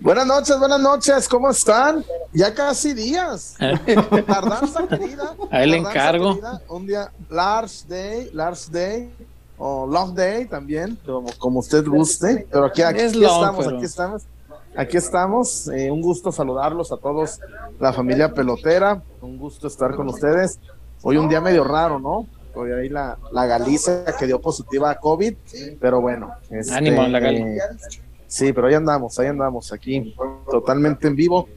Buenas 0.00 0.26
noches, 0.26 0.58
buenas 0.58 0.80
noches, 0.80 1.28
¿cómo 1.28 1.50
están? 1.50 2.04
Ya 2.32 2.54
casi 2.54 2.94
días. 2.94 3.56
Tardanza 4.26 4.86
querida. 4.88 5.34
A 5.50 5.62
él 5.62 5.74
encargo. 5.74 6.38
Un 6.68 6.86
día, 6.86 7.12
Lars 7.28 7.86
Day, 7.88 8.30
Lars 8.32 8.70
Day, 8.70 9.10
o 9.58 9.86
Love 9.86 10.14
Day 10.14 10.46
también, 10.46 10.98
como, 11.38 11.60
usted 11.60 11.86
guste. 11.86 12.46
Pero 12.50 12.64
aquí, 12.64 12.82
aquí, 12.82 13.00
estamos, 13.00 13.66
aquí 13.66 13.84
estamos. 13.84 14.22
Aquí 14.74 14.96
estamos. 14.96 15.68
Eh, 15.68 15.90
un 15.90 16.00
gusto 16.00 16.32
saludarlos 16.32 16.92
a 16.92 16.96
todos, 16.96 17.40
la 17.78 17.92
familia 17.92 18.32
pelotera. 18.32 19.02
Un 19.20 19.38
gusto 19.38 19.66
estar 19.66 19.94
con 19.94 20.08
ustedes. 20.08 20.58
Hoy 21.02 21.16
un 21.16 21.28
día 21.28 21.40
medio 21.40 21.64
raro, 21.64 21.98
¿no? 21.98 22.26
Hoy 22.54 22.72
ahí 22.72 22.88
la, 22.88 23.18
la 23.32 23.46
Galicia 23.46 24.04
que 24.18 24.26
dio 24.26 24.40
positiva 24.40 24.90
a 24.90 24.98
COVID, 24.98 25.34
pero 25.80 26.00
bueno. 26.00 26.32
Este, 26.50 26.74
Ánimo 26.74 27.06
la 27.06 27.20
Galicia. 27.20 27.64
Sí, 28.30 28.52
pero 28.52 28.68
ahí 28.68 28.74
andamos, 28.74 29.18
ahí 29.18 29.26
andamos, 29.26 29.72
aquí, 29.72 30.14
totalmente 30.48 31.08
en 31.08 31.16
vivo. 31.16 31.48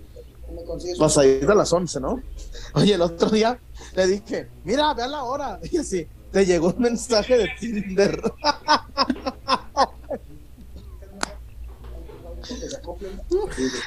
Vas 0.99 1.19
a 1.19 1.25
ir 1.25 1.47
a 1.49 1.53
las 1.53 1.71
11, 1.71 1.99
¿no? 1.99 2.19
Oye, 2.73 2.95
el 2.95 3.01
otro 3.03 3.29
día 3.29 3.59
le 3.95 4.07
dije, 4.07 4.49
mira, 4.63 4.91
ve 4.95 5.03
a 5.03 5.07
la 5.07 5.23
hora. 5.23 5.59
Y 5.71 5.77
así, 5.77 6.07
te 6.31 6.47
llegó 6.47 6.69
un 6.69 6.81
mensaje 6.81 7.37
de 7.37 7.47
Tinder. 7.59 8.19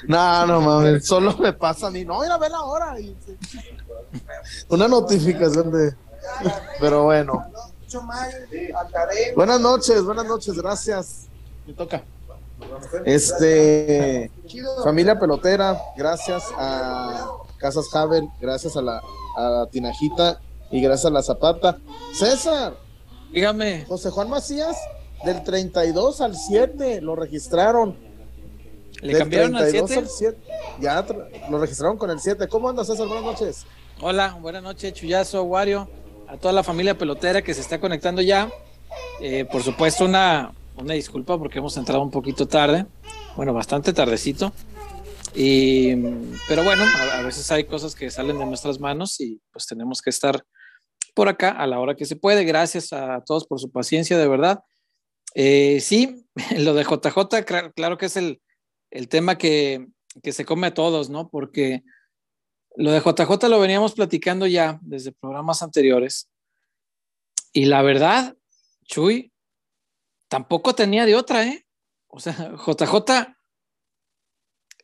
no, 0.07 0.47
no 0.47 0.61
mames, 0.61 1.05
solo 1.05 1.37
me 1.39 1.53
pasa 1.53 1.89
a 1.89 1.91
mí. 1.91 2.05
No, 2.05 2.21
mira, 2.21 2.39
ve 2.39 2.49
la 2.49 2.61
hora. 2.61 2.95
Una 4.69 4.87
notificación 4.87 5.73
de. 5.73 5.93
Pero 6.79 7.03
bueno. 7.03 7.51
Buenas 9.35 9.61
noches, 9.61 10.05
buenas 10.05 10.27
noches, 10.27 10.55
gracias. 10.55 11.27
Me 11.67 11.73
toca. 11.73 12.05
Este, 13.05 14.31
familia 14.83 15.19
pelotera, 15.19 15.81
gracias 15.97 16.45
a 16.57 17.29
Casas 17.59 17.95
Havel, 17.95 18.29
gracias 18.41 18.77
a 18.77 18.83
la, 18.83 19.03
a 19.37 19.67
Tinajita 19.71 20.41
y 20.71 20.81
gracias 20.81 21.07
a 21.07 21.11
la 21.11 21.23
Zapata. 21.23 21.79
César, 22.13 22.77
dígame. 23.33 23.85
José 23.87 24.11
Juan 24.11 24.31
Macías, 24.31 24.77
del 25.25 25.43
32 25.45 26.21
al 26.21 26.37
7 26.37 27.01
lo 27.01 27.17
registraron. 27.17 27.97
¿Le 29.03 29.19
cambiaron 29.19 29.57
al 29.57 29.71
7? 29.71 30.39
Ya 30.81 31.05
lo 31.51 31.59
registraron 31.59 31.99
con 31.99 32.11
el 32.11 32.21
7. 32.21 32.49
¿Cómo 32.49 32.69
andas, 32.69 32.87
César? 32.87 33.07
Buenas 33.07 33.25
noches. 33.25 33.67
Hola, 34.01 34.37
buenas 34.41 34.63
noches, 34.63 34.93
Chuyazo, 34.93 35.43
Wario, 35.45 35.89
a 36.29 36.37
toda 36.37 36.53
la 36.53 36.63
familia 36.63 36.97
pelotera 36.97 37.43
que 37.43 37.55
se 37.55 37.61
está 37.61 37.81
conectando 37.81 38.23
ya. 38.23 38.51
Eh, 39.21 39.47
por 39.51 39.63
supuesto, 39.63 40.05
una, 40.05 40.53
una 40.77 40.95
disculpa 40.95 41.39
porque 41.39 41.59
hemos 41.59 41.77
entrado 41.77 42.03
un 42.03 42.11
poquito 42.11 42.47
tarde, 42.47 42.87
bueno, 43.37 43.53
bastante 43.53 43.93
tardecito. 43.93 44.53
Y, 45.35 45.95
pero 46.49 46.65
bueno, 46.65 46.85
a, 47.13 47.23
veces 47.23 47.51
hay 47.51 47.65
cosas 47.65 47.95
que 47.95 48.11
salen 48.11 48.39
de 48.39 48.47
nuestras 48.47 48.81
manos 48.81 49.21
y 49.21 49.41
pues 49.53 49.67
tenemos 49.67 50.01
que 50.01 50.11
estar 50.11 50.43
por 51.15 51.29
acá 51.29 51.51
a 51.51 51.67
la 51.67 51.79
hora 51.79 51.95
que 51.95 52.07
se 52.07 52.17
puede. 52.17 52.45
Gracias 52.45 52.93
a 52.93 53.23
todos 53.25 53.47
por 53.47 53.61
su 53.61 53.71
paciencia, 53.71 54.17
de 54.17 54.29
verdad. 54.29 54.61
Eh, 55.35 55.81
sí, 55.81 56.27
lo 56.57 56.73
de 56.73 56.85
JJ, 56.85 57.45
claro, 57.75 57.99
que 57.99 58.07
es 58.07 58.17
el, 58.17 58.41
el 58.91 59.09
tema 59.09 59.37
que, 59.37 59.87
que, 60.23 60.33
se 60.33 60.47
come 60.47 60.69
a 60.69 60.75
todos, 60.75 61.11
¿no? 61.11 61.29
Porque 61.29 61.83
lo 62.77 62.93
de 62.93 63.01
JJ 63.01 63.49
lo 63.49 63.61
veníamos 63.61 63.93
platicando 63.93 64.47
ya 64.47 64.79
desde 64.83 65.13
programas 65.13 65.63
anteriores. 65.63 66.31
Y 67.53 67.67
la 67.67 67.83
verdad, 67.83 68.37
Chuy, 68.85 69.33
tampoco 70.37 70.75
tenía 70.75 71.07
de 71.07 71.15
otra, 71.15 71.47
¿eh? 71.47 71.65
O 72.09 72.21
sea, 72.21 72.35
JJ, 72.35 73.11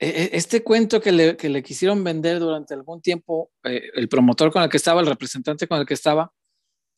e, 0.00 0.08
e, 0.08 0.30
este 0.32 0.64
cuento 0.64 0.98
que 0.98 1.12
le, 1.12 1.36
que 1.36 1.50
le 1.50 1.62
quisieron 1.62 2.02
vender 2.02 2.40
durante 2.40 2.72
algún 2.72 3.02
tiempo, 3.02 3.50
eh, 3.64 3.82
el 3.94 4.08
promotor 4.08 4.50
con 4.50 4.62
el 4.62 4.70
que 4.70 4.78
estaba, 4.78 5.02
el 5.02 5.06
representante 5.06 5.68
con 5.68 5.78
el 5.78 5.84
que 5.84 5.92
estaba, 5.92 6.32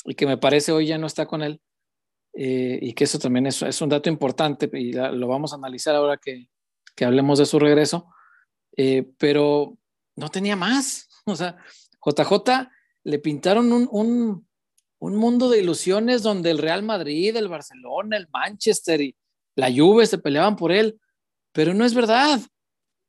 y 0.04 0.14
que 0.14 0.24
me 0.24 0.36
parece 0.36 0.70
hoy 0.70 0.86
ya 0.86 0.98
no 0.98 1.08
está 1.08 1.26
con 1.26 1.42
él, 1.42 1.60
eh, 2.34 2.78
y 2.80 2.92
que 2.92 3.02
eso 3.02 3.18
también 3.18 3.46
es, 3.48 3.60
es, 3.62 3.80
un 3.82 3.88
dato 3.88 4.08
importante, 4.08 4.70
y 4.72 4.92
lo 4.92 5.26
vamos 5.26 5.52
a 5.52 5.56
analizar 5.56 5.96
ahora 5.96 6.16
que, 6.16 6.48
que 6.94 7.04
hablemos 7.04 7.40
de 7.40 7.46
su 7.46 7.58
regreso, 7.58 8.06
eh, 8.76 9.10
pero 9.18 9.76
no 10.14 10.28
tenía 10.28 10.54
más. 10.54 11.08
O 11.26 11.34
sea, 11.34 11.56
JJ 12.04 12.68
le 13.02 13.18
pintaron 13.18 13.72
un, 13.72 13.88
un, 13.90 14.46
un 14.98 15.16
mundo 15.16 15.50
de 15.50 15.60
ilusiones 15.60 16.22
donde 16.22 16.50
el 16.50 16.58
Real 16.58 16.82
Madrid, 16.82 17.36
el 17.36 17.48
Barcelona, 17.48 18.16
el 18.16 18.28
Manchester 18.32 19.00
y 19.00 19.16
la 19.56 19.70
Juve 19.70 20.06
se 20.06 20.18
peleaban 20.18 20.56
por 20.56 20.72
él, 20.72 21.00
pero 21.52 21.74
no 21.74 21.84
es 21.84 21.94
verdad. 21.94 22.40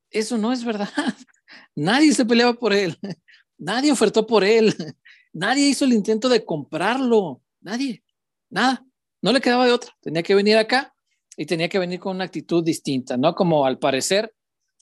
Eso 0.09 0.37
no 0.37 0.51
es 0.51 0.63
verdad. 0.63 0.89
Nadie 1.75 2.13
se 2.13 2.25
peleaba 2.25 2.53
por 2.53 2.73
él. 2.73 2.97
Nadie 3.57 3.91
ofertó 3.91 4.25
por 4.27 4.43
él. 4.43 4.73
Nadie 5.33 5.67
hizo 5.67 5.85
el 5.85 5.93
intento 5.93 6.29
de 6.29 6.45
comprarlo. 6.45 7.41
Nadie. 7.61 8.03
Nada. 8.49 8.85
No 9.21 9.31
le 9.31 9.41
quedaba 9.41 9.65
de 9.65 9.71
otra. 9.71 9.91
Tenía 10.01 10.23
que 10.23 10.35
venir 10.35 10.57
acá 10.57 10.93
y 11.35 11.45
tenía 11.45 11.67
que 11.67 11.79
venir 11.79 11.99
con 11.99 12.15
una 12.15 12.25
actitud 12.25 12.63
distinta, 12.63 13.17
¿no? 13.17 13.33
Como 13.33 13.65
al 13.65 13.79
parecer 13.79 14.33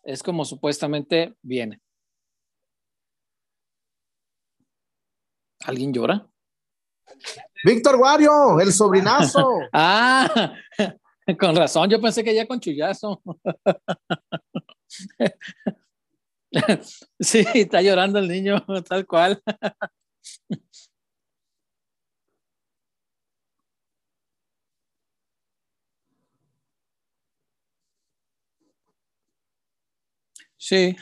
es 0.04 0.22
como 0.22 0.46
supuestamente 0.46 1.36
viene. 1.42 1.82
¿Alguien 5.62 5.94
llora? 5.94 6.30
Víctor 7.64 7.96
Wario, 7.96 8.60
el 8.60 8.74
sobrinazo. 8.74 9.60
ah, 9.74 10.54
con 11.40 11.56
razón, 11.56 11.90
yo 11.90 12.02
pensé 12.02 12.24
que 12.24 12.36
ya 12.36 12.46
con 12.48 12.60
chullazo. 12.60 13.22
sí, 17.20 17.46
está 17.54 17.82
llorando 17.82 18.20
el 18.20 18.28
niño, 18.28 18.64
tal 18.88 19.06
cual. 19.08 19.42
sí. 30.58 30.96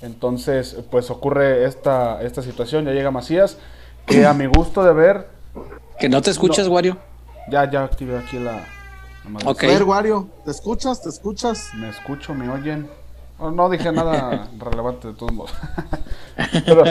Entonces, 0.00 0.76
pues 0.90 1.10
ocurre 1.10 1.64
esta, 1.64 2.22
esta 2.22 2.42
situación, 2.42 2.84
ya 2.84 2.92
llega 2.92 3.10
Macías, 3.10 3.58
que 4.06 4.24
a 4.26 4.32
mi 4.32 4.46
gusto 4.46 4.84
de 4.84 4.92
ver... 4.92 5.28
Que 5.98 6.08
no 6.08 6.22
te 6.22 6.30
escuchas, 6.30 6.68
Wario. 6.68 6.96
Ya, 7.50 7.68
ya 7.70 7.84
activé 7.84 8.16
aquí 8.16 8.38
la... 8.38 8.64
la 9.24 9.50
ok. 9.50 9.64
A 9.64 9.66
ver, 9.66 9.82
Wario, 9.82 10.28
¿te 10.44 10.52
escuchas? 10.52 11.02
¿Te 11.02 11.08
escuchas? 11.08 11.70
Me 11.74 11.88
escucho, 11.88 12.34
me 12.34 12.48
oyen. 12.48 12.88
No, 13.38 13.68
dije 13.68 13.92
nada 13.92 14.48
relevante 14.58 15.08
de 15.08 15.14
todos 15.14 15.32
modos. 15.32 15.52
Pero 16.64 16.84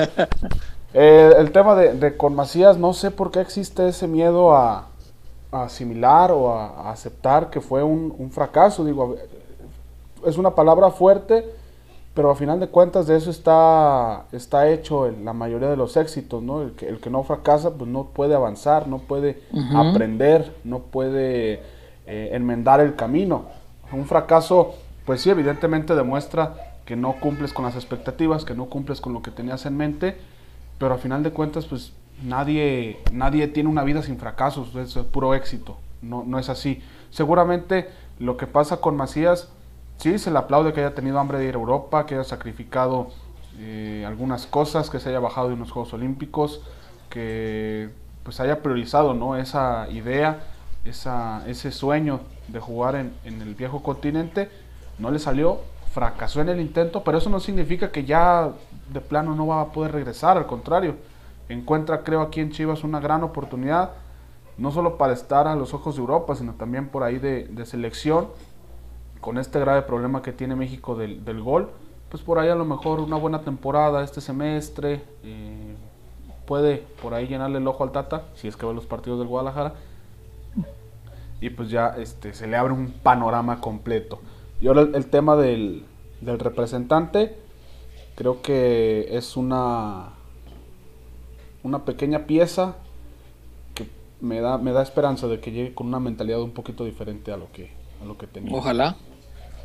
eh, 1.00 1.32
el 1.38 1.52
tema 1.52 1.76
de, 1.76 2.18
con 2.18 2.34
Macías, 2.34 2.76
no 2.76 2.92
sé 2.92 3.12
por 3.12 3.30
qué 3.30 3.40
existe 3.40 3.88
ese 3.88 4.08
miedo 4.08 4.56
a, 4.56 4.88
asimilar 5.52 6.32
o 6.32 6.52
a, 6.52 6.90
aceptar 6.90 7.52
que 7.52 7.62
fue 7.62 7.84
un, 7.84 8.32
fracaso. 8.32 8.84
Digo, 8.84 9.16
es 10.26 10.40
una 10.40 10.56
palabra 10.56 10.90
fuerte, 10.90 11.46
pero 12.16 12.32
a 12.32 12.36
final 12.36 12.60
de 12.60 12.70
cuentas 12.70 13.06
de 13.06 13.16
eso 13.16 13.30
está, 13.30 14.26
está 14.32 14.70
hecho 14.70 15.12
la 15.24 15.34
mayoría 15.34 15.70
de 15.70 15.78
los 15.78 15.96
éxitos, 15.98 16.42
¿no? 16.42 16.64
El 16.64 16.72
que, 16.72 16.88
el 16.90 17.00
que 17.00 17.12
no 17.12 17.22
fracasa, 17.22 17.76
pues 17.76 17.88
no 17.88 18.06
puede 18.06 18.34
avanzar, 18.34 18.88
no 18.88 18.98
puede 18.98 19.44
aprender, 19.76 20.56
no 20.64 20.80
puede 20.80 21.62
eh, 22.08 22.30
enmendar 22.32 22.80
el 22.80 22.96
camino. 22.96 23.46
Un 23.92 24.08
fracaso, 24.08 24.74
pues 25.06 25.22
sí, 25.22 25.30
evidentemente 25.30 25.94
demuestra 25.94 26.74
que 26.86 26.96
no 26.96 27.20
cumples 27.20 27.54
con 27.54 27.66
las 27.66 27.76
expectativas, 27.76 28.46
que 28.46 28.56
no 28.56 28.66
cumples 28.66 29.00
con 29.00 29.14
lo 29.14 29.22
que 29.22 29.30
tenías 29.30 29.68
en 29.68 29.78
mente, 29.78 30.18
pero 30.78 30.94
a 30.94 30.98
final 30.98 31.24
de 31.24 31.32
cuentas, 31.32 31.66
pues 31.66 31.94
nadie, 32.24 33.00
nadie 33.12 33.48
tiene 33.48 33.70
una 33.70 33.84
vida 33.84 34.02
sin 34.02 34.18
fracasos, 34.18 34.76
es, 34.76 34.94
puro 35.06 35.34
éxito, 35.34 35.78
no, 36.02 36.24
no 36.26 36.40
es 36.40 36.50
así. 36.50 36.82
Seguramente 37.10 37.90
lo 38.20 38.38
que 38.38 38.48
pasa 38.48 38.78
con 38.78 38.96
Macías, 38.96 39.50
sí, 39.98 40.18
se 40.18 40.32
le 40.32 40.38
aplaude 40.38 40.74
que 40.74 40.82
haya 40.82 40.96
tenido 40.96 41.20
hambre 41.20 41.40
de 41.40 41.46
ir 41.46 41.56
a 41.56 41.60
Europa, 41.60 42.06
que 42.06 42.16
haya 42.16 42.24
sacrificado 42.24 43.10
eh, 43.60 44.04
algunas 44.08 44.46
cosas, 44.46 44.90
que 44.90 45.00
se 45.00 45.10
haya 45.10 45.20
bajado 45.20 45.50
de 45.50 45.56
unos 45.56 45.72
Juegos 45.72 45.94
Olímpicos, 45.94 46.62
que 47.10 47.90
pues 48.24 48.40
haya 48.40 48.62
priorizado 48.62 49.14
¿no? 49.14 49.38
esa 49.38 49.88
idea, 49.90 50.42
esa, 50.86 51.48
ese 51.48 51.72
sueño 51.72 52.22
de 52.48 52.60
jugar 52.60 52.96
en, 52.96 53.14
en 53.24 53.42
el 53.42 53.56
viejo 53.56 53.82
continente, 53.82 54.50
no 55.00 55.12
le 55.12 55.20
salió, 55.20 55.62
fracasó 55.94 56.42
en 56.42 56.50
el 56.50 56.60
intento, 56.60 57.04
pero 57.04 57.18
eso 57.18 57.30
no 57.30 57.40
significa 57.40 57.92
que 57.92 58.06
ya 58.06 58.52
de 58.90 59.02
plano 59.02 59.36
no 59.36 59.48
va 59.48 59.62
a 59.62 59.72
poder 59.72 59.92
regresar, 59.92 60.38
al 60.38 60.48
contrario, 60.48 60.96
encuentra, 61.50 62.04
creo, 62.04 62.22
aquí 62.22 62.40
en 62.40 62.52
Chivas 62.52 62.84
una 62.84 63.00
gran 63.00 63.24
oportunidad, 63.24 63.92
no 64.58 64.72
solo 64.72 64.98
para 64.98 65.14
estar 65.14 65.48
a 65.48 65.56
los 65.56 65.74
ojos 65.74 65.96
de 65.96 66.02
Europa, 66.02 66.36
sino 66.36 66.54
también 66.54 66.88
por 66.88 67.04
ahí 67.04 67.20
de, 67.20 67.66
selección, 67.66 68.28
con 69.22 69.38
este 69.38 69.60
grave 69.60 69.82
problema 69.84 70.22
que 70.22 70.32
tiene 70.32 70.56
México 70.56 70.96
del, 70.96 71.42
gol, 71.42 71.70
pues 72.10 72.24
por 72.24 72.40
ahí 72.40 72.50
a 72.50 72.56
lo 72.56 72.66
mejor 72.66 73.00
una 73.00 73.18
buena 73.18 73.42
temporada 73.42 74.04
este 74.04 74.22
semestre, 74.22 75.04
eh, 75.24 75.76
puede 76.46 76.86
por 77.02 77.14
ahí 77.14 77.28
llenarle 77.28 77.58
el 77.58 77.68
ojo 77.68 77.84
al 77.84 77.92
Tata, 77.92 78.24
si 78.36 78.48
es 78.48 78.56
que 78.56 78.66
ve 78.66 78.74
los 78.74 78.86
partidos 78.86 79.20
del 79.20 79.28
Guadalajara, 79.28 79.74
y 81.40 81.50
pues 81.50 81.70
ya 81.70 81.90
este, 81.98 82.34
se 82.34 82.48
le 82.48 82.58
abre 82.58 82.74
un 82.74 82.92
panorama 82.92 83.62
completo. 83.62 84.20
Y 84.60 84.68
ahora 84.68 84.82
el, 84.82 85.06
tema 85.08 85.36
del, 85.36 85.86
del 86.22 86.40
representante, 86.40 87.38
creo 88.18 88.42
que 88.42 89.16
es 89.16 89.38
una 89.38 90.14
una 91.64 91.86
pequeña 91.86 92.26
pieza 92.26 92.76
que 93.76 93.86
me 94.22 94.42
da, 94.42 94.58
me 94.58 94.72
da 94.72 94.82
esperanza 94.82 95.28
de 95.28 95.40
que 95.40 95.52
llegue 95.52 95.74
con 95.74 95.88
una 95.88 96.00
mentalidad 96.00 96.42
un 96.42 96.52
poquito 96.52 96.84
diferente 96.84 97.32
a 97.32 97.38
lo 97.38 97.52
que, 97.52 97.70
a 98.02 98.06
lo 98.06 98.18
que 98.18 98.26
tenía. 98.26 98.54
Ojalá, 98.54 98.96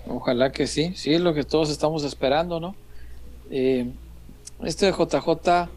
ojalá 0.07 0.53
que 0.53 0.67
sí, 0.67 0.93
sí, 0.95 1.15
es 1.15 1.21
lo 1.21 1.33
que 1.33 1.45
todos 1.45 1.71
estamos 1.71 2.05
esperando, 2.05 2.61
¿no? 2.61 2.75
Eh, 3.51 3.91
este 4.63 4.87
de 4.87 4.93
JJ, 4.93 5.69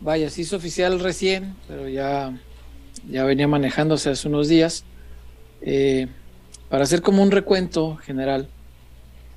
vaya, 0.00 0.30
se 0.30 0.40
hizo 0.40 0.56
oficial 0.56 0.98
recién, 1.00 1.54
pero 1.68 1.88
ya, 1.88 2.36
ya 3.08 3.24
venía 3.24 3.46
manejándose 3.46 4.10
hace 4.10 4.26
unos 4.26 4.48
días. 4.48 4.84
Eh, 5.60 6.08
para 6.68 6.84
hacer 6.84 7.02
como 7.02 7.22
un 7.22 7.30
recuento 7.30 7.96
general, 7.96 8.48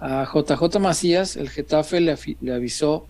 a 0.02 0.26
JJ 0.26 0.80
Macías, 0.80 1.36
el 1.36 1.50
Getafe 1.50 2.02
le, 2.02 2.18
avisó 2.52 3.06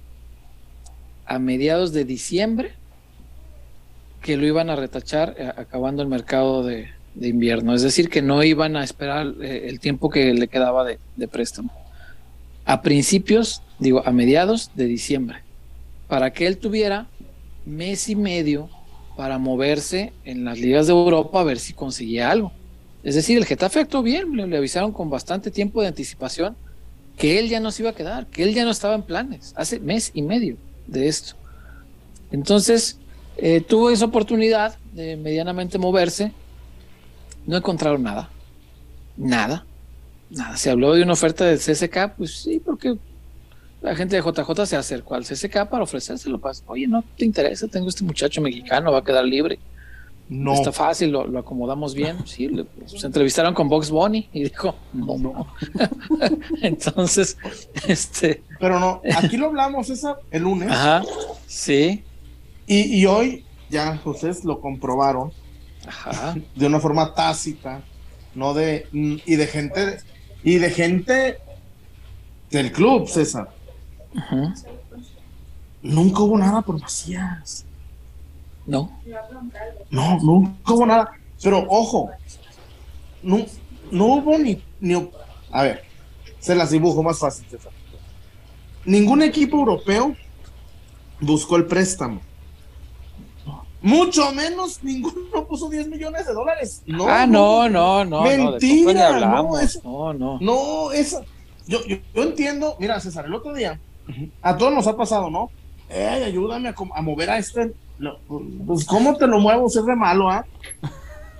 a 1.25 1.39
mediados 1.39 1.93
de 1.93 2.03
diciembre 2.03 2.73
que 4.21 4.35
lo 4.35 4.45
iban 4.45 4.69
a 4.69 4.75
retachar 4.75 5.33
eh, 5.37 5.49
acabando 5.55 6.01
el 6.03 6.09
mercado 6.09 6.63
de, 6.63 6.89
invierno. 7.19 7.73
Es 7.73 7.81
decir, 7.81 8.09
que 8.09 8.21
no 8.21 8.43
iban 8.43 8.75
a 8.75 8.83
esperar 8.83 9.33
eh, 9.41 9.67
el 9.69 9.79
tiempo 9.79 10.09
que 10.09 10.33
le 10.33 10.49
quedaba 10.49 10.85
de, 10.85 11.27
préstamo. 11.29 11.71
A 12.65 12.81
principios, 12.81 13.63
digo, 13.79 14.03
a 14.05 14.11
mediados 14.11 14.71
de 14.75 14.85
diciembre, 14.85 15.39
para 16.09 16.31
que 16.31 16.45
él 16.45 16.57
tuviera 16.57 17.07
mes 17.65 18.09
y 18.09 18.17
medio 18.17 18.69
para 19.15 19.37
moverse 19.37 20.11
en 20.25 20.43
las 20.43 20.59
ligas 20.59 20.87
de 20.87 20.93
Europa 20.93 21.39
a 21.39 21.43
ver 21.45 21.57
si 21.57 21.71
conseguía 21.71 22.31
algo. 22.31 22.51
Es 23.01 23.15
decir, 23.15 23.37
el 23.37 23.45
Getafe 23.45 23.79
actuó 23.79 24.03
bien, 24.03 24.35
le, 24.35 24.45
le, 24.45 24.57
avisaron 24.57 24.91
con 24.91 25.09
bastante 25.09 25.51
tiempo 25.51 25.81
de 25.81 25.87
anticipación 25.87 26.55
que 27.21 27.37
él 27.37 27.49
ya 27.49 27.59
no 27.59 27.69
se 27.69 27.83
iba 27.83 27.91
a 27.91 27.93
quedar, 27.93 28.25
que 28.25 28.41
él 28.41 28.55
ya 28.55 28.65
no 28.65 28.71
estaba 28.71 28.95
en 28.95 29.03
planes, 29.03 29.53
hace 29.55 29.79
mes 29.79 30.09
y 30.15 30.23
medio 30.23 30.57
de 30.87 31.07
esto. 31.07 31.35
Entonces, 32.31 32.97
eh, 33.37 33.61
tuvo 33.61 33.91
esa 33.91 34.05
oportunidad 34.05 34.75
de 34.91 35.17
medianamente 35.17 35.77
moverse, 35.77 36.31
no 37.45 37.57
encontraron 37.57 38.01
nada, 38.01 38.31
nada, 39.17 39.67
nada. 40.31 40.57
Se 40.57 40.71
habló 40.71 40.95
de 40.95 41.03
una 41.03 41.13
oferta 41.13 41.45
del 41.45 41.59
CSK, 41.59 42.15
pues 42.17 42.41
sí, 42.41 42.59
porque 42.59 42.97
la 43.83 43.95
gente 43.95 44.15
de 44.15 44.23
JJ 44.23 44.65
se 44.65 44.75
acercó 44.75 45.13
al 45.13 45.23
CSK 45.23 45.67
para 45.69 45.83
ofrecérselo. 45.83 46.39
Pues, 46.39 46.63
Oye, 46.65 46.87
no 46.87 47.03
te 47.15 47.23
interesa, 47.23 47.67
tengo 47.67 47.89
este 47.89 48.03
muchacho 48.03 48.41
mexicano, 48.41 48.91
va 48.91 48.97
a 48.97 49.03
quedar 49.03 49.25
libre. 49.25 49.59
No. 50.31 50.53
Está 50.53 50.71
fácil, 50.71 51.11
lo, 51.11 51.37
acomodamos 51.37 51.93
bien. 51.93 52.25
Sí, 52.25 52.49
se 52.85 53.05
entrevistaron 53.05 53.53
con 53.53 53.67
Box 53.67 53.91
Bunny 53.91 54.29
y 54.31 54.45
dijo, 54.45 54.73
no, 54.93 55.17
no. 55.17 55.47
Entonces, 56.61 57.37
este. 57.85 58.41
Pero 58.57 58.79
no, 58.79 59.01
aquí 59.17 59.35
lo 59.35 59.47
hablamos 59.47 59.89
esa 59.89 60.19
el 60.31 60.43
lunes. 60.43 60.71
Ajá, 60.71 61.03
sí. 61.45 62.05
Y, 62.65 63.05
hoy 63.07 63.43
ya 63.69 63.99
ustedes 64.05 64.45
lo 64.45 64.61
comprobaron. 64.61 65.33
Ajá. 65.85 66.33
De 66.55 66.65
una 66.65 66.79
forma 66.79 67.13
tácita, 67.13 67.81
no 68.33 68.53
de. 68.53 68.87
Y 68.93 69.35
de 69.35 69.47
gente. 69.47 69.97
Y 70.45 70.59
de 70.59 70.69
gente 70.69 71.39
del 72.49 72.71
club, 72.71 73.09
César. 73.09 73.49
Ajá. 74.15 74.53
Nunca 75.81 76.21
hubo 76.21 76.37
nada 76.37 76.61
por 76.61 76.79
Macías. 76.79 77.65
No. 78.65 78.91
No, 79.89 80.19
nunca 80.19 80.73
hubo 80.73 80.85
nada. 80.85 81.11
Pero 81.41 81.65
ojo, 81.67 82.11
no, 83.23 83.45
no 83.91 84.05
hubo 84.05 84.37
ni, 84.37 84.61
ni. 84.79 85.09
A 85.51 85.63
ver, 85.63 85.83
se 86.39 86.55
las 86.55 86.71
dibujo 86.71 87.01
más 87.03 87.19
fácil. 87.19 87.45
Ningún 88.85 89.21
equipo 89.21 89.57
europeo 89.57 90.15
buscó 91.19 91.55
el 91.55 91.65
préstamo. 91.65 92.21
Mucho 93.81 94.31
menos 94.31 94.83
ninguno 94.83 95.45
puso 95.49 95.67
10 95.67 95.87
millones 95.87 96.27
de 96.27 96.33
dólares. 96.33 96.83
No, 96.85 97.07
ah, 97.07 97.25
no, 97.25 97.67
no, 97.67 98.05
no. 98.05 98.21
Mentira. 98.21 99.19
No, 99.19 99.49
no, 99.83 100.13
no. 100.13 100.39
No, 100.39 100.91
eso. 100.91 101.25
Yo, 101.67 101.79
yo, 101.85 101.97
entiendo. 102.15 102.75
Mira, 102.79 102.99
César, 102.99 103.25
el 103.25 103.33
otro 103.33 103.53
día, 103.53 103.79
a 104.41 104.57
todos 104.57 104.73
nos 104.73 104.85
ha 104.85 104.95
pasado, 104.95 105.31
¿no? 105.31 105.49
Eh, 105.89 106.23
ayúdame 106.25 106.69
a, 106.69 106.75
a 106.93 107.01
mover 107.01 107.31
a 107.31 107.37
este 107.37 107.73
pues, 108.65 108.85
¿cómo 108.85 109.15
te 109.17 109.27
lo 109.27 109.39
muevo? 109.39 109.67
Es 109.67 109.73
de 109.73 109.95
malo, 109.95 110.29
¿ah? 110.29 110.45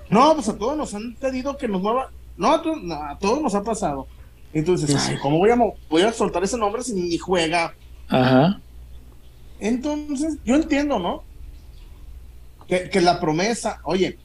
No, 0.10 0.36
pues 0.36 0.50
a 0.50 0.58
todos 0.58 0.76
nos 0.76 0.94
han 0.94 1.16
pedido 1.16 1.56
que 1.56 1.70
nos 1.70 1.82
mueva. 1.82 2.12
No, 2.36 2.52
a, 2.52 3.18
todos 3.18 3.42
nos 3.42 3.56
ha 3.56 3.64
pasado. 3.64 4.08
Entonces, 4.52 4.94
¿cómo 5.22 5.38
voy 5.38 5.52
a, 5.52 5.58
voy 5.90 6.02
a 6.02 6.12
soltar 6.12 6.44
ese 6.44 6.58
nombre 6.58 6.84
si 6.84 6.94
ni 6.94 7.18
juega? 7.18 7.74
Ajá. 8.10 8.60
Entonces, 9.62 10.38
yo 10.44 10.56
entiendo, 10.56 11.00
¿no? 11.00 11.24
Que, 12.68 12.90
que, 12.90 13.00
la 13.00 13.22
promesa, 13.22 13.80
oye, 13.84 14.18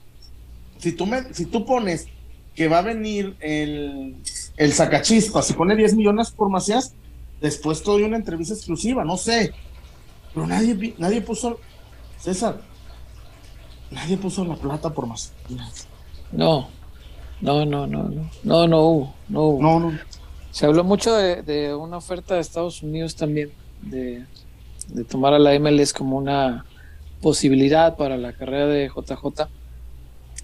si 0.79 0.91
tú, 0.91 1.07
me, 1.07 1.33
si 1.33 1.47
tú 1.47 1.65
pones 1.65 2.09
que 2.57 2.67
va 2.67 2.79
a 2.79 2.83
venir 2.83 3.37
el, 3.39 4.17
el 4.57 4.73
sacachispas, 4.73 5.47
si 5.47 5.53
pone 5.53 5.77
10 5.77 5.95
millones 5.95 6.31
por 6.33 6.49
Macías, 6.49 6.95
después 7.41 7.83
te 7.83 7.91
doy 7.91 8.03
una 8.03 8.17
entrevista 8.17 8.55
exclusiva, 8.55 9.05
no 9.05 9.17
sé. 9.17 9.53
Pero 10.35 10.47
nadie, 10.47 10.95
nadie 10.99 11.21
puso 11.21 11.61
César, 12.27 12.61
nadie 13.93 14.17
puso 14.17 14.45
la 14.45 14.57
plata 14.57 14.91
por 14.91 15.07
más. 15.07 15.33
No, 16.33 16.67
no, 17.41 17.65
no, 17.65 17.87
no, 17.87 18.03
no, 18.03 18.31
no, 18.43 18.67
no 18.67 18.81
hubo, 18.81 19.15
no 19.29 19.43
hubo. 19.43 19.63
No, 19.63 19.79
no. 19.79 19.99
Se 20.51 20.67
habló 20.67 20.83
mucho 20.83 21.15
de, 21.15 21.73
una 21.73 21.99
oferta 21.99 22.35
de 22.35 22.41
Estados 22.41 22.83
Unidos 22.83 23.15
también, 23.15 23.53
de, 23.81 24.25
tomar 25.09 25.35
a 25.35 25.39
la 25.39 25.57
MLS 25.61 25.93
como 25.93 26.17
una 26.17 26.65
posibilidad 27.23 27.97
para 27.97 28.17
la 28.17 28.33
carrera 28.33 28.67
de 28.67 28.89
JJ. 28.89 29.49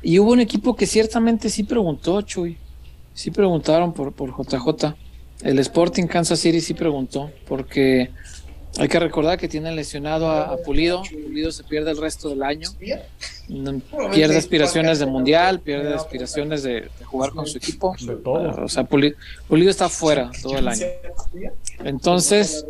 Y 0.02 0.20
hubo 0.20 0.30
un 0.30 0.38
equipo 0.38 0.76
que 0.76 0.86
ciertamente 0.86 1.50
sí 1.50 1.64
preguntó, 1.64 2.22
Chuy. 2.22 2.58
Sí 3.12 3.32
preguntaron 3.32 3.92
por, 3.92 4.12
por 4.12 4.30
JJ. 4.30 4.94
El 5.42 5.58
Sporting 5.58 6.06
Kansas 6.06 6.38
City 6.38 6.60
sí 6.60 6.74
preguntó, 6.74 7.32
porque 7.48 8.12
hay 8.78 8.88
que 8.88 8.98
recordar 8.98 9.38
que 9.38 9.48
tienen 9.48 9.76
lesionado 9.76 10.30
a, 10.30 10.56
Pulido. 10.58 11.02
Pulido 11.02 11.52
se 11.52 11.62
pierde 11.64 11.90
el 11.90 11.98
resto 11.98 12.30
del 12.30 12.42
año. 12.42 12.70
Pierde 12.78 14.36
aspiraciones 14.36 14.98
de 14.98 15.06
mundial, 15.06 15.60
pierde 15.60 15.94
aspiraciones 15.94 16.62
de, 16.62 16.88
jugar 17.04 17.32
con 17.32 17.46
su 17.46 17.58
equipo. 17.58 17.94
O 18.24 18.68
sea, 18.68 18.84
Pulido, 18.84 19.16
está 19.70 19.88
fuera 19.88 20.30
todo 20.40 20.56
el 20.56 20.68
año. 20.68 20.86
Entonces, 21.84 22.64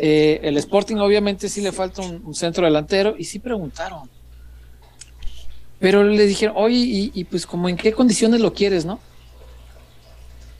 eh, 0.00 0.40
el 0.42 0.56
Sporting 0.58 0.96
obviamente 0.96 1.48
sí 1.48 1.60
le 1.60 1.72
falta 1.72 2.02
un, 2.02 2.34
centro 2.34 2.64
delantero 2.64 3.14
y 3.18 3.24
sí 3.24 3.38
preguntaron. 3.38 4.10
Pero 5.78 6.04
le 6.04 6.26
dijeron, 6.26 6.54
oye, 6.58 6.76
y, 6.76 7.10
y 7.14 7.24
pues 7.24 7.46
como 7.46 7.68
en 7.68 7.76
qué 7.76 7.92
condiciones 7.92 8.40
lo 8.40 8.52
quieres, 8.52 8.84
¿no? 8.84 9.00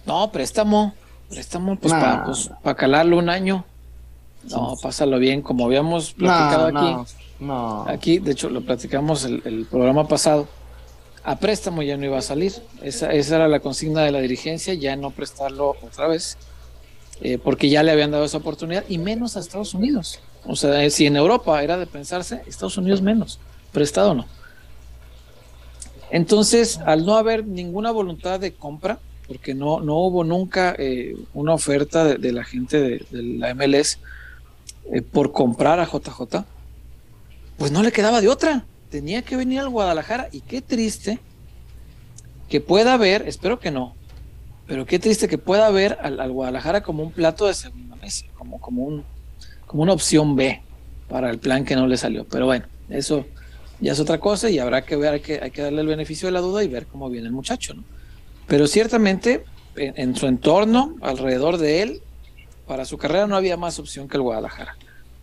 No, 0.06 0.32
préstamo, 0.32 0.94
préstamo 1.28 1.76
pues 1.76 1.92
para 1.92 2.25
pues, 2.25 2.50
calarlo 2.76 3.18
un 3.18 3.28
año. 3.28 3.64
No, 4.49 4.76
pásalo 4.80 5.18
bien, 5.18 5.42
como 5.42 5.66
habíamos 5.66 6.12
platicado 6.12 6.66
aquí. 6.66 7.12
No, 7.40 7.85
Aquí, 7.88 8.18
de 8.18 8.32
hecho, 8.32 8.50
lo 8.50 8.62
platicamos 8.62 9.25
el, 9.25 9.66
programa 9.70 10.06
pasado. 10.09 10.49
A 11.25 11.37
préstamo 11.38 11.82
ya 11.82 11.97
no 11.97 12.06
iba 12.06 12.18
a 12.18 12.23
salir. 12.23 12.52
Esa, 12.82 13.12
esa 13.12 13.37
era 13.37 13.49
la 13.49 13.61
consigna 13.61 14.02
de 14.02 14.12
la 14.12 14.20
dirigencia, 14.20 14.75
ya 14.75 14.97
no 14.97 15.11
prestarlo 15.11 15.76
otra 15.82 16.09
vez, 16.09 16.38
eh, 17.20 17.38
porque 17.38 17.68
ya 17.68 17.82
le 17.82 17.92
habían 17.92 18.11
dado 18.11 18.25
esa 18.25 18.38
oportunidad, 18.38 18.85
y 18.88 18.99
menos 18.99 19.37
a 19.37 19.40
Estados 19.40 19.75
Unidos. 19.75 20.20
O 20.47 20.56
sea, 20.56 20.88
si 20.88 21.06
en 21.06 21.16
Europa 21.16 21.62
era 21.62 21.76
de 21.76 21.87
pensarse, 21.87 22.42
Estados 22.47 22.78
Unidos 22.78 23.02
menos, 23.02 23.38
prestado 23.73 24.14
no. 24.14 24.26
Entonces, 26.11 26.78
al 26.87 27.04
no 27.04 27.16
haber 27.16 27.47
ninguna 27.47 27.90
voluntad 27.90 28.40
de 28.40 28.52
compra, 28.52 28.99
porque 29.28 29.54
no, 29.54 29.80
no 29.80 29.97
hubo 29.99 30.25
nunca 30.25 30.75
eh, 30.76 31.14
una 31.35 31.54
oferta 31.54 32.04
de, 32.04 32.32
la 32.32 32.42
gente 32.42 32.80
de, 32.80 33.06
de 33.11 33.23
la 33.23 33.54
MLS, 33.54 34.00
eh, 34.92 35.02
por 35.02 35.32
comprar 35.32 35.80
a 35.80 35.87
JJ, 35.87 36.44
pues 37.56 37.73
no 37.73 37.82
le 37.82 37.92
quedaba 37.92 38.20
de 38.20 38.28
otra. 38.28 38.64
Tenía 38.90 39.23
que 39.23 39.37
venir 39.37 39.61
al 39.61 39.68
Guadalajara 39.68 40.28
y 40.32 40.40
qué 40.40 40.61
triste 40.62 41.18
que 42.49 42.61
pueda 42.61 42.94
haber, 42.94 43.28
espero 43.28 43.61
que 43.61 43.70
no, 43.70 43.94
pero 44.66 44.87
qué 44.87 44.99
triste 44.99 45.28
que 45.28 45.38
pueda 45.38 45.66
haber 45.66 45.99
al, 46.02 46.32
Guadalajara 46.32 46.82
como 46.82 47.02
un 47.02 47.12
plato 47.12 47.47
de 47.47 47.54
segunda 47.54 47.97
mesa, 47.97 48.26
como, 48.37 48.61
como, 48.61 48.85
un, 48.85 49.04
como 49.66 49.82
una 49.82 49.92
opción 49.92 50.37
B. 50.37 50.62
para 51.09 51.30
el 51.30 51.38
plan 51.38 51.64
que 51.64 51.76
no 51.76 51.87
le 51.87 51.97
salió. 51.97 52.25
Pero 52.25 52.47
bueno, 52.47 52.66
eso 52.88 53.26
ya 53.80 53.92
es 53.92 54.00
otra 54.00 54.18
cosa 54.18 54.50
y 54.50 54.59
habrá 54.59 54.85
que 54.85 54.97
ver, 54.97 55.14
hay 55.14 55.20
que, 55.20 55.40
hay 55.42 55.50
que 55.50 55.62
darle 55.62 55.80
el 55.80 55.87
beneficio 55.87 56.26
de 56.26 56.32
la 56.32 56.40
duda 56.40 56.62
y 56.62 56.68
ver 56.68 56.87
cómo 56.87 57.09
viene 57.09 57.28
el 57.28 57.32
muchacho, 57.32 57.75
¿no? 57.75 57.85
Pero 58.47 58.66
ciertamente 58.66 59.44
en, 59.76 60.16
su 60.16 60.26
entorno, 60.26 60.97
alrededor 61.00 61.59
de 61.59 61.82
él, 61.82 62.02
para 62.66 62.85
su 62.85 62.99
carrera 62.99 63.26
no 63.26 63.37
había 63.37 63.56
más 63.56 63.78
opción 63.78 64.09
que 64.09 64.16
el 64.16 64.23
Guadalajara. 64.23 64.76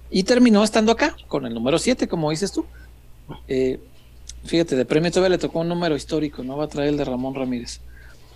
Y 0.10 0.24
terminó 0.24 0.64
estando 0.64 0.92
acá, 0.92 1.16
con 1.28 1.46
el 1.46 1.54
número 1.54 1.78
7, 1.80 2.08
como 2.08 2.30
dices 2.30 2.52
tú. 2.52 2.66
Eh, 3.48 3.80
fíjate, 4.46 4.76
de 4.76 4.86
premio 4.86 5.12
todavía 5.12 5.36
le 5.36 5.38
tocó 5.38 5.60
un 5.60 5.68
número 5.68 5.96
histórico, 5.96 6.44
no 6.44 6.58
va 6.58 6.66
a 6.66 6.70
traer 6.70 6.90
el 6.90 6.98
de 6.98 7.06
Ramón 7.06 7.36
Ramírez. 7.36 7.82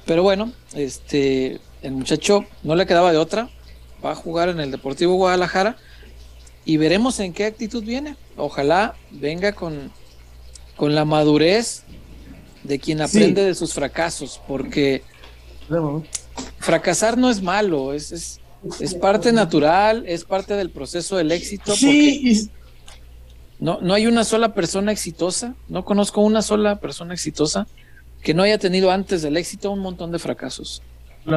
Pero 0.06 0.24
bueno, 0.24 0.52
este, 0.74 1.60
el 1.82 1.92
muchacho 1.94 2.46
no 2.64 2.76
le 2.76 2.86
quedaba 2.86 3.12
de 3.12 3.18
otra, 3.18 3.50
va 4.04 4.12
a 4.12 4.16
jugar 4.16 4.50
en 4.50 4.60
el 4.60 4.72
Deportivo 4.72 5.16
Guadalajara 5.16 5.78
y 6.66 6.78
veremos 6.78 7.20
en 7.20 7.34
qué 7.34 7.46
actitud 7.46 7.84
viene. 7.84 8.16
Ojalá 8.36 8.96
venga 9.12 9.54
con, 9.54 9.92
con 10.76 10.96
la 10.96 11.06
madurez 11.06 11.84
de 12.64 12.80
quien 12.80 13.02
aprende 13.02 13.44
de 13.44 13.56
sus 13.56 13.74
fracasos, 13.74 14.42
porque 14.48 15.04
fracasar 16.60 17.18
no 17.18 17.30
es 17.30 17.42
malo, 17.42 17.94
es, 17.94 18.12
es, 18.12 18.41
es, 18.80 18.94
parte 18.96 19.32
natural, 19.32 20.04
es 20.08 20.24
parte 20.24 20.56
del 20.56 20.70
proceso 20.70 21.18
del 21.18 21.32
éxito. 21.32 21.76
Sí. 21.76 22.50
No, 23.60 23.80
no 23.82 23.94
hay 23.94 24.08
una 24.08 24.24
sola 24.24 24.54
persona 24.54 24.92
exitosa, 24.92 25.56
no 25.68 25.86
conozco 25.86 26.22
una 26.22 26.42
sola 26.42 26.80
persona 26.80 27.14
exitosa 27.14 27.68
que 28.24 28.34
no 28.34 28.44
haya 28.44 28.58
tenido 28.58 28.92
antes 28.92 29.22
del 29.22 29.38
éxito 29.38 29.72
un 29.72 29.80
montón 29.80 30.12
de 30.12 30.20
fracasos. 30.20 30.82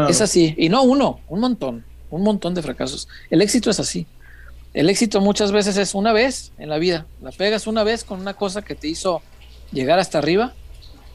Es 0.09 0.23
así, 0.23 0.54
y 0.57 0.71
no 0.71 0.83
uno, 0.83 1.21
un 1.28 1.40
montón, 1.40 1.85
un 2.11 2.23
montón 2.23 2.54
de 2.54 2.62
fracasos. 2.62 3.09
El 3.31 3.43
éxito 3.43 3.71
es 3.71 3.81
así. 3.81 4.07
El 4.73 4.88
éxito 4.88 5.21
muchas 5.21 5.52
veces 5.52 5.76
es 5.76 5.95
una 5.95 6.12
vez 6.12 6.52
en 6.59 6.69
la 6.69 6.78
vida, 6.78 7.07
la 7.23 7.31
pegas 7.31 7.66
una 7.66 7.85
vez 7.85 8.04
con 8.04 8.21
una 8.21 8.35
cosa 8.35 8.62
que 8.62 8.75
te 8.75 8.88
hizo 8.88 9.23
llegar 9.71 9.99
hasta 9.99 10.19
arriba 10.19 10.54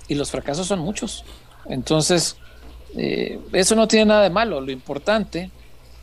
y 0.07 0.15
los 0.15 0.31
fracasos 0.31 0.67
son 0.67 0.79
muchos. 0.79 1.25
Entonces, 1.67 2.37
eh, 2.95 3.39
eso 3.51 3.75
no 3.75 3.87
tiene 3.87 4.05
nada 4.05 4.23
de 4.23 4.29
malo, 4.29 4.61
lo 4.61 4.71
importante 4.71 5.51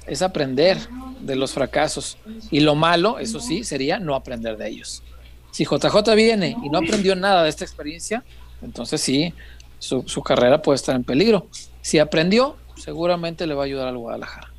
es 0.06 0.22
aprender 0.22 0.78
de 1.20 1.36
los 1.36 1.52
fracasos 1.52 2.18
y 2.50 2.60
lo 2.60 2.74
malo, 2.74 3.18
eso 3.18 3.40
sí, 3.40 3.64
sería 3.64 3.98
no 3.98 4.14
aprender 4.14 4.56
de 4.56 4.68
ellos. 4.68 5.02
Si 5.50 5.64
JJ 5.64 6.14
viene 6.14 6.56
y 6.62 6.68
no 6.68 6.78
aprendió 6.78 7.16
nada 7.16 7.42
de 7.42 7.48
esta 7.48 7.64
experiencia, 7.64 8.22
entonces 8.62 9.00
sí, 9.00 9.32
su, 9.78 10.22
carrera 10.22 10.60
puede 10.62 10.76
estar 10.76 10.94
en 10.94 11.04
peligro. 11.04 11.46
Si 11.82 11.98
aprendió, 11.98 12.56
seguramente 12.76 13.46
le 13.46 13.54
va 13.54 13.62
a 13.62 13.66
ayudar 13.66 13.88
al 13.88 13.98
Guadalajara. 13.98 14.52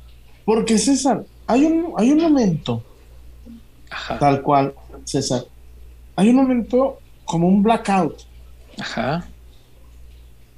Porque 0.44 0.78
César, 0.78 1.24
hay 1.46 1.64
un, 1.64 1.94
hay 1.96 2.10
un 2.10 2.20
momento, 2.20 2.82
tal 4.18 4.42
cual, 4.42 4.74
César, 5.04 5.44
hay 6.16 6.30
un 6.30 6.36
momento 6.36 6.98
como 7.24 7.48
un 7.48 7.62
blackout. 7.62 8.22
Ajá. 8.78 9.28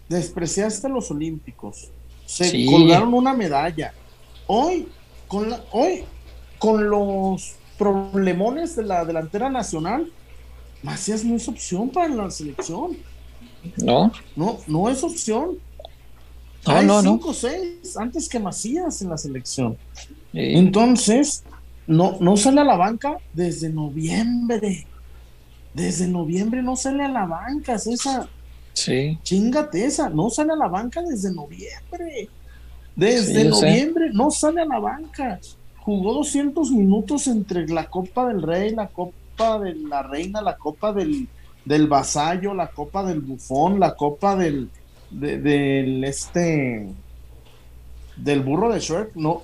Despreciaste 0.09 0.87
a 0.87 0.91
los 0.91 1.11
Olímpicos. 1.11 1.91
Se 2.27 2.65
colgaron 2.67 3.13
una 3.13 3.35
medalla. 3.35 3.93
Hoy, 4.53 4.89
con 5.29 5.49
la, 5.49 5.63
hoy, 5.71 6.03
con 6.59 6.91
los 6.91 7.55
problemones 7.79 8.75
de 8.75 8.83
la 8.83 9.05
delantera 9.05 9.49
nacional, 9.49 10.11
Macías 10.83 11.25
no 11.25 11.37
es 11.37 11.47
opción 11.47 11.89
para 11.89 12.09
la 12.09 12.29
selección. 12.33 12.97
No. 13.77 14.11
No, 14.35 14.59
no 14.67 14.89
es 14.91 15.05
opción. 15.05 15.57
No, 16.67 16.73
Hay 16.73 16.85
no, 16.85 17.01
cinco 17.01 17.29
o 17.29 17.33
seis 17.33 17.97
antes 17.97 18.29
que 18.29 18.41
Macías 18.41 19.01
en 19.03 19.11
la 19.11 19.19
selección. 19.19 19.79
Entonces, 20.33 21.45
no, 21.87 22.17
no 22.19 22.37
sale 22.37 22.63
a 22.63 22.65
la 22.65 22.77
banca 22.77 23.19
desde 23.33 23.69
noviembre. 23.69 24.85
Desde 25.75 26.09
noviembre 26.09 26.61
no 26.61 26.75
sale 26.75 27.05
a 27.05 27.09
la 27.09 27.25
banca, 27.25 27.79
César. 27.79 28.29
Sí. 28.73 29.17
Chingate 29.23 29.85
esa, 29.85 30.11
no 30.11 30.29
sale 30.29 30.55
a 30.55 30.57
la 30.57 30.67
banca 30.67 31.03
desde 31.03 31.33
noviembre. 31.33 32.29
Desde 32.97 33.45
noviembre 33.45 34.11
no 34.13 34.31
sale 34.31 34.63
a 34.63 34.67
la 34.67 34.79
banca. 34.79 35.41
Jugó 35.79 36.15
200 36.15 36.71
minutos 36.73 37.27
entre 37.27 37.67
la 37.67 37.89
Copa 37.89 38.29
del 38.29 38.43
Rey, 38.43 38.75
la 38.75 38.89
Copa 38.89 39.59
de 39.59 39.75
la 39.75 40.03
Reina, 40.03 40.43
la 40.43 40.57
Copa 40.57 40.93
del, 40.93 41.29
del 41.65 41.87
vasallo, 41.87 42.55
la 42.55 42.69
copa 42.69 43.05
del 43.05 43.21
bufón, 43.21 43.81
la 43.81 43.95
copa 43.95 44.37
del, 44.37 44.71
del 45.11 46.05
este, 46.05 46.89
del 48.17 48.41
burro 48.41 48.73
de 48.73 48.81
Shrek, 48.81 49.15
no, 49.15 49.43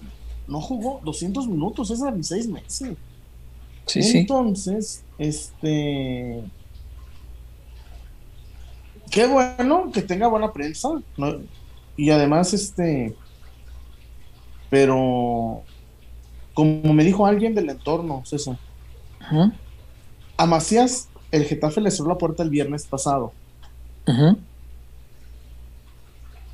no 0.48 0.60
jugó 0.60 1.00
200 1.04 1.46
minutos, 1.48 1.90
es 1.90 2.00
en 2.00 2.24
seis 2.24 2.48
meses. 2.48 2.96
Entonces, 3.94 5.04
este, 5.18 6.42
qué 9.10 9.26
bueno 9.26 9.90
que 9.92 10.02
tenga 10.02 10.26
buena 10.26 10.52
prensa, 10.52 10.88
y 11.96 12.10
además, 12.10 12.52
este, 12.52 13.14
pero, 14.70 15.62
como 16.54 16.92
me 16.92 17.04
dijo 17.04 17.26
alguien 17.26 17.54
del 17.54 17.70
entorno, 17.70 18.22
César, 18.24 18.56
a 20.36 20.46
Macías 20.46 21.08
el 21.30 21.44
Getafe 21.44 21.80
le 21.80 21.90
cerró 21.90 22.10
la 22.10 22.18
puerta 22.18 22.42
el 22.42 22.50
viernes 22.50 22.86
pasado. 22.86 23.32
Uh 24.06 24.36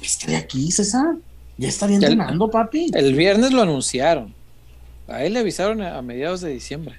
Estoy 0.01 0.35
aquí, 0.35 0.71
César. 0.73 1.17
Ya 1.57 1.69
está 1.69 1.87
bien 1.87 2.03
entrenando, 2.03 2.51
papi. 2.51 2.91
El 2.93 3.15
viernes 3.15 3.53
lo 3.53 3.63
anunciaron. 3.63 4.35
A 5.07 5.23
él 5.23 5.35
le 5.35 5.41
avisaron 5.41 5.81
a 5.81 6.03
mediados 6.03 6.41
de 6.41 6.51
diciembre 6.51 6.97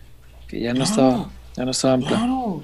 que 0.48 0.62
ya 0.62 0.74
no 0.74 0.84
estaba, 0.84 1.30
ya 1.58 1.66
no 1.66 1.72
estaba 1.72 1.96
en 1.96 2.02
plan. 2.02 2.20
Claro. 2.20 2.64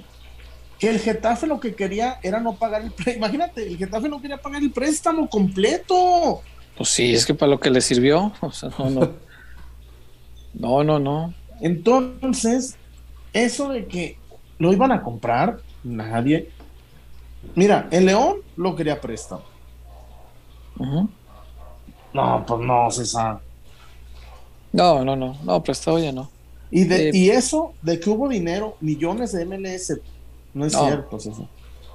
Que 0.77 0.89
el 0.89 0.99
Getafe 0.99 1.45
lo 1.45 1.59
que 1.59 1.75
quería 1.75 2.19
era 2.23 2.39
no 2.39 2.55
pagar 2.55 2.83
el 2.83 2.91
préstamo. 2.91 3.17
Imagínate, 3.17 3.67
el 3.67 3.77
Getafe 3.77 4.07
no 4.07 4.21
quería 4.21 4.37
pagar 4.37 4.61
el 4.61 4.71
préstamo 4.71 5.29
completo. 5.29 6.41
Pues 6.79 6.89
sí, 6.89 7.13
es 7.13 7.27
que 7.27 7.35
para 7.35 7.51
lo 7.51 7.59
que 7.59 7.69
le 7.69 7.81
sirvió. 7.81 8.33
O 8.41 8.51
sea, 8.51 8.71
no, 8.79 8.89
no. 8.89 9.11
no, 10.55 10.83
no, 10.83 10.99
no. 10.99 11.33
Entonces, 11.61 12.75
eso 13.33 13.69
de 13.69 13.85
que 13.85 14.17
¿Lo 14.59 14.73
iban 14.73 14.91
a 14.91 15.01
comprar? 15.01 15.61
Nadie. 15.83 16.49
Mira, 17.55 17.87
el 17.91 18.05
León 18.05 18.37
lo 18.57 18.75
quería 18.75 18.99
préstamo. 18.99 19.43
No, 22.13 22.45
pues 22.45 22.59
no, 22.59 22.91
César. 22.91 23.39
No, 24.73 25.03
no, 25.03 25.15
no, 25.15 25.37
no, 25.43 25.63
prestado 25.63 25.97
ya 25.97 26.11
no. 26.11 26.29
Y, 26.69 26.83
de, 26.83 27.09
eh, 27.09 27.11
y 27.13 27.29
eso 27.29 27.73
de 27.81 27.99
que 27.99 28.09
hubo 28.09 28.27
dinero, 28.27 28.75
millones 28.81 29.31
de 29.31 29.45
MLS, 29.45 29.97
no 30.53 30.65
es 30.65 30.73
cierto, 30.73 31.19
César. 31.19 31.47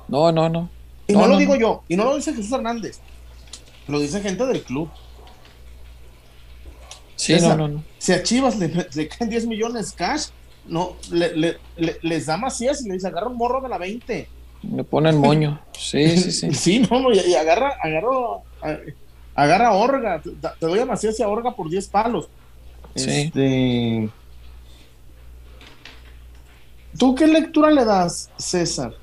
No, 0.09 0.33
no, 0.33 0.49
no. 0.49 0.71
Y 1.07 1.13
no, 1.13 1.27
lo 1.27 1.37
digo 1.37 1.55
yo, 1.55 1.83
y 1.87 1.97
no 1.97 2.05
lo 2.05 2.17
dice 2.17 2.33
Jesús 2.33 2.51
Hernández, 2.51 2.99
lo 3.89 4.01
dice 4.01 4.21
gente 4.21 4.47
del 4.47 4.63
club. 4.63 4.89
Sí, 7.17 7.37
no, 7.41 7.57
no, 7.57 7.69
no. 7.69 7.85
Si 7.99 8.13
a 8.13 8.23
Chivas 8.23 8.59
le, 8.59 8.69
le 8.95 9.09
caen 9.09 9.31
10 9.31 9.47
millones 9.47 9.93
cash, 9.93 10.29
no, 10.67 10.97
le, 11.11 11.59
les 12.03 12.27
da 12.27 12.37
Macías 12.37 12.83
y 12.83 12.89
le 12.89 12.95
dice, 12.95 13.07
agarra 13.07 13.29
un 13.29 13.37
morro 13.37 13.61
de 13.61 13.69
la 13.69 13.79
20. 13.79 14.29
Le 14.63 14.85
ponen 14.85 15.19
moño. 15.19 15.61
Sí, 15.79 16.17
sí, 16.19 16.33
sí. 16.33 16.55
sí, 16.55 16.79
no, 16.91 17.01
no, 17.01 17.13
y, 17.13 17.35
agarra, 17.35 17.77
agarra, 17.83 18.09
agarra 19.35 19.73
Orga. 19.73 20.23
Te, 20.23 20.67
doy 20.67 20.79
a 20.79 20.87
Macías 20.87 21.19
y 21.19 21.23
a 21.23 21.29
Orga 21.29 21.55
por 21.55 21.69
10 21.69 21.89
palos. 21.89 22.29
Sí. 22.95 23.11
Este, 23.11 24.09
¿Tú 26.99 27.15
qué 27.15 27.27
lectura 27.27 27.71
le 27.71 27.85
das, 27.85 28.31
César? 28.39 28.95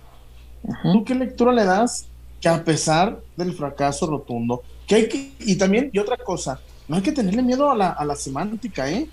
¿Tú 0.83 1.03
qué 1.03 1.13
lectura 1.13 1.51
le 1.51 1.65
das 1.65 2.07
que 2.39 2.49
a 2.49 2.63
pesar 2.63 3.19
del 3.35 3.53
fracaso 3.53 4.07
rotundo, 4.07 4.63
que 4.91 4.95
hay 4.95 5.07
que, 5.07 5.31
y 5.39 5.55
también, 5.55 5.89
y 5.93 5.99
otra 5.99 6.17
cosa, 6.17 6.59
no 6.89 6.97
hay 6.97 7.01
que 7.01 7.13
tenerle 7.13 7.41
miedo 7.41 7.71
a 7.71 7.75
la, 7.75 7.91
a 7.91 8.03
la 8.03 8.13
semántica, 8.13 8.91
¿eh? 8.91 9.07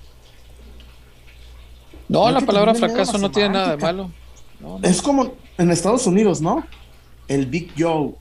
No, 2.08 2.28
la 2.32 2.40
palabra 2.40 2.74
fracaso 2.74 3.16
no 3.16 3.30
tiene 3.30 3.50
nada 3.50 3.76
de 3.76 3.76
malo. 3.76 4.10
Es 4.82 5.00
como 5.00 5.34
en 5.56 5.70
Estados 5.70 6.04
Unidos, 6.08 6.40
¿no? 6.40 6.64
El 7.28 7.46
Big 7.46 7.74
Joe, 7.78 8.12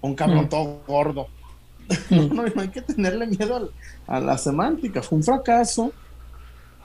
un 0.00 0.14
cabrón 0.14 0.46
mm. 0.46 0.48
todo 0.48 0.80
gordo. 0.86 1.28
Mm. 2.08 2.34
no, 2.34 2.44
hay 2.62 2.68
que 2.68 2.80
tenerle 2.80 3.26
miedo 3.26 3.70
a, 4.06 4.18
la 4.18 4.38
semántica. 4.38 5.02
Fue 5.02 5.18
un 5.18 5.22
fracaso 5.22 5.92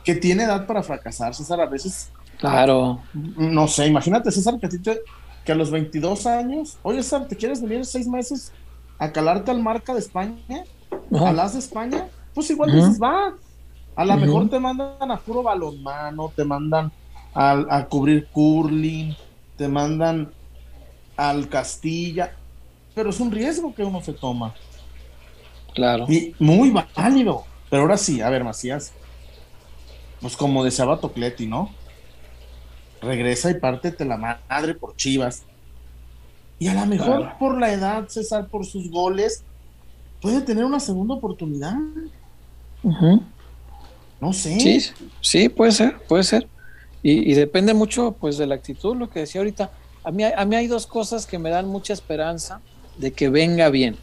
que 0.04 0.14
tiene 0.16 0.44
edad 0.44 0.68
para 0.68 0.84
fracasar, 0.84 1.34
César. 1.34 1.62
A 1.62 1.66
veces. 1.68 2.12
Claro. 2.38 3.00
No 3.14 3.70
sé, 3.70 3.88
imagínate, 3.88 4.30
César, 4.30 4.60
que 4.60 4.66
a, 4.66 4.70
ti 4.70 4.82
que 5.46 5.52
a 5.54 5.56
los 5.56 5.72
22 5.72 6.26
años, 6.26 6.78
oye, 6.84 7.02
César, 7.02 7.26
¿te 7.30 7.38
quieres 7.38 7.62
venir 7.62 7.86
seis 7.86 8.06
meses 8.06 8.52
a 9.00 9.12
calarte 9.12 9.52
al 9.52 9.62
marca 9.62 9.94
de 9.94 10.00
España? 10.00 10.64
¿A 11.12 11.32
las 11.32 11.54
de 11.54 11.60
España? 11.60 12.08
Pues 12.34 12.50
igual 12.52 12.72
dices, 12.72 13.02
va, 13.02 13.34
a 13.96 14.06
lo 14.06 14.18
mejor 14.18 14.50
te 14.50 14.60
mandan 14.60 15.12
a 15.12 15.18
puro 15.18 15.42
balonmano, 15.42 16.32
te 16.36 16.46
mandan 16.46 16.92
a, 17.34 17.86
cubrir 17.90 18.28
curling, 18.28 19.16
te 19.58 19.68
mandan 19.68 20.32
al 21.18 21.50
Castilla, 21.50 22.36
pero 22.94 23.10
es 23.10 23.20
un 23.20 23.32
riesgo 23.32 23.74
que 23.74 23.84
uno 23.84 24.02
se 24.02 24.14
toma. 24.14 24.54
Claro. 25.74 26.06
Y 26.08 26.36
muy 26.40 26.72
válido. 26.96 27.46
Pero 27.70 27.84
ahora 27.84 27.98
sí, 27.98 28.22
a 28.22 28.30
ver, 28.30 28.44
Macías, 28.44 28.94
pues 30.22 30.36
como 30.36 30.64
deseaba 30.64 31.00
Tocleti, 31.00 31.48
¿no? 31.48 31.72
regresa 33.02 33.50
y 33.52 33.56
pártete 33.56 34.06
la 34.06 34.18
madre 34.18 34.76
por 34.76 34.96
Chivas. 34.96 35.44
Y 36.60 36.68
a 36.68 36.74
lo 36.74 36.86
mejor 36.86 37.38
por 37.40 37.58
la 37.58 37.72
edad, 37.72 38.08
César, 38.10 38.50
por 38.50 38.66
sus 38.66 38.92
goles, 38.92 39.44
puede 40.22 40.42
tener 40.42 40.66
una 40.66 40.82
segunda 40.82 41.16
oportunidad. 41.16 41.76
No 44.22 44.34
sé. 44.34 44.60
Sí, 44.60 44.80
sí, 45.22 45.50
puede 45.50 45.72
ser, 45.72 45.98
puede 46.08 46.24
ser. 46.24 46.48
Y, 47.02 47.34
depende 47.34 47.74
mucho 47.74 48.12
pues 48.12 48.38
de 48.38 48.46
la 48.46 48.56
actitud, 48.56 48.96
lo 48.96 49.10
que 49.10 49.22
decía 49.22 49.40
ahorita. 49.40 49.72
A 50.04 50.12
mí, 50.12 50.24
a 50.24 50.46
mí 50.46 50.56
hay 50.56 50.68
dos 50.68 50.86
cosas 50.86 51.26
que 51.26 51.40
me 51.40 51.50
dan 51.50 51.68
mucha 51.68 51.94
esperanza 51.94 52.60
de 52.98 53.12
que 53.12 53.30
venga 53.30 53.70
bien. 53.70 53.96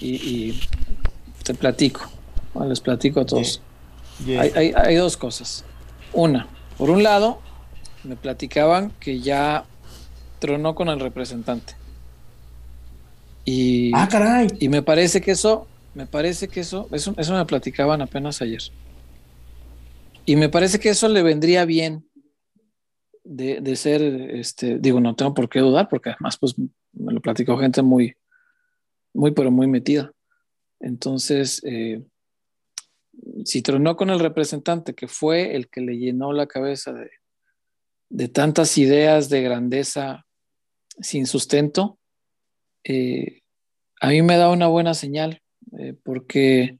Y, 0.00 0.60
te 1.44 1.54
platico, 1.54 2.00
les 2.66 2.80
platico 2.80 3.20
a 3.20 3.26
todos. 3.26 3.62
Hay, 4.26 4.72
hay, 4.74 4.94
dos 4.96 5.16
cosas. 5.16 5.64
Una, 6.12 6.48
por 6.76 6.90
un 6.90 7.04
lado, 7.04 7.38
me 8.02 8.16
platicaban 8.16 8.90
que 8.98 9.20
ya 9.20 9.64
tronó 10.38 10.74
con 10.74 10.88
el 10.88 11.00
representante. 11.00 11.74
Y, 13.44 13.92
ah, 13.94 14.08
caray. 14.10 14.48
Y 14.58 14.68
me 14.68 14.82
parece 14.82 15.20
que 15.20 15.30
eso, 15.30 15.68
me 15.94 16.06
parece 16.06 16.48
que 16.48 16.60
eso, 16.60 16.88
eso, 16.92 17.14
eso 17.16 17.34
me 17.34 17.46
platicaban 17.46 18.02
apenas 18.02 18.42
ayer. 18.42 18.62
Y 20.24 20.34
me 20.36 20.48
parece 20.48 20.80
que 20.80 20.88
eso 20.88 21.08
le 21.08 21.22
vendría 21.22 21.64
bien 21.64 22.04
de, 23.22 23.76
ser, 23.76 24.02
este, 24.02 24.78
digo, 24.78 25.00
no 25.00 25.14
tengo 25.14 25.34
por 25.34 25.48
qué 25.48 25.60
dudar, 25.60 25.88
porque 25.88 26.10
además, 26.10 26.36
pues, 26.38 26.56
me 26.58 27.12
lo 27.12 27.20
platicó 27.20 27.56
gente 27.58 27.82
muy, 27.82 28.14
muy, 29.14 29.30
pero 29.30 29.50
muy 29.50 29.68
metida. 29.68 30.12
Entonces, 30.80 31.62
eh, 31.64 32.02
si 33.44 33.62
tronó 33.62 33.96
con 33.96 34.10
el 34.10 34.18
representante, 34.18 34.94
que 34.94 35.08
fue 35.08 35.54
el 35.54 35.68
que 35.68 35.80
le 35.80 35.96
llenó 35.96 36.32
la 36.32 36.46
cabeza 36.46 36.92
de, 36.92 37.10
de 38.08 38.28
tantas 38.28 38.76
ideas 38.78 39.28
de 39.28 39.42
grandeza 39.42 40.25
sin 41.00 41.26
sustento, 41.26 41.98
eh, 42.84 43.42
a 44.00 44.08
mí 44.08 44.22
me 44.22 44.36
da 44.36 44.50
una 44.50 44.68
buena 44.68 44.94
señal, 44.94 45.42
eh, 45.78 45.94
porque 46.04 46.78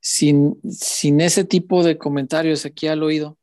sin, 0.00 0.60
sin 0.70 1.20
ese 1.20 1.44
tipo 1.44 1.82
de 1.82 1.98
comentarios 1.98 2.64
aquí 2.64 2.86
al 2.86 3.02
oído, 3.02 3.38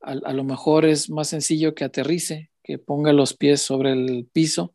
a, 0.00 0.32
lo 0.32 0.44
mejor 0.44 0.86
es 0.86 1.10
más 1.10 1.28
sencillo 1.28 1.74
que 1.74 1.84
aterrice, 1.84 2.50
que 2.62 2.78
ponga 2.78 3.12
los 3.12 3.34
pies 3.34 3.60
sobre 3.60 3.92
el 3.92 4.28
piso 4.32 4.72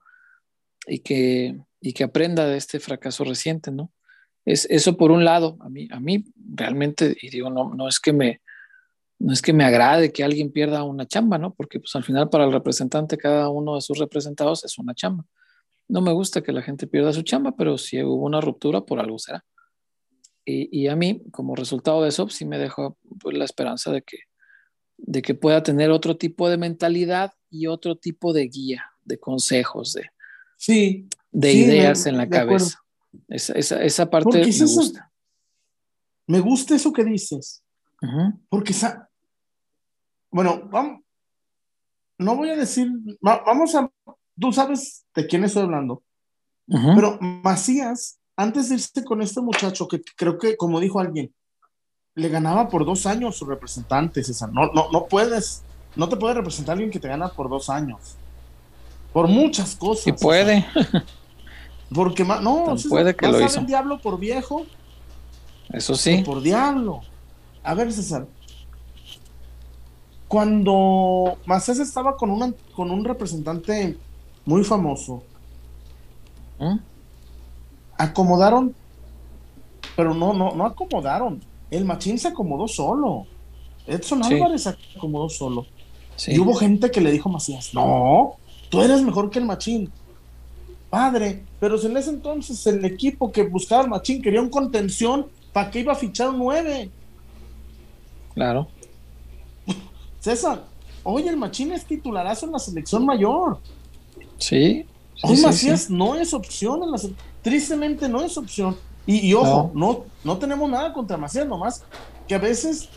y 0.86 1.00
que, 1.00 1.58
y 1.80 1.94
que 1.94 2.04
aprenda 2.04 2.46
de 2.46 2.58
este 2.58 2.80
fracaso 2.80 3.24
reciente, 3.24 3.72
¿no? 3.72 3.92
Es, 4.46 4.68
eso 4.70 4.98
por 4.98 5.12
un 5.12 5.24
lado, 5.24 5.58
a 5.62 5.70
mí, 5.70 5.88
a 5.92 6.02
mí 6.02 6.26
realmente, 6.36 7.16
y 7.22 7.30
digo, 7.30 7.50
no, 7.50 7.74
no 7.74 7.88
es 7.88 8.02
que 8.02 8.12
me, 8.12 8.42
no 9.24 9.32
es 9.32 9.42
que 9.42 9.54
me 9.54 9.64
agrade 9.64 10.12
que 10.12 10.22
alguien 10.22 10.52
pierda 10.52 10.84
una 10.84 11.08
chamba, 11.08 11.38
¿no? 11.38 11.54
Porque 11.54 11.80
pues 11.80 11.96
al 11.96 12.04
final 12.04 12.30
para 12.30 12.44
el 12.44 12.52
representante, 12.52 13.18
cada 13.18 13.48
uno 13.48 13.76
de 13.76 13.82
sus 13.82 13.98
representados 13.98 14.66
es 14.66 14.78
una 14.78 14.94
chamba. 14.94 15.26
No 15.88 16.02
me 16.02 16.12
gusta 16.12 16.44
que 16.44 16.52
la 16.52 16.62
gente 16.62 16.88
pierda 16.88 17.14
su 17.14 17.22
chamba, 17.22 17.56
pero 17.56 17.78
si 17.78 18.04
hubo 18.04 18.26
una 18.26 18.42
ruptura, 18.42 18.82
por 18.82 19.00
algo 19.00 19.18
será. 19.18 19.46
Y, 20.46 20.88
a 20.88 20.98
mí, 20.98 21.24
como 21.32 21.56
resultado 21.56 22.04
de 22.04 22.10
eso, 22.10 22.28
sí 22.28 22.44
me 22.44 22.58
dejó 22.58 22.98
pues, 23.22 23.38
la 23.38 23.46
esperanza 23.46 23.94
de 23.94 24.02
que, 24.02 24.18
de 24.98 25.22
que 25.22 25.36
pueda 25.36 25.64
tener 25.64 25.90
otro 25.90 26.18
tipo 26.18 26.50
de 26.50 26.58
mentalidad 26.58 27.32
y 27.50 27.68
otro 27.68 27.96
tipo 27.96 28.34
de 28.34 28.50
guía, 28.50 28.84
de 29.06 29.20
consejos, 29.20 29.94
de, 29.94 30.10
sí, 30.58 31.08
de 31.32 31.54
ideas 31.54 32.08
en 32.08 32.18
la 32.18 32.28
cabeza. 32.28 32.80
Esa, 33.30 33.54
esa, 33.54 33.82
esa, 33.82 34.10
parte 34.10 34.40
me 34.40 34.46
gusta. 34.46 35.14
Me 36.28 36.42
gusta 36.42 36.76
eso 36.76 36.92
que 36.92 37.06
dices. 37.06 37.64
Porque. 38.50 38.74
Bueno, 40.34 40.64
vamos. 40.70 41.02
No 42.18 42.36
voy 42.36 42.50
a 42.50 42.58
decir. 42.58 42.90
vamos 43.22 43.74
a. 43.76 43.90
Tú 44.38 44.52
sabes 44.52 45.06
de 45.16 45.26
quién 45.28 45.46
estoy 45.46 45.64
hablando. 45.64 46.04
Pero 46.68 47.18
Macías 47.22 48.20
antes 48.36 48.70
de 48.70 48.76
irse 48.76 49.04
con 49.04 49.22
este 49.22 49.42
muchacho, 49.42 49.88
que 49.88 50.02
creo 50.16 50.38
que, 50.38 50.58
como 50.58 50.80
dijo 50.80 51.00
alguien, 51.00 51.34
le 52.16 52.30
ganaba 52.30 52.68
por 52.68 52.86
dos 52.86 53.06
años 53.06 53.38
su 53.38 53.46
representante, 53.46 54.24
César. 54.24 54.52
No, 54.52 54.72
no, 54.74 54.90
no 54.92 55.06
puedes, 55.06 55.64
no 55.96 56.10
te 56.10 56.16
puede 56.16 56.36
representar 56.36 56.74
alguien 56.74 56.92
que 56.92 57.00
te 57.00 57.08
gana 57.08 57.30
por 57.30 57.50
dos 57.50 57.70
años. 57.70 58.16
Por 59.12 59.28
muchas 59.28 59.76
cosas. 59.76 60.08
Y 60.08 60.12
puede. 60.14 60.66
Porque 61.94 62.24
más, 62.24 62.42
no, 62.42 62.76
puede 62.90 63.16
que 63.16 63.28
lo 63.28 63.40
hizo. 63.40 63.60
el 63.60 63.68
diablo 63.68 64.00
por 64.00 64.20
viejo. 64.20 64.66
Eso 65.70 65.96
sí. 65.96 66.24
Por 66.26 66.42
diablo. 66.42 67.02
A 67.62 67.76
ver, 67.76 67.92
César. 67.94 68.28
Cuando 70.34 71.38
Macés 71.46 71.78
estaba 71.78 72.18
con, 72.18 72.32
una, 72.32 72.52
con 72.76 72.90
un 72.90 73.06
representante 73.06 73.96
muy 74.46 74.64
famoso, 74.64 75.22
¿Mm? 76.58 76.80
acomodaron, 78.00 78.74
pero 79.96 80.16
no, 80.16 80.34
no, 80.34 80.56
no 80.56 80.66
acomodaron. 80.66 81.40
El 81.70 81.86
Machín 81.86 82.18
se 82.18 82.30
acomodó 82.30 82.68
solo. 82.68 83.28
Edson 83.86 84.24
Álvarez 84.24 84.64
se 84.64 84.76
acomodó 84.98 85.30
solo. 85.30 85.68
Y 86.26 86.40
hubo 86.40 86.56
gente 86.56 86.90
que 86.90 87.00
le 87.00 87.12
dijo 87.12 87.30
Macías, 87.30 87.72
no, 87.76 88.38
tú 88.70 88.82
eres 88.82 89.04
mejor 89.04 89.30
que 89.30 89.38
el 89.38 89.46
Machín. 89.46 89.92
Padre, 90.90 91.44
pero 91.60 91.80
en 91.80 91.96
ese 91.96 92.10
entonces 92.10 92.66
el 92.66 92.84
equipo 92.86 93.32
que 93.32 93.44
buscaba 93.44 93.84
al 93.84 93.90
Machín 93.90 94.20
quería 94.20 94.42
un 94.42 94.50
contención, 94.50 95.28
¿para 95.54 95.70
qué 95.70 95.82
iba 95.82 95.94
a 95.94 95.96
fichar 95.96 96.32
un 96.32 96.40
9? 96.40 96.90
Claro. 98.34 98.68
César, 100.24 100.64
hoy 101.04 101.28
el 101.28 101.36
Machín 101.36 101.74
es 101.74 101.86
titularazo 101.86 102.46
en 102.46 102.54
la 102.54 102.60
selección 102.60 103.06
mayor. 103.06 103.60
Sí. 104.38 104.86
hoy 105.22 105.38
Macías 105.42 105.90
no 105.90 106.16
es 106.16 106.34
opción 106.34 106.82
en 106.82 106.92
la 106.92 106.98
selección 106.98 107.34
tristemente 107.44 108.10
no 108.10 108.22
es 108.22 108.38
opción. 108.38 108.76
Y, 109.06 109.34
ojo, 109.34 109.70
no. 109.76 110.06
no. 110.24 110.38
tenemos 110.38 110.70
nada 110.70 110.94
contra 110.94 111.18
Macías, 111.18 111.46
nomás 111.46 111.84
que 112.26 112.36
a 112.36 112.38
veces 112.38 112.88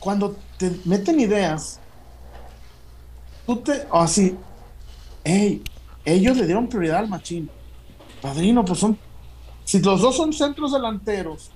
cuando 0.00 0.34
te 0.58 0.72
meten 0.84 1.20
ideas, 1.20 1.78
tú 3.46 3.56
te, 3.58 3.86
así, 3.92 4.36
hey, 5.22 5.62
ellos 6.04 6.36
le 6.36 6.44
dieron 6.44 6.66
prioridad 6.66 6.98
al 6.98 7.08
machín. 7.08 7.48
Padrino, 8.20 8.64
pues 8.64 8.80
son, 8.80 8.98
si 9.64 9.78
los 9.78 10.00
dos 10.00 10.16
son 10.16 10.32
centros 10.32 10.72
delanteros. 10.72 11.52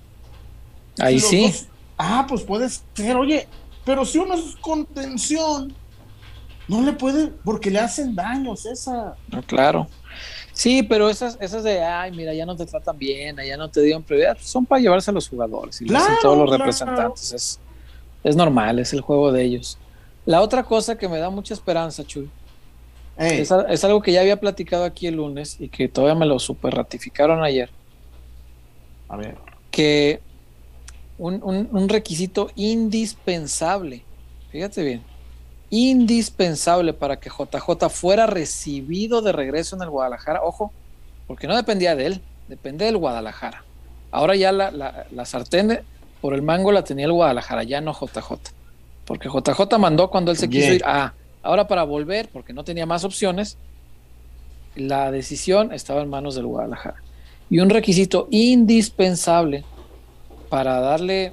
Ahí 1.00 1.18
sí. 1.18 1.52
ah, 1.96 2.24
pues 2.28 2.42
puede 2.42 2.68
ser, 2.68 3.16
oye, 3.16 3.48
pero 3.88 4.04
si 4.04 4.18
uno 4.18 4.34
es 4.34 4.54
contención, 4.60 5.72
no 6.68 6.82
le 6.82 6.92
puede, 6.92 7.28
porque 7.42 7.70
le 7.70 7.78
hacen 7.78 8.14
daños 8.14 8.66
esa. 8.66 9.16
No, 9.28 9.42
claro. 9.42 9.86
Sí, 10.52 10.82
pero 10.82 11.08
esas, 11.08 11.38
esas 11.40 11.64
de, 11.64 11.82
ay, 11.82 12.10
mira, 12.10 12.34
ya 12.34 12.44
no 12.44 12.54
te 12.54 12.66
tratan 12.66 12.98
bien, 12.98 13.36
ya 13.38 13.56
no 13.56 13.70
te 13.70 13.80
dieron 13.80 14.02
prioridad, 14.02 14.36
son 14.42 14.66
para 14.66 14.82
llevarse 14.82 15.10
a 15.10 15.14
los 15.14 15.26
jugadores 15.26 15.80
y 15.80 15.86
todos 16.20 16.36
los 16.36 16.50
representantes. 16.50 17.32
Es, 17.32 17.60
es 18.22 18.36
normal, 18.36 18.78
es 18.78 18.92
el 18.92 19.00
juego 19.00 19.32
de 19.32 19.42
ellos. 19.42 19.78
La 20.26 20.42
otra 20.42 20.64
cosa 20.64 20.98
que 20.98 21.08
me 21.08 21.16
da 21.16 21.30
mucha 21.30 21.54
esperanza, 21.54 22.04
Chuy, 22.04 22.28
es, 23.16 23.50
algo 23.84 24.02
que 24.02 24.12
ya 24.12 24.20
había 24.20 24.38
platicado 24.38 24.84
aquí 24.84 25.06
el 25.06 25.14
lunes 25.14 25.56
y 25.58 25.70
que 25.70 25.88
todavía 25.88 26.14
me 26.14 26.26
lo 26.26 26.38
super 26.38 26.74
ratificaron 26.74 27.42
ayer. 27.42 27.70
A 29.08 29.16
ver. 29.16 29.38
Que 29.70 30.20
un, 31.18 31.68
un 31.70 31.88
requisito 31.88 32.50
indispensable, 32.54 34.04
fíjate 34.50 34.82
bien, 34.82 35.02
indispensable 35.70 36.92
para 36.92 37.18
que 37.20 37.30
JJ 37.30 37.88
fuera 37.90 38.26
recibido 38.26 39.20
de 39.20 39.32
regreso 39.32 39.76
en 39.76 39.82
el 39.82 39.90
Guadalajara. 39.90 40.42
Ojo, 40.42 40.72
porque 41.26 41.46
no 41.46 41.56
dependía 41.56 41.94
de 41.94 42.06
él, 42.06 42.20
depende 42.48 42.86
del 42.86 42.96
Guadalajara. 42.96 43.64
Ahora 44.10 44.34
ya 44.36 44.52
la, 44.52 44.70
la, 44.70 45.24
sartén 45.26 45.80
por 46.20 46.34
el 46.34 46.42
mango 46.42 46.72
la 46.72 46.82
tenía 46.84 47.04
el 47.04 47.12
Guadalajara, 47.12 47.62
ya 47.64 47.80
no 47.80 47.92
JJ. 47.92 48.32
Porque 49.04 49.28
JJ 49.28 49.78
mandó 49.78 50.10
cuando 50.10 50.30
él 50.30 50.38
se 50.38 50.48
quiso 50.48 50.72
ir. 50.72 50.82
Ah, 50.86 51.12
ahora 51.42 51.68
para 51.68 51.82
volver, 51.82 52.30
porque 52.32 52.52
no 52.52 52.64
tenía 52.64 52.86
más 52.86 53.04
opciones, 53.04 53.58
la 54.74 55.10
decisión 55.10 55.72
estaba 55.72 56.00
en 56.00 56.08
manos 56.08 56.34
del 56.34 56.46
Guadalajara. 56.46 57.02
Y 57.50 57.60
un 57.60 57.70
requisito 57.70 58.28
indispensable 58.30 59.64
para 60.48 60.80
darle 60.80 61.32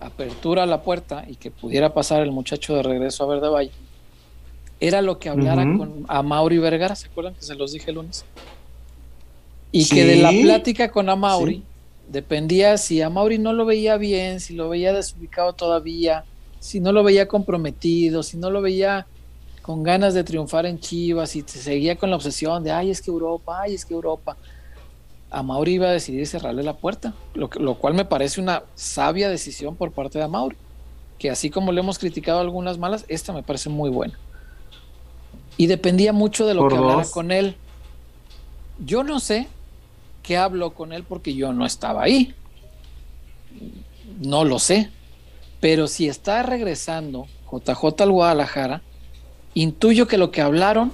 apertura 0.00 0.62
a 0.62 0.66
la 0.66 0.82
puerta 0.82 1.24
y 1.28 1.36
que 1.36 1.50
pudiera 1.50 1.92
pasar 1.92 2.22
el 2.22 2.30
muchacho 2.30 2.76
de 2.76 2.82
regreso 2.82 3.24
a 3.24 3.26
Verde 3.26 3.48
Valle, 3.48 3.72
era 4.80 5.02
lo 5.02 5.18
que 5.18 5.28
hablara 5.28 5.62
con 5.62 6.04
a 6.06 6.22
Mauri 6.22 6.58
Vergara, 6.58 6.94
¿se 6.94 7.08
acuerdan 7.08 7.34
que 7.34 7.42
se 7.42 7.54
los 7.56 7.72
dije 7.72 7.90
el 7.90 7.96
lunes? 7.96 8.24
Y 9.72 9.88
que 9.88 10.04
de 10.04 10.16
la 10.16 10.30
plática 10.30 10.90
con 10.90 11.08
Amauri 11.08 11.62
dependía 12.08 12.78
si 12.78 13.02
a 13.02 13.10
Mauri 13.10 13.38
no 13.38 13.52
lo 13.52 13.66
veía 13.66 13.96
bien, 13.96 14.40
si 14.40 14.54
lo 14.54 14.68
veía 14.68 14.92
desubicado 14.92 15.52
todavía, 15.52 16.24
si 16.60 16.80
no 16.80 16.92
lo 16.92 17.02
veía 17.02 17.28
comprometido, 17.28 18.22
si 18.22 18.36
no 18.36 18.50
lo 18.50 18.62
veía 18.62 19.06
con 19.62 19.82
ganas 19.82 20.14
de 20.14 20.24
triunfar 20.24 20.64
en 20.64 20.78
Chivas 20.78 21.36
y 21.36 21.42
se 21.42 21.58
seguía 21.58 21.96
con 21.96 22.08
la 22.08 22.16
obsesión 22.16 22.64
de, 22.64 22.70
ay, 22.70 22.90
es 22.90 23.02
que 23.02 23.10
Europa, 23.10 23.60
ay, 23.62 23.74
es 23.74 23.84
que 23.84 23.92
Europa 23.92 24.36
a 25.30 25.42
Mauri 25.42 25.74
iba 25.74 25.88
a 25.88 25.92
decidir 25.92 26.26
cerrarle 26.26 26.62
la 26.62 26.76
puerta, 26.76 27.14
lo, 27.34 27.50
lo, 27.58 27.74
cual 27.74 27.94
me 27.94 28.04
parece 28.04 28.40
una 28.40 28.62
sabia 28.74 29.28
decisión 29.28 29.76
por 29.76 29.92
parte 29.92 30.18
de 30.18 30.26
Mauri. 30.26 30.56
que 31.18 31.30
así 31.30 31.50
como 31.50 31.72
le 31.72 31.80
hemos 31.80 31.98
criticado 31.98 32.40
algunas 32.40 32.78
malas, 32.78 33.04
esta 33.08 33.32
me 33.32 33.42
parece 33.42 33.68
muy 33.68 33.90
buena. 33.90 34.18
Y 35.56 35.66
dependía 35.66 36.12
mucho 36.12 36.46
de 36.46 36.54
lo 36.54 36.68
que 36.68 36.76
hablara 36.76 37.04
con 37.10 37.32
él. 37.32 37.56
Yo 38.78 39.02
no 39.02 39.18
sé 39.18 39.48
qué 40.22 40.36
habló 40.36 40.72
con 40.72 40.92
él 40.92 41.02
porque 41.02 41.34
yo 41.34 41.52
no 41.52 41.66
estaba 41.66 42.04
ahí. 42.04 42.34
No 44.20 44.44
lo 44.44 44.60
sé. 44.60 44.90
Pero 45.60 45.88
si 45.88 46.08
está 46.08 46.44
regresando 46.44 47.26
JJ 47.50 48.02
al 48.02 48.12
Guadalajara, 48.12 48.82
intuyo 49.54 50.06
que 50.06 50.16
lo 50.16 50.30
que 50.30 50.40
hablaron 50.40 50.92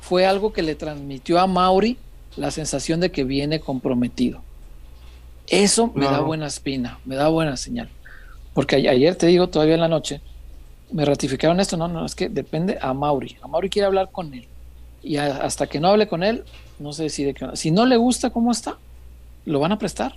fue 0.00 0.24
algo 0.24 0.54
que 0.54 0.62
le 0.62 0.74
transmitió 0.74 1.38
a 1.38 1.46
Mauri 1.46 1.98
la 2.36 2.50
sensación 2.50 3.00
de 3.00 3.10
que 3.10 3.24
viene 3.24 3.60
comprometido. 3.60 4.42
Eso 5.46 5.92
me 5.94 6.06
da 6.06 6.20
buena 6.20 6.46
espina, 6.46 6.98
me 7.04 7.14
da 7.14 7.28
buena 7.28 7.56
señal. 7.56 7.88
Porque 8.52 8.76
ayer 8.76 9.14
te 9.16 9.26
digo, 9.26 9.48
todavía 9.48 9.74
en 9.74 9.80
la 9.80 9.88
noche, 9.88 10.20
me 10.90 11.04
ratificaron 11.04 11.60
esto, 11.60 11.76
no, 11.76 11.88
no, 11.88 12.04
es 12.04 12.14
que 12.14 12.28
depende 12.28 12.78
a 12.80 12.92
Mauri. 12.94 13.36
A 13.42 13.48
Mauri 13.48 13.68
quiere 13.68 13.86
hablar 13.86 14.10
con 14.10 14.32
él. 14.34 14.46
Y 15.02 15.16
hasta 15.16 15.66
que 15.66 15.78
no 15.78 15.88
hable 15.88 16.08
con 16.08 16.22
él, 16.22 16.44
no 16.78 16.92
se 16.92 17.04
decide 17.04 17.32
qué 17.32 17.48
Si 17.54 17.70
no 17.70 17.86
le 17.86 17.96
gusta 17.96 18.30
cómo 18.30 18.50
está, 18.50 18.78
lo 19.44 19.60
van 19.60 19.72
a 19.72 19.78
prestar 19.78 20.16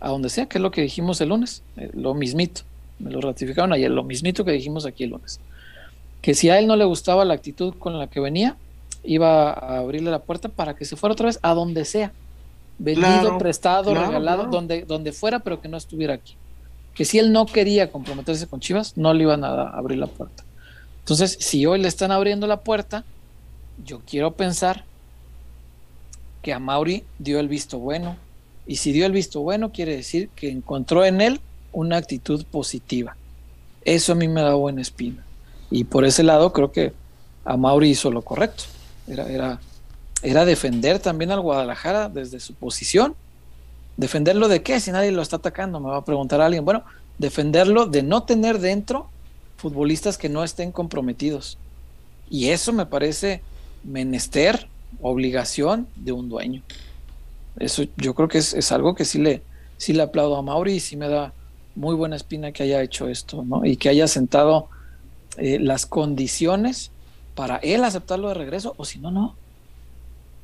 a 0.00 0.08
donde 0.08 0.28
sea, 0.28 0.46
que 0.46 0.58
es 0.58 0.62
lo 0.62 0.70
que 0.70 0.82
dijimos 0.82 1.20
el 1.20 1.30
lunes, 1.30 1.62
eh, 1.76 1.90
lo 1.94 2.14
mismito. 2.14 2.62
Me 2.98 3.10
lo 3.10 3.20
ratificaron 3.20 3.72
ayer, 3.72 3.90
lo 3.90 4.02
mismito 4.02 4.44
que 4.44 4.52
dijimos 4.52 4.86
aquí 4.86 5.04
el 5.04 5.10
lunes. 5.10 5.40
Que 6.20 6.34
si 6.34 6.50
a 6.50 6.58
él 6.58 6.66
no 6.66 6.76
le 6.76 6.84
gustaba 6.84 7.24
la 7.24 7.34
actitud 7.34 7.74
con 7.78 7.98
la 7.98 8.08
que 8.08 8.20
venía, 8.20 8.56
iba 9.04 9.52
a 9.52 9.78
abrirle 9.78 10.10
la 10.10 10.22
puerta 10.22 10.48
para 10.48 10.74
que 10.74 10.84
se 10.84 10.96
fuera 10.96 11.12
otra 11.12 11.26
vez 11.26 11.38
a 11.42 11.54
donde 11.54 11.84
sea. 11.84 12.12
Vendido, 12.78 13.38
prestado, 13.38 13.94
regalado, 13.94 14.46
Donde, 14.46 14.82
donde 14.82 15.12
fuera, 15.12 15.38
pero 15.38 15.60
que 15.60 15.68
no 15.68 15.76
estuviera 15.76 16.14
aquí. 16.14 16.36
Que 16.94 17.04
si 17.04 17.18
él 17.18 17.32
no 17.32 17.46
quería 17.46 17.90
comprometerse 17.90 18.46
con 18.46 18.60
Chivas, 18.60 18.96
no 18.96 19.14
le 19.14 19.22
iban 19.22 19.44
a 19.44 19.68
abrir 19.68 19.98
la 19.98 20.06
puerta. 20.06 20.44
Entonces, 21.00 21.36
si 21.40 21.66
hoy 21.66 21.80
le 21.80 21.88
están 21.88 22.10
abriendo 22.10 22.46
la 22.46 22.60
puerta, 22.60 23.04
yo 23.84 24.00
quiero 24.06 24.32
pensar 24.32 24.84
que 26.42 26.52
a 26.52 26.58
Mauri 26.58 27.04
dio 27.18 27.38
el 27.40 27.48
visto 27.48 27.78
bueno. 27.78 28.16
Y 28.66 28.76
si 28.76 28.92
dio 28.92 29.06
el 29.06 29.12
visto 29.12 29.40
bueno, 29.40 29.70
quiere 29.72 29.94
decir 29.94 30.30
que 30.34 30.50
encontró 30.50 31.04
en 31.04 31.20
él 31.20 31.40
una 31.72 31.96
actitud 31.96 32.44
positiva. 32.50 33.16
Eso 33.84 34.12
a 34.12 34.14
mí 34.14 34.28
me 34.28 34.40
da 34.40 34.54
buena 34.54 34.80
espina. 34.80 35.24
Y 35.70 35.84
por 35.84 36.04
ese 36.04 36.22
lado 36.22 36.52
creo 36.52 36.72
que 36.72 36.92
a 37.44 37.56
Mauri 37.56 37.90
hizo 37.90 38.10
lo 38.10 38.22
correcto. 38.22 38.64
Era, 39.06 39.28
era, 39.28 39.60
era 40.22 40.44
defender 40.44 40.98
también 40.98 41.30
al 41.30 41.40
Guadalajara 41.40 42.08
desde 42.08 42.40
su 42.40 42.54
posición. 42.54 43.14
¿Defenderlo 43.96 44.48
de 44.48 44.62
qué? 44.62 44.80
Si 44.80 44.90
nadie 44.90 45.12
lo 45.12 45.22
está 45.22 45.36
atacando, 45.36 45.80
me 45.80 45.90
va 45.90 45.98
a 45.98 46.04
preguntar 46.04 46.40
alguien. 46.40 46.64
Bueno, 46.64 46.84
defenderlo 47.18 47.86
de 47.86 48.02
no 48.02 48.24
tener 48.24 48.58
dentro 48.58 49.08
futbolistas 49.56 50.18
que 50.18 50.28
no 50.28 50.42
estén 50.42 50.72
comprometidos. 50.72 51.58
Y 52.28 52.50
eso 52.50 52.72
me 52.72 52.86
parece 52.86 53.42
menester, 53.84 54.68
obligación 55.00 55.86
de 55.96 56.12
un 56.12 56.28
dueño. 56.28 56.62
Eso 57.58 57.84
yo 57.96 58.14
creo 58.14 58.28
que 58.28 58.38
es, 58.38 58.72
algo 58.72 58.94
que 58.94 59.04
sí 59.04 59.18
le, 59.18 59.42
sí 59.76 59.92
le 59.92 60.02
aplaudo 60.02 60.36
a 60.36 60.42
Mauri 60.42 60.74
y 60.74 60.80
sí 60.80 60.96
me 60.96 61.08
da 61.08 61.32
muy 61.76 61.94
buena 61.94 62.16
espina 62.16 62.52
que 62.52 62.64
haya 62.64 62.82
hecho 62.82 63.08
esto, 63.08 63.44
¿no? 63.44 63.64
Y 63.64 63.76
que 63.76 63.88
haya 63.88 64.08
sentado 64.08 64.68
eh, 65.36 65.58
las 65.60 65.86
condiciones 65.86 66.90
para 67.34 67.56
él 67.56 67.84
aceptarlo 67.84 68.28
de 68.28 68.34
regreso, 68.34 68.74
o 68.76 68.84
si 68.84 68.98
no, 68.98 69.10
no. 69.10 69.34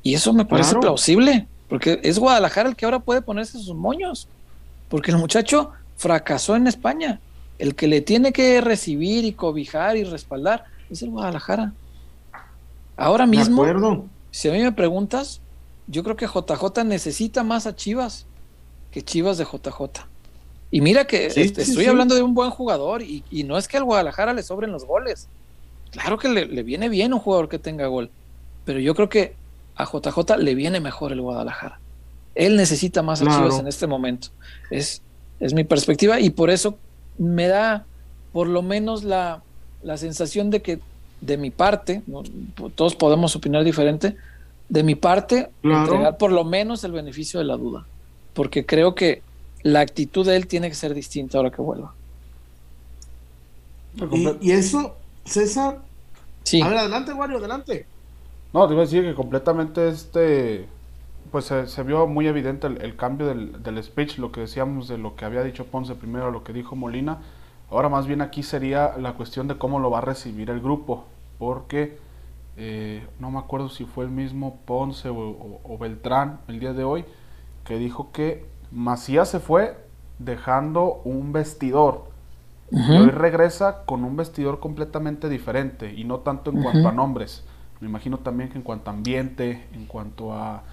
Y 0.03 0.13
eso 0.13 0.33
me 0.33 0.45
parece 0.45 0.75
plausible, 0.75 1.47
porque 1.69 1.99
es 2.03 2.19
Guadalajara 2.19 2.69
el 2.69 2.75
que 2.75 2.85
ahora 2.85 2.99
puede 2.99 3.21
ponerse 3.21 3.59
sus 3.59 3.75
moños, 3.75 4.27
porque 4.89 5.11
el 5.11 5.17
muchacho 5.17 5.71
fracasó 5.95 6.55
en 6.55 6.67
España. 6.67 7.19
El 7.59 7.75
que 7.75 7.87
le 7.87 8.01
tiene 8.01 8.33
que 8.33 8.59
recibir 8.59 9.23
y 9.23 9.33
cobijar 9.33 9.95
y 9.95 10.03
respaldar 10.03 10.65
es 10.89 11.03
el 11.03 11.11
Guadalajara. 11.11 11.73
Ahora 12.97 13.25
mismo, 13.25 14.07
si 14.31 14.49
a 14.49 14.51
mí 14.51 14.61
me 14.61 14.71
preguntas, 14.71 15.41
yo 15.87 16.03
creo 16.03 16.15
que 16.15 16.25
JJ 16.25 16.83
necesita 16.85 17.43
más 17.43 17.67
a 17.67 17.75
Chivas 17.75 18.25
que 18.91 19.01
Chivas 19.01 19.37
de 19.37 19.45
JJ. 19.45 20.07
Y 20.71 20.81
mira 20.81 21.05
que 21.05 21.27
este, 21.27 21.61
estoy 21.61 21.85
hablando 21.85 22.15
de 22.15 22.21
un 22.21 22.33
buen 22.33 22.49
jugador 22.49 23.01
y, 23.01 23.23
no 23.45 23.57
es 23.57 23.67
que 23.67 23.77
al 23.77 23.83
Guadalajara 23.83 24.33
le 24.33 24.43
sobren 24.43 24.71
los 24.71 24.85
goles. 24.85 25.27
Claro 25.91 26.17
que 26.17 26.29
le, 26.29 26.63
viene 26.63 26.89
bien 26.89 27.13
un 27.13 27.19
jugador 27.19 27.49
que 27.49 27.59
tenga 27.59 27.87
gol, 27.87 28.09
pero 28.65 28.79
yo 28.79 28.95
creo 28.95 29.09
que 29.09 29.35
a 29.75 29.85
JJ 29.85 30.37
le 30.37 30.55
viene 30.55 30.79
mejor 30.79 31.11
el 31.11 31.21
Guadalajara. 31.21 31.79
Él 32.33 32.55
necesita 32.55 33.01
más 33.01 33.19
Chivas 33.19 33.59
en 33.59 33.67
este 33.67 33.87
momento. 33.87 34.29
Es, 34.69 35.01
es 35.39 35.53
mi 35.53 35.63
perspectiva 35.63 36.19
y 36.19 36.29
por 36.29 36.49
eso 36.49 36.77
me 37.17 37.47
da 37.47 37.85
por 38.31 38.47
lo 38.47 38.61
menos 38.61 39.03
la, 39.03 39.43
la 39.83 39.97
sensación 39.97 40.49
de 40.49 40.61
que 40.61 40.79
de 41.21 41.37
mi 41.37 41.51
parte, 41.51 42.01
todos 42.75 42.95
podemos 42.95 43.35
opinar 43.35 43.63
diferente, 43.63 44.15
de 44.69 44.83
mi 44.83 44.95
parte, 44.95 45.49
entregar 45.63 46.17
por 46.17 46.31
lo 46.31 46.43
menos 46.43 46.83
el 46.83 46.91
beneficio 46.91 47.39
de 47.39 47.45
la 47.45 47.57
duda, 47.57 47.85
porque 48.33 48.65
creo 48.65 48.95
que 48.95 49.21
la 49.63 49.81
actitud 49.81 50.25
de 50.25 50.35
él 50.35 50.47
tiene 50.47 50.69
que 50.69 50.75
ser 50.75 50.93
distinta 50.93 51.37
ahora 51.37 51.51
que 51.51 51.61
vuelva. 51.61 51.93
Y, 54.41 54.51
eso, 54.51 54.95
César. 55.25 55.79
Sí. 56.43 56.61
A 56.61 56.67
ver, 56.67 56.77
adelante, 56.77 57.13
Wario, 57.13 57.37
adelante. 57.37 57.85
No, 58.53 58.67
te 58.67 58.73
iba 58.73 58.83
a 58.83 58.85
decir 58.85 59.03
que 59.03 59.15
completamente 59.15 59.87
este. 59.87 60.67
Pues 61.31 61.45
se, 61.45 61.83
vio 61.83 62.07
muy 62.07 62.27
evidente 62.27 62.67
el, 62.67 62.95
cambio 62.97 63.27
del, 63.27 63.63
del, 63.63 63.81
speech, 63.81 64.17
lo 64.17 64.33
que 64.33 64.41
decíamos 64.41 64.89
de 64.89 64.97
lo 64.97 65.15
que 65.15 65.23
había 65.23 65.43
dicho 65.43 65.65
Ponce 65.65 65.95
primero, 65.95 66.29
lo 66.29 66.43
que 66.43 66.51
dijo 66.51 66.75
Molina. 66.75 67.19
Ahora 67.69 67.87
más 67.87 68.05
bien 68.05 68.21
aquí 68.21 68.43
sería 68.43 68.97
la 68.97 69.13
cuestión 69.13 69.47
de 69.47 69.57
cómo 69.57 69.79
lo 69.79 69.89
va 69.89 69.99
a 69.99 70.01
recibir 70.01 70.49
el 70.49 70.59
grupo, 70.59 71.05
porque 71.39 71.97
eh, 72.57 73.07
no 73.19 73.31
me 73.31 73.39
acuerdo 73.39 73.69
si 73.69 73.85
fue 73.85 74.03
el 74.03 74.11
mismo 74.11 74.59
Ponce 74.65 75.07
o 75.09 75.77
Beltrán 75.79 76.41
el 76.49 76.59
día 76.59 76.73
de 76.73 76.83
hoy, 76.83 77.05
que 77.63 77.77
dijo 77.77 78.11
que 78.11 78.45
Macías 78.71 79.29
se 79.29 79.39
fue 79.39 79.77
dejando 80.19 81.01
un 81.05 81.31
vestidor. 81.31 82.10
Y 82.71 82.91
hoy 82.91 83.09
regresa 83.09 83.83
con 83.85 84.05
un 84.05 84.15
vestidor 84.15 84.59
completamente 84.59 85.27
diferente 85.27 85.93
y 85.93 86.05
no 86.05 86.19
tanto 86.19 86.51
en 86.51 86.63
cuanto 86.63 86.87
a 86.87 86.93
nombres. 86.93 87.43
Me 87.81 87.87
imagino 87.87 88.19
también 88.19 88.49
que 88.49 88.57
en 88.57 88.63
cuanto 88.63 88.89
a 88.89 88.93
ambiente, 88.93 89.67
en 89.73 89.85
cuanto 89.85 90.33
a, 90.33 90.63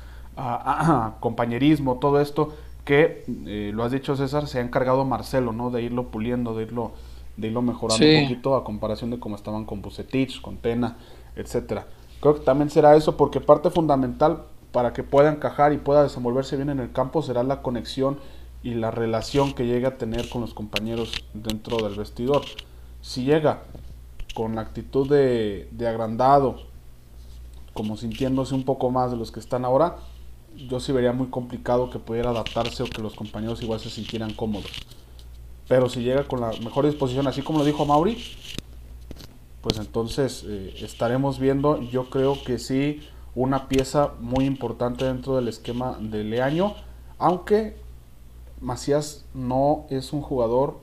compañerismo, 1.21 1.97
todo 1.97 2.21
esto 2.21 2.55
que 2.85 3.25
eh, 3.47 3.73
lo 3.75 3.83
has 3.83 3.91
dicho 3.91 4.17
César, 4.17 4.47
se 4.47 4.61
ha 4.61 4.63
encargado 4.63 5.05
Marcelo, 5.05 5.53
¿no? 5.53 5.71
De 5.71 5.83
irlo 5.83 6.11
puliendo, 6.11 6.55
de 6.55 6.63
irlo, 6.63 6.93
de 7.37 7.49
irlo 7.49 7.61
mejorando 7.63 8.07
un 8.07 8.23
poquito 8.23 8.55
a 8.55 8.63
comparación 8.63 9.11
de 9.11 9.19
cómo 9.19 9.35
estaban 9.35 9.65
con 9.65 9.83
Bucetich, 9.83 10.41
con 10.41 10.59
Tena, 10.59 10.97
etcétera. 11.35 11.87
Creo 12.21 12.35
que 12.37 12.41
también 12.41 12.71
será 12.71 12.95
eso 12.95 13.17
porque 13.17 13.41
parte 13.41 13.71
fundamental 13.71 14.45
para 14.73 14.93
que 14.93 15.03
pueda 15.03 15.31
encajar 15.31 15.73
y 15.73 15.79
pueda 15.79 16.03
desenvolverse 16.03 16.57
bien 16.57 16.71
en 16.71 16.81
el 16.81 16.93
campo 16.93 17.23
será 17.23 17.43
la 17.43 17.63
conexión 17.63 18.19
y 18.63 18.75
la 18.75 18.91
relación 18.91 19.55
que 19.55 19.67
llega 19.67 19.91
a 19.91 19.99
tener 19.99 20.29
con 20.29 20.41
los 20.41 20.55
compañeros 20.55 21.13
dentro 21.33 21.77
del 21.79 21.95
vestidor. 21.97 22.43
Si 23.01 23.25
llega 23.25 23.63
con 24.35 24.57
la 24.57 24.63
actitud 24.63 25.09
de, 25.09 25.69
agrandado, 25.87 26.63
como 27.73 27.97
sintiéndose 27.97 28.55
un 28.55 28.65
poco 28.65 28.91
más 28.91 29.11
de 29.11 29.17
los 29.17 29.31
que 29.31 29.41
están 29.41 29.65
ahora, 29.65 29.99
yo 30.57 30.81
sí 30.81 30.91
vería 30.91 31.13
muy 31.13 31.29
complicado 31.29 31.91
que 31.91 31.99
pudiera 31.99 32.31
adaptarse 32.31 32.83
o 32.83 32.87
que 32.87 33.03
los 33.03 33.15
compañeros 33.15 33.63
igual 33.63 33.79
se 33.79 33.91
sintieran 33.91 34.35
cómodos. 34.35 34.71
Pero 35.69 35.89
si 35.89 36.03
llega 36.03 36.25
con 36.25 36.41
la 36.41 36.51
mejor 36.65 36.87
disposición, 36.87 37.27
así 37.29 37.43
como 37.43 37.61
lo 37.61 37.65
dijo 37.65 37.85
Mauri, 37.85 38.19
pues 39.61 39.79
entonces 39.79 40.45
eh, 40.47 40.75
estaremos 40.81 41.39
viendo, 41.39 41.81
yo 41.83 42.11
creo 42.11 42.43
que 42.43 42.59
sí 42.59 43.01
una 43.35 43.69
pieza 43.69 44.15
muy 44.21 44.47
importante 44.47 45.05
dentro 45.05 45.37
del 45.37 45.47
esquema 45.47 45.97
de 46.01 46.25
Leaño, 46.25 46.75
aunque 47.19 47.77
Macías 48.61 49.25
no 49.35 49.87
es 49.91 50.13
un 50.13 50.23
jugador 50.23 50.79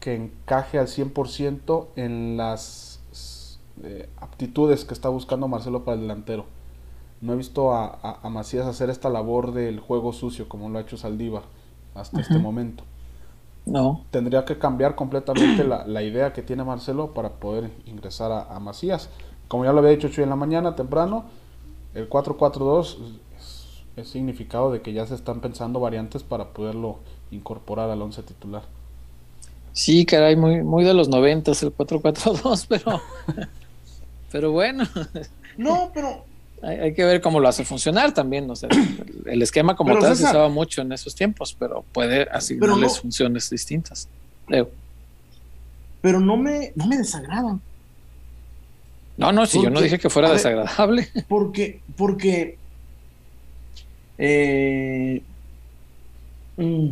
que 0.00 0.14
encaje 0.14 0.78
al 0.78 0.86
100% 0.86 1.88
en 1.96 2.36
las 2.36 3.00
eh, 3.82 4.08
aptitudes 4.18 4.84
que 4.84 4.94
está 4.94 5.08
buscando 5.08 5.48
Marcelo 5.48 5.84
para 5.84 5.96
el 5.96 6.02
delantero. 6.02 6.46
No 7.20 7.34
he 7.34 7.36
visto 7.36 7.74
a, 7.74 8.18
Macías 8.30 8.66
hacer 8.66 8.88
esta 8.88 9.10
labor 9.10 9.52
del 9.52 9.78
juego 9.78 10.12
sucio 10.14 10.48
como 10.48 10.70
lo 10.70 10.78
ha 10.78 10.82
hecho 10.82 10.96
Saldívar 10.96 11.42
hasta 11.94 12.20
este 12.20 12.38
momento. 12.38 12.84
No. 13.66 14.04
Tendría 14.10 14.46
que 14.46 14.58
cambiar 14.58 14.94
completamente 14.94 15.64
la, 15.64 16.02
idea 16.02 16.32
que 16.32 16.42
tiene 16.42 16.64
Marcelo 16.64 17.12
para 17.12 17.32
poder 17.32 17.70
ingresar 17.84 18.32
a, 18.32 18.54
a 18.54 18.58
Macías. 18.58 19.10
Como 19.48 19.66
ya 19.66 19.72
lo 19.72 19.80
había 19.80 19.90
dicho 19.90 20.08
hoy 20.08 20.22
en 20.22 20.30
la 20.30 20.36
mañana, 20.36 20.76
temprano, 20.76 21.24
el 21.94 22.08
442 22.08 23.20
es, 23.96 24.08
significado 24.08 24.72
de 24.72 24.80
que 24.80 24.92
ya 24.92 25.06
se 25.06 25.14
están 25.14 25.40
pensando 25.40 25.80
variantes 25.80 26.22
para 26.22 26.52
poderlo 26.52 26.98
incorporar 27.30 27.90
al 27.90 28.00
11 28.02 28.22
titular. 28.22 28.62
Sí, 29.72 30.04
caray, 30.04 30.36
muy, 30.36 30.62
muy 30.62 30.84
de 30.84 30.94
los 30.94 31.08
90 31.08 31.52
el 31.52 31.72
442, 31.72 32.66
pero, 32.66 33.00
pero 34.32 34.52
bueno. 34.52 34.84
No, 35.56 35.90
pero... 35.94 36.24
Hay, 36.62 36.92
que 36.92 37.04
ver 37.04 37.22
cómo 37.22 37.40
lo 37.40 37.48
hace 37.48 37.64
funcionar 37.64 38.12
también. 38.12 38.50
O 38.50 38.54
sea, 38.54 38.68
el 39.24 39.40
esquema 39.40 39.76
como 39.76 39.98
tal 39.98 40.14
se 40.14 40.24
usaba 40.24 40.50
mucho 40.50 40.82
en 40.82 40.92
esos 40.92 41.14
tiempos, 41.14 41.56
pero 41.58 41.84
puede 41.92 42.28
asignarles 42.30 43.00
funciones 43.00 43.48
distintas. 43.48 44.08
pero 46.02 46.20
no 46.20 46.36
me, 46.36 46.72
no 46.74 46.86
me 46.86 46.98
desagradan. 46.98 47.62
No, 49.16 49.32
no, 49.32 49.46
si 49.46 49.62
yo 49.62 49.70
no 49.70 49.80
dije 49.80 49.98
que 49.98 50.10
fuera 50.10 50.30
desagradable. 50.30 51.08
Porque, 51.28 51.80
porque 51.96 52.58
eh, 54.22 55.22
mm, 56.58 56.88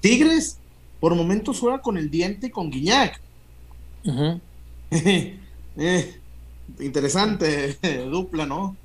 Tigres 0.00 0.58
por 1.00 1.14
momentos 1.16 1.58
juega 1.58 1.82
con 1.82 1.98
el 1.98 2.10
diente 2.10 2.50
con 2.50 2.70
Guiñac. 2.70 3.20
Eh, 5.76 6.16
interesante 6.80 7.78
dupla, 8.10 8.44
¿no? 8.44 8.76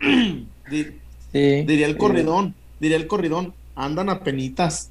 diría 0.70 1.86
el 1.86 1.98
corridón, 1.98 2.54
diría 2.80 2.96
el 2.96 3.06
corridón, 3.06 3.52
andan 3.76 4.08
a 4.08 4.20
penitas. 4.20 4.90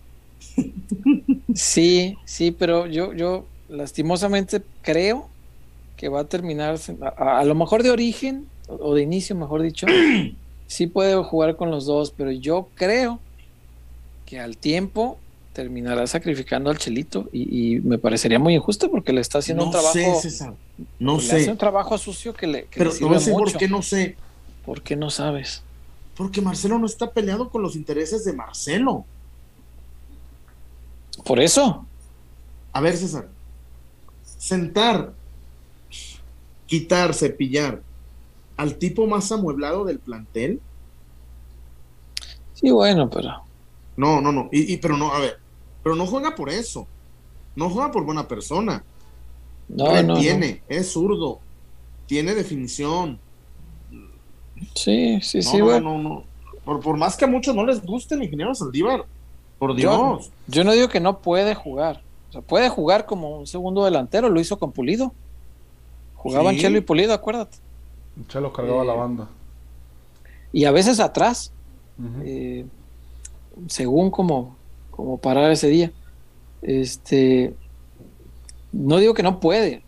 sí, 1.55 2.17
sí, 2.23 2.51
pero 2.51 2.85
yo, 2.85 3.13
yo 3.13 3.45
lastimosamente 3.67 4.61
creo 4.83 5.27
que 5.97 6.07
va 6.07 6.21
a 6.21 6.25
terminar, 6.25 6.77
a, 7.17 7.43
lo 7.43 7.55
mejor 7.55 7.83
de 7.83 7.89
origen, 7.89 8.47
o 8.67 8.95
de 8.95 9.01
inicio, 9.01 9.35
mejor 9.35 9.61
dicho, 9.61 9.87
sí 10.67 10.87
puede 10.87 11.15
jugar 11.23 11.55
con 11.55 11.71
los 11.71 11.85
dos, 11.85 12.11
pero 12.15 12.31
yo 12.31 12.69
creo 12.75 13.19
que 14.25 14.39
al 14.39 14.57
tiempo 14.57 15.19
terminará 15.53 16.05
sacrificando 16.05 16.69
al 16.69 16.77
Chelito 16.77 17.29
y, 17.31 17.79
me 17.79 17.97
parecería 17.97 18.39
muy 18.39 18.55
injusto 18.55 18.91
porque 18.91 19.13
le 19.13 19.21
está 19.21 19.39
haciendo 19.39 19.65
un 19.65 19.71
trabajo. 19.71 19.93
Sé, 19.93 20.15
César. 20.21 20.53
No 20.99 21.19
sé. 21.19 21.37
hace 21.37 21.51
un 21.51 21.57
trabajo 21.57 21.97
sucio 21.97 22.33
que 22.33 22.47
le. 22.47 22.67
pero 22.75 22.91
no 23.01 23.19
sé 23.19 23.31
por 23.31 23.57
qué 23.57 23.67
no 23.69 23.81
sé. 23.81 24.17
¿Por 24.65 24.81
qué 24.81 24.95
no 24.95 25.09
sabes? 25.09 25.61
Porque 26.15 26.41
Marcelo 26.41 26.79
no 26.79 26.85
está 26.85 27.11
peleado 27.11 27.49
con 27.49 27.61
los 27.61 27.75
intereses 27.75 28.25
de 28.25 28.33
Marcelo. 28.33 29.05
Por 31.23 31.39
eso. 31.39 31.85
A 32.73 32.81
ver, 32.81 32.97
César. 32.97 33.29
Sentar, 34.37 35.13
quitar, 36.67 37.13
cepillar 37.13 37.81
al 38.57 38.75
tipo 38.75 39.07
más 39.07 39.31
amueblado 39.31 39.85
del 39.85 39.99
plantel. 39.99 40.61
Sí, 42.53 42.71
bueno, 42.71 43.09
pero. 43.09 43.43
No, 43.97 44.21
no, 44.21 44.31
no. 44.31 44.49
Y, 44.51 44.77
pero 44.77 44.97
no, 44.97 45.13
a 45.13 45.19
ver. 45.19 45.39
Pero 45.83 45.95
no 45.95 46.05
juega 46.05 46.35
por 46.35 46.49
eso. 46.49 46.87
No 47.55 47.69
juega 47.69 47.91
por 47.91 48.05
buena 48.05 48.27
persona. 48.27 48.83
No, 49.67 50.01
no 50.03 50.19
tiene, 50.19 50.61
es 50.67 50.91
zurdo. 50.91 51.39
Tiene 52.07 52.33
definición. 52.35 53.19
Sí, 54.73 55.19
sí, 55.21 55.41
sí. 55.41 55.57
No, 55.57 55.79
no, 55.79 55.97
no. 55.97 56.23
Por, 56.63 56.79
por, 56.81 56.97
más 56.97 57.15
que 57.15 57.25
a 57.25 57.27
muchos 57.27 57.55
no 57.55 57.65
les 57.65 57.81
guste 57.81 58.15
el 58.15 58.23
ingeniero 58.23 58.53
Saldívar. 58.55 59.05
Por 59.59 59.75
Dios. 59.75 60.31
Yo, 60.47 60.63
no 60.63 60.73
digo 60.73 60.89
que 60.89 60.99
no 60.99 61.19
puede 61.19 61.55
jugar. 61.55 62.01
O 62.29 62.31
sea, 62.33 62.41
puede 62.41 62.69
jugar 62.69 63.05
como 63.05 63.39
un 63.39 63.47
segundo 63.47 63.85
delantero. 63.85 64.29
Lo 64.29 64.39
hizo 64.39 64.57
con 64.59 64.71
Pulido. 64.71 65.13
Jugaban 66.15 66.57
Chelo 66.57 66.77
y 66.77 66.81
Pulido, 66.81 67.13
acuérdate. 67.13 67.57
Chelo 68.27 68.53
cargaba 68.53 68.83
la 68.83 68.93
eh, 68.93 68.97
banda. 68.97 69.29
Y 70.51 70.65
a 70.65 70.71
veces 70.71 70.99
atrás. 70.99 71.51
Eh, 72.23 72.65
según 73.67 74.11
como, 74.11 74.55
como 74.91 75.17
parar 75.17 75.51
ese 75.51 75.67
día. 75.67 75.91
Este. 76.61 77.53
No 78.71 78.97
digo 78.97 79.13
que 79.13 79.23
no 79.23 79.39
puede. 79.39 79.83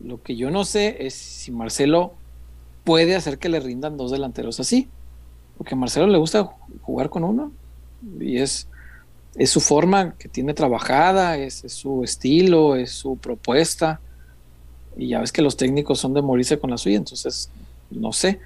Lo 0.00 0.22
que 0.22 0.36
yo 0.36 0.50
no 0.50 0.64
sé 0.64 1.06
es 1.06 1.14
si 1.14 1.50
Marcelo 1.50 2.14
puede 2.84 3.16
hacer 3.16 3.38
que 3.38 3.48
le 3.48 3.60
rindan 3.60 3.96
dos 3.96 4.10
delanteros 4.10 4.60
así. 4.60 4.88
Porque 5.56 5.74
a 5.74 5.78
Marcelo 5.78 6.06
le 6.06 6.18
gusta 6.18 6.50
jugar 6.82 7.10
con 7.10 7.24
uno. 7.24 7.52
Y 8.20 8.38
es, 8.38 8.68
es 9.34 9.50
su 9.50 9.60
forma 9.60 10.14
que 10.14 10.28
tiene 10.28 10.54
trabajada, 10.54 11.36
es, 11.36 11.64
su 11.66 12.04
estilo, 12.04 12.76
es 12.76 12.92
su 12.92 13.16
propuesta. 13.16 14.00
Y 14.96 15.08
ya 15.08 15.20
ves 15.20 15.32
que 15.32 15.42
los 15.42 15.56
técnicos 15.56 15.98
son 15.98 16.14
de 16.14 16.22
morirse 16.22 16.58
con 16.58 16.70
la 16.70 16.78
suya, 16.78 16.96
entonces 16.96 17.50
no 17.90 18.12
sé. 18.12 18.40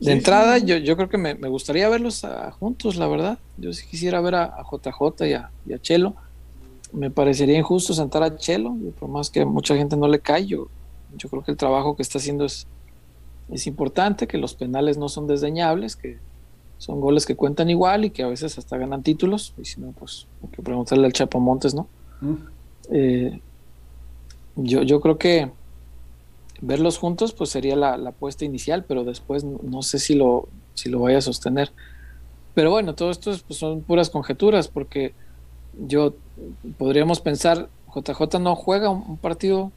De 0.00 0.12
entrada, 0.12 0.58
Yo, 0.58 0.76
yo 0.76 0.96
creo 0.96 1.08
que 1.08 1.18
me, 1.18 1.34
gustaría 1.48 1.88
verlos 1.88 2.26
juntos, 2.58 2.96
la 2.96 3.06
verdad. 3.06 3.38
Yo 3.56 3.72
sí 3.72 3.86
quisiera 3.86 4.20
ver 4.20 4.34
a, 4.34 4.64
JJ 4.70 5.26
y 5.26 5.32
a, 5.72 5.78
Chelo. 5.80 6.14
Me 6.92 7.10
parecería 7.10 7.58
injusto 7.58 7.94
sentar 7.94 8.22
a 8.22 8.36
Chelo, 8.36 8.76
por 8.98 9.08
más 9.08 9.30
que 9.30 9.44
mucha 9.44 9.76
gente 9.76 9.96
no 9.96 10.08
le 10.08 10.20
cae. 10.20 10.46
Yo, 10.46 10.68
yo 11.16 11.28
creo 11.28 11.42
que 11.42 11.52
el 11.52 11.56
trabajo 11.56 11.96
que 11.96 12.02
está 12.02 12.18
haciendo 12.18 12.44
es, 12.44 12.66
es 13.50 13.66
importante, 13.66 14.26
que 14.26 14.38
los 14.38 14.54
penales 14.54 14.98
no 14.98 15.08
son 15.08 15.26
desdeñables, 15.26 15.96
que 15.96 16.18
son 16.78 17.00
goles 17.00 17.24
que 17.24 17.36
cuentan 17.36 17.70
igual 17.70 18.04
y 18.04 18.10
que 18.10 18.22
a 18.22 18.28
veces 18.28 18.58
hasta 18.58 18.76
ganan 18.76 19.02
títulos. 19.02 19.54
Y 19.58 19.64
si 19.64 19.80
no, 19.80 19.92
pues 19.92 20.26
hay 20.42 20.50
que 20.50 20.62
preguntarle 20.62 21.06
al 21.06 21.12
Chapo 21.12 21.40
Montes, 21.40 21.74
¿no? 21.74 21.88
Mm. 22.20 22.34
Eh, 22.90 23.40
yo, 24.56 24.82
yo 24.82 25.00
creo 25.00 25.18
que 25.18 25.50
verlos 26.60 26.98
juntos 26.98 27.32
pues 27.32 27.50
sería 27.50 27.76
la, 27.76 27.94
apuesta 27.94 28.44
inicial, 28.44 28.84
pero 28.84 29.04
después 29.04 29.44
no, 29.44 29.82
sé 29.82 29.98
si 29.98 30.14
lo, 30.14 30.48
si 30.74 30.88
lo 30.88 31.00
vaya 31.00 31.18
a 31.18 31.22
sostener. 31.22 31.72
Pero 32.54 32.70
bueno, 32.70 32.94
todo 32.94 33.10
esto 33.10 33.34
pues, 33.46 33.58
son 33.58 33.82
puras 33.82 34.10
conjeturas 34.10 34.68
porque 34.68 35.12
yo 35.86 36.14
podríamos 36.78 37.20
pensar, 37.20 37.68
JJ 37.94 38.38
no 38.40 38.54
juega 38.54 38.90
un, 38.90 39.16
partido, 39.16 39.72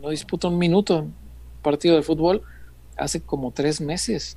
no 0.00 0.10
disputa 0.10 0.48
un 0.48 0.58
minuto, 0.58 0.98
un 0.98 1.14
partido 1.62 1.96
de 1.96 2.02
fútbol 2.02 2.42
hace 2.96 3.20
como 3.20 3.50
tres 3.50 3.80
meses. 3.80 4.36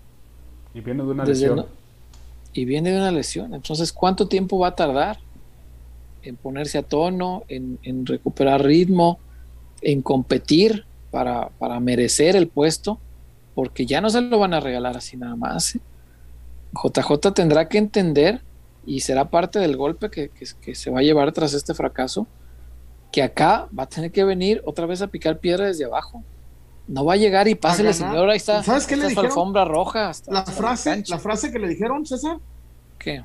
Y 0.73 0.81
viene 0.81 1.03
de 1.03 1.09
una 1.09 1.25
lesión. 1.25 1.65
y 2.53 2.65
viene 2.65 2.91
de 2.91 2.97
una 2.97 3.11
lesión. 3.11 3.53
Entonces, 3.53 3.93
¿cuánto 3.93 4.27
tiempo 4.27 4.57
va 4.59 4.69
a 4.69 4.75
tardar 4.75 5.19
en 6.23 6.35
ponerse 6.35 6.77
a 6.77 6.83
tono, 6.83 7.43
en, 7.47 7.79
en 7.83 8.05
recuperar 8.05 8.63
ritmo, 8.63 9.19
en 9.81 10.01
competir? 10.01 10.85
Para, 11.17 11.49
para 11.57 11.79
merecer 11.79 12.35
el 12.35 12.47
puesto, 12.47 12.99
porque 13.55 13.87
ya 13.87 14.01
no 14.01 14.11
se 14.11 14.21
lo 14.21 14.37
van 14.37 14.53
a 14.53 14.59
regalar 14.59 14.95
así 14.97 15.17
nada 15.17 15.35
más. 15.35 15.79
JJ 16.73 17.11
¿eh? 17.11 17.31
tendrá 17.31 17.67
que 17.67 17.79
entender, 17.79 18.43
y 18.85 18.99
será 18.99 19.31
parte 19.31 19.57
del 19.57 19.75
golpe 19.75 20.11
que, 20.11 20.75
se 20.75 20.91
va 20.91 20.99
a 20.99 21.01
llevar 21.01 21.31
tras 21.31 21.55
este 21.55 21.73
fracaso, 21.73 22.27
que 23.11 23.23
acá 23.23 23.67
va 23.77 23.83
a 23.83 23.89
tener 23.89 24.11
que 24.11 24.23
venir 24.23 24.61
otra 24.63 24.85
vez 24.85 25.01
a 25.01 25.07
picar 25.07 25.39
piedra 25.39 25.65
desde 25.65 25.85
abajo. 25.85 26.23
No 26.87 27.03
va 27.03 27.13
a 27.13 27.17
llegar 27.17 27.47
y 27.47 27.55
pásele, 27.55 27.93
señor, 27.93 28.29
ahí 28.29 28.37
está. 28.37 28.61
¿Sabes 28.61 28.85
qué 28.85 28.95
le 28.95 29.07
dijeron? 29.07 29.25
alfombra 29.25 29.65
roja. 29.65 30.11
la, 30.27 30.45
frase, 30.45 31.03
la, 31.07 31.17
frase 31.17 31.51
que 31.51 31.57
le 31.57 31.67
dijeron, 31.67 32.05
César. 32.05 32.37
¿Qué? 32.99 33.23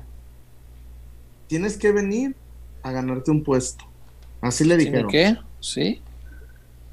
Tienes 1.45 1.77
que 1.77 1.91
venir 1.91 2.35
a 2.81 2.91
ganarte 2.91 3.29
un 3.29 3.43
puesto. 3.43 3.85
Así 4.41 4.63
le 4.63 4.77
dijeron. 4.77 5.11
¿Qué? 5.11 5.37
Sí. 5.59 6.01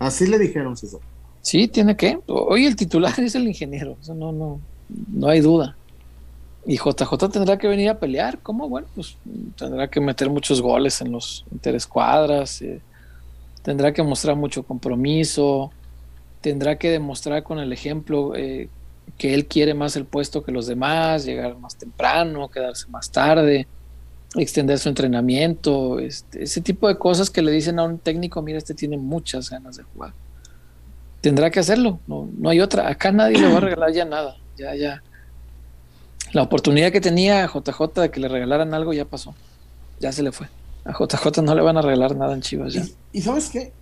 Así 0.00 0.26
le 0.26 0.38
dijeron, 0.38 0.76
César. 0.76 1.00
Sí, 1.42 1.68
tiene 1.68 1.94
que. 1.94 2.18
Hoy 2.26 2.66
el 2.66 2.74
titular 2.74 3.14
es 3.20 3.34
el 3.36 3.46
ingeniero. 3.46 3.96
Eso 4.00 4.14
no, 4.14 4.32
no, 4.32 4.60
no 4.88 5.28
hay 5.28 5.40
duda. 5.40 5.76
Y 6.66 6.76
JJ 6.76 7.28
tendrá 7.30 7.58
que 7.58 7.68
venir 7.68 7.90
a 7.90 7.98
pelear. 7.98 8.38
¿Cómo? 8.38 8.68
Bueno, 8.68 8.88
pues 8.94 9.16
tendrá 9.56 9.88
que 9.88 10.00
meter 10.00 10.28
muchos 10.28 10.60
goles 10.60 11.00
en 11.00 11.12
los 11.12 11.44
interescuadras. 11.52 12.60
Eh, 12.62 12.80
tendrá 13.62 13.92
que 13.92 14.02
mostrar 14.02 14.36
mucho 14.36 14.62
compromiso. 14.62 15.70
Tendrá 16.40 16.76
que 16.76 16.90
demostrar 16.90 17.42
con 17.42 17.58
el 17.58 17.72
ejemplo 17.72 18.34
eh, 18.34 18.68
que 19.18 19.34
él 19.34 19.46
quiere 19.46 19.74
más 19.74 19.96
el 19.96 20.06
puesto 20.06 20.42
que 20.42 20.52
los 20.52 20.66
demás, 20.66 21.26
llegar 21.26 21.58
más 21.58 21.76
temprano, 21.76 22.48
quedarse 22.48 22.88
más 22.88 23.10
tarde 23.10 23.68
extender 24.36 24.78
su 24.78 24.88
entrenamiento, 24.88 25.98
este, 25.98 26.44
ese 26.44 26.60
tipo 26.60 26.88
de 26.88 26.96
cosas 26.96 27.30
que 27.30 27.42
le 27.42 27.50
dicen 27.50 27.78
a 27.78 27.84
un 27.84 27.98
técnico, 27.98 28.42
mira, 28.42 28.58
este 28.58 28.74
tiene 28.74 28.96
muchas 28.96 29.50
ganas 29.50 29.76
de 29.76 29.82
jugar. 29.82 30.12
Tendrá 31.20 31.50
que 31.50 31.60
hacerlo, 31.60 32.00
no, 32.06 32.28
no 32.38 32.48
hay 32.48 32.60
otra. 32.60 32.88
Acá 32.88 33.12
nadie 33.12 33.38
le 33.38 33.48
va 33.48 33.58
a 33.58 33.60
regalar 33.60 33.92
ya 33.92 34.04
nada, 34.04 34.36
ya, 34.56 34.74
ya. 34.74 35.02
La 36.32 36.42
oportunidad 36.42 36.92
que 36.92 37.00
tenía 37.00 37.46
JJ 37.46 38.00
de 38.00 38.10
que 38.10 38.20
le 38.20 38.28
regalaran 38.28 38.72
algo 38.72 38.92
ya 38.92 39.04
pasó, 39.04 39.34
ya 39.98 40.12
se 40.12 40.22
le 40.22 40.32
fue. 40.32 40.46
A 40.84 40.92
JJ 40.92 41.42
no 41.42 41.54
le 41.54 41.62
van 41.62 41.76
a 41.76 41.82
regalar 41.82 42.16
nada 42.16 42.32
en 42.32 42.40
Chivas 42.40 42.72
ya. 42.72 42.84
¿Y, 43.12 43.20
sabes 43.20 43.50
qué? 43.50 43.72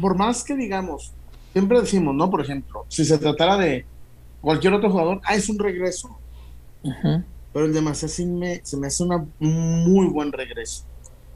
Por 0.00 0.14
más 0.14 0.44
que 0.44 0.54
digamos, 0.54 1.12
siempre 1.52 1.80
decimos, 1.80 2.14
¿no? 2.14 2.30
Por 2.30 2.42
ejemplo, 2.42 2.84
si 2.88 3.04
se 3.04 3.16
tratara 3.16 3.56
de 3.56 3.86
cualquier 4.42 4.74
otro 4.74 4.90
jugador, 4.90 5.20
ah, 5.24 5.34
es 5.34 5.48
un 5.48 5.58
regreso. 5.58 6.16
Ajá 6.84 7.24
pero 7.56 7.64
el 7.64 7.72
de 7.72 7.80
Macías 7.80 8.20
me, 8.20 8.60
se 8.62 8.76
me 8.76 8.88
hace 8.88 9.02
un 9.02 9.30
muy 9.40 10.08
buen 10.08 10.30
regreso. 10.30 10.84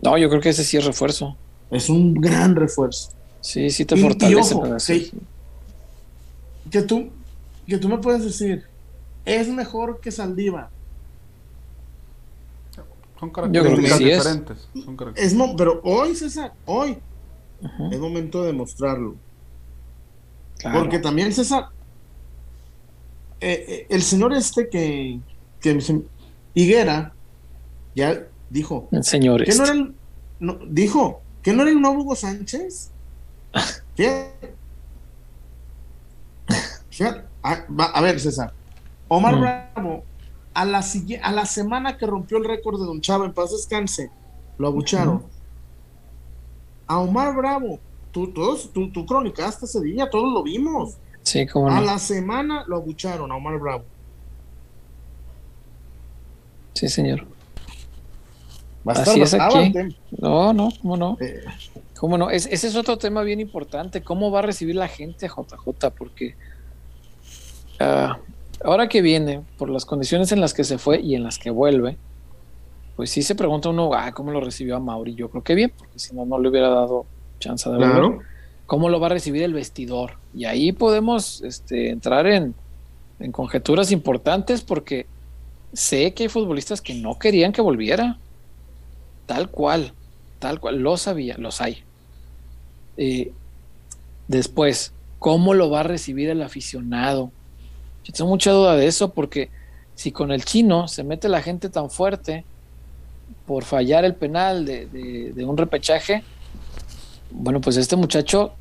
No, 0.03 0.19
yo 0.19 0.29
creo 0.29 0.43
que 0.43 0.51
ese 0.51 0.65
sí 0.65 0.77
es 0.77 0.85
refuerzo. 0.85 1.35
Es 1.71 1.89
un 1.89 2.13
gran 2.13 2.55
refuerzo. 2.57 3.13
Sí, 3.41 3.71
sí 3.71 3.87
te 3.87 3.97
fortalece. 3.97 4.55
que, 6.71 6.83
tú, 6.83 7.09
que 7.67 7.79
tú 7.79 7.89
me 7.89 7.97
puedes 7.97 8.23
decir, 8.23 8.67
es 9.25 9.49
mejor 9.49 9.99
que 10.01 10.11
Saldiva. 10.11 10.69
Son 13.19 13.31
características 13.31 13.99
diferentes. 13.99 14.69
Es, 15.15 15.35
pero 15.57 15.81
hoy, 15.85 16.15
César, 16.15 16.53
hoy 16.67 16.99
es 17.91 17.99
momento 17.99 18.43
de 18.43 18.49
demostrarlo. 18.49 19.17
Porque 20.71 20.99
también, 20.99 21.33
César, 21.33 21.71
eh, 23.41 23.65
eh, 23.67 23.87
el 23.89 24.03
señor 24.03 24.35
este 24.35 24.69
que, 24.69 25.19
que 25.61 25.79
Higuera 26.55 27.15
ya 27.95 28.27
dijo 28.49 28.89
el 28.91 29.05
señor 29.05 29.45
que 29.45 29.55
no, 29.55 29.65
este. 29.65 29.77
era 29.77 29.91
no, 30.41 30.59
dijo 30.67 31.21
que 31.43 31.53
no 31.53 31.63
era 31.63 31.73
un 31.73 31.83
nuevo 31.83 32.03
Hugo 32.03 32.17
Sánchez. 32.17 32.91
A, 37.43 38.01
ver, 38.03 38.21
César. 38.21 38.53
Omar 39.09 39.37
mm. 39.37 39.41
Bravo, 39.41 40.05
a 40.53 40.65
la, 40.65 40.85
a 41.23 41.33
la 41.33 41.47
semana 41.47 41.97
que 41.97 42.07
rompió 42.07 42.39
el 42.39 42.45
récord 42.45 42.79
de 42.79 42.87
Don 42.87 43.01
Chava 43.01 43.25
en 43.25 43.33
paz 43.33 43.53
descanse, 43.53 44.11
lo 44.59 44.69
abucharon. 44.69 45.25
A 46.87 46.99
Omar 46.99 47.35
Bravo, 47.35 47.79
tú, 48.11 48.29
todos, 48.33 48.71
tú, 48.73 48.91
tú 48.91 49.07
cronicaste 49.07 49.65
ese 49.65 49.81
día, 49.81 50.11
todos 50.11 50.33
lo 50.33 50.43
vimos. 50.43 50.99
Sí, 51.23 51.47
como 51.47 51.69
A 51.69 51.81
la 51.81 51.99
semana 51.99 52.65
lo 52.67 52.77
abucharon 52.77 53.31
a 53.33 53.37
Omar 53.37 53.59
Bravo. 53.59 53.85
Sí, 56.75 56.89
señor. 56.89 57.27
Así 58.87 59.21
es 59.21 59.35
aquí. 59.35 59.73
No, 60.19 60.53
no, 60.53 60.71
¿cómo 60.81 60.97
no? 60.97 61.19
Eh. 61.21 61.45
¿Cómo 61.99 62.17
no? 62.17 62.31
ese 62.31 62.55
es 62.55 62.77
otro 62.77 62.97
tema 62.97 63.23
bien 63.23 63.41
importante. 63.41 64.03
¿Cómo 64.03 64.31
va 64.31 64.39
a 64.39 64.43
recibir 64.43 64.75
la 64.75 64.89
gente 64.89 65.29
JJ? 65.29 65.91
Porque 65.91 66.35
ah, 67.79 68.19
ahora 68.65 68.89
que 68.89 69.03
viene, 69.03 69.43
por 69.59 69.69
las 69.69 69.85
condiciones 69.85 70.33
en 70.33 70.41
las 70.41 70.55
que 70.55 70.65
se 70.65 70.79
fue 70.79 71.01
y 71.01 71.15
en 71.15 71.25
las 71.25 71.39
que 71.39 71.51
vuelve, 71.51 71.99
pues 72.97 73.11
sí 73.11 73.23
se 73.23 73.35
pregunta 73.35 73.69
uno, 73.69 73.93
ah, 73.93 74.13
¿cómo 74.13 74.31
lo 74.31 74.41
recibió 74.41 74.77
a 74.77 74.81
Mauri? 74.81 75.15
Yo 75.15 75.29
creo 75.29 75.43
que 75.43 75.55
bien, 75.55 75.73
porque 75.77 75.99
si 75.99 76.15
no, 76.15 76.25
no 76.25 76.39
le 76.39 76.49
hubiera 76.49 76.71
dado 76.71 77.05
chance 77.39 77.69
de 77.69 77.77
verlo. 77.77 78.21
¿Cómo 78.65 78.89
lo 78.89 79.01
va 79.01 79.09
a 79.09 79.11
recibir 79.11 79.43
el 79.43 79.53
vestidor? 79.53 80.13
Y 80.33 80.45
ahí 80.45 80.73
podemos 80.73 81.43
este, 81.43 81.91
entrar 81.91 82.27
en, 82.27 82.55
en 83.19 83.33
conjeturas 83.33 83.91
importantes 83.91 84.63
porque 84.63 85.07
sé 85.73 86.13
que 86.15 86.25
hay 86.25 86.29
futbolistas 86.29 86.81
que 86.81 86.95
no 86.95 87.19
querían 87.19 87.53
que 87.53 87.63
volviera. 87.63 88.19
Tal 89.27 89.51
cual, 89.51 89.93
tal 90.39 90.59
cual, 90.61 90.79
lo 90.79 90.97
sabía, 90.97 91.37
los 91.39 91.61
hay. 91.61 91.85
Eh, 92.97 93.33
después, 94.27 94.93
¿cómo 95.19 95.55
lo 95.55 95.71
va 95.71 95.81
a 95.81 95.85
recibir 95.85 96.29
el 96.31 96.43
aficionado? 96.43 97.31
Yo 98.05 98.13
tengo 98.13 98.31
mucha 98.31 98.51
duda 98.51 98.77
de 98.77 98.87
eso 98.87 99.13
porque 99.13 99.51
si 99.95 100.13
con 100.13 100.33
el 100.33 100.45
chino 100.45 100.89
se 100.89 101.05
mete 101.05 101.29
la 101.29 101.43
gente 101.43 101.69
tan 101.69 101.91
fuerte 101.91 102.45
por 103.47 103.65
fallar 103.65 104.05
el 104.05 104.15
penal 104.15 104.65
de, 104.65 105.45
un 105.47 105.57
repechaje, 105.57 106.25
bueno, 107.31 107.61
pues 107.61 107.77
este 107.77 107.97
muchacho 107.97 108.55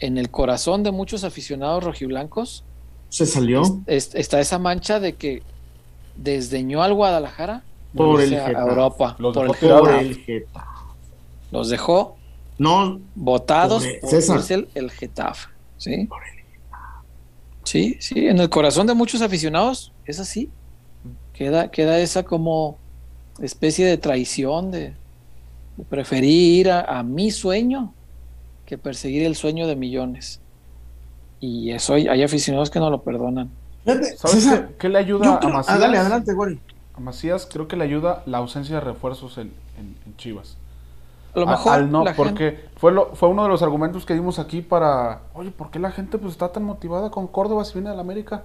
en 0.00 0.18
el 0.18 0.30
corazón 0.30 0.82
de 0.82 0.90
muchos 0.90 1.22
aficionados 1.22 1.84
rojiblancos 1.84 2.64
se 3.08 3.26
salió. 3.26 3.82
está 3.86 4.40
esa 4.40 4.58
mancha 4.58 4.98
de 4.98 5.12
que 5.12 5.42
desdeñó 6.16 6.82
al 6.82 6.94
Guadalajara 6.94 7.62
por 7.94 8.20
el 8.20 8.34
a 8.34 8.50
Europa. 8.50 9.16
Los 9.18 9.34
por 9.34 9.48
dejó 9.48 9.88
el, 9.88 10.46
Los 11.50 11.68
dejó 11.68 12.16
no 12.58 13.00
votados 13.14 13.84
por, 14.00 14.50
el, 14.50 14.68
el, 14.74 14.90
Getafe. 14.90 15.48
¿sí? 15.78 16.08
sí, 17.64 17.96
sí, 17.98 18.26
en 18.26 18.38
el 18.38 18.48
corazón 18.50 18.86
de 18.86 18.94
muchos 18.94 19.20
aficionados 19.22 19.92
es 20.04 20.20
así. 20.20 20.50
Queda, 21.32 21.70
queda 21.70 21.98
esa 21.98 22.22
como 22.22 22.76
especie 23.40 23.86
de 23.86 23.96
traición 23.96 24.70
de, 24.70 24.94
preferir 25.88 26.66
ir 26.66 26.70
a, 26.70 27.02
mi 27.02 27.30
sueño 27.30 27.94
que 28.66 28.78
perseguir 28.78 29.24
el 29.24 29.34
sueño 29.34 29.66
de 29.66 29.74
millones. 29.74 30.40
Y 31.40 31.72
eso 31.72 31.94
hay, 31.94 32.06
hay 32.06 32.22
aficionados 32.22 32.70
que 32.70 32.78
no 32.78 32.90
lo 32.90 33.02
perdonan. 33.02 33.50
¿Sabes 33.84 34.48
qué, 34.78 34.88
le 34.88 34.98
ayuda 34.98 35.38
a 35.38 35.48
Macías? 35.48 35.80
dale, 35.80 35.98
adelante, 35.98 36.32
A 36.94 37.00
Macías 37.00 37.48
creo 37.50 37.66
que 37.66 37.76
le 37.76 37.84
ayuda 37.84 38.22
la 38.26 38.38
ausencia 38.38 38.76
de 38.76 38.80
refuerzos 38.80 39.38
en, 39.38 39.52
Chivas. 40.16 40.56
A 41.34 41.40
lo 41.40 41.46
mejor. 41.46 41.72
al 41.72 41.90
no, 41.90 42.04
porque 42.14 42.68
fue, 42.76 42.92
lo, 42.92 43.14
fue 43.14 43.28
uno 43.28 43.42
de 43.42 43.48
los 43.48 43.62
argumentos 43.62 44.04
que 44.04 44.14
dimos 44.14 44.38
aquí 44.38 44.60
para. 44.60 45.22
Oye, 45.34 45.50
¿por 45.50 45.70
qué 45.70 45.78
la 45.78 45.90
gente 45.90 46.18
pues 46.18 46.32
está 46.32 46.52
tan 46.52 46.62
motivada 46.62 47.10
con 47.10 47.26
Córdoba 47.26 47.64
si 47.64 47.74
viene 47.74 47.88
a 47.88 47.94
la 47.94 48.02
América? 48.02 48.44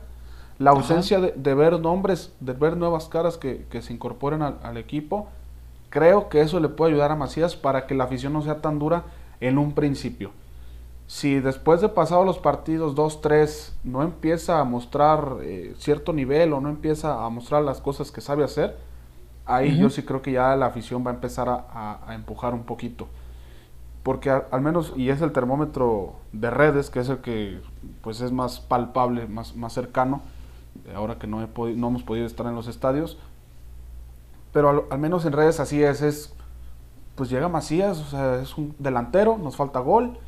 La 0.58 0.72
ausencia 0.72 1.20
de, 1.20 1.54
ver 1.54 1.80
nombres, 1.80 2.32
de 2.40 2.54
ver 2.54 2.78
nuevas 2.78 3.08
caras 3.10 3.38
que, 3.38 3.68
se 3.82 3.94
incorporen 3.94 4.42
al, 4.42 4.58
al, 4.64 4.78
equipo, 4.78 5.28
creo 5.90 6.30
que 6.30 6.42
eso 6.42 6.60
le 6.60 6.70
puede 6.70 6.94
ayudar 6.94 7.12
a 7.12 7.16
Macías 7.16 7.56
para 7.56 7.86
que 7.86 7.94
la 7.94 8.06
afición 8.06 8.34
no 8.34 8.42
sea 8.42 8.60
tan 8.60 8.80
dura 8.80 9.04
en 9.40 9.60
un 9.60 9.74
principio 9.74 10.32
si 11.08 11.40
después 11.40 11.80
de 11.80 11.88
pasado 11.88 12.26
los 12.26 12.38
partidos 12.38 12.94
2-3 12.94 13.72
no 13.86 14.04
empieza 14.04 14.60
a 14.60 14.66
mostrar 14.66 15.38
eh, 15.42 15.74
cierto 15.78 16.12
nivel 16.12 16.52
o 16.52 16.60
no 16.60 16.68
empieza 16.68 17.26
a 17.26 17.30
mostrar 17.30 17.64
las 17.64 17.80
cosas 17.80 18.12
que 18.12 18.20
sabe 18.20 18.44
hacer, 18.44 18.78
ahí 19.46 19.78
yo 19.80 19.90
sí 19.90 20.04
creo 20.04 20.22
que 20.22 20.34
ya 20.34 20.54
la 20.58 20.66
afición 20.66 21.08
va 21.08 21.12
a 21.12 21.14
empezar 21.14 21.48
a, 21.50 22.14
empujar 22.14 22.54
un 22.54 22.64
poquito. 22.64 23.08
Porque 24.04 24.30
al 24.30 24.62
menos, 24.62 24.94
y 24.98 25.10
es 25.10 25.22
el 25.22 25.32
termómetro 25.32 26.16
de 26.34 26.50
redes, 26.50 26.90
que 26.90 27.00
es 27.00 27.08
el 27.08 27.20
que 27.20 27.62
pues 28.02 28.20
es 28.20 28.34
más 28.34 28.60
palpable, 28.60 29.28
más, 29.28 29.56
más 29.56 29.72
cercano, 29.72 30.22
ahora 30.94 31.18
que 31.18 31.28
no, 31.28 31.40
no 31.40 31.88
hemos 31.88 32.04
podido 32.04 32.26
estar 32.26 32.46
en 32.48 32.56
los 32.56 32.68
estadios, 32.68 33.18
pero 34.52 34.70
al, 34.70 34.84
al 34.90 35.00
menos 35.00 35.26
en 35.26 35.32
redes 35.32 35.62
así 35.62 35.82
es, 35.82 36.02
es, 36.02 36.34
pues 37.16 37.30
llega 37.30 37.48
Macías, 37.48 38.00
o 38.00 38.06
sea, 38.06 38.42
es 38.42 38.58
un 38.58 38.76
delantero, 38.78 39.38
nos 39.38 39.56
falta 39.56 39.80
gol, 39.80 40.20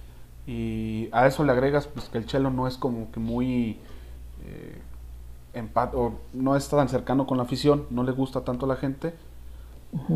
y 0.50 1.10
a 1.12 1.28
eso 1.28 1.44
le 1.44 1.52
agregas 1.52 1.86
pues 1.86 2.10
que 2.10 2.18
el 2.18 2.26
Chelo 2.26 2.50
no 2.50 2.68
es 2.68 2.76
como 2.76 3.12
que 3.12 3.20
muy 3.20 3.78
eh, 4.44 4.82
o 5.94 6.14
no 6.34 6.56
está 6.56 6.78
tan 6.78 6.90
cercano 6.90 7.28
con 7.28 7.38
la 7.38 7.44
afición, 7.44 7.86
no 7.92 8.02
le 8.02 8.14
gusta 8.14 8.42
tanto 8.42 8.66
a 8.66 8.70
la 8.70 8.76
gente, 8.76 9.14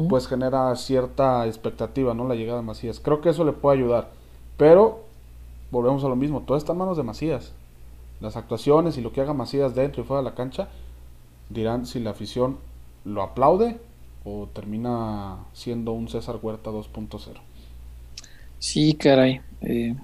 pues 0.10 0.28
genera 0.28 0.76
cierta 0.76 1.46
expectativa, 1.46 2.16
¿no? 2.16 2.28
La 2.28 2.34
llegada 2.34 2.62
de 2.62 2.66
Macías. 2.66 3.00
Creo 3.00 3.22
que 3.22 3.30
eso 3.30 3.46
le 3.46 3.52
puede 3.52 3.78
ayudar. 3.78 4.10
Pero 4.58 5.04
volvemos 5.70 6.04
a 6.04 6.08
lo 6.08 6.16
mismo, 6.16 6.42
todo 6.42 6.58
está 6.58 6.72
en 6.72 6.80
manos 6.80 6.98
de 6.98 7.04
Macías. 7.04 7.54
Las 8.20 8.36
actuaciones 8.36 8.98
y 8.98 9.02
lo 9.02 9.14
que 9.14 9.22
haga 9.22 9.34
Macías 9.34 9.76
dentro 9.76 10.02
y 10.02 10.06
fuera 10.06 10.24
de 10.24 10.30
la 10.30 10.36
cancha 10.36 10.68
dirán 11.50 11.86
si 11.86 12.00
la 12.00 12.10
afición 12.10 12.58
lo 13.06 13.22
aplaude 13.22 13.80
o 14.26 14.48
termina 14.52 15.38
siendo 15.54 15.92
un 15.92 16.10
César 16.10 16.40
Huerta 16.42 16.72
2.0. 16.72 17.20
Sí, 18.58 18.94
caray. 18.94 19.42
Eh, 19.62 19.96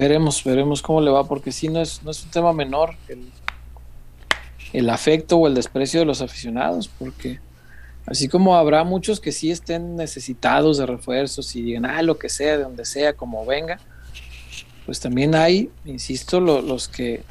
Veremos, 0.00 0.42
veremos 0.42 0.80
cómo 0.80 1.02
le 1.02 1.10
va, 1.10 1.24
porque 1.24 1.52
si 1.52 1.68
no 1.68 1.78
es, 1.78 2.02
no 2.02 2.10
es 2.10 2.24
un 2.24 2.30
tema 2.30 2.54
menor 2.54 2.94
el, 4.72 4.88
afecto 4.88 5.36
o 5.36 5.46
el 5.46 5.54
desprecio 5.54 6.00
de 6.00 6.06
los 6.06 6.22
aficionados, 6.22 6.88
porque 6.88 7.38
así 8.06 8.26
como 8.26 8.56
habrá 8.56 8.82
muchos 8.82 9.20
que 9.20 9.30
sí 9.30 9.50
estén 9.50 9.96
necesitados 9.96 10.78
de 10.78 10.86
refuerzos 10.86 11.54
y 11.54 11.60
digan, 11.60 11.84
ah, 11.84 12.00
lo 12.00 12.18
que 12.18 12.30
sea, 12.30 12.56
de 12.56 12.62
donde 12.62 12.86
sea, 12.86 13.12
como 13.12 13.44
venga, 13.44 13.78
pues 14.86 15.00
también 15.00 15.34
hay, 15.34 15.68
insisto, 15.84 16.40
los, 16.40 16.88
que, 16.88 17.22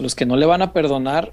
los 0.00 0.14
que 0.14 0.24
no 0.24 0.36
le 0.36 0.46
van 0.46 0.62
a 0.62 0.72
perdonar 0.72 1.32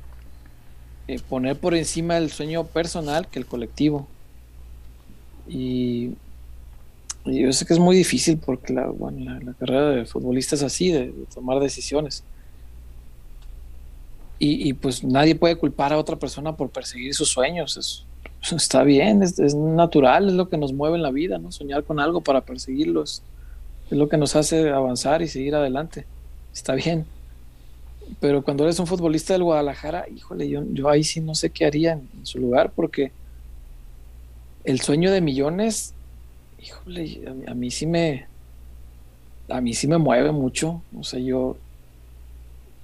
eh, 1.07 1.21
poner 1.29 1.57
por 1.57 1.75
encima 1.75 2.17
el 2.17 2.29
sueño 2.29 2.65
personal 2.65 3.25
que 3.29 3.39
el 3.39 3.45
colectivo. 3.45 4.05
Y 5.47 6.15
yo 7.25 7.53
sé 7.53 7.65
que 7.65 7.73
es 7.73 7.79
muy 7.79 7.95
difícil 7.95 8.37
porque 8.37 8.73
la, 8.73 8.87
bueno, 8.87 9.39
la, 9.39 9.53
carrera 9.53 9.91
de 9.91 10.05
futbolista 10.05 10.55
es 10.55 10.63
así, 10.63 10.91
de, 10.91 11.13
tomar 11.33 11.59
decisiones. 11.59 12.23
Y, 14.43 14.73
pues 14.73 15.03
nadie 15.03 15.35
puede 15.35 15.55
culpar 15.55 15.93
a 15.93 15.99
otra 15.99 16.15
persona 16.15 16.55
por 16.55 16.71
perseguir 16.71 17.13
sus 17.13 17.29
sueños. 17.29 17.77
Es, 17.77 18.05
está 18.55 18.81
bien, 18.81 19.21
es, 19.21 19.53
natural, 19.53 20.29
es 20.29 20.33
lo 20.33 20.49
que 20.49 20.57
nos 20.57 20.73
mueve 20.73 20.95
en 20.95 21.03
la 21.03 21.11
vida, 21.11 21.37
¿no? 21.37 21.51
Soñar 21.51 21.83
con 21.83 21.99
algo 21.99 22.21
para 22.21 22.41
perseguirlos 22.41 23.21
es 23.91 23.97
lo 23.97 24.09
que 24.09 24.17
nos 24.17 24.35
hace 24.35 24.69
avanzar 24.71 25.21
y 25.21 25.27
seguir 25.27 25.53
adelante. 25.53 26.07
Está 26.51 26.73
bien. 26.73 27.05
Pero 28.19 28.41
cuando 28.41 28.63
eres 28.63 28.79
un 28.79 28.87
futbolista 28.87 29.33
del 29.33 29.43
Guadalajara, 29.43 30.05
híjole, 30.09 30.49
yo, 30.49 30.63
yo 30.71 30.89
ahí 30.89 31.03
sí 31.03 31.21
no 31.21 31.35
sé 31.35 31.51
qué 31.51 31.65
haría 31.65 31.93
en 31.93 32.25
su 32.25 32.39
lugar 32.39 32.71
porque 32.75 33.11
el 34.63 34.81
sueño 34.81 35.11
de 35.11 35.21
millones 35.21 35.93
híjole, 36.61 37.21
a 37.47 37.53
mí, 37.53 37.71
sí 37.71 37.85
me, 37.85 38.25
a 39.49 39.61
mí 39.61 39.73
sí 39.73 39.87
me 39.87 39.97
mueve 39.97 40.31
mucho. 40.31 40.81
O 40.97 41.03
sea, 41.03 41.19
yo, 41.19 41.57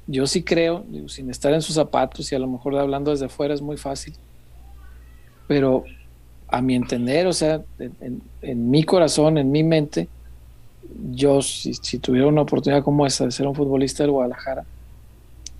yo 0.07 0.28
sí 0.28 0.43
creo, 0.43 0.84
sin 1.07 1.30
estar 1.30 1.53
en 1.53 1.61
sus 1.61 1.75
zapatos 1.75 2.32
y 2.32 2.36
a 2.36 2.39
lo 2.39 2.47
mejor 2.47 2.78
hablando 2.78 3.11
desde 3.11 3.30
fuera 3.30 3.53
es 3.53 3.61
muy 3.61 3.78
fácil, 3.78 4.13
pero 5.47 5.86
a 6.47 6.61
mi 6.61 6.75
entender, 6.75 7.28
o 7.28 7.34
sea, 7.34 7.61
en, 7.80 8.69
mi 8.69 8.84
corazón, 8.84 9.38
en 9.38 9.51
mi 9.51 9.63
mente, 9.63 10.07
yo 11.11 11.41
si, 11.41 11.73
si, 11.73 11.99
tuviera 11.99 12.28
una 12.28 12.41
oportunidad 12.41 12.84
como 12.84 13.05
esa 13.05 13.25
de 13.25 13.32
ser 13.32 13.47
un 13.47 13.55
futbolista 13.55 14.03
del 14.03 14.11
Guadalajara 14.11 14.63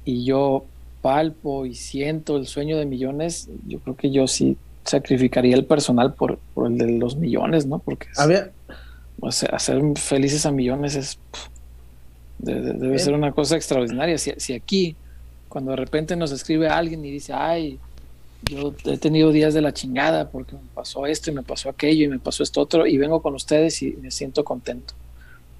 y 0.05 0.24
yo 0.24 0.63
palpo 1.01 1.65
y 1.65 1.76
siento 1.76 2.38
el 2.38 2.47
sueño 2.47 2.78
de 2.78 2.86
millones, 2.86 3.49
yo 3.68 3.80
creo 3.80 3.97
que 3.97 4.09
yo 4.09 4.28
sí 4.28 4.57
sacrificaría 4.88 5.55
el 5.55 5.65
personal 5.65 6.13
por, 6.13 6.39
por 6.53 6.67
el 6.67 6.77
de 6.77 6.91
los 6.91 7.15
millones, 7.15 7.65
¿no? 7.65 7.79
Porque 7.79 8.07
hacer 9.51 9.81
felices 9.95 10.45
a 10.45 10.51
millones 10.51 10.95
es 10.95 11.19
debe 12.39 12.99
ser 12.99 13.13
una 13.13 13.31
cosa 13.31 13.55
extraordinaria. 13.55 14.17
Si, 14.17 14.31
si, 14.38 14.53
aquí, 14.53 14.95
cuando 15.49 15.71
de 15.71 15.77
repente 15.77 16.15
nos 16.15 16.31
escribe 16.31 16.69
alguien 16.69 17.03
y 17.03 17.11
dice, 17.11 17.33
ay, 17.33 17.79
yo 18.43 18.73
he 18.85 18.97
tenido 18.97 19.31
días 19.31 19.53
de 19.53 19.61
la 19.61 19.73
chingada 19.73 20.29
porque 20.29 20.53
me 20.53 20.61
pasó 20.73 21.05
esto 21.05 21.31
y 21.31 21.33
me 21.33 21.41
pasó 21.41 21.69
aquello 21.69 22.05
y 22.05 22.07
me 22.07 22.19
pasó 22.19 22.43
esto 22.43 22.61
otro 22.61 22.85
y 22.85 22.97
vengo 22.97 23.21
con 23.21 23.33
ustedes 23.33 23.81
y 23.81 23.93
me 24.01 24.11
siento 24.11 24.43
contento. 24.43 24.93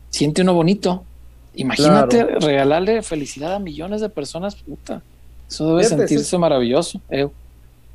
Siente 0.10 0.44
uno 0.44 0.54
bonito. 0.54 1.04
Imagínate 1.56 2.24
regalarle 2.24 3.02
felicidad 3.02 3.56
a 3.56 3.60
millones 3.60 4.02
de 4.02 4.10
personas, 4.10 4.56
puta. 4.56 5.02
Eso 5.50 5.76
debe 5.76 5.84
sentirse 5.86 6.38
maravilloso. 6.38 7.02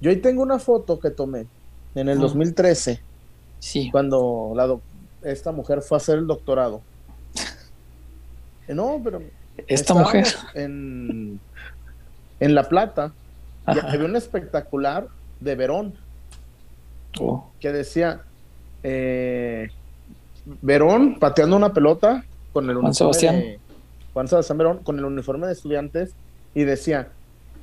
Yo 0.02 0.10
ahí 0.10 0.16
tengo 0.16 0.42
una 0.42 0.58
foto 0.58 0.98
que 0.98 1.10
tomé 1.10 1.46
en 1.94 2.08
el 2.08 2.18
2013. 2.18 3.00
Ah. 3.00 3.06
Sí. 3.60 3.88
Cuando 3.92 4.52
la 4.56 4.76
esta 5.22 5.52
mujer 5.52 5.80
fue 5.80 5.96
a 5.96 5.98
hacer 5.98 6.18
el 6.18 6.26
doctorado. 6.26 6.82
No, 8.68 9.00
pero. 9.02 9.22
Esta 9.68 9.94
mujer. 9.94 10.26
En, 10.54 11.38
en 12.40 12.54
La 12.54 12.68
Plata 12.68 13.12
había 13.64 14.04
un 14.04 14.16
espectacular 14.16 15.06
de 15.38 15.54
Verón 15.54 15.94
oh. 17.20 17.48
que 17.60 17.70
decía 17.70 18.22
eh, 18.82 19.68
Verón 20.62 21.20
pateando 21.20 21.56
una 21.56 21.72
pelota 21.72 22.24
con 22.52 22.68
el 22.68 22.76
Juan 22.76 22.94
Sebastián. 22.94 23.44
Juan 24.12 24.26
Sebastián 24.26 24.58
Verón 24.58 24.78
con 24.78 24.98
el 24.98 25.04
uniforme 25.04 25.46
de 25.46 25.52
estudiantes 25.52 26.14
y 26.54 26.64
decía 26.64 27.08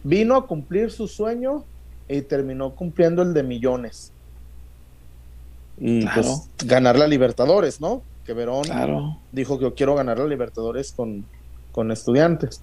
vino 0.03 0.35
a 0.37 0.47
cumplir 0.47 0.91
su 0.91 1.07
sueño 1.09 1.65
y 2.09 2.21
terminó 2.23 2.75
cumpliendo 2.75 3.21
el 3.21 3.33
de 3.33 3.43
millones 3.43 4.11
y 5.79 6.05
pues 6.07 6.49
ganar 6.65 6.97
la 6.97 7.07
Libertadores, 7.07 7.79
¿no? 7.79 8.01
Que 8.25 8.33
Verón 8.33 8.63
dijo 9.31 9.57
que 9.57 9.63
yo 9.63 9.75
quiero 9.75 9.95
ganar 9.95 10.19
la 10.19 10.25
Libertadores 10.25 10.91
con, 10.91 11.25
con 11.71 11.91
estudiantes. 11.91 12.61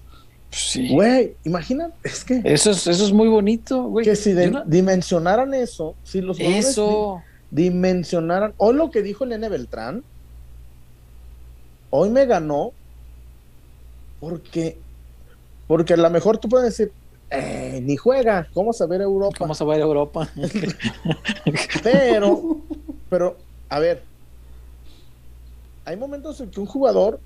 Sí. 0.51 0.89
Güey, 0.93 1.35
imagina, 1.43 1.91
es 2.03 2.23
que. 2.23 2.41
Eso 2.43 2.71
es, 2.71 2.87
eso 2.87 3.05
es 3.05 3.11
muy 3.11 3.27
bonito, 3.27 3.83
güey. 3.83 4.05
Que 4.05 4.15
si 4.15 4.33
dimensionaran 4.65 5.53
eso, 5.53 5.95
si 6.03 6.21
los 6.21 6.39
Eso. 6.39 7.21
dimensionaran. 7.51 8.53
Hoy 8.57 8.75
lo 8.75 8.91
que 8.91 9.01
dijo 9.01 9.23
el 9.23 9.31
Nene 9.31 9.49
Beltrán, 9.49 10.03
hoy 11.89 12.09
me 12.09 12.25
ganó 12.25 12.71
porque. 14.19 14.77
Porque 15.67 15.95
a 15.95 15.97
lo 15.97 16.09
mejor 16.09 16.37
tú 16.37 16.47
puedes 16.47 16.77
decir, 16.77 16.93
eh, 17.29 17.79
ni 17.83 17.97
juega, 17.97 18.47
¿cómo 18.53 18.71
saber 18.73 19.01
Europa? 19.01 19.37
¿Cómo 19.37 19.53
saber 19.53 19.81
Europa? 19.81 20.29
pero, 21.83 22.57
pero, 23.09 23.37
a 23.69 23.79
ver, 23.79 24.03
hay 25.83 25.97
momentos 25.97 26.39
en 26.41 26.49
que 26.49 26.59
un 26.59 26.65
jugador, 26.65 27.19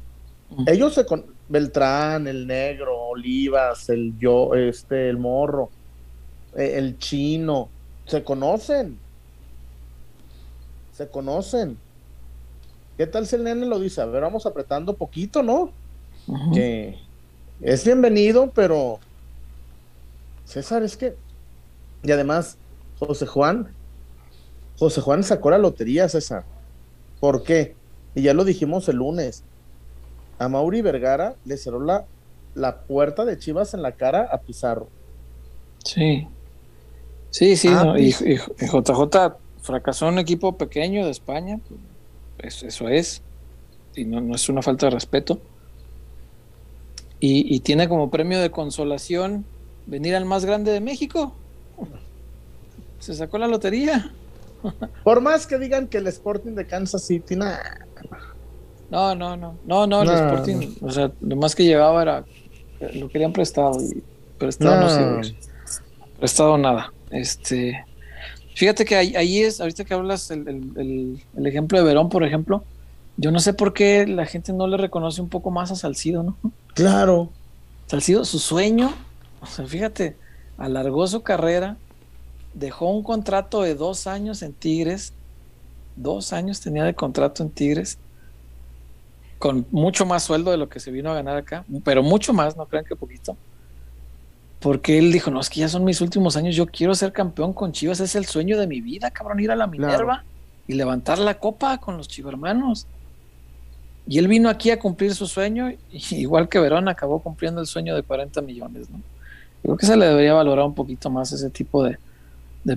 ellos 0.68 0.93
se 0.93 1.06
con 1.06 1.26
Beltrán, 1.47 2.28
el 2.28 2.47
negro, 2.47 2.97
Olivas, 3.10 3.89
el 3.89 4.18
yo, 4.18 4.56
este, 4.56 5.10
el 5.10 5.18
morro, 5.18 5.70
eh, 6.56 6.74
el 6.76 6.97
chino, 6.97 7.70
se 8.06 8.24
conocen. 8.24 8.97
Se 10.93 11.08
conocen. 11.08 11.78
¿Qué 12.97 13.08
tal 13.08 13.26
si 13.26 13.36
el 13.36 13.43
nene 13.43 13.66
lo 13.66 13.80
dice? 13.80 14.02
A 14.02 14.06
ver, 14.06 14.22
vamos 14.22 14.45
apretando 14.45 14.93
poquito, 14.93 15.41
¿no? 15.43 15.72
Que 16.54 16.97
es 17.62 17.84
bienvenido, 17.84 18.52
pero 18.54 18.99
César, 20.52 20.84
es 20.84 20.97
que. 20.97 21.16
Y 22.04 22.12
además, 22.12 22.58
José 22.99 23.26
Juan. 23.26 23.74
José 24.78 25.02
Juan 25.02 25.24
sacó 25.24 25.52
la 25.52 25.58
lotería, 25.58 26.10
César. 26.10 26.43
¿Por 27.20 27.43
qué? 27.43 27.76
Y 28.16 28.24
ya 28.24 28.34
lo 28.34 28.43
dijimos 28.43 28.89
el 28.89 28.97
lunes 28.97 29.43
a 30.41 30.49
Mauri 30.49 30.82
Vergara 30.82 31.36
le 31.45 31.56
cerró 31.56 31.80
la, 31.80 32.06
la 32.56 32.82
puerta 32.82 33.26
de 33.26 33.38
Chivas 33.38 33.76
en 33.76 33.84
la 33.84 33.91
cara 33.91 34.28
a 34.32 34.39
Pizarro. 34.39 34.89
Sí. 35.86 36.28
Sí, 37.30 37.56
sí, 37.56 37.70
ah, 37.72 37.93
y, 37.97 38.12
JJ 38.12 39.36
fracasó 39.62 40.08
en 40.08 40.16
un 40.16 40.20
equipo 40.20 40.58
pequeño 40.58 41.06
de 41.06 41.12
España, 41.12 41.60
pues, 42.38 42.64
eso, 42.64 42.89
es, 42.89 43.22
y 43.95 44.04
no, 44.04 44.36
es 44.36 44.49
una 44.49 44.64
falta 44.64 44.88
de 44.88 44.89
respeto. 44.89 45.39
Y, 47.20 47.56
y, 47.56 47.60
tiene 47.60 47.88
como 47.88 48.10
premio 48.10 48.41
de 48.41 48.49
consolación 48.49 49.45
venir 49.86 50.15
al 50.15 50.25
más 50.25 50.45
grande 50.45 50.71
de 50.71 50.82
México. 50.82 51.36
Se 52.99 53.13
sacó 53.13 53.38
la 53.38 53.47
lotería. 53.47 54.13
Por 55.03 55.21
más 55.21 55.47
que 55.47 55.57
digan 55.57 55.88
que 55.88 55.97
el 55.97 56.07
Sporting 56.07 56.51
de 56.51 56.67
Kansas 56.67 57.03
City. 57.03 57.36
No, 57.36 59.15
no, 59.15 59.36
no. 59.36 59.57
No, 59.65 59.88
no, 59.88 60.03
el 60.03 60.09
Sporting. 60.09 60.75
O 60.82 60.91
sea, 60.91 61.11
lo 61.21 61.36
más 61.36 61.55
que 61.55 61.63
llevaba 61.65 62.01
era. 62.01 62.25
Lo 62.93 63.09
querían 63.09 63.34
prestado. 63.34 63.79
Y 63.82 64.03
prestado 64.38 64.82
no, 64.82 65.23
sé. 65.23 65.36
Prestado 66.19 66.57
nada. 66.57 66.93
Este. 67.09 67.86
Fíjate 68.55 68.86
que 68.86 68.95
ahí, 68.95 69.39
es, 69.39 69.61
ahorita 69.61 69.86
que 69.86 69.93
hablas 69.93 70.29
el, 70.29 71.19
ejemplo 71.43 71.79
de 71.79 71.84
Verón, 71.84 72.09
por 72.09 72.23
ejemplo, 72.23 72.63
yo 73.17 73.32
no 73.32 73.39
sé 73.39 73.53
por 73.53 73.73
qué 73.73 74.05
la 74.05 74.25
gente 74.25 74.53
no 74.53 74.67
le 74.67 74.77
reconoce 74.77 75.21
un 75.21 75.29
poco 75.29 75.51
más 75.51 75.71
a 75.71 75.75
Salcido, 75.75 76.21
¿no? 76.21 76.38
Claro. 76.73 77.29
Salcido, 77.88 78.25
su 78.25 78.39
sueño, 78.39 78.93
o 79.41 79.45
sea, 79.45 79.65
fíjate, 79.65 80.15
alargó 80.57 81.05
su 81.07 81.21
carrera, 81.23 81.77
dejó 82.53 82.89
un 82.89 83.03
contrato 83.03 83.63
de 83.63 83.75
dos 83.75 84.07
años 84.07 84.41
en 84.43 84.53
Tigres, 84.53 85.13
dos 85.95 86.33
años 86.33 86.61
tenía 86.61 86.83
de 86.83 86.93
contrato 86.93 87.43
en 87.43 87.49
Tigres, 87.49 87.97
con 89.39 89.65
mucho 89.71 90.05
más 90.05 90.23
sueldo 90.23 90.51
de 90.51 90.57
lo 90.57 90.69
que 90.69 90.79
se 90.79 90.91
vino 90.91 91.09
a 91.09 91.15
ganar 91.15 91.35
acá, 91.35 91.65
pero 91.83 92.03
mucho 92.03 92.33
más, 92.33 92.55
no 92.55 92.67
crean 92.67 92.85
que 92.85 92.95
poquito. 92.95 93.35
Porque 94.59 94.99
él 94.99 95.11
dijo, 95.11 95.31
no, 95.31 95.39
es 95.39 95.49
que 95.49 95.61
ya 95.61 95.67
son 95.67 95.83
mis 95.83 96.01
últimos 96.01 96.37
años, 96.37 96.55
yo 96.55 96.67
quiero 96.67 96.93
ser 96.93 97.11
campeón 97.11 97.51
con 97.51 97.71
Chivas, 97.71 97.99
es 97.99 98.13
el 98.13 98.25
sueño 98.25 98.59
de 98.59 98.67
mi 98.67 98.79
vida, 98.79 99.09
cabrón, 99.09 99.39
ir 99.39 99.49
a 99.49 99.55
la 99.55 99.65
Minerva 99.65 100.23
y 100.67 100.73
levantar 100.73 101.17
la 101.17 101.39
copa 101.39 101.79
con 101.79 101.97
los 101.97 102.07
chivermanos. 102.07 102.85
Y 104.07 104.19
él 104.19 104.27
vino 104.27 104.49
aquí 104.49 104.69
a 104.69 104.77
cumplir 104.77 105.15
su 105.15 105.25
sueño, 105.25 105.71
igual 106.11 106.47
que 106.47 106.59
Verón 106.59 106.87
acabó 106.87 107.19
cumpliendo 107.19 107.61
el 107.61 107.67
sueño 107.67 107.95
de 107.95 108.03
40 108.03 108.41
millones, 108.41 108.89
¿no? 108.91 109.01
Creo 109.62 109.78
que 109.78 109.86
se 109.86 109.95
le 109.95 110.07
debería 110.07 110.34
valorar 110.34 110.66
un 110.66 110.74
poquito 110.74 111.09
más 111.09 111.32
ese 111.32 111.49
tipo 111.49 111.84
de, 111.84 111.97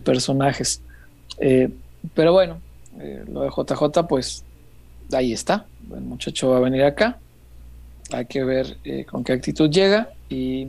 personajes. 0.01 0.80
Eh, 1.39 1.70
pero 2.14 2.32
bueno, 2.32 2.59
eh, 2.99 3.24
lo 3.30 3.43
de 3.43 3.51
JJ, 3.51 4.07
pues 4.09 4.45
ahí 5.12 5.32
está. 5.32 5.66
El 5.95 6.03
muchacho 6.03 6.51
va 6.51 6.59
a 6.59 6.61
venir 6.61 6.85
acá. 6.85 7.18
Hay 8.12 8.26
que 8.26 8.45
ver 8.45 8.76
eh, 8.85 9.05
con 9.05 9.24
qué 9.24 9.32
actitud 9.32 9.70
llega. 9.70 10.11
Y 10.28 10.68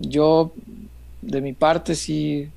yo, 0.00 0.52
de 1.22 1.40
mi 1.40 1.52
parte, 1.52 1.94
sí 1.94 2.48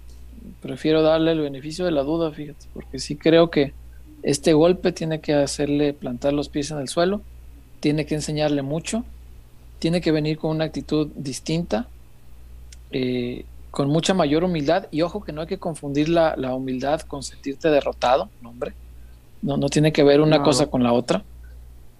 prefiero 0.61 1.01
darle 1.01 1.31
el 1.31 1.41
beneficio 1.41 1.85
de 1.85 1.91
la 1.91 2.03
duda, 2.03 2.31
fíjate, 2.31 2.65
porque 2.73 2.99
sí 2.99 3.15
creo 3.15 3.49
que 3.49 3.73
este 4.23 4.53
golpe 4.53 4.91
tiene 4.91 5.19
que 5.19 5.33
hacerle 5.33 5.93
plantar 5.93 6.33
los 6.33 6.49
pies 6.49 6.71
en 6.71 6.79
el 6.79 6.87
suelo, 6.87 7.21
tiene 7.79 8.05
que 8.05 8.15
enseñarle 8.15 8.61
mucho, 8.61 9.03
tiene 9.79 9.99
que 9.99 10.11
venir 10.11 10.37
con 10.37 10.51
una 10.51 10.65
actitud 10.65 11.09
distinta, 11.15 11.87
eh, 12.93 13.45
con 13.71 13.89
mucha 13.89 14.13
mayor 14.13 14.43
humildad. 14.43 14.87
Y 14.91 15.01
ojo 15.01 15.23
que 15.23 15.33
no 15.33 15.41
hay 15.41 15.47
que 15.47 15.59
confundir 15.59 16.09
la, 16.09 16.35
la 16.37 16.55
humildad 16.55 17.01
con 17.01 17.23
sentirte 17.23 17.69
derrotado, 17.69 18.29
no, 18.41 18.49
hombre. 18.49 18.73
No, 19.41 19.57
no 19.57 19.67
tiene 19.67 19.91
que 19.91 20.03
ver 20.03 20.21
una 20.21 20.41
cosa 20.41 20.67
con 20.67 20.83
la 20.83 20.93
otra. 20.93 21.23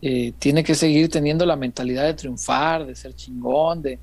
Eh, 0.06 0.34
tiene 0.38 0.66
que 0.66 0.76
seguir 0.76 1.10
teniendo 1.10 1.46
la 1.46 1.56
mentalidad 1.56 2.04
de 2.04 2.14
triunfar, 2.14 2.86
de 2.86 2.94
ser 2.94 3.16
chingón, 3.16 3.82
de, 3.82 3.98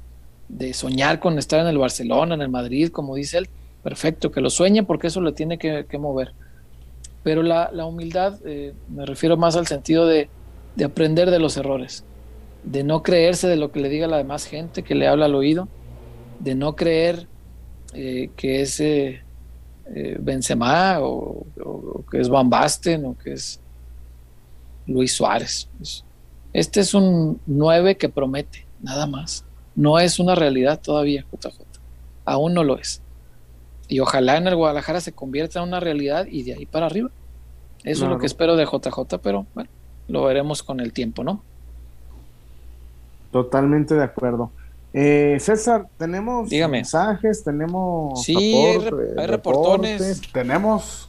soñar 0.72 1.20
con 1.20 1.38
estar 1.38 1.60
en 1.60 1.66
el 1.66 1.76
Barcelona, 1.76 2.36
en 2.36 2.40
el 2.40 2.48
Madrid, 2.48 2.88
como 2.88 3.16
dice 3.16 3.36
él. 3.36 3.50
Perfecto, 3.82 4.32
que 4.32 4.40
lo 4.40 4.48
sueñe 4.48 4.82
porque 4.82 5.08
eso 5.08 5.20
le 5.20 5.32
tiene 5.32 5.58
que, 5.58 5.98
mover. 5.98 6.32
Pero 7.22 7.42
la, 7.42 7.70
humildad, 7.84 8.38
eh, 8.46 8.72
me 8.88 9.04
refiero 9.04 9.36
más 9.36 9.56
al 9.56 9.66
sentido 9.66 10.06
de, 10.06 10.30
aprender 10.82 11.30
de 11.30 11.38
los 11.38 11.58
errores, 11.58 12.02
de 12.64 12.82
no 12.82 13.02
creerse 13.02 13.46
de 13.46 13.56
lo 13.56 13.70
que 13.70 13.80
le 13.80 13.90
diga 13.90 14.06
la 14.06 14.16
demás 14.16 14.46
gente 14.46 14.82
que 14.82 14.94
le 14.94 15.06
habla 15.06 15.26
al 15.26 15.34
oído, 15.34 15.68
de 16.40 16.54
no 16.54 16.74
creer 16.74 17.26
eh, 17.92 18.30
que 18.36 18.62
ese 18.62 19.22
eh, 19.94 20.16
Benzema 20.20 20.98
o, 21.00 21.46
que 22.10 22.20
es 22.20 22.28
Van 22.28 22.50
Basten 22.50 23.04
o 23.04 23.16
que 23.16 23.34
es 23.34 23.60
Luis 24.86 25.12
Suárez. 25.12 25.68
Este 26.52 26.80
es 26.80 26.94
un 26.94 27.40
9 27.46 27.96
que 27.96 28.08
promete, 28.08 28.66
nada 28.80 29.06
más. 29.06 29.44
No 29.76 29.98
es 29.98 30.18
una 30.18 30.34
realidad 30.34 30.80
todavía, 30.80 31.24
JJ. 31.32 31.60
Aún 32.24 32.54
no 32.54 32.64
lo 32.64 32.78
es. 32.78 33.02
Y 33.88 34.00
ojalá 34.00 34.36
en 34.36 34.46
el 34.46 34.56
Guadalajara 34.56 35.00
se 35.00 35.12
convierta 35.12 35.60
en 35.60 35.68
una 35.68 35.80
realidad 35.80 36.26
y 36.26 36.42
de 36.42 36.54
ahí 36.54 36.66
para 36.66 36.86
arriba. 36.86 37.10
Eso 37.82 38.04
es 38.04 38.10
lo 38.10 38.18
que 38.18 38.26
espero 38.26 38.56
de 38.56 38.66
JJ, 38.66 39.18
pero 39.22 39.46
bueno, 39.54 39.70
lo 40.08 40.24
veremos 40.24 40.62
con 40.62 40.80
el 40.80 40.92
tiempo, 40.92 41.24
¿no? 41.24 41.42
Totalmente 43.32 43.94
de 43.94 44.04
acuerdo. 44.04 44.50
Eh, 44.92 45.36
César, 45.40 45.86
tenemos 45.96 46.50
mensajes, 46.50 47.44
tenemos 47.44 48.24
sí, 48.24 48.54
hay, 48.54 48.78
reportones. 49.26 50.20
Tenemos 50.32 51.08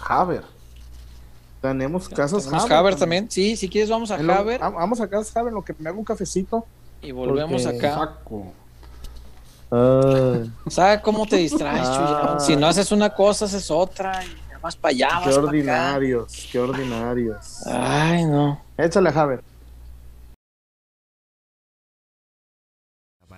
Haber. 0.00 0.42
Tenemos 1.60 2.08
casas 2.08 2.46
Haber, 2.70 2.94
también. 2.94 3.30
Sí, 3.30 3.56
si 3.56 3.68
quieres 3.68 3.90
vamos 3.90 4.10
a 4.10 4.14
Haber. 4.14 4.60
Vamos 4.60 5.00
a 5.00 5.08
casas 5.08 5.36
Haber, 5.36 5.52
lo 5.52 5.62
que 5.62 5.74
me 5.78 5.88
hago 5.88 5.98
un 5.98 6.04
cafecito. 6.04 6.64
Y 7.02 7.12
volvemos 7.12 7.66
acá. 7.66 8.18
¿Sabes 10.68 11.00
cómo 11.02 11.26
te 11.26 11.36
distraes, 11.36 11.86
ah. 11.86 12.38
Si 12.40 12.56
no 12.56 12.66
haces 12.66 12.90
una 12.92 13.10
cosa, 13.10 13.44
haces 13.44 13.70
otra. 13.70 14.24
Y 14.24 14.62
más 14.62 14.74
para 14.76 14.90
allá. 14.90 15.08
Qué 15.24 15.30
ordinarios, 15.34 16.48
qué 16.50 16.58
ordinarios. 16.58 17.66
Ay, 17.66 18.24
no. 18.24 18.60
Échale, 18.76 19.12
Javier. 19.12 19.42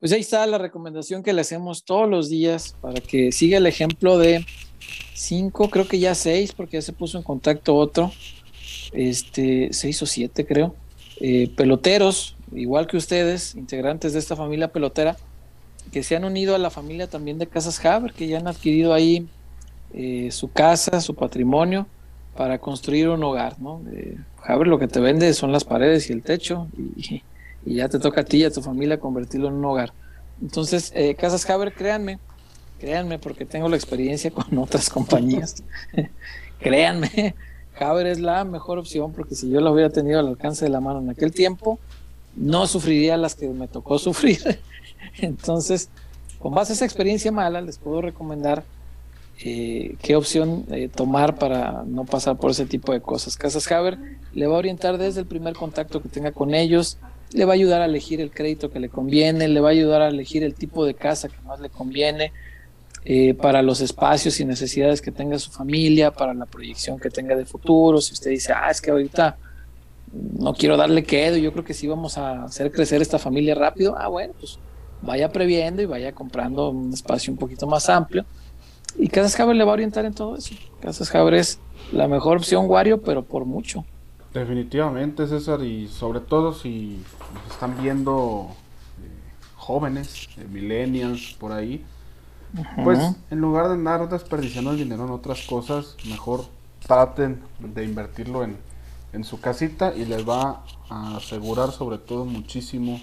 Pues 0.00 0.12
ahí 0.12 0.20
está 0.20 0.46
la 0.46 0.56
recomendación 0.56 1.22
que 1.22 1.34
le 1.34 1.42
hacemos 1.42 1.84
todos 1.84 2.08
los 2.08 2.30
días 2.30 2.74
para 2.80 3.02
que 3.02 3.32
siga 3.32 3.58
el 3.58 3.66
ejemplo 3.66 4.16
de 4.16 4.46
cinco, 5.12 5.68
creo 5.68 5.86
que 5.86 5.98
ya 5.98 6.14
seis, 6.14 6.52
porque 6.52 6.78
ya 6.78 6.82
se 6.82 6.94
puso 6.94 7.18
en 7.18 7.22
contacto 7.22 7.76
otro, 7.76 8.10
este, 8.92 9.68
seis 9.72 10.02
o 10.02 10.06
siete 10.06 10.46
creo, 10.46 10.74
eh, 11.20 11.52
peloteros, 11.54 12.34
igual 12.52 12.86
que 12.86 12.96
ustedes, 12.96 13.54
integrantes 13.54 14.14
de 14.14 14.20
esta 14.20 14.36
familia 14.36 14.68
pelotera, 14.68 15.18
que 15.92 16.02
se 16.02 16.16
han 16.16 16.24
unido 16.24 16.54
a 16.54 16.58
la 16.58 16.70
familia 16.70 17.06
también 17.06 17.38
de 17.38 17.46
Casas 17.46 17.84
Haber, 17.84 18.14
que 18.14 18.26
ya 18.26 18.38
han 18.38 18.48
adquirido 18.48 18.94
ahí 18.94 19.28
eh, 19.92 20.30
su 20.30 20.50
casa, 20.50 21.02
su 21.02 21.14
patrimonio, 21.14 21.86
para 22.36 22.58
construir 22.58 23.10
un 23.10 23.22
hogar, 23.22 23.60
¿no? 23.60 23.82
Eh, 23.92 24.16
Haber 24.42 24.66
lo 24.66 24.78
que 24.78 24.88
te 24.88 25.00
vende 25.00 25.34
son 25.34 25.52
las 25.52 25.64
paredes 25.64 26.08
y 26.08 26.14
el 26.14 26.22
techo, 26.22 26.68
y, 26.96 27.22
y 27.64 27.76
ya 27.76 27.88
te 27.88 27.98
toca 27.98 28.22
a 28.22 28.24
ti 28.24 28.38
y 28.38 28.44
a 28.44 28.50
tu 28.50 28.62
familia 28.62 28.98
convertirlo 28.98 29.48
en 29.48 29.54
un 29.54 29.64
hogar. 29.64 29.92
Entonces, 30.40 30.92
eh, 30.94 31.14
Casas 31.14 31.48
Haber, 31.48 31.72
créanme, 31.72 32.18
créanme, 32.78 33.18
porque 33.18 33.44
tengo 33.44 33.68
la 33.68 33.76
experiencia 33.76 34.30
con 34.32 34.56
otras 34.58 34.88
compañías. 34.90 35.62
créanme, 36.60 37.34
Haber 37.78 38.06
es 38.06 38.20
la 38.20 38.44
mejor 38.44 38.78
opción, 38.78 39.12
porque 39.12 39.34
si 39.34 39.48
yo 39.50 39.60
la 39.60 39.70
hubiera 39.70 39.90
tenido 39.90 40.20
al 40.20 40.28
alcance 40.28 40.64
de 40.64 40.70
la 40.70 40.80
mano 40.80 41.00
en 41.00 41.10
aquel 41.10 41.32
tiempo, 41.32 41.78
no 42.36 42.66
sufriría 42.66 43.16
las 43.16 43.34
que 43.34 43.48
me 43.48 43.68
tocó 43.68 43.98
sufrir. 43.98 44.60
Entonces, 45.18 45.88
con 46.38 46.54
base 46.54 46.72
a 46.72 46.76
esa 46.76 46.84
experiencia 46.84 47.32
mala, 47.32 47.60
les 47.60 47.78
puedo 47.78 48.00
recomendar 48.00 48.64
eh, 49.42 49.96
qué 50.02 50.16
opción 50.16 50.66
eh, 50.70 50.88
tomar 50.88 51.38
para 51.38 51.82
no 51.86 52.04
pasar 52.04 52.36
por 52.36 52.50
ese 52.50 52.66
tipo 52.66 52.92
de 52.92 53.00
cosas. 53.00 53.36
Casas 53.36 53.70
Haber 53.72 53.98
le 54.34 54.46
va 54.46 54.56
a 54.56 54.58
orientar 54.58 54.98
desde 54.98 55.20
el 55.20 55.26
primer 55.26 55.54
contacto 55.54 56.02
que 56.02 56.08
tenga 56.08 56.32
con 56.32 56.54
ellos, 56.54 56.98
le 57.32 57.44
va 57.44 57.52
a 57.52 57.54
ayudar 57.54 57.80
a 57.80 57.84
elegir 57.84 58.20
el 58.20 58.30
crédito 58.30 58.70
que 58.70 58.80
le 58.80 58.88
conviene, 58.88 59.48
le 59.48 59.60
va 59.60 59.68
a 59.68 59.72
ayudar 59.72 60.02
a 60.02 60.08
elegir 60.08 60.42
el 60.42 60.54
tipo 60.54 60.84
de 60.84 60.94
casa 60.94 61.28
que 61.28 61.40
más 61.42 61.60
le 61.60 61.70
conviene, 61.70 62.32
eh, 63.04 63.32
para 63.32 63.62
los 63.62 63.80
espacios 63.80 64.38
y 64.40 64.44
necesidades 64.44 65.00
que 65.00 65.10
tenga 65.10 65.38
su 65.38 65.50
familia, 65.50 66.10
para 66.10 66.34
la 66.34 66.44
proyección 66.44 66.98
que 66.98 67.08
tenga 67.08 67.34
de 67.34 67.46
futuro. 67.46 68.00
Si 68.00 68.12
usted 68.12 68.30
dice, 68.30 68.52
ah, 68.52 68.70
es 68.70 68.80
que 68.80 68.90
ahorita 68.90 69.38
no 70.38 70.52
quiero 70.52 70.76
darle 70.76 71.02
quedo, 71.04 71.36
yo 71.38 71.50
creo 71.52 71.64
que 71.64 71.72
sí 71.72 71.86
vamos 71.86 72.18
a 72.18 72.44
hacer 72.44 72.70
crecer 72.70 73.00
esta 73.00 73.18
familia 73.18 73.54
rápido, 73.54 73.96
ah, 73.96 74.08
bueno, 74.08 74.34
pues 74.38 74.58
vaya 75.00 75.32
previendo 75.32 75.80
y 75.80 75.86
vaya 75.86 76.12
comprando 76.12 76.70
un 76.70 76.92
espacio 76.92 77.32
un 77.32 77.38
poquito 77.38 77.66
más 77.66 77.88
amplio. 77.88 78.26
Y 78.98 79.08
Casas 79.08 79.34
Javier 79.34 79.56
le 79.56 79.64
va 79.64 79.70
a 79.70 79.74
orientar 79.74 80.04
en 80.04 80.12
todo 80.12 80.36
eso. 80.36 80.54
Casas 80.80 81.08
Javier 81.08 81.34
es 81.34 81.58
la 81.92 82.06
mejor 82.06 82.36
opción, 82.36 82.68
Wario, 82.68 83.00
pero 83.00 83.24
por 83.24 83.46
mucho. 83.46 83.84
Definitivamente, 84.32 85.26
César, 85.26 85.62
y 85.62 85.88
sobre 85.88 86.20
todo 86.20 86.52
si 86.52 87.02
nos 87.34 87.52
están 87.52 87.80
viendo 87.82 88.48
eh, 89.02 89.08
jóvenes, 89.56 90.28
eh, 90.36 90.46
millennials, 90.48 91.34
por 91.38 91.50
ahí, 91.50 91.84
pues 92.84 92.98
en 93.30 93.40
lugar 93.40 93.66
de 93.68 93.74
andar 93.74 94.08
desperdiciando 94.08 94.70
el 94.70 94.76
dinero 94.76 95.04
en 95.04 95.10
otras 95.10 95.46
cosas, 95.46 95.96
mejor 96.08 96.44
traten 96.86 97.42
de 97.58 97.84
invertirlo 97.84 98.44
en, 98.44 98.56
en 99.12 99.24
su 99.24 99.40
casita 99.40 99.92
y 99.94 100.04
les 100.04 100.28
va 100.28 100.62
a 100.88 101.16
asegurar 101.16 101.72
sobre 101.72 101.98
todo 101.98 102.24
muchísimos, 102.24 103.00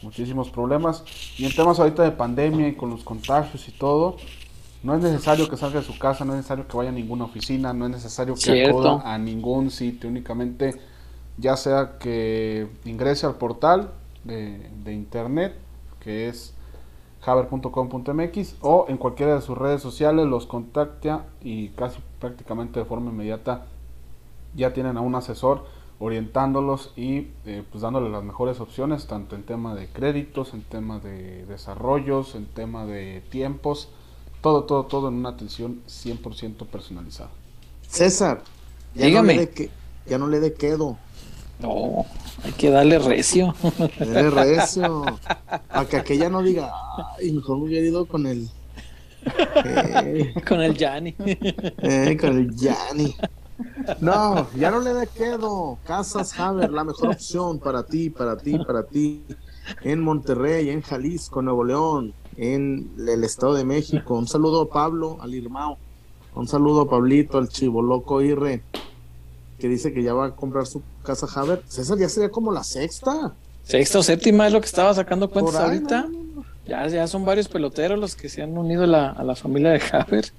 muchísimos 0.00 0.48
problemas. 0.50 1.02
Y 1.38 1.44
en 1.44 1.54
temas 1.54 1.80
ahorita 1.80 2.04
de 2.04 2.12
pandemia 2.12 2.68
y 2.68 2.74
con 2.74 2.90
los 2.90 3.02
contagios 3.02 3.68
y 3.68 3.72
todo, 3.72 4.16
no 4.82 4.96
es 4.96 5.02
necesario 5.02 5.48
que 5.48 5.56
salga 5.56 5.80
de 5.80 5.86
su 5.86 5.98
casa, 5.98 6.24
no 6.24 6.32
es 6.32 6.38
necesario 6.38 6.66
que 6.66 6.76
vaya 6.76 6.90
a 6.90 6.92
ninguna 6.92 7.24
oficina, 7.24 7.72
no 7.72 7.84
es 7.84 7.92
necesario 7.92 8.34
que 8.34 8.66
acuda 8.66 9.00
a 9.04 9.16
ningún 9.16 9.70
sitio, 9.70 10.10
únicamente 10.10 10.74
ya 11.38 11.56
sea 11.56 11.98
que 11.98 12.68
ingrese 12.84 13.26
al 13.26 13.36
portal 13.36 13.90
de, 14.24 14.92
internet, 14.92 15.54
que 16.00 16.28
es 16.28 16.54
haber.com.mx, 17.24 18.56
o 18.60 18.86
en 18.88 18.96
cualquiera 18.96 19.36
de 19.36 19.40
sus 19.40 19.56
redes 19.56 19.80
sociales 19.80 20.26
los 20.26 20.46
contacte 20.46 21.16
y 21.40 21.68
casi 21.70 22.00
prácticamente 22.18 22.80
de 22.80 22.84
forma 22.84 23.10
inmediata 23.10 23.66
ya 24.54 24.72
tienen 24.72 24.96
a 24.96 25.00
un 25.00 25.14
asesor 25.14 25.64
orientándolos 26.00 26.92
y 26.96 27.28
eh, 27.46 27.62
pues 27.70 27.82
dándoles 27.82 28.10
las 28.10 28.24
mejores 28.24 28.58
opciones, 28.58 29.06
tanto 29.06 29.36
en 29.36 29.44
tema 29.44 29.76
de 29.76 29.86
créditos, 29.86 30.52
en 30.52 30.62
tema 30.62 30.98
de 30.98 31.46
desarrollos, 31.46 32.34
en 32.34 32.46
tema 32.46 32.84
de 32.84 33.22
tiempos 33.30 33.88
todo, 34.42 34.64
todo, 34.64 34.84
todo 34.84 35.08
en 35.08 35.14
una 35.14 35.30
atención 35.30 35.82
100% 35.88 36.66
personalizada. 36.66 37.30
César, 37.88 38.42
ya 38.94 39.06
Dígame. 39.06 39.34
No 39.34 39.40
le 39.40 39.46
de 39.46 39.70
ya 40.06 40.18
no 40.18 40.26
le 40.26 40.40
dé 40.40 40.52
quedo. 40.54 40.98
No, 41.60 42.04
hay 42.42 42.52
que 42.52 42.70
darle 42.70 42.98
recio. 42.98 43.54
Dale 43.98 44.30
recio. 44.30 45.04
Para 45.68 45.88
que 45.88 45.96
aquella 45.96 46.28
no 46.28 46.42
diga, 46.42 46.72
ay, 47.18 47.32
mejor 47.32 47.58
me 47.58 47.64
hubiera 47.64 47.86
ido 47.86 48.06
con 48.06 48.26
el. 48.26 48.48
Eh, 49.64 50.34
con 50.48 50.60
el 50.60 50.76
Yanni. 50.76 51.14
Eh, 51.18 52.16
con 52.20 52.36
el 52.36 52.56
Yanni. 52.56 53.14
No, 54.00 54.50
ya 54.54 54.72
no 54.72 54.80
le 54.80 54.92
dé 54.92 55.06
quedo. 55.06 55.78
Casas 55.86 56.38
Haber, 56.40 56.70
la 56.72 56.82
mejor 56.82 57.10
opción 57.10 57.60
para 57.60 57.84
ti, 57.84 58.10
para 58.10 58.36
ti, 58.36 58.58
para 58.58 58.82
ti. 58.82 59.22
En 59.82 60.00
Monterrey, 60.00 60.70
en 60.70 60.82
Jalisco, 60.82 61.40
Nuevo 61.40 61.62
León, 61.62 62.12
en 62.36 62.90
el 62.98 63.24
Estado 63.24 63.54
de 63.54 63.64
México. 63.64 64.14
Un 64.14 64.28
saludo 64.28 64.62
a 64.62 64.68
Pablo, 64.68 65.18
al 65.20 65.34
Irmao. 65.34 65.78
Un 66.34 66.48
saludo 66.48 66.82
a 66.82 66.90
Pablito, 66.90 67.38
al 67.38 67.48
Chivo 67.48 67.82
Loco 67.82 68.22
Irre, 68.22 68.62
que 69.58 69.68
dice 69.68 69.92
que 69.92 70.02
ya 70.02 70.14
va 70.14 70.26
a 70.26 70.36
comprar 70.36 70.66
su 70.66 70.82
casa 71.04 71.26
Haber. 71.34 71.62
César 71.68 71.98
ya 71.98 72.08
sería 72.08 72.30
como 72.30 72.52
la 72.52 72.64
sexta. 72.64 73.34
Sexta 73.64 73.98
o 73.98 74.02
séptima 74.02 74.46
es 74.46 74.52
lo 74.52 74.60
que 74.60 74.66
estaba 74.66 74.94
sacando 74.94 75.30
cuentas 75.30 75.56
ahorita. 75.56 76.08
Ya, 76.66 76.86
ya 76.88 77.06
son 77.06 77.24
varios 77.24 77.48
peloteros 77.48 77.98
los 77.98 78.14
que 78.14 78.28
se 78.28 78.42
han 78.42 78.56
unido 78.56 78.84
a 78.84 78.86
la, 78.86 79.10
a 79.10 79.24
la 79.24 79.36
familia 79.36 79.70
de 79.70 79.82
Haber. 79.92 80.32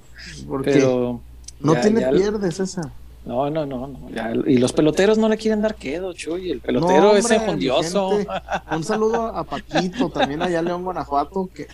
Pero 0.64 1.22
no 1.60 1.76
tiene 1.76 2.02
pierde, 2.10 2.52
César. 2.52 2.92
No, 3.26 3.50
no, 3.50 3.66
no, 3.66 3.88
no. 3.88 4.50
y 4.50 4.58
los 4.58 4.74
peloteros 4.74 5.18
no 5.18 5.30
le 5.30 5.38
quieren 5.38 5.62
dar 5.62 5.76
quedo, 5.76 6.14
Chuy. 6.14 6.52
El 6.52 6.60
pelotero 6.60 7.16
es 7.16 7.30
enjundioso. 7.32 8.20
Un 8.72 8.84
saludo 8.84 9.28
a 9.28 9.44
Paquito, 9.46 10.10
también 10.10 10.42
allá 10.42 10.60
en 10.60 10.66
León, 10.66 10.84
Guanajuato. 10.84 11.50
Que... 11.54 11.68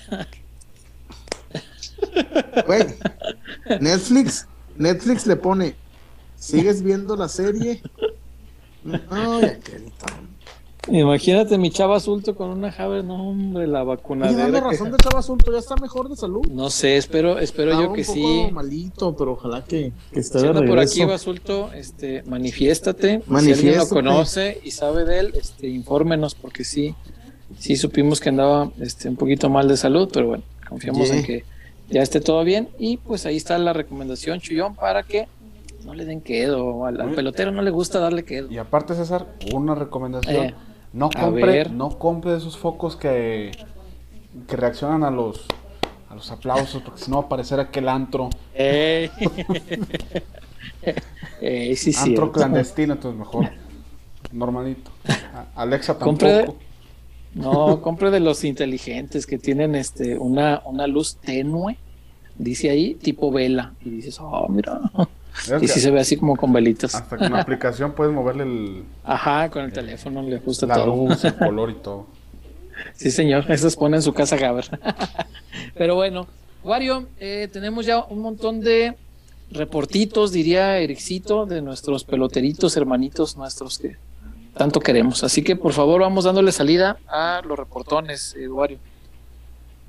Güey, 2.67 2.85
Netflix, 3.81 4.47
Netflix 4.77 5.25
le 5.25 5.35
pone, 5.35 5.75
¿sigues 6.35 6.83
viendo 6.83 7.15
la 7.15 7.27
serie? 7.27 7.81
No, 8.83 9.41
ya 9.41 9.59
que 9.59 9.91
Imagínate 10.91 11.57
mi 11.57 11.69
chava 11.71 11.97
azulto 11.97 12.35
con 12.35 12.49
una 12.49 12.69
Haber, 12.69 13.03
no 13.03 13.29
hombre, 13.29 13.67
la 13.67 13.83
vacunadera. 13.83 14.43
Tiene 14.43 14.59
razón 14.59 14.91
de 14.91 14.97
chava 14.97 15.19
azulto, 15.19 15.51
ya 15.51 15.59
está 15.59 15.75
mejor 15.75 16.09
de 16.09 16.15
salud. 16.15 16.47
No 16.49 16.69
sé, 16.69 16.97
espero, 16.97 17.39
espero 17.39 17.71
yo 17.79 17.93
que 17.93 18.01
un 18.01 18.05
sí. 18.05 18.47
malito, 18.51 19.15
pero 19.15 19.33
ojalá 19.33 19.63
que, 19.63 19.91
que 20.11 20.19
esté 20.19 20.39
de 20.39 20.67
por 20.67 20.79
aquí 20.79 21.03
Basulto, 21.05 21.71
este, 21.73 22.23
manifiéstate. 22.23 23.21
Si 23.27 23.51
alguien 23.51 23.77
lo 23.77 23.89
conoce 23.89 24.59
y 24.63 24.71
sabe 24.71 25.05
de 25.05 25.19
él, 25.19 25.33
este, 25.35 25.67
infórmenos 25.67 26.35
porque 26.35 26.63
sí, 26.63 26.95
sí 27.57 27.75
supimos 27.75 28.19
que 28.19 28.29
andaba, 28.29 28.71
este, 28.79 29.09
un 29.09 29.15
poquito 29.15 29.49
mal 29.49 29.67
de 29.67 29.77
salud, 29.77 30.09
pero 30.11 30.27
bueno, 30.27 30.43
confiamos 30.67 31.09
en 31.11 31.23
que 31.23 31.43
ya 31.89 32.01
esté 32.01 32.21
todo 32.21 32.43
bien 32.43 32.69
y 32.77 32.97
pues 32.97 33.25
ahí 33.25 33.37
está 33.37 33.57
la 33.57 33.73
recomendación 33.73 34.39
Chuyón 34.39 34.75
para 34.75 35.03
que 35.03 35.27
no 35.85 35.93
le 35.93 36.05
den 36.05 36.21
quedo, 36.21 36.85
al, 36.85 37.13
pelotero 37.15 37.51
no 37.51 37.61
le 37.61 37.71
gusta 37.71 37.99
darle 37.99 38.23
quedo. 38.23 38.51
Y 38.51 38.57
aparte, 38.57 38.93
César, 38.95 39.27
una 39.53 39.75
recomendación. 39.75 40.45
Eh, 40.45 40.53
no 40.93 41.09
compre, 41.09 41.69
no 41.69 41.97
compre 41.97 42.35
esos 42.35 42.57
focos 42.57 42.95
que, 42.95 43.51
que 44.47 44.55
reaccionan 44.55 45.03
a 45.03 45.11
los 45.11 45.45
a 46.09 46.15
los 46.15 46.31
aplausos, 46.31 46.81
porque 46.81 47.01
si 47.03 47.11
no 47.11 47.17
va 47.17 47.23
a 47.23 47.25
aparecer 47.27 47.59
aquel 47.59 47.87
antro. 47.87 48.29
Eh. 48.55 49.11
sí, 51.75 51.93
antro 51.95 52.31
clandestino, 52.31 52.93
entonces 52.93 53.19
mejor. 53.19 53.51
Normalito. 54.31 54.91
Alexa 55.55 55.97
tampoco. 55.97 56.55
no, 57.35 57.81
compre 57.81 58.09
de 58.11 58.19
los 58.19 58.43
inteligentes 58.43 59.25
que 59.25 59.37
tienen 59.37 59.75
este 59.75 60.17
una, 60.17 60.61
una 60.65 60.87
luz 60.87 61.17
tenue, 61.17 61.77
dice 62.37 62.71
ahí, 62.71 62.95
tipo 62.95 63.31
vela. 63.31 63.73
Y 63.85 63.91
dices, 63.91 64.19
oh, 64.19 64.47
mira. 64.49 64.81
Y 65.61 65.67
si 65.67 65.79
se 65.79 65.91
ve 65.91 65.99
así 65.99 66.17
como 66.17 66.35
con 66.35 66.51
velitas. 66.51 66.95
Hasta 66.95 67.17
con 67.17 67.31
la 67.31 67.41
aplicación 67.41 67.93
puedes 67.93 68.13
moverle 68.13 68.43
el. 68.43 68.83
Ajá, 69.03 69.49
con 69.49 69.63
el 69.63 69.73
teléfono 69.73 70.21
le 70.21 70.37
gusta 70.37 70.65
la 70.65 70.85
luz, 70.85 71.23
el 71.23 71.35
color 71.37 71.71
y 71.71 71.75
todo. 71.75 72.07
Sí, 72.93 73.11
señor, 73.11 73.49
eso 73.49 73.69
pone 73.77 73.97
en 73.97 74.03
su 74.03 74.13
casa 74.13 74.37
Gaber. 74.37 74.65
Pero 75.75 75.95
bueno, 75.95 76.27
Wario, 76.63 77.07
eh, 77.19 77.49
tenemos 77.51 77.85
ya 77.85 78.03
un 78.03 78.19
montón 78.19 78.61
de 78.61 78.95
reportitos, 79.51 80.31
diría 80.31 80.77
Ericito, 80.79 81.45
de 81.45 81.61
nuestros 81.61 82.03
peloteritos, 82.03 82.77
hermanitos 82.77 83.35
nuestros 83.35 83.79
que 83.79 83.97
tanto 84.55 84.79
queremos. 84.79 85.23
Así 85.23 85.43
que 85.43 85.55
por 85.55 85.73
favor 85.73 86.01
vamos 86.01 86.25
dándole 86.25 86.51
salida 86.51 86.97
a 87.07 87.41
los 87.45 87.57
reportones, 87.57 88.35
eh, 88.37 88.47
Wario. 88.47 88.79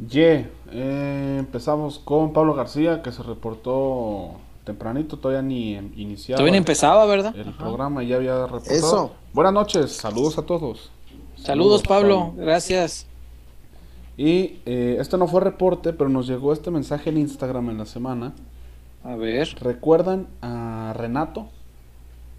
Yeah, 0.09 0.49
empezamos 0.73 1.99
con 1.99 2.33
Pablo 2.33 2.55
García, 2.55 3.03
que 3.03 3.13
se 3.13 3.23
reportó 3.23 4.41
tempranito, 4.65 5.19
todavía 5.19 5.43
ni 5.43 5.75
iniciaba. 5.97 6.39
Todavía 6.39 6.59
empezaba, 6.59 7.07
¿verdad? 7.07 7.35
El 7.37 7.53
programa 7.53 8.03
ya 8.03 8.17
había 8.17 8.47
reportado. 8.47 8.77
Eso. 8.77 9.13
Buenas 9.33 9.53
noches, 9.53 9.93
saludos 9.93 10.39
a 10.39 10.43
todos. 10.43 10.91
Saludos, 11.37 11.83
Pablo. 11.83 12.35
gracias. 12.37 13.07
Y 14.17 14.59
eh, 14.67 14.99
esto 15.01 15.17
no 15.17 15.27
fue 15.27 15.41
reporte, 15.41 15.93
pero 15.93 16.11
nos 16.11 16.27
llegó 16.27 16.53
este 16.53 16.71
mensaje 16.71 17.09
en 17.09 17.17
Instagram 17.19 17.71
en 17.71 17.79
la 17.79 17.87
semana. 17.87 18.35
A 19.03 19.17
ver. 19.17 19.49
¿Recuerdan 19.61 20.27
a 20.43 20.93
Renato? 20.95 21.49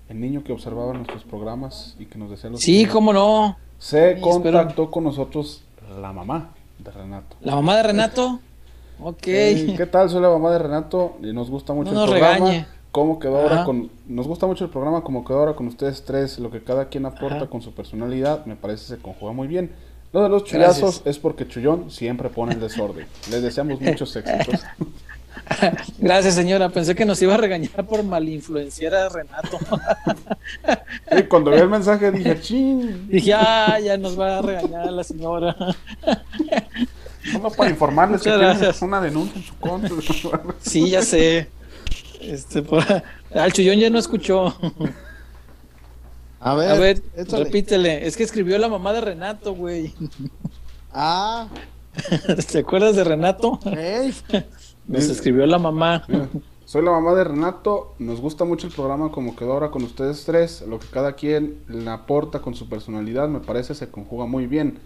El 0.08 0.20
niño 0.20 0.44
que 0.44 0.54
observaba 0.54 0.94
nuestros 0.94 1.24
programas 1.24 1.96
y 1.98 2.06
que 2.06 2.20
nos 2.20 2.30
decía 2.30 2.50
los... 2.50 2.60
Sí, 2.62 2.86
cómo 2.86 3.14
no. 3.14 3.58
Se 3.80 4.20
contactó 4.22 4.92
con 4.92 5.06
nosotros 5.06 5.64
la 6.00 6.14
mamá 6.14 6.52
de 6.78 6.92
Renato. 6.92 7.36
¿La 7.42 7.56
mamá 7.56 7.78
de 7.78 7.84
Renato? 7.84 8.40
Ok. 9.04 9.22
¿Qué 9.24 9.88
tal? 9.92 10.10
Soy 10.10 10.22
la 10.22 10.30
mamá 10.30 10.52
de 10.52 10.60
Renato 10.60 11.18
y 11.22 11.34
nos 11.34 11.50
gusta 11.50 11.74
mucho 11.74 11.90
el 11.90 12.10
programa. 12.10 12.68
¿Cómo 12.92 13.20
quedó 13.20 13.42
ahora 13.42 13.64
con.? 13.64 13.90
Nos 14.08 14.28
gusta 14.28 14.46
mucho 14.46 14.66
el 14.66 14.70
programa, 14.70 15.02
como 15.04 15.24
quedó 15.26 15.40
ahora 15.40 15.54
con 15.54 15.68
ustedes 15.68 16.04
tres. 16.04 16.40
Lo 16.40 16.52
que 16.52 16.62
cada 16.64 16.90
quien 16.90 17.06
aporta 17.06 17.48
con 17.48 17.62
su 17.62 17.74
personalidad, 17.74 18.46
me 18.46 18.56
parece 18.56 18.86
se 18.86 19.02
conjuga 19.02 19.32
muy 19.32 19.48
bien. 19.48 19.72
Lo 20.14 20.22
de 20.22 20.30
los 20.30 20.44
chuyazos 20.44 21.02
es 21.06 21.18
porque 21.18 21.48
Chullón 21.48 21.90
siempre 21.90 22.30
pone 22.30 22.54
el 22.54 22.60
desorden. 22.60 23.08
Les 23.30 23.42
deseamos 23.42 23.80
muchos 23.80 24.16
éxitos. 24.16 24.62
Gracias, 25.98 26.36
señora. 26.36 26.70
Pensé 26.70 26.94
que 26.94 27.06
nos 27.06 27.22
iba 27.22 27.34
a 27.36 27.38
regañar 27.38 27.86
por 27.88 28.04
malinfluenciar 28.04 28.94
a 28.94 29.10
Renato. 29.10 29.58
y 31.18 31.24
cuando 31.24 31.52
vi 31.52 31.58
el 31.58 31.70
mensaje 31.70 32.12
dije, 32.12 32.40
ching. 32.42 33.08
Dije, 33.08 33.34
ah, 33.34 33.80
ya 33.80 33.98
nos 33.98 34.20
va 34.20 34.40
a 34.40 34.42
regañar 34.42 34.92
la 34.92 35.04
señora. 35.04 35.56
No 37.34 37.52
para 37.52 37.70
informarles 37.70 38.22
que 38.22 38.32
gracias. 38.32 38.82
una 38.82 39.00
denuncia 39.00 39.38
en 39.38 39.44
su 39.44 39.56
contra. 39.58 39.92
sí, 40.62 40.90
ya 40.90 41.02
sé. 41.02 41.50
Este, 42.20 42.62
por... 42.62 42.84
Al 43.34 43.54
Chuyón 43.54 43.78
ya 43.78 43.90
no 43.90 44.00
escuchó. 44.00 44.54
A 46.40 46.56
ver, 46.56 46.72
a 46.72 46.76
ver 46.76 47.02
repítele. 47.30 48.08
Es 48.08 48.18
que 48.18 48.24
escribió 48.24 48.58
la 48.58 48.68
mamá 48.68 48.94
de 48.94 49.02
Renato, 49.02 49.54
güey. 49.54 49.94
Ah. 50.92 51.48
¿Te 52.52 52.60
acuerdas 52.60 52.96
de 52.96 53.04
Renato? 53.04 53.60
Nos 54.88 55.04
escribió 55.06 55.46
la 55.46 55.60
mamá. 55.60 56.06
Soy 56.66 56.84
la 56.84 56.92
mamá 56.92 57.14
de 57.14 57.26
Renato. 57.26 57.96
Nos 58.00 58.22
gusta 58.22 58.44
mucho 58.44 58.68
el 58.68 58.74
programa 58.74 59.12
como 59.12 59.36
quedó 59.36 59.54
ahora 59.54 59.72
con 59.72 59.84
ustedes 59.84 60.24
tres. 60.26 60.64
Lo 60.68 60.80
que 60.80 60.88
cada 60.88 61.14
quien 61.14 61.60
le 61.68 61.90
aporta 61.90 62.42
con 62.42 62.56
su 62.56 62.68
personalidad 62.70 63.30
me 63.30 63.40
parece 63.40 63.76
se 63.76 63.90
conjuga 63.90 64.26
muy 64.26 64.48
bien. 64.48 64.80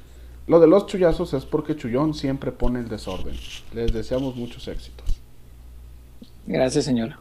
Lo 0.48 0.60
de 0.60 0.68
los 0.68 0.86
chuyazos 0.86 1.34
es 1.34 1.46
porque 1.46 1.76
Chullón 1.76 2.14
siempre 2.14 2.52
pone 2.52 2.80
el 2.80 2.88
desorden. 2.88 3.36
Les 3.74 3.91
deseamos 3.91 4.36
muchos 4.36 4.68
éxitos. 4.68 5.06
Gracias, 6.46 6.86
señora. 6.86 7.20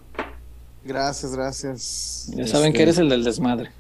Gracias, 0.85 1.35
gracias. 1.35 2.31
Ya 2.37 2.47
saben 2.47 2.72
que 2.72 2.83
eres 2.83 2.99
el 2.99 3.09
del 3.09 3.25
desmadre. 3.25 3.70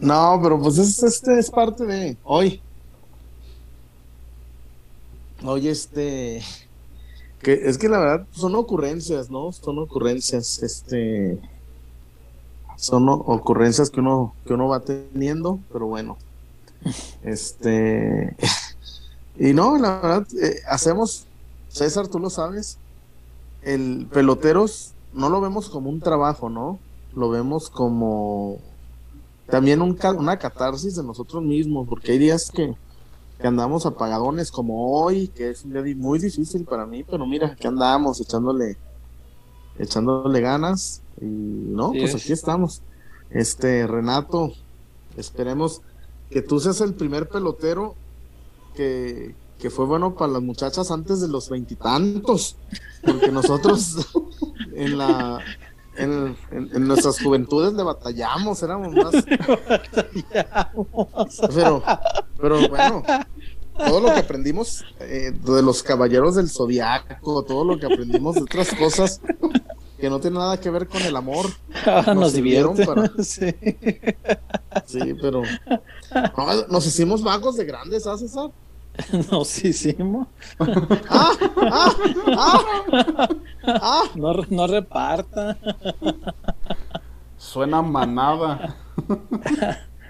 No, 0.00 0.40
pero 0.42 0.60
pues 0.60 0.78
es, 0.78 1.02
este 1.02 1.38
es 1.38 1.50
parte 1.50 1.84
de 1.84 2.16
hoy. 2.24 2.60
Hoy 5.44 5.68
este 5.68 6.42
que 7.42 7.52
es 7.52 7.78
que 7.78 7.88
la 7.88 7.98
verdad 7.98 8.26
son 8.32 8.54
ocurrencias, 8.56 9.30
¿no? 9.30 9.52
Son 9.52 9.78
ocurrencias, 9.78 10.62
este 10.62 11.38
son 12.76 13.08
ocurrencias 13.08 13.90
que 13.90 14.00
uno 14.00 14.34
que 14.46 14.54
uno 14.54 14.68
va 14.68 14.80
teniendo, 14.80 15.60
pero 15.72 15.86
bueno. 15.86 16.16
Este 17.22 18.36
y 19.38 19.52
no, 19.54 19.78
la 19.78 20.00
verdad 20.00 20.26
eh, 20.40 20.60
hacemos 20.68 21.26
César, 21.68 22.08
tú 22.08 22.18
lo 22.18 22.30
sabes, 22.30 22.78
el 23.62 24.06
peloteros 24.12 24.92
no 25.12 25.28
lo 25.28 25.40
vemos 25.40 25.68
como 25.68 25.88
un 25.88 26.00
trabajo, 26.00 26.50
¿no? 26.50 26.78
Lo 27.14 27.30
vemos 27.30 27.70
como 27.70 28.58
también 29.46 29.82
un, 29.82 29.98
una 30.18 30.38
catarsis 30.38 30.96
de 30.96 31.02
nosotros 31.02 31.42
mismos, 31.42 31.88
porque 31.88 32.12
hay 32.12 32.18
días 32.18 32.50
que, 32.50 32.74
andamos 33.42 33.86
apagadones 33.86 34.50
como 34.50 34.92
hoy, 34.92 35.28
que 35.28 35.50
es 35.50 35.64
un 35.64 35.72
día 35.72 35.96
muy 35.96 36.18
difícil 36.18 36.64
para 36.64 36.84
mí, 36.84 37.04
pero 37.04 37.26
mira, 37.26 37.56
que 37.56 37.66
andamos 37.66 38.20
echándole 38.20 38.76
echándole 39.78 40.40
ganas 40.42 41.00
y 41.18 41.24
no, 41.24 41.92
pues 41.92 42.14
aquí 42.14 42.32
estamos. 42.32 42.82
Este 43.30 43.86
Renato, 43.86 44.52
esperemos 45.16 45.80
que 46.30 46.42
tú 46.42 46.60
seas 46.60 46.80
el 46.80 46.94
primer 46.94 47.28
pelotero 47.28 47.94
que, 48.74 49.34
que 49.58 49.70
fue 49.70 49.84
bueno 49.86 50.14
para 50.14 50.32
las 50.32 50.42
muchachas 50.42 50.90
antes 50.90 51.20
de 51.20 51.28
los 51.28 51.50
veintitantos, 51.50 52.56
porque 53.04 53.28
nosotros 53.32 54.08
en 54.74 54.98
la 54.98 55.40
en, 55.96 56.36
nuestras 56.86 57.20
juventudes 57.20 57.74
le 57.74 57.82
batallamos, 57.82 58.62
éramos 58.62 58.94
más. 58.94 59.12
Pero, 61.54 61.82
pero 62.40 62.68
bueno, 62.68 63.02
todo 63.76 64.00
lo 64.00 64.14
que 64.14 64.20
aprendimos 64.20 64.84
eh, 65.00 65.32
de 65.32 65.62
los 65.62 65.82
caballeros 65.82 66.36
del 66.36 66.48
zodiaco, 66.48 67.42
todo 67.44 67.64
lo 67.64 67.78
que 67.78 67.86
aprendimos 67.86 68.36
de 68.36 68.42
otras 68.42 68.74
cosas 68.74 69.20
que 70.00 70.10
no 70.10 70.18
tiene 70.18 70.38
nada 70.38 70.58
que 70.58 70.70
ver 70.70 70.88
con 70.88 71.02
el 71.02 71.14
amor. 71.14 71.46
nos, 71.86 72.16
nos 72.16 72.32
dividieron 72.32 72.76
para. 72.76 73.10
Sí. 73.22 73.54
sí, 74.86 75.14
pero 75.20 75.42
nos 76.68 76.86
hicimos 76.86 77.22
vagos 77.22 77.56
de 77.56 77.64
grandes, 77.64 78.06
¿ah, 78.06 78.16
César? 78.16 78.50
Nos 79.30 79.64
hicimos. 79.64 80.26
¡Ah! 81.08 81.32
¡Ah! 81.70 83.28
¡Ah! 83.64 84.04
No, 84.14 84.34
no 84.50 84.66
reparta. 84.66 85.56
Suena 87.38 87.82
manada. 87.82 88.76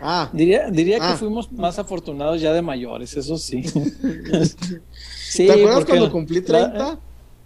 Ah, 0.01 0.31
diría 0.33 0.71
diría 0.71 0.99
que 0.99 1.05
ah. 1.05 1.17
fuimos 1.17 1.53
más 1.53 1.79
afortunados 1.79 2.41
ya 2.41 2.53
de 2.53 2.63
mayores, 2.63 3.17
eso 3.17 3.37
sí. 3.37 3.63
sí 3.63 5.47
¿Te 5.47 5.53
acuerdas 5.53 5.85
cuando 5.85 6.11
cumplí 6.11 6.41
30? 6.41 6.99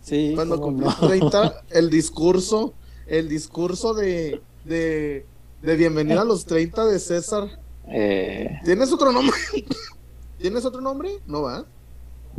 Sí. 0.05 0.33
Cuando 0.35 0.61
cumplí 0.61 0.87
30, 1.01 1.65
el 1.71 1.89
discurso, 1.89 2.75
el 3.07 3.29
discurso 3.29 3.95
de, 3.95 4.43
de, 4.65 5.25
de 5.63 5.77
bienvenida 5.77 6.21
a 6.21 6.25
los 6.25 6.45
30 6.45 6.85
de 6.85 6.99
César. 6.99 7.59
Eh... 7.89 8.61
¿Tienes 8.65 8.93
otro 8.93 9.13
nombre? 9.13 9.37
¿Tienes 10.39 10.65
otro 10.67 10.83
nombre? 10.83 11.11
No 11.27 11.43
va. 11.43 11.65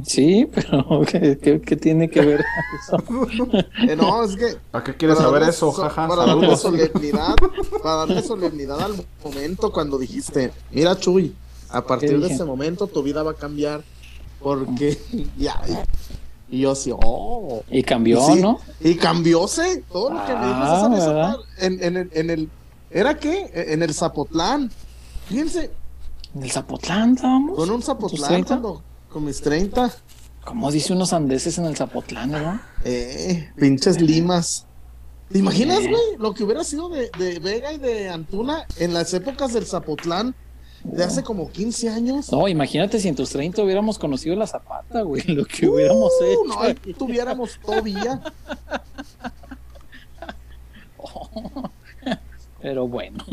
Sí, 0.04 0.48
pero 0.54 1.02
¿qué, 1.06 1.76
tiene 1.76 2.08
que 2.10 2.22
ver 2.22 2.46
eso? 2.84 2.98
Eh, 3.88 3.96
no, 3.96 4.24
es 4.24 4.36
que. 4.36 4.58
¿Para 4.70 4.84
qué 4.84 4.96
quieres 4.96 5.18
saber 5.18 5.44
eso? 5.44 5.72
Jaja, 5.72 6.08
para 6.08 6.26
darle 6.26 6.56
solemnidad, 6.58 7.36
para 7.82 7.96
darle 7.96 8.22
solemnidad 8.22 8.80
al 8.82 8.94
momento 9.24 9.72
cuando 9.72 9.98
dijiste, 9.98 10.52
mira 10.72 10.96
Chuy, 10.98 11.34
a 11.70 11.84
partir 11.84 12.20
de 12.20 12.28
ese 12.28 12.44
momento 12.44 12.88
tu 12.88 13.02
vida 13.02 13.24
va 13.24 13.32
a 13.32 13.36
cambiar 13.36 13.84
porque 14.40 15.00
ya. 15.38 15.60
Y 16.56 16.62
yo 16.62 16.72
así, 16.72 16.92
oh. 16.94 17.64
Y 17.70 17.84
cambió, 17.84 18.36
¿no? 18.38 18.60
Y 18.80 18.96
cambióse 18.96 19.84
todo 19.92 20.12
lo 20.12 20.26
que 20.26 20.32
me 20.32 20.40
ah, 20.42 21.38
en, 21.60 21.84
en, 21.84 22.10
en, 22.14 22.30
el. 22.30 22.50
¿Era 22.90 23.18
qué? 23.18 23.52
En 23.54 23.84
el 23.84 23.94
Zapotlán. 23.94 24.72
Fíjense, 25.28 25.72
¿En 26.34 26.44
el 26.44 26.52
Zapotlán 26.52 27.16
estábamos? 27.16 27.58
Con 27.58 27.70
un 27.70 27.82
Zapotlán 27.82 28.46
con 29.10 29.26
mis 29.26 29.42
30. 29.42 29.92
Como 30.44 30.72
dice 30.72 30.94
unos 30.94 31.12
andeses 31.14 31.58
en 31.58 31.66
el 31.66 31.76
Zapotlán, 31.76 32.32
¿verdad? 32.32 32.62
Eh, 32.84 33.52
pinches 33.58 34.00
limas. 34.02 34.66
¿Te 35.30 35.40
imaginas, 35.40 35.80
güey? 35.80 36.18
Lo 36.20 36.34
que 36.34 36.44
hubiera 36.44 36.64
sido 36.64 36.88
de, 36.90 37.10
de, 37.18 37.40
Vega 37.40 37.74
y 37.74 37.80
de 37.80 38.10
Antuna 38.10 38.66
en 38.78 38.94
las 38.94 39.14
épocas 39.14 39.54
del 39.54 39.66
Zapotlán 39.66 40.36
de 40.92 41.04
hace 41.04 41.24
como 41.24 41.52
15 41.52 41.90
años. 41.90 42.32
No, 42.32 42.48
imagínate 42.48 43.00
si 43.00 43.08
en 43.08 43.16
tus 43.16 43.30
30 43.32 43.64
hubiéramos 43.64 43.98
conocido 43.98 44.36
la 44.36 44.48
Zapata, 44.48 45.02
güey, 45.02 45.24
lo 45.24 45.46
que 45.46 45.68
hubiéramos 45.68 46.12
uh, 46.22 46.24
hecho. 46.24 46.44
No, 46.46 46.96
tuviéramos 46.98 47.60
todavía. 47.66 48.22
pero 52.62 52.88
bueno. 52.88 53.24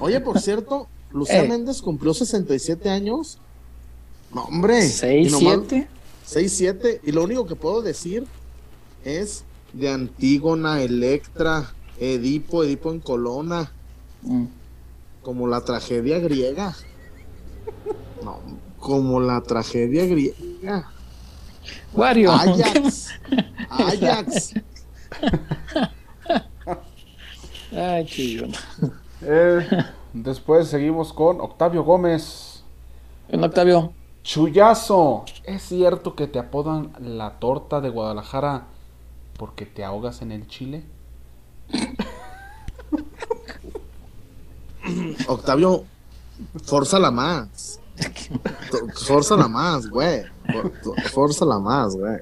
Oye, 0.00 0.20
por 0.20 0.40
cierto, 0.40 0.88
Lucía 1.10 1.44
eh. 1.44 1.48
Méndez 1.48 1.80
cumplió 1.80 2.12
67 2.12 2.90
años. 2.90 3.38
No, 4.34 4.44
hombre. 4.44 4.82
6, 4.82 5.34
7. 5.38 5.88
6, 6.24 6.52
7. 6.52 7.00
Y 7.04 7.12
lo 7.12 7.24
único 7.24 7.46
que 7.46 7.54
puedo 7.54 7.82
decir 7.82 8.26
es 9.04 9.44
de 9.72 9.90
Antígona, 9.90 10.82
Electra, 10.82 11.72
Edipo, 11.98 12.64
Edipo 12.64 12.90
en 12.90 13.00
Colona. 13.00 13.72
Mm. 14.22 14.44
Como 15.26 15.48
la 15.48 15.60
tragedia 15.60 16.20
griega. 16.20 16.72
No, 18.22 18.38
como 18.78 19.18
la 19.18 19.40
tragedia 19.40 20.06
griega. 20.06 20.88
Wario. 21.92 22.30
Ajax. 22.30 23.08
Ajax. 23.68 24.54
Ay, 27.72 28.06
chillón. 28.06 28.52
Eh, 29.20 29.66
después 30.12 30.68
seguimos 30.68 31.12
con 31.12 31.40
Octavio 31.40 31.82
Gómez. 31.82 32.62
En 33.28 33.42
Octavio. 33.42 33.94
Chuyazo. 34.22 35.24
¿Es 35.42 35.62
cierto 35.62 36.14
que 36.14 36.28
te 36.28 36.38
apodan 36.38 36.92
la 37.00 37.40
torta 37.40 37.80
de 37.80 37.88
Guadalajara 37.88 38.68
porque 39.36 39.66
te 39.66 39.84
ahogas 39.84 40.22
en 40.22 40.30
el 40.30 40.46
chile? 40.46 40.84
Octavio, 45.28 45.84
la 46.98 47.10
más. 47.10 47.80
la 49.36 49.48
más, 49.48 49.88
güey. 49.88 50.24
la 51.46 51.58
más, 51.58 51.96
güey. 51.96 52.18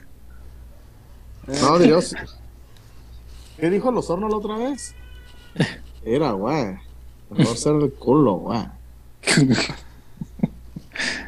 No, 1.46 1.78
Dios. 1.78 2.14
¿Qué 3.58 3.70
dijo 3.70 3.90
los 3.90 4.08
hornos 4.08 4.30
la 4.30 4.36
otra 4.36 4.56
vez? 4.56 4.94
Era, 6.04 6.32
güey. 6.32 6.78
Mejor 7.30 7.56
ser 7.56 7.74
el 7.74 7.92
culo, 7.92 8.34
güey. 8.34 8.66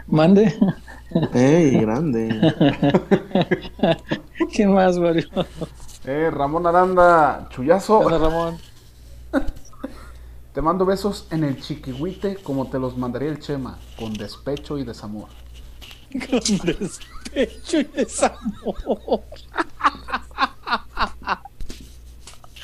Mande. 0.07 0.57
Ey, 1.35 1.81
grande. 1.81 2.53
¿Qué 4.53 4.67
más, 4.67 4.99
Mario? 4.99 5.29
Eh, 6.05 6.31
Ramón 6.33 6.67
Aranda, 6.67 7.49
chullazo. 7.51 7.99
Hola, 7.99 8.19
Ramón. 8.19 8.59
Te 10.57 10.63
mando 10.63 10.87
besos 10.87 11.27
en 11.31 11.45
el 11.45 11.61
chiquihuite 11.61 12.37
como 12.37 12.67
te 12.69 12.79
los 12.79 12.97
mandaría 12.97 13.29
el 13.29 13.39
Chema, 13.41 13.79
con 13.99 14.15
despecho 14.15 14.79
y 14.79 14.85
desamor. 14.85 15.29
Con 16.11 16.41
despecho 16.41 17.81
y 17.81 17.85
desamor. 17.85 19.21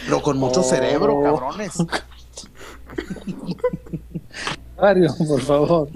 Pero 0.06 0.22
con 0.22 0.38
mucho 0.38 0.62
cerebro, 0.62 1.18
oh. 1.18 1.22
cabrones. 1.22 1.84
Mario, 4.80 5.14
por 5.28 5.40
favor. 5.42 5.88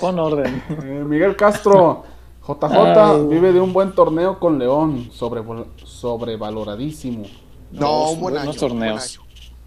Pon 0.00 0.18
orden. 0.18 0.62
Eh, 0.82 1.04
Miguel 1.06 1.36
Castro, 1.36 2.04
JJ 2.40 3.28
vive 3.28 3.52
de 3.52 3.60
un 3.60 3.74
buen 3.74 3.94
torneo 3.94 4.38
con 4.38 4.58
León, 4.58 5.10
sobre, 5.12 5.42
sobrevaloradísimo. 5.84 7.24
No, 7.70 8.12
un 8.12 8.20
buen 8.20 8.34
buenos 8.36 8.56
torneos. 8.56 9.20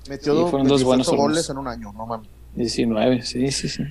Metió 0.08 0.48
fueron 0.48 0.68
dos 0.68 0.84
buenos 0.84 1.10
goles 1.10 1.50
en 1.50 1.58
un 1.58 1.68
año, 1.68 1.92
no 1.94 2.06
mames. 2.06 2.28
19, 2.56 3.22
sí, 3.24 3.52
sí, 3.52 3.70
sí. 3.70 3.84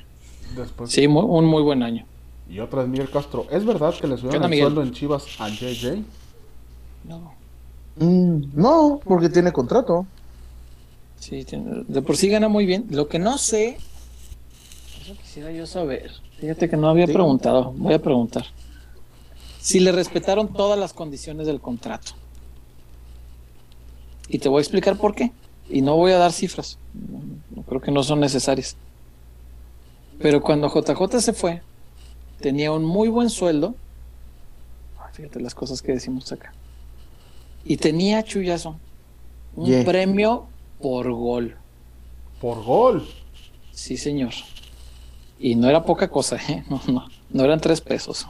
Sí, 0.86 1.06
un 1.06 1.44
muy 1.44 1.62
buen 1.62 1.82
año. 1.82 2.06
Y 2.48 2.60
otra 2.60 2.82
es 2.82 2.88
Miguel 2.88 3.10
Castro. 3.10 3.46
¿Es 3.50 3.64
verdad 3.64 3.94
que 3.94 4.06
le 4.06 4.16
subieron 4.16 4.52
el 4.52 4.58
sueldo 4.58 4.82
en 4.82 4.92
Chivas 4.92 5.26
a 5.38 5.48
JJ? 5.48 6.02
No. 7.04 7.32
Mm, 7.96 8.42
no, 8.54 9.00
porque 9.04 9.28
tiene 9.28 9.52
contrato. 9.52 10.06
Sí, 11.18 11.44
de 11.44 12.02
por 12.02 12.16
sí 12.16 12.28
gana 12.28 12.48
muy 12.48 12.64
bien. 12.64 12.86
Lo 12.90 13.08
que 13.08 13.18
no 13.18 13.38
sé, 13.38 13.78
eso 15.02 15.14
quisiera 15.20 15.50
yo 15.52 15.66
saber. 15.66 16.12
Fíjate 16.38 16.70
que 16.70 16.76
no 16.76 16.88
había 16.88 17.06
preguntado, 17.06 17.72
voy 17.76 17.94
a 17.94 17.98
preguntar. 17.98 18.46
Si 19.60 19.80
le 19.80 19.92
respetaron 19.92 20.52
todas 20.52 20.78
las 20.78 20.92
condiciones 20.92 21.46
del 21.46 21.60
contrato. 21.60 22.12
Y 24.28 24.38
te 24.38 24.48
voy 24.48 24.58
a 24.58 24.62
explicar 24.62 24.96
por 24.96 25.14
qué. 25.14 25.32
Y 25.70 25.82
no 25.82 25.96
voy 25.96 26.12
a 26.12 26.18
dar 26.18 26.32
cifras. 26.32 26.78
No, 27.54 27.62
creo 27.62 27.80
que 27.80 27.90
no 27.90 28.02
son 28.02 28.20
necesarias. 28.20 28.76
Pero 30.18 30.40
cuando 30.40 30.68
JJ 30.68 31.20
se 31.20 31.32
fue, 31.32 31.62
tenía 32.40 32.72
un 32.72 32.84
muy 32.84 33.08
buen 33.08 33.30
sueldo. 33.30 33.74
Fíjate 35.12 35.40
las 35.40 35.54
cosas 35.54 35.82
que 35.82 35.92
decimos 35.92 36.30
acá. 36.30 36.52
Y 37.64 37.76
tenía 37.76 38.22
Chuyazo 38.22 38.76
un 39.56 39.84
premio 39.84 40.46
por 40.80 41.12
gol. 41.12 41.56
¿Por 42.40 42.62
gol? 42.62 43.08
Sí, 43.72 43.96
señor. 43.96 44.32
Y 45.38 45.54
no 45.54 45.68
era 45.68 45.84
poca 45.84 46.08
cosa, 46.08 46.36
¿eh? 46.36 46.64
No, 46.70 46.80
no, 46.86 47.08
no 47.30 47.44
eran 47.44 47.60
tres 47.60 47.80
pesos. 47.80 48.26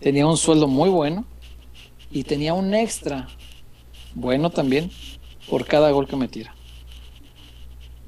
Tenía 0.00 0.26
un 0.26 0.36
sueldo 0.36 0.66
muy 0.66 0.88
bueno 0.88 1.24
y 2.10 2.24
tenía 2.24 2.54
un 2.54 2.74
extra 2.74 3.28
bueno 4.14 4.50
también 4.50 4.90
por 5.48 5.66
cada 5.66 5.90
gol 5.90 6.06
que 6.06 6.16
metiera. 6.16 6.54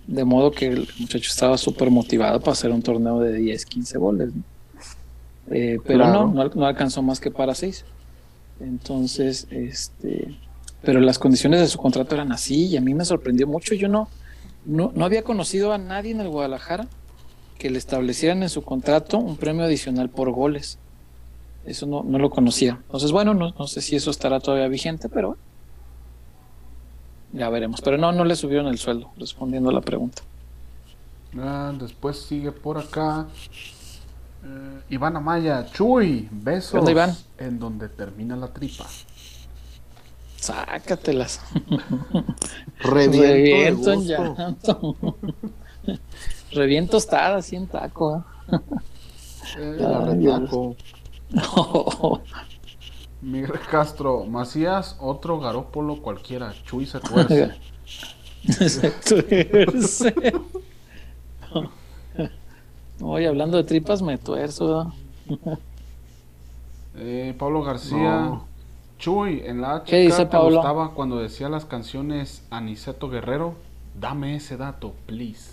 De 0.07 0.25
modo 0.25 0.51
que 0.51 0.67
el 0.67 0.89
muchacho 0.99 1.29
estaba 1.29 1.59
súper 1.59 1.91
motivado 1.91 2.41
para 2.41 2.53
hacer 2.53 2.71
un 2.71 2.83
torneo 2.83 3.21
de 3.21 3.35
10, 3.35 3.67
15 3.67 3.99
goles. 3.99 4.31
Eh, 5.51 5.79
pero 5.85 6.07
no, 6.07 6.27
no, 6.27 6.49
no, 6.49 6.67
alcanzó 6.67 7.03
más 7.03 7.21
que 7.21 7.31
para 7.31 7.55
6. 7.55 7.85
Entonces, 8.61 9.47
este, 9.51 10.35
pero 10.83 11.01
las 11.01 11.19
condiciones 11.19 11.61
de 11.61 11.69
su 11.69 11.79
contrato 11.79 12.15
eran 12.15 12.33
así 12.33 12.67
y 12.67 12.77
a 12.77 12.81
mí 12.81 12.95
me 12.95 13.05
sorprendió 13.05 13.47
mucho. 13.47 13.75
Yo 13.75 13.89
no, 13.89 14.09
no, 14.65 14.93
no 14.95 15.05
había 15.05 15.23
conocido 15.23 15.73
a 15.73 15.79
nadie 15.79 16.13
en 16.13 16.21
el 16.21 16.29
Guadalajara 16.29 16.87
que 17.59 17.71
le 17.71 17.79
establecieran 17.79 18.43
en 18.43 18.49
su 18.49 18.63
contrato 18.63 19.19
un 19.19 19.37
premio 19.37 19.65
adicional 19.65 20.09
por 20.09 20.31
goles. 20.31 20.79
Eso 21.67 21.87
no, 21.87 22.03
no 22.03 22.19
lo 22.19 22.31
conocía. 22.31 22.79
Entonces, 22.87 23.13
bueno, 23.13 23.35
no, 23.35 23.53
no 23.59 23.67
sé 23.67 23.83
si 23.83 23.97
eso 23.97 24.11
estará 24.11 24.41
todavía 24.41 24.69
vigente, 24.69 25.09
pero 25.09 25.37
ya 27.33 27.49
veremos. 27.51 27.81
Pero 27.81 27.99
no, 27.99 28.13
no 28.13 28.25
le 28.25 28.37
subieron 28.37 28.67
el 28.69 28.79
sueldo, 28.79 29.11
respondiendo 29.17 29.71
a 29.71 29.73
la 29.73 29.81
pregunta. 29.81 30.23
Ah, 31.39 31.73
después 31.79 32.19
sigue 32.19 32.53
por 32.53 32.79
acá. 32.79 33.27
Eh, 34.45 34.81
Iván 34.91 35.17
Amaya, 35.17 35.67
Chuy, 35.73 36.29
besos 36.31 36.89
en 37.39 37.59
donde 37.59 37.89
termina 37.89 38.37
la 38.37 38.49
tripa. 38.49 38.87
Sácatelas. 40.37 41.41
Reviento, 42.81 43.21
Reviento 43.21 44.03
llanto. 44.03 44.97
Reviento 46.53 46.97
estar 46.97 47.35
así 47.35 47.57
en 47.57 47.67
taco. 47.67 48.25
Eh, 49.59 49.77
Miguel 53.21 53.59
Castro, 53.71 54.25
Macías, 54.25 54.97
otro 55.01 55.41
garópolo 55.41 56.01
cualquiera. 56.01 56.53
Chuy 56.65 56.87
se 56.87 57.01
tuerce. 57.01 57.55
se 58.69 58.91
tuerce. 58.91 60.15
Oye, 63.01 63.29
hablando 63.29 63.57
de 63.57 63.65
tripas, 63.65 64.03
me 64.03 64.19
tuerzo. 64.19 64.93
eh, 66.97 67.35
Pablo 67.39 67.63
García. 67.63 68.41
Chuy, 68.99 69.43
en 69.45 69.61
la 69.61 69.85
¿Qué 69.85 70.01
dice 70.01 70.25
te 70.25 70.27
Pablo? 70.27 70.57
gustaba 70.57 70.91
cuando 70.93 71.19
decía 71.19 71.49
las 71.49 71.65
canciones 71.65 72.43
Aniceto 72.51 73.09
Guerrero. 73.09 73.55
Dame 73.99 74.37
ese 74.37 74.57
dato, 74.57 74.95
please. 75.07 75.53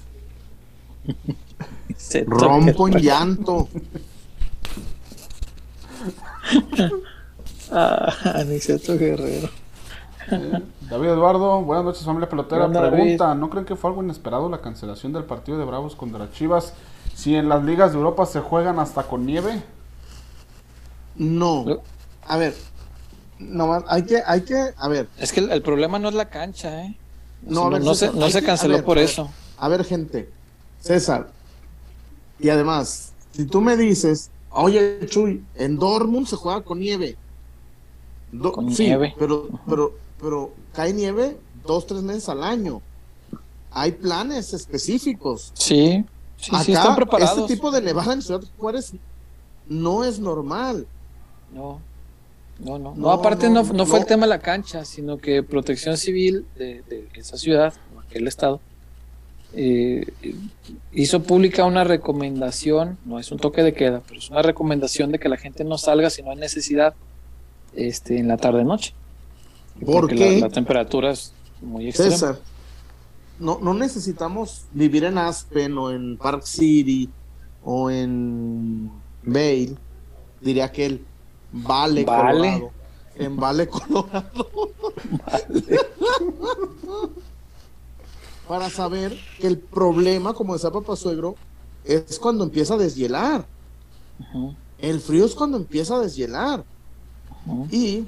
Rompo 2.28 2.88
en 2.88 2.99
llanto. 2.99 3.68
ah, 7.72 8.13
Aniceto 8.36 8.97
Guerrero. 8.97 9.49
Eh, 10.32 10.61
David 10.89 11.09
Eduardo, 11.09 11.61
buenas 11.61 11.86
noches 11.86 12.03
familia 12.03 12.30
pelotera. 12.30 12.68
Pregunta, 12.70 13.36
¿no 13.36 13.49
creen 13.49 13.66
que 13.66 13.76
fue 13.76 13.89
algo 13.89 14.03
inesperado 14.03 14.49
la 14.49 14.61
cancelación 14.61 15.13
del 15.13 15.24
partido 15.24 15.57
de 15.57 15.66
Bravos 15.66 15.95
contra 15.95 16.32
Chivas? 16.32 16.74
Si 17.13 17.36
en 17.36 17.47
las 17.47 17.63
ligas 17.63 17.91
de 17.91 17.97
Europa 17.97 18.26
se 18.26 18.39
juegan 18.39 18.80
hasta 18.80 19.03
con 19.03 19.26
nieve. 19.26 19.61
No. 21.16 21.66
A 22.28 22.38
ver, 22.38 22.55
no, 23.39 23.84
hay 23.88 24.03
que, 24.03 24.22
hay 24.26 24.41
que, 24.41 24.74
a 24.78 24.88
ver. 24.88 25.07
Es 25.18 25.32
que 25.32 25.41
el, 25.41 25.61
problema 25.61 25.99
no 25.99 26.09
es 26.09 26.16
la 26.16 26.30
cancha, 26.30 26.84
¿eh? 26.84 26.97
No, 27.41 27.70
no, 27.70 27.93
se, 27.93 28.11
no 28.11 28.30
se, 28.30 28.41
canceló 28.41 28.84
por 28.84 28.97
eso. 28.97 29.30
A 29.57 29.68
ver, 29.68 29.86
gente, 29.86 30.30
César, 30.80 31.30
y 32.39 32.49
además, 32.49 33.13
si 33.32 33.45
tú 33.45 33.61
me 33.61 33.78
dices, 33.78 34.32
oye, 34.49 34.99
Chuy, 35.07 35.43
en 35.55 35.78
Dortmund 35.78 36.28
se 36.28 36.36
juega 36.36 36.61
con 36.61 36.80
nieve. 36.80 37.18
Con 38.41 38.67
nieve. 38.67 39.15
Pero, 39.17 39.49
pero, 39.67 39.93
pero 40.21 40.53
cae 40.73 40.93
nieve 40.93 41.38
dos, 41.65 41.86
tres 41.88 42.01
meses 42.01 42.29
al 42.29 42.43
año. 42.43 42.81
Hay 43.71 43.91
planes 43.91 44.53
específicos. 44.53 45.51
Sí, 45.53 46.05
sí, 46.38 46.51
Acá, 46.55 46.63
sí 46.63 46.73
están 46.73 46.95
preparados. 46.95 47.39
Este 47.39 47.55
tipo 47.55 47.71
de 47.71 47.81
nevada 47.81 48.13
en 48.13 48.21
Ciudad 48.21 48.41
Juárez 48.57 48.93
no 49.67 50.03
es 50.03 50.19
normal. 50.19 50.88
No, 51.53 51.81
no, 52.59 52.79
no. 52.79 52.91
No, 52.91 52.95
No, 52.95 53.11
aparte 53.11 53.49
no, 53.49 53.63
no, 53.63 53.73
no 53.73 53.86
fue 53.86 53.99
el 53.99 54.05
tema 54.05 54.25
de 54.25 54.29
la 54.29 54.39
cancha, 54.39 54.86
sino 54.86 55.17
que 55.17 55.43
Protección 55.43 55.97
Civil 55.97 56.45
de, 56.57 56.81
de 56.83 57.09
esa 57.15 57.38
ciudad, 57.38 57.73
o 57.95 57.99
aquel 57.99 58.27
estado, 58.27 58.61
eh, 59.57 60.05
hizo 60.91 61.23
pública 61.23 61.63
una 61.63 61.86
recomendación, 61.86 62.97
no 63.05 63.19
es 63.19 63.31
un 63.31 63.39
toque 63.39 63.63
de 63.63 63.73
queda, 63.73 64.01
pero 64.05 64.19
es 64.19 64.29
una 64.29 64.41
recomendación 64.41 65.11
de 65.13 65.19
que 65.19 65.29
la 65.29 65.38
gente 65.38 65.63
no 65.63 65.77
salga 65.77 66.09
si 66.09 66.21
no 66.21 66.31
hay 66.31 66.38
necesidad 66.38 66.93
este, 67.76 68.19
en 68.19 68.28
la 68.28 68.38
tarde-noche. 68.38 68.93
¿Por 69.86 70.01
Porque 70.01 70.15
qué? 70.15 70.39
La, 70.39 70.47
la 70.47 70.53
temperatura 70.53 71.11
es 71.11 71.34
muy 71.61 71.88
extrema. 71.89 72.11
César, 72.11 72.39
no, 73.39 73.59
no 73.61 73.73
necesitamos 73.73 74.65
vivir 74.71 75.03
en 75.03 75.17
Aspen 75.17 75.78
o 75.78 75.91
en 75.91 76.17
Park 76.17 76.43
City 76.43 77.09
o 77.63 77.89
en 77.89 78.91
Vail, 79.23 79.78
diría 80.41 80.65
aquel 80.65 81.03
Vale, 81.51 82.03
Vale. 82.03 82.32
Colorado. 82.34 82.71
En 83.15 83.36
Vale, 83.38 83.67
Colorado. 83.69 84.49
Para 88.47 88.69
saber 88.69 89.17
que 89.39 89.47
el 89.47 89.57
problema, 89.57 90.34
como 90.34 90.53
decía 90.53 90.71
papá 90.71 90.95
suegro, 90.95 91.36
es 91.84 92.19
cuando 92.19 92.43
empieza 92.43 92.76
a 92.76 92.78
deshielar. 92.78 93.45
El 94.78 94.99
frío 94.99 95.26
es 95.26 95.34
cuando 95.34 95.57
empieza 95.57 95.95
a 95.95 95.99
deshielar. 95.99 96.63
Y 97.72 98.04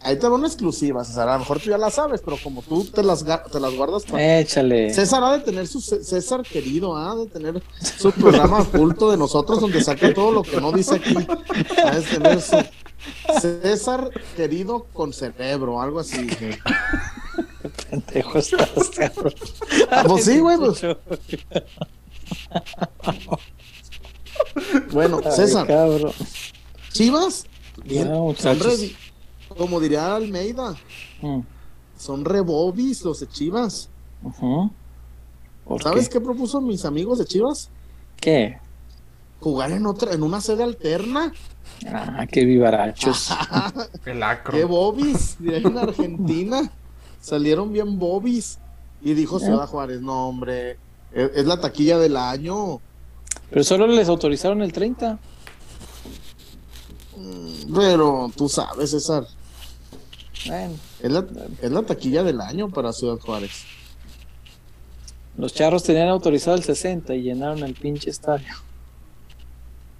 ahí 0.00 0.16
te 0.18 0.28
va 0.28 0.36
una 0.36 0.46
exclusiva, 0.46 1.04
César. 1.04 1.28
A 1.28 1.34
lo 1.34 1.38
mejor 1.40 1.60
tú 1.60 1.70
ya 1.70 1.78
la 1.78 1.90
sabes, 1.90 2.20
pero 2.24 2.36
como 2.42 2.62
tú 2.62 2.84
te 2.84 3.02
las, 3.02 3.24
te 3.24 3.60
las 3.60 3.74
guardas 3.74 4.04
para. 4.04 4.38
Échale. 4.40 4.92
César 4.94 5.22
ha 5.24 5.32
de 5.32 5.40
tener 5.40 5.66
su 5.66 5.80
Cé- 5.80 6.02
César 6.04 6.42
querido, 6.42 6.96
ha 6.96 7.14
de 7.16 7.26
tener 7.26 7.62
su 7.98 8.10
programa 8.12 8.60
oculto 8.62 9.10
de 9.10 9.16
nosotros 9.16 9.60
donde 9.60 9.82
saca 9.82 10.12
todo 10.14 10.32
lo 10.32 10.42
que 10.42 10.60
no 10.60 10.72
dice 10.72 10.94
aquí. 10.96 11.14
Ha 11.84 11.96
de 11.96 12.02
tener 12.02 12.40
su 12.40 12.56
César 13.40 14.10
querido 14.36 14.84
con 14.92 15.12
cerebro, 15.12 15.80
algo 15.80 16.00
así. 16.00 16.26
Pendejo 17.90 18.38
estás, 18.38 18.68
cabrón. 18.96 19.34
Ah, 19.90 20.04
pues 20.06 20.24
sí, 20.24 20.38
güey, 20.38 20.56
pues. 20.58 20.80
Bueno, 24.92 25.20
César. 25.30 25.66
Chivas, 26.92 27.46
bien, 27.84 28.08
No, 28.08 28.14
son 28.14 28.24
muchachos. 28.26 28.80
re- 28.80 28.96
como 29.56 29.80
diría 29.80 30.14
Almeida, 30.14 30.74
Mm, 31.22 31.40
son 31.98 32.24
rebobis 32.24 33.02
los 33.04 33.20
de 33.20 33.28
Chivas. 33.28 33.88
ujú. 34.22 34.70
¿Por 35.64 35.82
¿Sabes 35.82 36.08
qué? 36.08 36.14
qué 36.14 36.20
propuso 36.20 36.60
mis 36.60 36.84
amigos 36.84 37.18
de 37.18 37.24
Chivas? 37.26 37.68
¿Qué? 38.20 38.58
Jugar 39.40 39.70
en 39.72 39.86
otra, 39.86 40.12
en 40.12 40.22
una 40.22 40.40
sede 40.40 40.62
alterna. 40.64 41.32
Ah, 41.86 42.26
qué 42.30 42.44
vivarachos. 42.44 43.30
¡Qué 44.50 44.64
bobis! 44.64 45.36
En 45.44 45.76
Argentina. 45.78 46.70
Salieron 47.20 47.72
bien 47.72 47.98
bobis. 47.98 48.58
Y 49.02 49.14
dijo 49.14 49.38
Ciudad 49.38 49.66
Juárez, 49.68 50.00
no 50.00 50.28
hombre, 50.28 50.72
es, 51.12 51.30
es 51.36 51.46
la 51.46 51.60
taquilla 51.60 51.98
del 51.98 52.16
año. 52.16 52.80
Pero 53.50 53.62
solo 53.64 53.86
les 53.86 54.08
autorizaron 54.08 54.62
el 54.62 54.72
30. 54.72 55.18
Pero 57.74 58.30
tú 58.36 58.48
sabes, 58.48 58.90
César, 58.90 59.26
Bueno, 60.46 60.74
es 61.00 61.10
la, 61.10 61.26
es 61.62 61.70
la 61.70 61.82
taquilla 61.82 62.22
del 62.22 62.40
año 62.40 62.68
para 62.70 62.92
Ciudad 62.92 63.18
Juárez. 63.18 63.64
los 65.36 65.52
charros 65.54 65.82
tenían 65.84 66.08
autorizado 66.08 66.56
el 66.56 66.62
60 66.64 67.14
y 67.14 67.22
llenaron 67.22 67.62
el 67.62 67.74
pinche 67.74 68.10
estadio. 68.10 68.52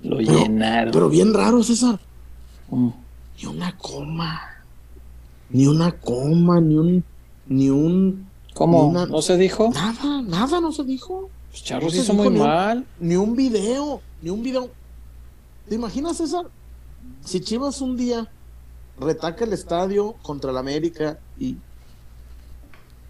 Lo 0.03 0.17
Pero- 0.19 0.31
llenaron. 0.45 0.93
Pero 0.93 1.09
bien 1.09 1.33
raro, 1.35 1.63
César. 1.63 1.99
Mm. 2.71 2.89
Ni 3.41 3.47
una 3.47 3.77
coma. 3.77 4.41
Ni 5.51 5.67
una 5.67 5.93
coma, 5.93 6.61
ni 6.61 6.75
un. 6.77 7.05
Ni 7.47 7.71
un. 7.71 8.29
¿Cómo? 8.55 8.83
Ni 8.85 8.89
una- 8.91 9.07
¿No 9.07 9.23
se 9.23 9.37
dijo? 9.37 9.71
Nada, 9.73 10.23
nada 10.23 10.61
no 10.61 10.73
se 10.73 10.85
dijo. 10.85 11.31
Los 11.53 11.63
charros 11.65 11.85
no 11.85 11.91
se 11.91 11.99
hizo 12.05 12.15
muy 12.15 12.29
ni 12.31 12.39
un- 12.41 12.47
mal. 12.47 12.87
Ni 13.01 13.17
un 13.17 13.35
video. 13.37 14.01
Ni 14.23 14.31
un 14.31 14.43
video. 14.43 14.69
¿Te 15.69 15.75
imaginas, 15.77 16.17
César? 16.17 16.47
Si 17.25 17.41
Chivas 17.41 17.81
un 17.81 17.97
día 17.97 18.31
retaca 19.01 19.45
el 19.45 19.53
estadio 19.53 20.15
contra 20.23 20.51
el 20.51 20.57
América 20.57 21.19
y. 21.39 21.57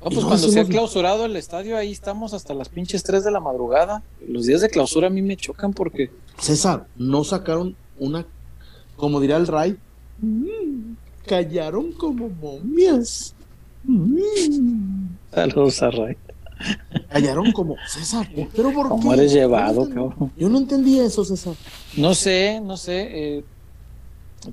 No, 0.01 0.11
Y 0.11 0.15
pues 0.15 0.21
no 0.23 0.29
cuando 0.29 0.49
se 0.49 0.61
ha 0.61 0.65
clausurado 0.65 1.25
el 1.25 1.35
estadio, 1.37 1.77
ahí 1.77 1.91
estamos 1.91 2.33
hasta 2.33 2.55
las 2.55 2.69
pinches 2.69 3.03
3 3.03 3.25
de 3.25 3.31
la 3.33 3.41
madrugada. 3.41 4.03
Los 4.29 4.47
días 4.47 4.61
de 4.61 4.69
clausura 4.71 5.09
a 5.09 5.11
mí 5.11 5.23
me 5.23 5.37
chocan 5.37 5.73
porque 5.73 6.11
César, 6.39 6.87
no 6.97 7.25
sacaron 7.25 7.75
una. 7.99 8.25
Como 8.97 9.21
dirá 9.21 9.37
el 9.37 9.47
Ray. 9.47 9.77
mm, 10.21 10.93
callaron 11.27 11.93
como 11.93 12.29
momias. 12.29 13.35
Mm, 13.85 15.07
Saludos 15.33 15.83
a 15.83 15.91
Ray. 15.91 16.17
callaron 17.11 17.53
como. 17.53 17.77
César, 17.89 18.29
¿pero 18.55 18.73
por 18.73 18.89
¿Cómo 18.89 19.11
qué? 19.11 19.17
eres 19.19 19.33
Yo 19.33 19.39
no 19.39 19.43
llevado, 19.47 19.89
cabrón? 19.89 20.33
Yo 20.37 20.49
no 20.49 20.59
entendí 20.59 20.99
eso, 21.01 21.25
César. 21.25 21.55
No 21.97 22.15
sé, 22.15 22.61
no 22.63 22.77
sé. 22.77 23.09
eh, 23.39 23.45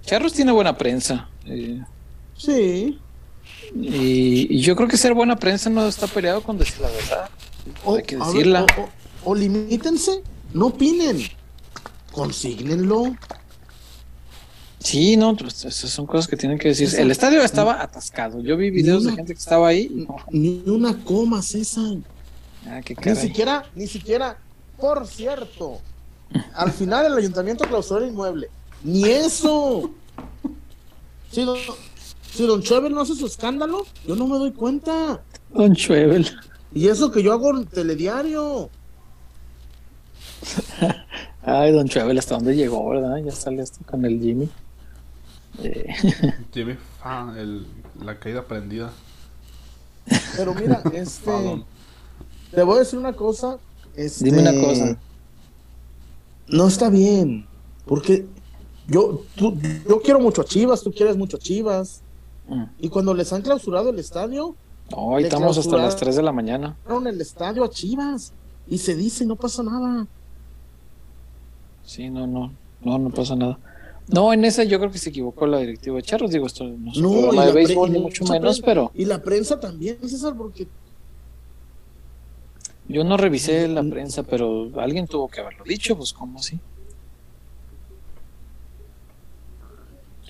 Charros 0.02 0.34
tiene 0.34 0.52
buena 0.52 0.78
prensa. 0.78 1.30
eh, 1.46 1.82
Sí. 2.38 3.00
y, 3.76 4.58
y 4.58 4.60
yo 4.62 4.76
creo 4.76 4.88
que 4.90 4.98
ser 4.98 5.14
buena 5.14 5.36
prensa 5.38 5.70
no 5.70 5.88
está 5.88 6.08
peleado 6.08 6.42
con 6.44 6.58
decir 6.58 6.80
la 6.82 6.90
verdad. 6.90 7.30
O, 7.84 7.96
Hay 7.96 8.04
que 8.04 8.18
ver, 8.18 8.26
decirla. 8.26 8.66
o- 8.78 8.82
o- 8.82 8.90
o 9.32 9.36
limítense, 9.36 10.22
no 10.54 10.68
opinen. 10.68 11.20
Consígnenlo. 12.12 13.16
Sí, 14.80 15.18
no, 15.18 15.36
pues, 15.36 15.66
esas 15.66 15.90
son 15.90 16.06
cosas 16.06 16.28
que 16.28 16.38
tienen 16.38 16.60
que 16.60 16.68
decir. 16.70 16.90
El 17.00 17.10
estadio 17.10 17.42
estaba 17.42 17.82
atascado. 17.82 18.40
Yo 18.42 18.56
vi 18.56 18.70
videos 18.70 19.04
de 19.04 19.14
gente 19.14 19.34
que 19.34 19.40
estaba 19.40 19.68
ahí. 19.70 19.90
no, 19.92 20.16
Ni 20.30 20.62
una 20.68 20.96
coma, 21.04 21.42
César. 21.42 21.98
ah, 22.68 22.82
qué 22.84 22.96
Ni 23.04 23.16
siquiera, 23.16 23.66
ni 23.74 23.88
siquiera, 23.88 24.38
por 24.78 25.08
cierto, 25.08 25.80
al 26.54 26.72
final 26.72 27.08
el 27.08 27.14
ayuntamiento 27.18 27.66
clausuró 27.66 28.04
el 28.04 28.12
inmueble. 28.12 28.50
Ni 28.84 29.04
eso. 29.06 29.92
Si 31.32 31.44
don, 31.44 31.58
si 32.32 32.46
don 32.46 32.62
Chevel 32.62 32.94
no 32.94 33.02
hace 33.02 33.16
su 33.16 33.26
escándalo, 33.26 33.86
yo 34.08 34.16
no 34.16 34.28
me 34.28 34.38
doy 34.38 34.52
cuenta. 34.52 35.22
Don 35.54 35.74
Chuevel. 35.76 36.28
Y 36.74 36.88
eso 36.88 37.12
que 37.12 37.24
yo 37.24 37.34
hago 37.34 37.52
el 37.52 37.68
telediario. 37.68 38.70
Ay, 41.44 41.72
Don 41.72 41.88
Chuevel, 41.88 42.18
¿hasta 42.18 42.36
dónde 42.36 42.56
llegó, 42.56 42.90
verdad? 42.90 43.18
Ya 43.24 43.32
sale 43.32 43.62
hasta 43.62 43.84
con 43.86 44.04
el 44.06 44.20
Jimmy. 44.20 44.50
Eh, 45.64 45.86
Jimmy, 46.54 46.76
ah, 47.04 47.34
el- 47.38 47.66
la 48.04 48.20
caída 48.20 48.44
prendida. 48.46 48.92
Pero 50.36 50.54
mira, 50.54 50.82
este, 50.94 51.26
Perdón. 51.26 51.66
te 52.52 52.64
voy 52.64 52.78
a 52.78 52.80
decir 52.80 53.00
una 53.00 53.14
cosa. 53.14 53.58
este, 53.96 54.26
Dime 54.26 54.40
una 54.42 54.54
cosa. 54.54 54.98
No 56.48 56.68
está 56.68 56.90
bien. 56.90 57.48
Porque 57.86 58.26
yo, 58.88 59.22
tú- 59.36 59.58
yo 59.88 60.02
quiero 60.02 60.20
mucho 60.20 60.42
a 60.42 60.46
Chivas, 60.46 60.82
tú 60.84 60.92
quieres 60.92 61.18
mucho 61.18 61.38
a 61.38 61.40
Chivas. 61.40 62.02
mm. 62.48 62.64
Y 62.80 62.90
cuando 62.90 63.14
les 63.14 63.32
han 63.34 63.42
clausurado 63.42 63.90
el 63.90 64.00
estadio, 64.00 64.56
No, 64.92 65.16
ahí 65.16 65.24
estamos 65.24 65.58
hasta 65.58 65.78
las 65.78 65.96
3 65.96 66.16
de 66.16 66.22
la 66.24 66.32
mañana. 66.32 66.78
el 67.08 67.20
estadio 67.22 67.64
a 67.64 67.70
Chivas. 67.70 68.34
Y 68.68 68.78
se 68.80 68.96
dice, 68.96 69.26
no 69.26 69.36
pasa 69.36 69.62
nada. 69.64 70.08
Sí, 71.84 72.10
no, 72.10 72.26
no, 72.28 72.52
no, 72.82 72.98
no 72.98 73.10
pasa 73.12 73.36
nada. 73.36 73.60
No, 74.08 74.32
en 74.34 74.46
esa 74.46 74.64
yo 74.64 74.78
creo 74.80 74.92
que 74.92 74.98
se 75.00 75.10
equivocó 75.10 75.48
la 75.48 75.58
directiva 75.60 75.96
de 75.98 76.04
Charros. 76.04 76.30
Digo, 76.32 76.46
esto 76.46 76.64
no 76.64 76.92
es 76.92 76.98
No, 77.00 77.32
de 77.44 77.52
béisbol, 77.52 77.92
ni 77.92 78.00
mucho 78.00 78.24
menos, 78.26 78.60
prensa- 78.60 78.66
pero 78.66 78.92
Y 78.94 79.06
la 79.06 79.22
prensa 79.22 79.60
también, 79.60 79.98
César, 80.08 80.36
porque 80.38 80.68
yo 82.88 83.04
no 83.04 83.18
revisé 83.18 83.68
la 83.68 83.84
prensa, 83.84 84.22
pero 84.24 84.70
alguien 84.80 85.08
tuvo 85.08 85.28
que 85.28 85.42
haberlo 85.42 85.64
dicho, 85.64 85.98
pues, 85.98 86.14
¿cómo 86.14 86.38
así? 86.40 86.60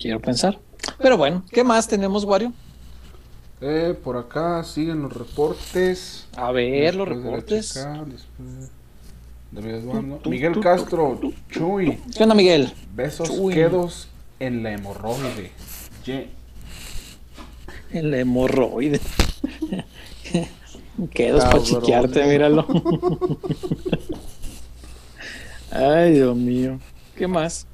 Quiero 0.06 0.20
pensar. 0.20 0.60
Pero 0.98 1.16
bueno, 1.16 1.42
¿qué 1.50 1.64
más 1.64 1.88
tenemos, 1.88 2.24
Wario? 2.24 2.52
Eh, 3.60 3.92
por 4.04 4.16
acá 4.16 4.62
siguen 4.62 5.02
los 5.02 5.12
reportes. 5.12 6.28
A 6.36 6.52
ver, 6.52 6.94
los 6.94 7.08
de 7.08 7.14
reportes. 7.16 7.70
chica, 7.70 8.04
de 9.50 9.78
Eduardo. 9.78 10.20
Miguel 10.26 10.60
Castro, 10.60 11.18
Chuy, 11.50 11.98
¿Qué 12.16 12.22
onda, 12.22 12.36
Miguel? 12.36 12.72
besos 12.94 13.28
Chuy. 13.34 13.52
quedos 13.54 14.06
en 14.38 14.62
la 14.62 14.74
hemorroide. 14.74 15.50
Ye- 16.04 16.28
En 17.90 18.12
la 18.12 18.18
hemorroide. 18.20 19.00
Quedos 21.12 21.44
para 21.46 21.62
chiquearte, 21.64 22.24
míralo. 22.28 22.64
Ay, 25.72 26.12
Dios 26.12 26.36
mío. 26.36 26.78
¿Qué 27.16 27.26
más? 27.26 27.66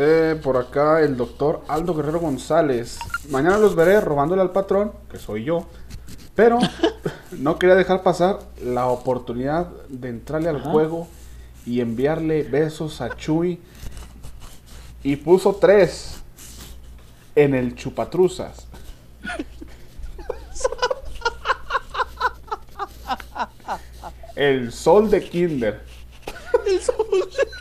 Eh, 0.00 0.38
por 0.44 0.56
acá 0.56 1.00
el 1.00 1.16
doctor 1.16 1.62
Aldo 1.66 1.92
Guerrero 1.92 2.20
González. 2.20 3.00
Mañana 3.30 3.58
los 3.58 3.74
veré 3.74 4.00
robándole 4.00 4.40
al 4.40 4.52
patrón, 4.52 4.92
que 5.10 5.18
soy 5.18 5.42
yo. 5.42 5.66
Pero 6.36 6.60
no 7.32 7.58
quería 7.58 7.74
dejar 7.74 8.04
pasar 8.04 8.38
la 8.62 8.86
oportunidad 8.86 9.66
de 9.88 10.10
entrarle 10.10 10.50
al 10.50 10.62
juego 10.62 11.08
y 11.66 11.80
enviarle 11.80 12.44
besos 12.44 13.00
a 13.00 13.16
Chuy. 13.16 13.58
Y 15.02 15.16
puso 15.16 15.56
tres 15.56 16.20
en 17.34 17.56
el 17.56 17.74
chupatruzas. 17.74 18.68
El 24.36 24.70
sol 24.70 25.10
de 25.10 25.28
Kinder. 25.28 25.82
El 26.64 26.80
sol 26.80 27.08
de 27.10 27.57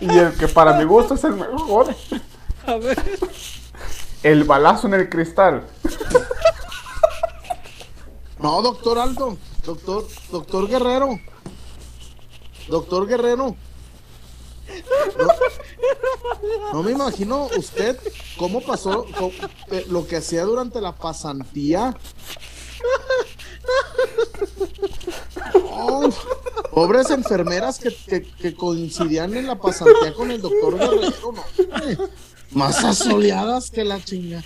Y 0.00 0.18
el 0.18 0.32
que 0.34 0.48
para 0.48 0.76
mi 0.78 0.84
gusto 0.84 1.14
es 1.14 1.24
el 1.24 1.34
mejor. 1.34 1.94
A 2.66 2.74
ver. 2.76 3.02
El 4.22 4.44
balazo 4.44 4.86
en 4.88 4.94
el 4.94 5.08
cristal. 5.08 5.66
No, 8.38 8.62
doctor 8.62 8.98
Aldo. 8.98 9.36
Doctor, 9.64 10.06
doctor 10.30 10.68
Guerrero. 10.68 11.18
Doctor 12.68 13.06
Guerrero. 13.06 13.56
No, 16.72 16.82
me 16.82 16.92
imagino 16.92 17.48
usted 17.56 17.98
cómo 18.36 18.60
pasó 18.60 19.06
eh, 19.70 19.84
lo 19.88 20.06
que 20.06 20.16
hacía 20.16 20.44
durante 20.44 20.80
la 20.80 20.92
pasantía. 20.92 21.96
Pobres 26.72 27.10
enfermeras 27.10 27.78
que, 27.78 28.54
coincidían 28.54 29.36
en 29.36 29.46
la 29.46 29.58
pasantía 29.58 30.14
con 30.14 30.30
el 30.30 30.40
doctor 30.40 30.78
Guerrero, 30.78 31.34
más 32.52 32.84
asoleadas 32.84 33.70
que 33.70 33.84
la 33.84 34.02
chinga. 34.02 34.42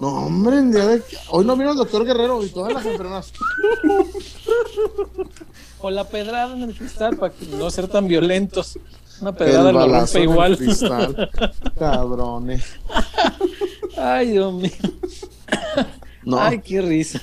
No, 0.00 0.26
hombre, 0.26 1.02
hoy 1.30 1.44
no 1.44 1.56
vino 1.56 1.72
el 1.72 1.76
doctor 1.76 2.04
Guerrero 2.04 2.42
y 2.44 2.50
todas 2.50 2.72
las 2.72 2.86
enfermeras. 2.86 3.32
O 5.80 5.90
la 5.90 6.04
pedrada 6.08 6.54
en 6.54 6.62
el 6.62 6.74
cristal 6.74 7.16
para 7.16 7.34
no 7.50 7.70
ser 7.70 7.88
tan 7.88 8.06
violentos. 8.06 8.78
Una 9.20 9.32
pedrada 9.32 9.72
lo 9.72 9.88
rompe 9.88 10.22
igual. 10.22 10.56
Cristal. 10.56 11.30
Cabrones. 11.78 12.64
Ay, 13.96 14.30
Dios 14.32 14.54
mío. 14.54 14.72
Ay, 16.38 16.60
qué 16.60 16.80
risa. 16.80 17.20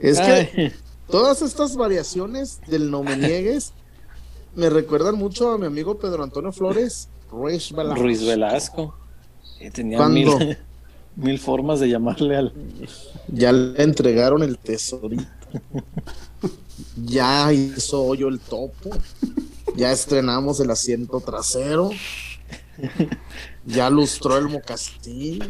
Es 0.00 0.18
que 0.20 0.72
todas 1.10 1.42
estas 1.42 1.76
variaciones 1.76 2.60
del 2.66 2.90
no 2.90 3.02
me 3.02 3.16
niegues 3.16 3.72
me 4.54 4.68
recuerdan 4.68 5.16
mucho 5.16 5.52
a 5.52 5.58
mi 5.58 5.66
amigo 5.66 5.98
Pedro 5.98 6.22
Antonio 6.24 6.52
Flores, 6.52 7.08
Ruiz 7.30 7.72
Velasco. 7.72 8.02
Ruiz 8.02 8.24
Velasco. 8.24 8.94
tenía 9.72 10.08
mil, 10.08 10.58
mil 11.16 11.38
formas 11.38 11.80
de 11.80 11.88
llamarle 11.88 12.36
al. 12.36 12.52
Ya 13.28 13.52
le 13.52 13.82
entregaron 13.82 14.42
el 14.42 14.58
tesorito. 14.58 15.24
Ya 16.96 17.52
hizo 17.52 18.02
hoyo 18.02 18.28
el 18.28 18.40
topo. 18.40 18.90
Ya 19.76 19.92
estrenamos 19.92 20.58
el 20.60 20.70
asiento 20.70 21.20
trasero. 21.20 21.90
Ya 23.66 23.90
lustró 23.90 24.36
el 24.36 24.48
mocastín. 24.48 25.40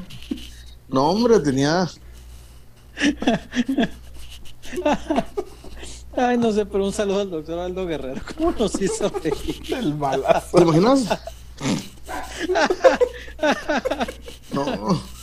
No, 0.88 1.10
hombre, 1.10 1.40
tenía. 1.40 1.88
Ay, 6.16 6.36
no 6.38 6.52
sé, 6.52 6.66
pero 6.66 6.84
un 6.84 6.92
saludo 6.92 7.20
al 7.20 7.30
doctor 7.30 7.58
Aldo 7.58 7.86
Guerrero. 7.86 8.20
¿Cómo 8.36 8.52
nos 8.52 8.80
hizo 8.80 9.08
reír? 9.08 9.62
El 9.74 9.94
balazo. 9.94 10.56
¿Te 10.56 10.62
imaginas? 10.62 11.04
No. 14.52 14.64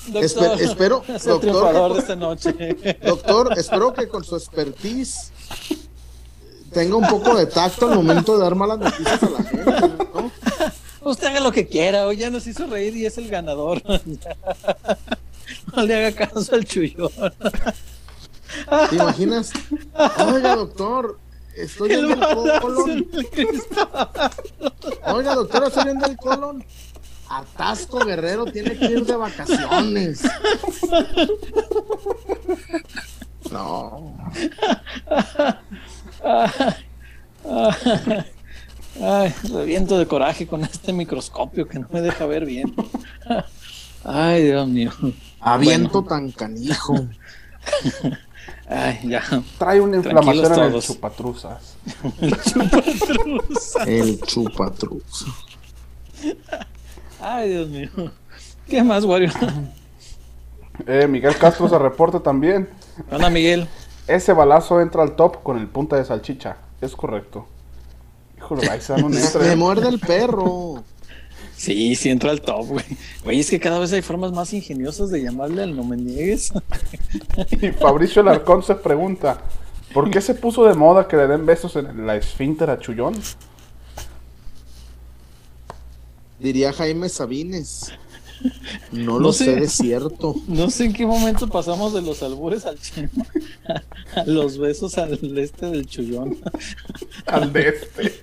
Doctor, 0.07 0.61
espero, 0.61 1.03
doctor, 1.25 1.93
de 1.93 1.99
esta 1.99 2.15
noche. 2.15 2.97
doctor, 3.03 3.53
espero 3.57 3.93
que 3.93 4.07
con 4.07 4.23
su 4.23 4.37
expertise 4.37 5.31
tenga 6.71 6.95
un 6.95 7.07
poco 7.07 7.35
de 7.35 7.45
tacto 7.45 7.87
al 7.89 7.95
momento 7.95 8.37
de 8.37 8.43
dar 8.43 8.55
malas 8.55 8.79
noticias 8.79 9.21
a 9.21 9.29
la 9.29 9.43
gente, 9.43 9.65
¿no? 10.13 10.31
Usted 11.01 11.27
haga 11.27 11.41
lo 11.41 11.51
que 11.51 11.67
quiera, 11.67 12.07
hoy 12.07 12.17
ya 12.17 12.29
nos 12.29 12.47
hizo 12.47 12.67
reír 12.67 12.95
y 12.95 13.05
es 13.05 13.17
el 13.17 13.27
ganador. 13.29 13.81
no 15.75 15.83
le 15.83 15.95
haga 15.95 16.27
caso 16.27 16.55
al 16.55 16.65
chuyón. 16.65 17.11
¿Te 18.89 18.95
imaginas? 18.95 19.51
Oiga, 20.19 20.55
doctor, 20.55 21.19
estoy 21.55 21.89
viendo 21.89 22.13
el 22.13 22.59
colon. 22.61 23.07
Oiga, 25.05 25.35
doctor, 25.35 25.63
estoy 25.65 25.83
viendo 25.85 26.05
el 26.05 26.17
colon. 26.17 26.65
Atasco 27.29 27.99
Guerrero 28.05 28.45
tiene 28.45 28.77
que 28.77 28.85
ir 28.85 29.05
de 29.05 29.15
vacaciones. 29.17 30.21
No. 33.51 34.15
Ay, 39.01 39.33
reviento 39.51 39.99
de 39.99 40.07
coraje 40.07 40.47
con 40.47 40.63
este 40.63 40.91
microscopio 40.93 41.67
que 41.67 41.79
no 41.79 41.87
me 41.91 42.01
deja 42.01 42.25
ver 42.25 42.45
bien. 42.45 42.73
Ay, 44.03 44.43
Dios 44.45 44.67
mío. 44.67 44.91
Aviento 45.39 46.03
tan 46.03 46.31
canijo. 46.31 46.95
Ay, 48.68 48.99
ya. 49.03 49.24
Trae 49.57 49.80
una 49.80 49.97
inflamación 49.97 50.53
en 50.53 50.74
el 50.74 50.82
chupatruzas. 50.82 51.76
el 52.22 52.41
chupatruzas. 52.41 53.88
El 53.88 54.22
chupatruzas. 54.22 55.30
Ay, 57.22 57.49
Dios 57.49 57.70
mío. 57.70 57.89
¿Qué 58.68 58.84
más, 58.84 59.05
Wario? 59.05 59.32
Eh, 60.86 61.07
Miguel 61.07 61.38
Castro 61.38 61.70
se 61.70 61.80
reporta 61.80 62.20
también. 62.20 62.70
Hola, 63.09 63.30
Miguel. 63.30 63.68
Ese 64.07 64.34
balazo 64.34 64.82
entra 64.82 65.01
al 65.03 65.15
top 65.15 65.41
con 65.43 65.57
el 65.57 65.68
punta 65.68 65.95
de 65.95 66.05
salchicha. 66.05 66.57
Es 66.82 66.95
correcto. 66.95 67.47
Híjole, 68.38 68.70
ahí 68.70 68.82
se 68.82 68.93
dan 68.93 69.05
un 69.05 69.11
Me 69.41 69.55
muerde 69.55 69.88
el 69.88 69.99
perro. 69.99 70.84
Sí, 71.58 71.95
sí 71.95 72.10
entra 72.10 72.30
al 72.30 72.41
top, 72.41 72.68
güey. 72.68 72.86
Güey, 73.24 73.39
es 73.39 73.49
que 73.49 73.60
cada 73.60 73.80
vez 73.80 73.91
hay 73.91 74.03
formas 74.03 74.32
más 74.32 74.53
ingeniosas 74.53 75.10
de 75.10 75.24
llamarle 75.24 75.64
al 75.64 75.76
no 75.76 75.84
me 75.84 75.97
niegues. 75.97 76.53
y 77.62 77.72
Fabricio 77.72 78.22
Larcón 78.22 78.62
se 78.62 78.76
pregunta, 78.76 79.41
¿por 79.93 80.10
qué 80.12 80.22
se 80.22 80.36
puso 80.36 80.66
de 80.66 80.76
moda 80.76 81.08
que 81.08 81.18
le 81.18 81.28
den 81.28 81.45
besos 81.45 81.76
en 81.76 82.05
la 82.05 82.16
esfínter 82.16 82.70
a 82.70 82.80
Chullón? 82.80 83.16
Diría 86.39 86.72
Jaime 86.72 87.10
Sabines. 87.10 87.91
No, 88.91 89.19
lo 89.19 89.33
sé, 89.33 89.55
de 89.55 89.67
cierto. 89.67 90.35
No 90.47 90.69
sé 90.69 90.85
en 90.85 90.93
qué 90.93 91.05
momento 91.05 91.47
pasamos 91.47 91.93
de 91.93 92.01
los 92.01 92.21
albures 92.23 92.65
al 92.65 92.79
chino 92.79 93.09
a, 94.15 94.23
los 94.25 94.57
besos 94.57 94.97
al 94.97 95.19
este 95.38 95.67
del 95.67 95.85
chullón. 95.88 96.38
Al 97.25 97.51
de 97.51 97.69
este. 97.69 98.21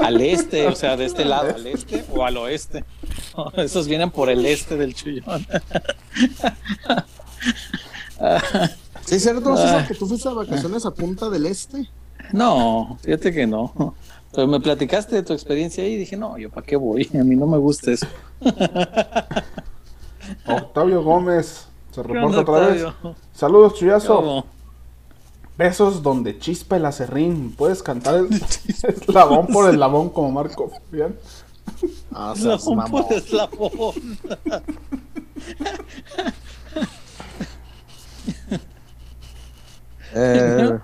Al 0.00 0.20
este, 0.20 0.66
o 0.66 0.74
sea, 0.74 0.96
de 0.96 1.06
este 1.06 1.24
lado, 1.24 1.54
al 1.54 1.66
este 1.66 2.04
o 2.12 2.24
al 2.24 2.36
oeste. 2.36 2.84
esos 3.56 3.88
vienen 3.88 4.10
por 4.10 4.30
el 4.30 4.46
este 4.46 4.76
del 4.76 4.94
chullón. 4.94 5.46
¿Sí 9.06 9.14
es 9.16 9.22
cierto? 9.22 9.54
Ah. 9.56 9.84
que 9.88 9.94
tú 9.94 10.06
fuiste 10.06 10.28
a 10.28 10.32
vacaciones 10.32 10.86
a 10.86 10.92
Punta 10.92 11.30
del 11.30 11.46
Este? 11.46 11.88
No, 12.32 12.98
fíjate 13.02 13.32
que 13.32 13.46
no. 13.46 13.94
Pero 14.32 14.46
me 14.46 14.60
platicaste 14.60 15.16
de 15.16 15.22
tu 15.22 15.32
experiencia 15.32 15.82
ahí 15.82 15.94
y 15.94 15.98
dije, 15.98 16.16
no, 16.16 16.38
yo 16.38 16.50
para 16.50 16.66
qué 16.66 16.76
voy, 16.76 17.08
a 17.18 17.24
mí 17.24 17.34
no 17.34 17.46
me 17.46 17.58
gusta 17.58 17.90
eso. 17.90 18.06
Octavio 20.46 21.02
Gómez 21.02 21.66
se 21.90 22.02
reporta 22.02 22.40
otra 22.40 22.68
vez. 22.68 22.86
Saludos, 23.32 23.74
Chuyazo. 23.74 24.44
Besos 25.58 26.02
donde 26.02 26.38
chispa 26.38 26.76
el 26.76 26.86
acerrín. 26.86 27.54
Puedes 27.54 27.82
cantar 27.82 28.14
el 28.14 28.28
eslabón 28.82 29.48
por 29.48 29.68
eslabón 29.68 30.08
como 30.08 30.30
Marco. 30.30 30.70
Bien. 30.90 31.18
Ah, 32.12 32.32
eslabón 32.36 32.90
por 32.90 33.12
eslabón. 33.12 33.94
eh, 40.14 40.78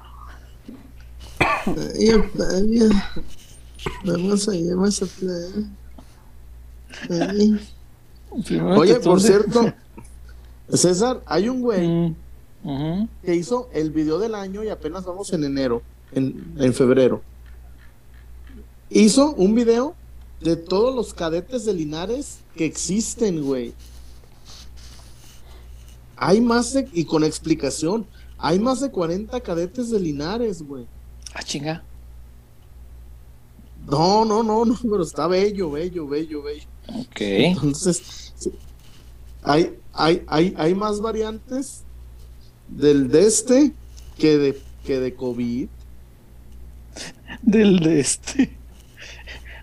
Vamos 4.04 4.48
a 4.48 4.52
vamos 4.52 5.02
a 5.02 5.06
Oye, 8.76 8.96
por 8.96 9.20
cierto, 9.20 9.72
César, 10.72 11.22
hay 11.26 11.48
un 11.48 11.62
güey 11.62 12.14
mm, 12.62 13.08
que 13.24 13.34
hizo 13.34 13.68
el 13.72 13.90
video 13.90 14.18
del 14.18 14.34
año 14.34 14.64
y 14.64 14.68
apenas 14.68 15.04
vamos 15.04 15.32
en 15.32 15.44
enero, 15.44 15.82
en, 16.12 16.54
en 16.58 16.74
febrero. 16.74 17.22
Hizo 18.90 19.32
un 19.34 19.54
video 19.54 19.94
de 20.40 20.56
todos 20.56 20.94
los 20.94 21.14
cadetes 21.14 21.64
de 21.64 21.72
Linares 21.72 22.38
que 22.54 22.66
existen, 22.66 23.42
güey. 23.42 23.74
Hay 26.16 26.40
más 26.40 26.72
de, 26.72 26.88
y 26.92 27.04
con 27.04 27.24
explicación, 27.24 28.06
hay 28.38 28.58
más 28.58 28.80
de 28.80 28.90
40 28.90 29.40
cadetes 29.40 29.90
de 29.90 30.00
Linares, 30.00 30.62
güey. 30.62 30.86
Ah, 31.36 31.42
chinga. 31.42 31.82
No, 33.86 34.24
no, 34.24 34.42
no, 34.42 34.64
no, 34.64 34.78
pero 34.82 35.02
está 35.02 35.26
bello, 35.26 35.70
bello, 35.70 36.08
bello, 36.08 36.42
bello. 36.42 36.66
Ok. 36.88 37.20
Entonces, 37.20 38.32
hay, 39.42 39.78
hay, 39.92 40.24
hay, 40.28 40.54
hay 40.56 40.74
más 40.74 41.00
variantes 41.00 41.84
del 42.68 43.08
de 43.08 43.26
este 43.26 43.72
que 44.18 44.38
de, 44.38 44.60
que 44.86 44.98
de 44.98 45.14
COVID. 45.14 45.68
Del 47.42 47.80
de 47.80 48.00
este. 48.00 48.56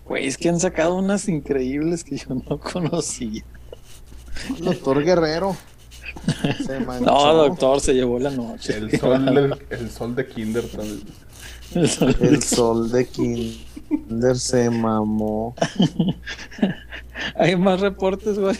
Güey, 0.06 0.28
es 0.28 0.38
que 0.38 0.48
han 0.48 0.60
sacado 0.60 0.94
unas 0.94 1.28
increíbles 1.28 2.04
que 2.04 2.18
yo 2.18 2.36
no 2.48 2.60
conocía. 2.60 3.42
Doctor 4.60 5.02
Guerrero. 5.02 5.56
no, 7.00 7.34
doctor, 7.34 7.80
se 7.80 7.94
llevó 7.94 8.20
la 8.20 8.30
noche. 8.30 8.76
El 8.76 8.98
sol, 8.98 9.58
el, 9.70 9.90
sol 9.90 10.14
de 10.14 10.26
Kinder 10.28 10.64
también. 10.68 11.02
El 11.74 12.42
sol 12.42 12.90
de, 12.90 13.06
Kinder 13.06 14.38
se 14.38 14.70
mamó. 14.70 15.54
Hay 17.36 17.56
más 17.56 17.80
reportes, 17.80 18.38
güey. 18.38 18.56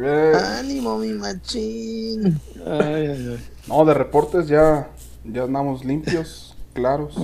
Eh. 0.00 0.32
Ánimo, 0.58 0.96
mi 0.98 1.12
machín. 1.12 2.40
Ay, 2.66 3.06
ay, 3.06 3.28
ay. 3.32 3.38
No, 3.66 3.84
de 3.84 3.94
reportes 3.94 4.48
ya, 4.48 4.88
ya 5.24 5.42
andamos 5.42 5.84
limpios, 5.84 6.54
claros, 6.72 7.14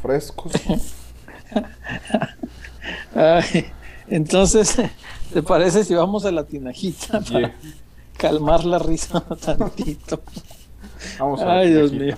frescos. 0.00 0.52
Ay, 3.14 3.66
entonces, 4.08 4.76
¿te 5.32 5.42
parece 5.42 5.84
si 5.84 5.94
vamos 5.94 6.24
a 6.24 6.30
la 6.30 6.44
tinajita 6.44 7.20
para 7.20 7.54
calmar 8.16 8.64
la 8.64 8.78
risa 8.78 9.20
tantito? 9.20 10.22
Vamos 11.18 11.40
a 11.40 11.58
Ay, 11.58 11.70
Dios 11.72 11.92
mío. 11.92 12.16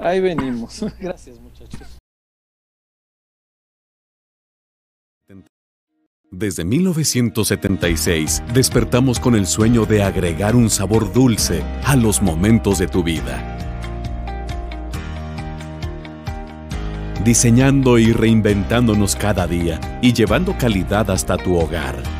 Ahí 0.00 0.20
venimos. 0.20 0.84
Gracias, 0.98 1.38
muchachos. 1.38 1.98
Desde 6.32 6.64
1976 6.64 8.42
despertamos 8.54 9.18
con 9.18 9.34
el 9.34 9.46
sueño 9.46 9.84
de 9.84 10.04
agregar 10.04 10.54
un 10.54 10.70
sabor 10.70 11.12
dulce 11.12 11.64
a 11.84 11.96
los 11.96 12.22
momentos 12.22 12.78
de 12.78 12.86
tu 12.86 13.02
vida. 13.02 13.56
Diseñando 17.24 17.98
y 17.98 18.12
reinventándonos 18.12 19.16
cada 19.16 19.46
día 19.48 19.80
y 20.00 20.12
llevando 20.12 20.56
calidad 20.56 21.10
hasta 21.10 21.36
tu 21.36 21.58
hogar. 21.58 22.19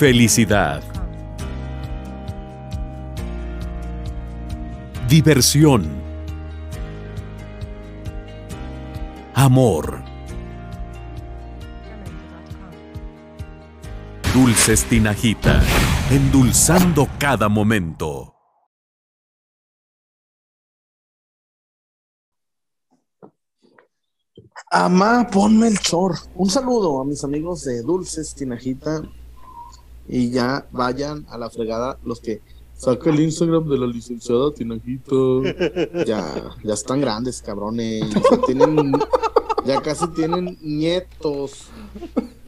Felicidad. 0.00 0.82
Diversión. 5.10 5.86
Amor. 9.34 10.02
Dulces 14.32 14.86
Tinajita, 14.86 15.62
endulzando 16.10 17.06
cada 17.18 17.50
momento. 17.50 18.34
Amá, 24.70 25.28
ponme 25.30 25.68
el 25.68 25.78
chor. 25.78 26.14
Un 26.36 26.48
saludo 26.48 27.02
a 27.02 27.04
mis 27.04 27.22
amigos 27.22 27.64
de 27.64 27.82
Dulces 27.82 28.34
Tinajita. 28.34 29.02
Y 30.12 30.30
ya 30.30 30.66
vayan 30.72 31.24
a 31.30 31.38
la 31.38 31.48
fregada 31.50 31.96
los 32.04 32.18
que 32.18 32.42
saca 32.76 33.10
el 33.10 33.20
Instagram 33.20 33.68
de 33.68 33.78
la 33.78 33.86
licenciada 33.86 34.52
Tinajita. 34.52 35.14
Ya, 36.04 36.52
ya 36.64 36.74
están 36.74 37.00
grandes, 37.00 37.40
cabrones. 37.40 38.10
Ya, 38.10 38.40
tienen, 38.44 38.92
ya 39.64 39.80
casi 39.80 40.08
tienen 40.08 40.58
nietos. 40.60 41.68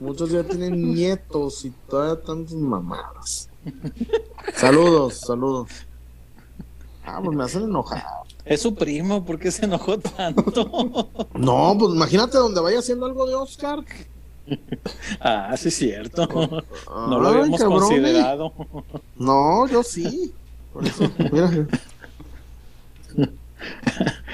Muchos 0.01 0.31
ya 0.31 0.43
tienen 0.43 0.93
nietos 0.93 1.65
y 1.65 1.71
todavía 1.89 2.21
tantas 2.21 2.55
mamadas. 2.55 3.49
Saludos, 4.57 5.21
saludos. 5.21 5.69
Ah, 7.05 7.21
pues 7.23 7.37
me 7.37 7.45
hacen 7.45 7.63
enojar. 7.63 8.03
Es 8.45 8.63
su 8.63 8.75
primo, 8.75 9.25
¿por 9.25 9.39
qué 9.39 9.53
se 9.53 9.67
enojó 9.67 9.99
tanto? 9.99 10.51
No, 11.35 11.77
pues 11.79 11.95
imagínate 11.95 12.39
donde 12.39 12.61
vaya 12.61 12.81
haciendo 12.81 13.07
algo 13.07 13.25
de 13.25 13.37
Oscar. 13.37 13.85
Ah, 15.21 15.55
sí 15.57 15.69
es 15.69 15.77
cierto. 15.77 16.29
No 17.09 17.21
lo 17.21 17.29
habíamos 17.29 17.63
considerado. 17.63 18.53
No, 19.17 19.67
yo 19.69 19.83
sí. 19.83 20.33
Por 20.73 20.87
eso, 20.87 21.11
mira. 21.31 21.51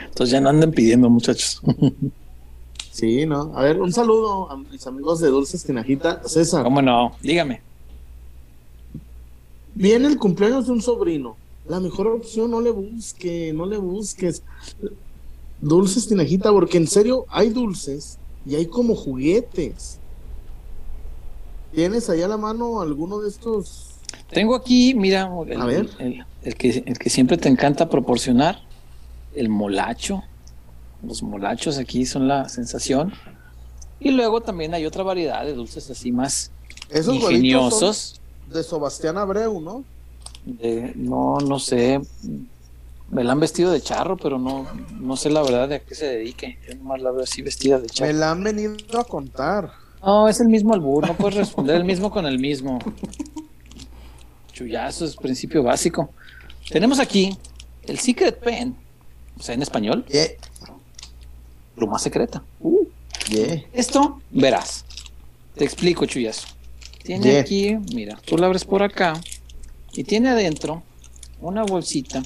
Entonces 0.06 0.30
ya 0.30 0.40
no 0.40 0.48
anden 0.48 0.72
pidiendo, 0.72 1.08
muchachos. 1.10 1.60
Sí, 2.90 3.26
¿no? 3.26 3.52
A 3.54 3.62
ver, 3.62 3.80
un 3.80 3.92
saludo 3.92 4.50
a 4.50 4.56
mis 4.56 4.86
amigos 4.86 5.20
de 5.20 5.28
Dulces 5.28 5.62
Tinajita. 5.64 6.22
César. 6.26 6.64
¿Cómo 6.64 6.82
no? 6.82 7.12
Dígame. 7.22 7.60
Viene 9.74 10.08
el 10.08 10.18
cumpleaños 10.18 10.66
de 10.66 10.72
un 10.72 10.82
sobrino. 10.82 11.36
La 11.68 11.80
mejor 11.80 12.08
opción, 12.08 12.50
no 12.50 12.60
le 12.60 12.70
busques, 12.70 13.54
no 13.54 13.66
le 13.66 13.76
busques. 13.76 14.42
Dulces 15.60 16.08
Tinajita, 16.08 16.50
porque 16.50 16.78
en 16.78 16.86
serio 16.86 17.26
hay 17.28 17.50
dulces 17.50 18.18
y 18.48 18.56
hay 18.56 18.66
como 18.66 18.94
juguetes. 18.94 19.98
¿Tienes 21.74 22.08
allá 22.08 22.24
a 22.24 22.28
la 22.28 22.38
mano 22.38 22.80
alguno 22.80 23.20
de 23.20 23.28
estos? 23.28 23.90
Tengo 24.30 24.54
aquí, 24.54 24.94
mira, 24.94 25.30
el, 25.46 25.60
a 25.60 25.66
ver. 25.66 25.88
el, 26.42 26.54
que, 26.54 26.82
el 26.86 26.98
que 26.98 27.10
siempre 27.10 27.36
te 27.36 27.50
encanta 27.50 27.90
proporcionar, 27.90 28.62
el 29.34 29.50
molacho. 29.50 30.22
Los 31.02 31.22
molachos 31.22 31.76
aquí 31.76 32.06
son 32.06 32.26
la 32.26 32.48
sensación. 32.48 33.12
Y 34.00 34.12
luego 34.12 34.40
también 34.40 34.72
hay 34.72 34.86
otra 34.86 35.02
variedad 35.02 35.44
de 35.44 35.52
dulces 35.52 35.90
así 35.90 36.10
más 36.10 36.50
Esos 36.88 37.16
ingeniosos. 37.16 38.20
De 38.50 38.62
Sebastián 38.62 39.18
Abreu, 39.18 39.60
¿no? 39.60 39.84
De, 40.46 40.92
no, 40.96 41.36
no 41.38 41.58
sé. 41.58 42.00
Me 43.10 43.24
la 43.24 43.32
han 43.32 43.40
vestido 43.40 43.70
de 43.70 43.80
charro, 43.80 44.16
pero 44.16 44.38
no, 44.38 44.66
no 45.00 45.16
sé 45.16 45.30
la 45.30 45.42
verdad 45.42 45.68
de 45.68 45.76
a 45.76 45.80
qué 45.80 45.94
se 45.94 46.06
dedique. 46.06 46.58
Yo 46.68 46.74
nomás 46.76 47.00
la 47.00 47.10
veo 47.10 47.22
así 47.22 47.40
vestida 47.40 47.78
de 47.78 47.88
charro. 47.88 48.12
Me 48.12 48.18
la 48.18 48.30
han 48.32 48.44
venido 48.44 48.76
a 48.98 49.04
contar. 49.04 49.72
No, 50.04 50.28
es 50.28 50.40
el 50.40 50.48
mismo 50.48 50.74
albur, 50.74 51.06
no 51.06 51.16
puedes 51.16 51.36
responder 51.36 51.76
el 51.76 51.84
mismo 51.84 52.10
con 52.10 52.26
el 52.26 52.38
mismo. 52.38 52.78
Chuyazo 54.52 55.04
es 55.04 55.16
principio 55.16 55.62
básico. 55.62 56.10
Tenemos 56.68 56.98
aquí 56.98 57.36
el 57.84 57.98
Secret 57.98 58.38
Pen, 58.40 58.76
o 59.38 59.42
sea, 59.42 59.54
en 59.54 59.62
español. 59.62 60.04
Yeah. 60.06 60.28
Pluma 61.74 61.98
secreta. 61.98 62.42
Uh, 62.60 62.84
yeah. 63.30 63.62
Esto, 63.72 64.20
verás. 64.30 64.84
Te 65.54 65.64
explico, 65.64 66.04
Chuyazo. 66.06 66.46
Tiene 67.02 67.24
Yeah. 67.24 67.40
aquí, 67.40 67.76
mira, 67.94 68.18
tú 68.24 68.36
la 68.36 68.46
abres 68.46 68.64
por 68.64 68.82
acá 68.82 69.14
y 69.94 70.04
tiene 70.04 70.28
adentro 70.28 70.82
una 71.40 71.62
bolsita 71.62 72.22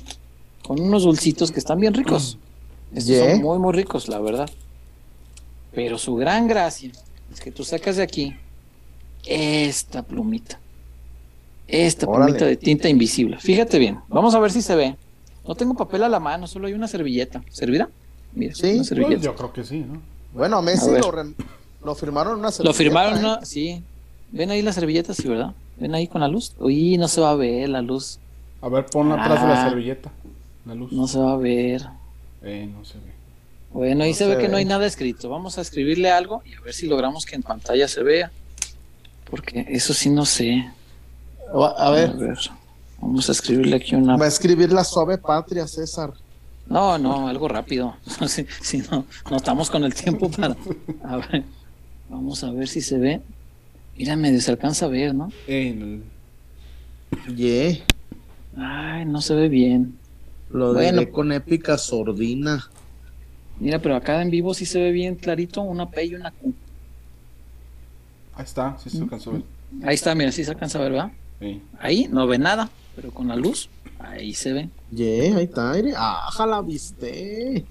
con 0.73 0.81
unos 0.81 1.03
dulcitos 1.03 1.53
que 1.53 1.59
están 1.59 1.79
bien 1.79 1.93
ricos. 1.93 2.39
Estos 2.95 3.05
Yeah. 3.07 3.33
son 3.33 3.43
muy, 3.43 3.59
muy 3.59 3.73
ricos, 3.75 4.09
la 4.09 4.19
verdad. 4.21 4.49
Pero 5.75 5.99
su 5.99 6.17
gran 6.17 6.49
gracia 6.49 6.91
es 7.31 7.41
que 7.41 7.51
tú 7.51 7.63
sacas 7.63 7.97
de 7.97 8.03
aquí 8.03 8.35
esta 9.27 10.03
plumita. 10.03 10.59
Esta 11.69 12.07
Órale. 12.07 12.25
plumita 12.25 12.47
de 12.47 12.57
tinta 12.57 12.89
invisible. 12.89 13.39
Fíjate 13.39 13.79
bien. 13.79 14.01
Vamos 14.09 14.35
a 14.35 14.39
ver 14.41 14.51
si 14.51 14.63
se 14.63 14.75
ve. 14.75 14.97
No 15.47 15.55
tengo 15.55 15.75
papel 15.75 16.05
a 16.05 16.09
la 16.09 16.21
mano, 16.21 16.47
solo 16.47 16.67
hay 16.69 16.73
una 16.73 16.89
servilleta. 16.89 17.43
¿Servirá? 17.51 17.91
Mira, 18.35 18.55
Sí, 18.55 18.69
una 18.69 18.77
Pues 18.77 18.89
servilleta. 18.89 19.23
yo 19.23 19.35
creo 19.35 19.53
que 19.53 19.65
sí, 19.65 19.81
¿no? 19.81 20.01
Bueno, 20.33 20.57
a 20.57 20.63
Messi 20.63 20.91
lo, 21.85 21.95
firmaron 21.95 22.39
una 22.39 22.51
servilleta. 22.51 22.63
Lo 22.65 22.73
firmaron, 22.73 23.25
¿eh? 23.27 23.39
sí. 23.43 23.83
Ven 24.31 24.51
ahí 24.51 24.63
las 24.63 24.77
servilletas, 24.77 25.19
sí, 25.19 25.29
¿verdad? 25.29 25.53
Ven 25.79 25.95
ahí 25.95 26.09
con 26.09 26.23
la 26.23 26.29
luz. 26.29 26.55
Uy, 26.59 26.97
no 26.97 27.09
se 27.09 27.21
va 27.21 27.33
a 27.33 27.35
ver 27.35 27.69
la 27.69 27.83
luz. 27.83 28.19
A 28.63 28.69
ver, 28.69 28.87
ponla 28.87 29.23
atrás 29.23 29.43
de 29.43 29.49
la 29.49 29.63
ah. 29.63 29.69
servilleta. 29.69 30.13
La 30.65 30.75
luz. 30.75 30.93
No 30.93 31.07
se 31.07 31.19
va 31.19 31.33
a 31.33 31.37
ver. 31.37 31.83
Eh, 32.43 32.69
no 32.73 32.85
se 32.85 32.95
ve. 32.95 33.13
Bueno, 33.73 34.05
ahí 34.05 34.13
se, 34.13 34.27
ve, 34.27 34.37
que 34.39 34.49
no 34.49 34.59
hay 34.59 34.65
nada 34.65 34.87
escrito. 34.87 35.31
Vamos 35.31 35.57
a 35.57 35.63
escribirle 35.63 36.11
algo 36.11 36.43
y 36.45 36.55
a 36.55 36.61
ver 36.61 36.75
si 36.75 36.87
logramos 36.87 37.25
que 37.25 37.37
en 37.37 37.43
pantalla 37.43 37.89
se 37.89 38.03
vea. 38.03 38.31
Porque 39.31 39.67
eso 39.69 39.95
sí 39.95 40.11
no 40.11 40.27
sé. 40.27 40.71
A 41.77 41.91
ver. 41.91 42.15
Vamos 43.01 43.29
a 43.29 43.33
escribirle 43.33 43.77
aquí 43.77 43.95
una. 43.95 44.17
Va 44.17 44.27
a 44.27 44.29
escribir 44.29 44.73
la 44.73 44.85
suave 44.85 45.19
patria, 45.19 45.67
César. 45.67 46.13
No, 46.67 46.99
no, 46.99 47.29
algo 47.29 47.49
rápido. 47.49 47.97
si, 48.61 48.79
no, 48.91 49.07
no 49.31 49.37
estamos 49.37 49.71
con 49.71 49.85
el 49.85 49.95
tiempo 49.95 50.31
para. 50.31 50.57
A 51.03 51.17
ver. 51.17 51.45
Vamos 52.09 52.45
a 52.45 52.51
ver 52.51 52.69
si 52.69 52.83
se 52.83 52.99
ve. 52.99 53.21
Mira, 53.97 54.17
medio 54.17 54.41
se 54.41 54.51
alcanza 54.51 54.87
a 54.87 54.89
ver, 54.89 55.15
¿no? 55.15 55.31
Eh, 55.47 56.01
Ay, 58.57 59.05
no 59.07 59.21
se 59.21 59.35
ve 59.35 59.49
bien. 59.49 59.99
Lo 60.53 60.75
de 60.75 61.11
con 61.11 61.33
épica 61.33 61.79
sordina. 61.79 62.69
Mira, 63.59 63.79
pero 63.81 63.97
acá 63.97 64.21
en 64.23 64.31
vivo 64.31 64.55
sí 64.55 64.67
se 64.67 64.81
ve 64.81 64.93
bien 64.93 65.15
clarito 65.15 65.63
una 65.63 65.89
P 65.89 66.05
y 66.05 66.15
una 66.15 66.31
Q. 66.31 66.53
Ahí 68.35 68.45
está, 68.45 68.77
sí 68.79 68.91
se 68.91 68.99
alcanza 68.99 69.31
a 69.31 69.33
ver. 69.35 69.43
Ahí 69.85 69.95
está, 69.95 70.15
mira, 70.15 70.33
sí 70.33 70.45
se 70.45 70.51
alcanza 70.51 70.79
a 70.79 70.83
ver, 70.83 70.93
¿verdad? 70.93 71.13
Sí. 71.41 71.63
Ahí 71.79 72.09
no 72.11 72.27
ve 72.27 72.39
nada, 72.39 72.71
pero 72.97 73.11
con 73.11 73.29
la 73.29 73.37
luz, 73.37 73.69
ahí 73.99 74.35
se 74.35 74.53
ve. 74.53 74.69
Yeah, 74.91 75.37
ahí 75.37 75.45
está, 75.45 75.79
Iri. 75.79 75.93
Ah, 75.97 76.29
la 76.47 76.61
viste. 76.61 77.65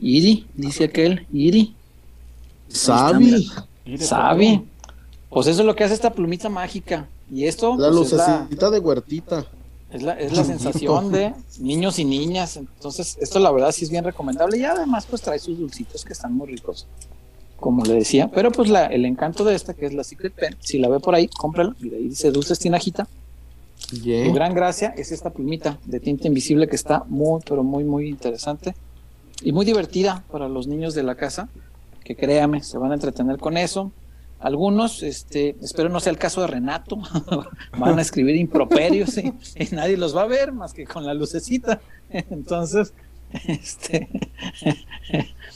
Iri, 0.00 0.46
dice 0.54 0.84
aquel, 0.84 1.26
Iri. 1.32 1.74
Sabi. 2.68 3.50
Sabi. 3.98 4.64
Pues 5.30 5.46
eso 5.46 5.60
es 5.60 5.66
lo 5.66 5.74
que 5.74 5.84
hace 5.84 5.94
esta 5.94 6.12
plumita 6.12 6.48
mágica. 6.48 7.08
Y 7.30 7.44
esto. 7.44 7.76
La 7.76 7.88
pues, 7.88 8.12
lucecita 8.12 8.70
de 8.70 8.78
huertita. 8.78 9.46
Es 9.90 10.02
la, 10.02 10.12
es 10.12 10.36
la 10.36 10.44
sensación 10.44 11.10
de 11.10 11.32
niños 11.60 11.98
y 11.98 12.04
niñas. 12.04 12.56
Entonces, 12.56 13.16
esto 13.20 13.38
la 13.38 13.50
verdad 13.50 13.72
sí 13.72 13.84
es 13.84 13.90
bien 13.90 14.04
recomendable. 14.04 14.58
Y 14.58 14.64
además, 14.64 15.06
pues 15.06 15.22
trae 15.22 15.38
sus 15.38 15.58
dulcitos 15.58 16.04
que 16.04 16.12
están 16.12 16.34
muy 16.34 16.46
ricos. 16.48 16.86
Como 17.58 17.84
le 17.84 17.94
decía. 17.94 18.30
Pero 18.30 18.52
pues 18.52 18.68
la, 18.68 18.86
el 18.86 19.04
encanto 19.04 19.44
de 19.44 19.54
esta, 19.54 19.74
que 19.74 19.86
es 19.86 19.94
la 19.94 20.04
Secret 20.04 20.34
Pen, 20.34 20.56
si 20.60 20.78
la 20.78 20.88
ve 20.88 21.00
por 21.00 21.14
ahí, 21.14 21.28
cómprala. 21.28 21.74
Y 21.80 21.94
ahí 21.94 22.08
dice 22.08 22.30
Dulces 22.30 22.58
Tinajita. 22.58 23.08
Su 23.78 24.32
gran 24.34 24.54
gracia 24.54 24.92
es 24.96 25.12
esta 25.12 25.30
plumita 25.30 25.78
de 25.86 26.00
tinta 26.00 26.26
invisible 26.28 26.68
que 26.68 26.76
está 26.76 27.04
muy, 27.08 27.40
pero 27.48 27.62
muy, 27.62 27.84
muy 27.84 28.08
interesante. 28.08 28.74
Y 29.40 29.52
muy 29.52 29.64
divertida 29.64 30.24
para 30.30 30.48
los 30.48 30.66
niños 30.66 30.94
de 30.94 31.02
la 31.02 31.14
casa. 31.14 31.48
Que 32.04 32.14
créame, 32.14 32.62
se 32.62 32.76
van 32.76 32.90
a 32.90 32.94
entretener 32.94 33.38
con 33.38 33.56
eso. 33.56 33.90
Algunos, 34.40 35.02
este, 35.02 35.56
espero 35.60 35.88
no 35.88 35.98
sea 35.98 36.12
el 36.12 36.18
caso 36.18 36.40
de 36.42 36.46
Renato, 36.46 36.98
van 37.78 37.98
a 37.98 38.02
escribir 38.02 38.36
improperios 38.36 39.18
y, 39.18 39.32
nadie 39.72 39.96
los 39.96 40.16
va 40.16 40.22
a 40.22 40.26
ver 40.26 40.52
más 40.52 40.72
que 40.72 40.84
con 40.84 41.04
la 41.04 41.14
lucecita. 41.14 41.80
Entonces, 42.10 42.92
este, 43.48 44.08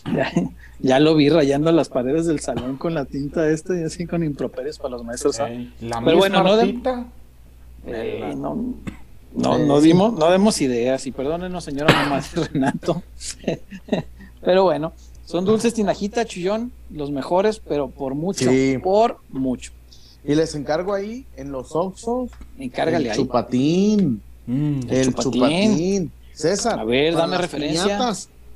ya, 0.80 0.98
lo 0.98 1.14
vi 1.14 1.28
rayando 1.28 1.70
las 1.70 1.88
paredes 1.88 2.26
del 2.26 2.40
salón 2.40 2.76
con 2.76 2.94
la 2.94 3.04
tinta 3.04 3.48
esta 3.48 3.78
y 3.78 3.84
así 3.84 4.06
con 4.06 4.24
improperios 4.24 4.78
para 4.78 4.90
los 4.90 5.04
maestros. 5.04 5.38
Pero 5.38 6.16
bueno, 6.16 6.42
no, 6.42 6.60
eh, 7.86 8.34
no, 8.36 8.74
no, 9.34 9.58
no, 9.58 9.80
dimos, 9.80 10.12
no 10.12 10.30
demos 10.30 10.60
ideas 10.60 11.06
y 11.06 11.12
perdónenos 11.12 11.64
señora 11.64 11.92
mamá 11.92 12.20
de 12.20 12.44
Renato. 12.48 13.02
Pero 14.42 14.64
bueno, 14.64 14.92
son 15.32 15.46
dulces 15.46 15.72
tinajita, 15.72 16.26
chillón, 16.26 16.72
los 16.90 17.10
mejores, 17.10 17.58
pero 17.58 17.88
por 17.88 18.14
mucho, 18.14 18.50
por 18.82 19.18
mucho. 19.30 19.72
Y 20.26 20.34
les 20.34 20.54
encargo 20.54 20.92
ahí 20.92 21.24
en 21.38 21.50
los 21.50 21.74
Oxos. 21.74 22.30
Encárgale 22.58 23.08
el 23.08 23.16
Chupatín. 23.16 24.20
Mm, 24.46 24.80
el, 24.90 25.14
chupatín. 25.14 26.12
César. 26.34 26.78
A 26.78 26.84
ver, 26.84 27.14
dame 27.14 27.38
referencia. 27.38 28.12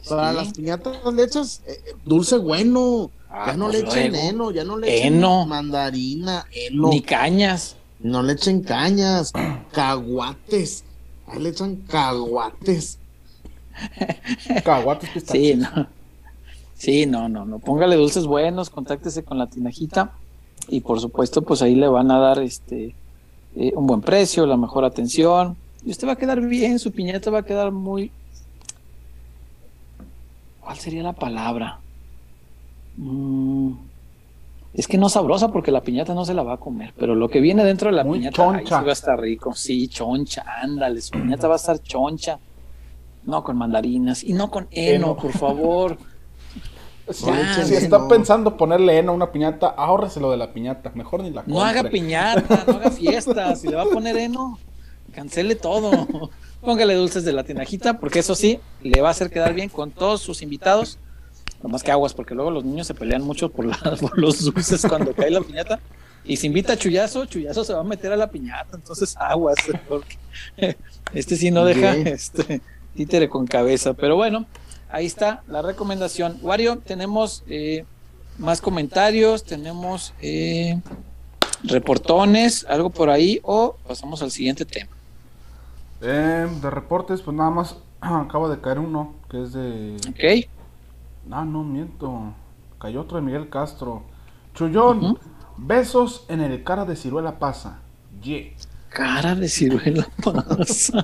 para 0.07 0.35
las 0.35 0.53
piñatas 0.53 0.99
le 1.15 1.23
echas 1.23 1.63
eh, 1.67 1.95
dulce 2.05 2.37
bueno. 2.37 3.11
Ah, 3.31 3.47
ya 3.53 3.57
no 3.57 3.71
le 3.71 3.83
pues 3.83 3.97
echen 3.97 4.15
heno, 4.15 4.51
ya 4.51 4.65
no 4.65 4.77
le 4.77 4.99
echen 4.99 5.19
mandarina, 5.49 6.45
heno. 6.53 6.91
Ni 6.91 7.01
cañas. 7.01 7.77
No 8.01 8.23
le 8.23 8.35
echen 8.35 8.61
cañas, 8.61 9.33
caguates. 9.73 10.85
Ahí 11.27 11.41
le 11.41 11.49
echan 11.49 11.77
caguates. 11.89 12.99
caguates 14.63 15.25
Sí, 15.27 15.55
no. 15.55 15.96
Sí, 16.77 17.07
no, 17.07 17.29
no, 17.29 17.45
no. 17.45 17.59
Póngale 17.59 17.97
dulces 17.97 18.27
buenos, 18.27 18.71
contáctese 18.71 19.25
con 19.25 19.39
la 19.39 19.47
tinajita 19.47 20.13
y 20.69 20.81
por 20.81 21.01
supuesto, 21.01 21.43
pues 21.43 21.63
ahí 21.63 21.75
le 21.75 21.89
van 21.89 22.11
a 22.11 22.19
dar 22.19 22.39
este 22.39 22.95
eh, 23.55 23.73
un 23.75 23.87
buen 23.87 24.03
precio, 24.03 24.45
la 24.47 24.57
mejor 24.57 24.85
atención 24.85 25.57
y 25.85 25.91
usted 25.91 26.07
va 26.07 26.13
a 26.13 26.17
quedar 26.17 26.41
bien, 26.41 26.79
su 26.79 26.93
piñata 26.93 27.31
va 27.31 27.39
a 27.39 27.45
quedar 27.45 27.73
muy. 27.73 28.11
¿Cuál 30.61 30.77
sería 30.79 31.03
la 31.03 31.13
palabra? 31.13 31.79
Mm, 32.97 33.73
es 34.75 34.89
que 34.89 34.99
no 34.99 35.09
sabrosa 35.09 35.53
porque 35.53 35.71
la 35.71 35.83
piñata 35.83 36.13
no 36.13 36.25
se 36.25 36.35
la 36.35 36.43
va 36.43 36.55
a 36.55 36.57
comer, 36.59 36.93
pero 36.99 37.15
lo 37.15 37.29
que 37.29 37.41
viene 37.41 37.65
dentro 37.65 37.89
de 37.89 37.97
la 37.97 38.05
piñata 38.05 38.45
va 38.45 38.57
a 38.57 38.93
estar 38.93 39.19
rico. 39.19 39.55
Sí, 39.55 39.89
choncha, 39.89 40.45
ándale, 40.61 41.01
su 41.01 41.13
piñata 41.13 41.49
va 41.49 41.55
a 41.55 41.57
estar 41.57 41.81
choncha. 41.81 42.39
No 43.25 43.43
con 43.43 43.57
mandarinas 43.57 44.23
y 44.23 44.35
no 44.35 44.51
con 44.51 44.69
heno. 44.71 45.17
por 45.17 45.33
favor. 45.33 45.97
si 47.11 47.75
está 47.75 48.09
pensando 48.09 48.57
ponerle 48.57 48.99
heno 48.99 49.13
a 49.13 49.15
una 49.15 49.31
piñata, 49.31 49.69
ahórreselo 49.69 50.31
de 50.31 50.37
la 50.37 50.53
piñata. 50.53 50.91
Mejor 50.95 51.23
ni 51.23 51.31
la 51.31 51.43
compre. 51.43 51.55
No 51.55 51.63
haga 51.63 51.85
piñata, 51.85 52.65
no 52.67 52.75
haga 52.75 52.91
fiesta. 52.93 53.55
Si 53.55 53.69
le 53.69 53.77
va 53.77 53.83
a 53.83 53.87
poner 53.87 54.17
heno, 54.17 54.59
cancele 55.13 55.55
todo. 55.55 56.31
Póngale 56.61 56.95
dulces 56.95 57.25
de 57.25 57.33
la 57.33 57.45
tinajita, 57.45 58.01
porque 58.01 58.19
eso 58.19 58.35
sí, 58.35 58.59
le 58.83 59.01
va 59.01 59.09
a 59.09 59.11
hacer 59.13 59.31
quedar 59.31 59.55
bien 59.55 59.69
con 59.69 59.93
todos 59.93 60.21
sus 60.21 60.43
invitados. 60.43 60.99
No 61.63 61.69
más 61.69 61.83
que 61.83 61.93
aguas, 61.93 62.13
porque 62.13 62.35
luego 62.35 62.51
los 62.51 62.65
niños 62.65 62.87
se 62.87 62.95
pelean 62.95 63.23
mucho 63.23 63.51
por, 63.51 63.67
los 64.19 64.45
dulces 64.45 64.85
cuando 64.89 65.15
cae 65.15 65.31
la 65.31 65.41
piñata. 65.41 65.79
Y 66.25 66.37
si 66.39 66.49
invita 66.49 66.73
a 66.73 66.77
Chuyazo, 66.77 67.27
Chuyazo 67.27 67.63
se 67.63 67.73
va 67.73 67.81
a 67.81 67.85
meter 67.85 68.13
a 68.13 68.17
la 68.17 68.29
piñata. 68.29 68.77
Entonces 68.77 69.17
aguas, 69.17 69.57
porque 69.89 70.19
este 71.15 71.37
sí 71.37 71.53
no 71.53 71.65
deja 71.65 71.95
este 71.95 72.61
títere 72.97 73.29
con 73.29 73.47
cabeza. 73.47 73.95
Pero 73.95 74.17
bueno, 74.17 74.47
ahí 74.91 75.07
está 75.07 75.43
la 75.49 75.63
recomendación. 75.63 76.39
Wario, 76.43 76.79
tenemos 76.79 77.43
eh, 77.49 77.85
más 78.39 78.61
comentarios, 78.61 79.45
tenemos 79.45 80.13
eh, 80.21 80.81
reportones, 81.63 82.67
algo 82.69 82.91
por 82.91 83.11
ahí, 83.11 83.41
o 83.43 83.77
pasamos 83.87 84.23
al 84.23 84.31
siguiente 84.31 84.65
tema. 84.65 84.91
Eh, 86.03 86.49
de 86.61 86.71
reportes, 86.71 87.23
pues 87.23 87.37
nada 87.37 87.51
más 87.51 87.77
acaba 88.01 88.49
de 88.49 88.61
caer 88.61 88.79
uno, 88.79 89.15
que 89.31 89.43
es 89.43 89.53
de... 89.53 89.97
Ok. 90.11 90.49
Ah, 91.31 91.45
no, 91.45 91.65
miento. 91.65 92.33
Cayó 92.79 93.01
otro 93.01 93.17
de 93.17 93.23
Miguel 93.23 93.49
Castro. 93.49 94.03
Chullón, 94.55 95.19
besos 95.57 96.25
en 96.29 96.41
el 96.41 96.63
cara 96.63 96.85
de 96.85 96.97
ciruela 96.97 97.39
pasa. 97.39 97.81
Yeah. 98.23 98.53
Cara 98.91 99.35
de 99.35 99.49
ciruela 99.49 100.09
pasa. 100.23 101.03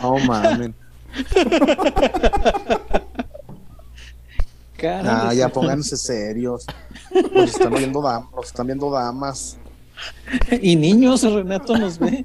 oh, 0.02 0.18
man. 0.20 0.74
Ah, 4.88 5.32
ya 5.34 5.48
pónganse 5.48 5.96
serios. 5.96 6.66
Nos 7.32 7.50
están 7.50 7.74
viendo, 7.74 8.00
damas, 8.02 8.46
están 8.46 8.66
viendo 8.66 8.90
damas. 8.90 9.58
Y 10.62 10.76
niños, 10.76 11.22
Renato 11.22 11.76
nos 11.76 11.98
ve. 11.98 12.24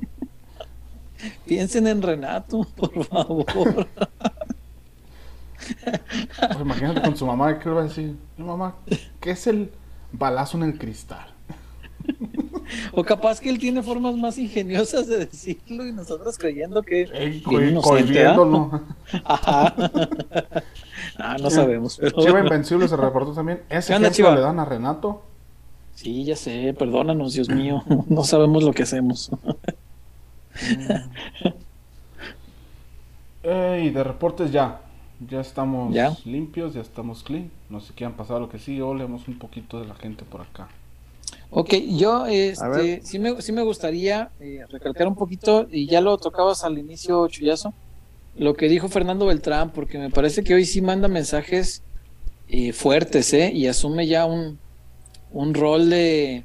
Piensen 1.45 1.87
en 1.87 2.01
Renato, 2.01 2.65
por 2.75 3.05
favor. 3.05 3.87
Pues 6.37 6.59
imagínate 6.59 7.01
con 7.01 7.17
su 7.17 7.25
mamá, 7.25 7.57
¿qué 7.59 7.69
le 7.69 7.75
va 7.75 7.81
a 7.81 7.85
decir? 7.85 8.15
mamá, 8.37 8.75
¿qué 9.19 9.31
es 9.31 9.47
el 9.47 9.71
balazo 10.11 10.57
en 10.57 10.63
el 10.63 10.77
cristal? 10.77 11.34
O 12.93 13.03
capaz 13.03 13.39
que 13.39 13.49
él 13.49 13.59
tiene 13.59 13.83
formas 13.83 14.15
más 14.15 14.37
ingeniosas 14.37 15.07
de 15.07 15.25
decirlo 15.25 15.85
y 15.85 15.91
nosotros 15.91 16.37
creyendo 16.37 16.81
que. 16.83 17.41
cohibiéndolo. 17.81 18.81
Ajá. 19.23 19.73
ah, 21.17 21.37
no 21.41 21.49
sabemos. 21.49 21.97
Pero... 21.99 22.21
Chiva 22.21 22.39
Invencible 22.39 22.87
se 22.87 22.97
reportó 22.97 23.33
también. 23.33 23.61
¿Ese 23.69 23.93
ejemplo 23.95 24.35
le 24.35 24.41
dan 24.41 24.59
a 24.59 24.65
Renato? 24.65 25.23
Sí, 25.95 26.23
ya 26.25 26.35
sé. 26.35 26.75
Perdónanos, 26.77 27.33
Dios 27.33 27.49
mío. 27.49 27.83
No 28.07 28.23
sabemos 28.23 28.63
lo 28.63 28.73
que 28.73 28.83
hacemos. 28.83 29.31
Ey, 33.43 33.89
de 33.89 34.03
reportes 34.03 34.51
ya. 34.51 34.81
Ya 35.29 35.39
estamos 35.39 35.95
limpios, 36.25 36.73
ya 36.73 36.81
estamos 36.81 37.23
clean. 37.23 37.49
No 37.69 37.79
sé 37.79 37.93
qué 37.95 38.03
han 38.05 38.13
pasado 38.13 38.41
lo 38.41 38.49
que 38.49 38.59
sí. 38.59 38.81
Olemos 38.81 39.27
un 39.27 39.39
poquito 39.39 39.79
de 39.79 39.87
la 39.87 39.95
gente 39.95 40.25
por 40.25 40.41
acá. 40.41 40.67
Ok, 41.57 41.73
yo 41.87 42.25
este, 42.25 42.99
sí, 43.05 43.17
me, 43.17 43.41
sí 43.41 43.53
me 43.53 43.61
gustaría 43.61 44.29
eh, 44.41 44.65
recalcar 44.69 45.07
un 45.07 45.15
poquito, 45.15 45.69
y 45.71 45.87
ya 45.87 46.01
lo 46.01 46.17
tocabas 46.17 46.65
al 46.65 46.77
inicio, 46.77 47.25
Chuyazo, 47.29 47.73
lo 48.35 48.55
que 48.55 48.67
dijo 48.67 48.89
Fernando 48.89 49.27
Beltrán, 49.27 49.71
porque 49.71 49.97
me 49.97 50.09
parece 50.09 50.43
que 50.43 50.53
hoy 50.53 50.65
sí 50.65 50.81
manda 50.81 51.07
mensajes 51.07 51.81
eh, 52.49 52.73
fuertes, 52.73 53.31
¿eh? 53.31 53.53
Y 53.53 53.67
asume 53.67 54.05
ya 54.05 54.25
un, 54.25 54.59
un 55.31 55.53
rol 55.53 55.89
de, 55.89 56.43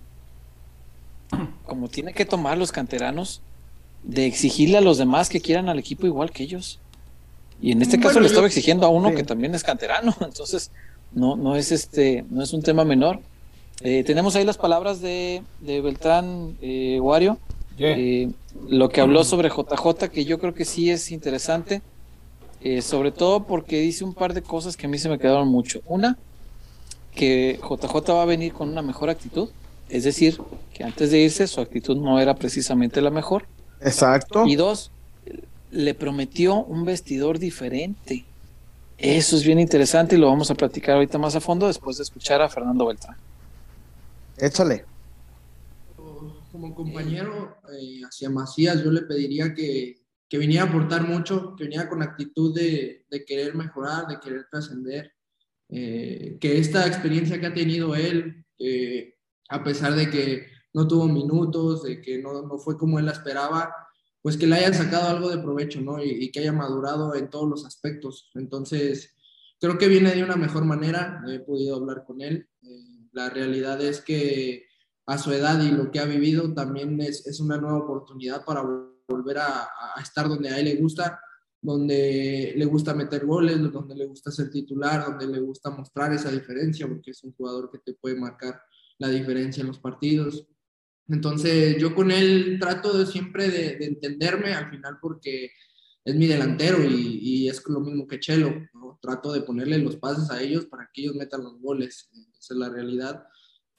como 1.67 1.89
tiene 1.89 2.13
que 2.13 2.25
tomar 2.25 2.57
los 2.57 2.71
canteranos, 2.71 3.43
de 4.05 4.27
exigirle 4.27 4.79
a 4.79 4.81
los 4.81 4.97
demás 4.97 5.29
que 5.29 5.41
quieran 5.41 5.69
al 5.69 5.81
equipo 5.81 6.07
igual 6.07 6.31
que 6.31 6.45
ellos. 6.45 6.79
Y 7.61 7.73
en 7.73 7.83
este 7.83 7.99
caso 7.99 8.21
le 8.21 8.29
estaba 8.29 8.47
exigiendo 8.47 8.87
a 8.87 8.91
uno 8.91 9.13
que 9.13 9.25
también 9.25 9.57
es 9.57 9.65
canterano, 9.65 10.15
entonces 10.21 10.71
no, 11.11 11.35
no 11.35 11.57
es 11.57 11.73
este, 11.73 12.25
no 12.31 12.45
es 12.45 12.53
un 12.53 12.63
tema 12.63 12.85
menor. 12.85 13.19
Eh, 13.83 14.05
tenemos 14.05 14.37
ahí 14.37 14.45
las 14.45 14.59
palabras 14.59 15.01
de, 15.01 15.43
de 15.61 15.81
Beltrán 15.81 16.57
eh, 16.61 16.99
Wario, 17.01 17.39
eh, 17.79 18.31
lo 18.69 18.91
que 18.91 19.01
habló 19.01 19.25
sobre 19.25 19.49
JJ, 19.49 20.11
que 20.11 20.25
yo 20.25 20.39
creo 20.39 20.53
que 20.53 20.67
sí 20.67 20.91
es 20.91 21.11
interesante, 21.11 21.81
eh, 22.61 22.83
sobre 22.83 23.11
todo 23.11 23.45
porque 23.45 23.81
dice 23.81 24.05
un 24.05 24.13
par 24.13 24.35
de 24.35 24.43
cosas 24.43 24.77
que 24.77 24.87
a 24.87 24.89
mí 24.89 24.99
se 24.99 25.09
me 25.09 25.19
quedaron 25.19 25.49
mucho. 25.49 25.81
Una, 25.87 26.19
que 27.15 27.59
JJ 27.63 28.13
va 28.13 28.23
a 28.23 28.27
venir 28.27 28.53
con 28.53 28.69
una 28.69 28.83
mejor 28.83 29.09
actitud, 29.09 29.49
es 29.89 30.05
decir, 30.05 30.39
que 30.75 30.85
antes 30.85 31.11
de 31.11 31.21
irse 31.21 31.47
su 31.47 31.61
actitud 31.61 31.97
no 31.97 32.21
era 32.21 32.35
precisamente 32.35 33.01
la 33.01 33.11
mejor. 33.11 33.47
Exacto. 33.81 34.47
Y 34.47 34.57
dos, 34.57 34.91
le 35.71 35.95
prometió 35.95 36.57
un 36.57 36.85
vestidor 36.85 37.39
diferente. 37.39 38.25
Eso 38.99 39.37
es 39.37 39.45
bien 39.45 39.59
interesante 39.59 40.17
y 40.17 40.19
lo 40.19 40.27
vamos 40.27 40.51
a 40.51 40.55
platicar 40.55 40.97
ahorita 40.97 41.17
más 41.17 41.35
a 41.35 41.41
fondo 41.41 41.67
después 41.67 41.97
de 41.97 42.03
escuchar 42.03 42.43
a 42.43 42.51
Fernando 42.51 42.85
Beltrán. 42.85 43.17
Échale. 44.41 44.85
Como 46.53 46.75
compañero 46.75 47.59
eh, 47.73 48.01
hacia 48.05 48.31
Macías, 48.31 48.83
yo 48.83 48.91
le 48.91 49.03
pediría 49.03 49.55
que, 49.55 50.03
que, 50.29 50.39
viniera 50.39 50.65
a 50.65 50.69
aportar 50.69 51.07
mucho, 51.07 51.55
que 51.57 51.65
viniera 51.65 51.89
con 51.89 52.03
actitud 52.03 52.55
de, 52.55 53.07
de 53.09 53.25
querer 53.25 53.55
mejorar, 53.55 54.07
de 54.07 54.19
querer 54.19 54.47
trascender, 54.51 55.13
eh, 55.69 56.39
que 56.41 56.59
esta 56.59 56.87
experiencia 56.87 57.41
que 57.41 57.47
ha 57.47 57.55
tenido 57.55 57.95
él, 57.95 58.45
a 59.49 59.63
pesar 59.63 59.95
de 59.95 60.11
que 60.11 60.47
no 60.73 60.87
tuvo 60.87 61.07
minutos, 61.07 61.83
de 61.83 62.01
que 62.01 62.19
no, 62.19 62.43
no, 62.43 62.59
fue 62.59 62.77
como 62.77 62.99
él 62.99 63.07
la 63.07 63.13
esperaba, 63.13 63.75
pues 64.23 64.37
que 64.37 64.47
le 64.47 64.57
haya 64.57 64.73
sacado 64.73 65.09
algo 65.09 65.31
de 65.31 65.39
provecho, 65.39 65.81
¿no? 65.81 66.03
Y, 66.03 66.31
que 66.31 66.41
haya 66.41 66.53
madurado 66.53 67.15
en 67.15 67.31
todos 67.31 67.49
los 67.49 67.65
aspectos. 67.65 68.31
Entonces, 68.35 69.15
creo 69.59 69.79
que 69.79 69.89
viene 69.89 70.15
de 70.15 70.23
una 70.23 70.37
mejor 70.37 70.65
manera, 70.65 71.23
he 71.29 71.41
podido 71.41 71.77
hablar 71.77 72.05
con 72.07 72.21
él. 72.21 72.49
Eh, 73.11 73.17
la 73.21 73.31
realidad 73.31 73.81
es 73.81 74.01
que 74.01 74.67
a 75.07 75.19
su 75.19 75.33
edad 75.33 75.61
y 75.63 75.71
lo 75.71 75.91
que 75.91 75.99
ha 75.99 76.05
vivido 76.05 76.53
también 76.55 77.01
es, 77.01 77.27
es 77.27 77.41
una 77.41 77.57
nueva 77.59 77.79
oportunidad 77.79 78.45
para 78.45 78.63
volver 79.09 79.39
a, 79.39 79.69
a, 79.97 80.01
estar 80.01 80.29
donde 80.29 80.51
a 80.51 80.59
él 80.59 80.67
le 80.67 80.77
gusta, 80.77 81.21
donde 81.61 82.53
le 82.57 82.65
gusta 82.65 82.95
meter 82.95 83.27
goles, 83.27 83.61
donde 83.73 83.95
le 83.95 84.07
gusta 84.07 84.31
ser 84.31 84.51
titular, 84.51 85.05
donde 85.05 85.27
le 85.27 85.41
gusta 85.41 85.71
mostrar 85.71 86.13
esa 86.13 86.31
diferencia, 86.31 86.87
porque 86.87 87.11
es 87.11 87.25
un 87.25 87.33
jugador 87.33 87.71
que 87.71 87.79
te 87.79 87.95
puede 87.95 88.15
marcar 88.15 88.63
la 88.99 89.09
diferencia 89.09 89.63
en 89.63 89.69
los 89.69 89.81
partidos. 89.81 90.47
Entonces 91.09 91.77
yo 91.79 91.95
con 91.95 92.13
él 92.13 92.59
trato 92.61 92.97
de 92.97 93.07
siempre 93.07 93.51
de, 93.51 93.77
de 93.77 93.87
entenderme 93.87 94.55
al 94.55 94.71
final 94.71 94.99
porque 95.01 95.51
es 96.05 96.15
mi 96.15 96.27
delantero 96.27 96.83
y, 96.85 97.19
y 97.21 97.49
es 97.49 97.63
lo 97.69 97.81
mismo 97.81 98.07
que 98.07 98.21
Chelo. 98.21 98.55
¿no? 98.75 98.99
Trato 99.03 99.33
de 99.33 99.43
ponerle 99.43 99.79
los 99.79 99.97
pases 99.97 100.31
a 100.31 100.41
ellos 100.41 100.67
para 100.67 100.89
que 100.93 101.03
ellos 101.03 101.15
metan 101.15 101.43
los 101.43 101.61
goles. 101.61 102.11
Esa 102.41 102.55
es 102.55 102.59
la 102.59 102.71
realidad. 102.71 103.27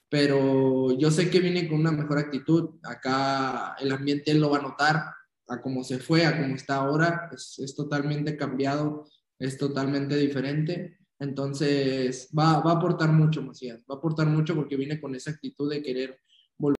Pero 0.08 0.96
yo 0.98 1.10
sé 1.10 1.30
que 1.30 1.40
viene 1.40 1.68
con 1.68 1.80
una 1.80 1.90
mejor 1.90 2.18
actitud. 2.18 2.78
Acá 2.84 3.74
el 3.80 3.90
ambiente 3.92 4.34
lo 4.34 4.50
va 4.50 4.58
a 4.58 4.62
notar 4.62 5.04
a 5.48 5.60
cómo 5.60 5.82
se 5.84 5.98
fue, 5.98 6.24
a 6.24 6.40
cómo 6.40 6.54
está 6.54 6.76
ahora. 6.76 7.28
Es, 7.32 7.58
es 7.58 7.74
totalmente 7.74 8.36
cambiado, 8.36 9.06
es 9.38 9.58
totalmente 9.58 10.16
diferente. 10.16 10.98
Entonces 11.18 12.28
va, 12.36 12.60
va 12.60 12.72
a 12.72 12.74
aportar 12.76 13.10
mucho, 13.12 13.42
Macías. 13.42 13.80
Va 13.90 13.94
a 13.94 13.98
aportar 13.98 14.26
mucho 14.26 14.54
porque 14.54 14.76
viene 14.76 15.00
con 15.00 15.14
esa 15.14 15.30
actitud 15.30 15.70
de 15.70 15.82
querer 15.82 16.20
volver. 16.58 16.76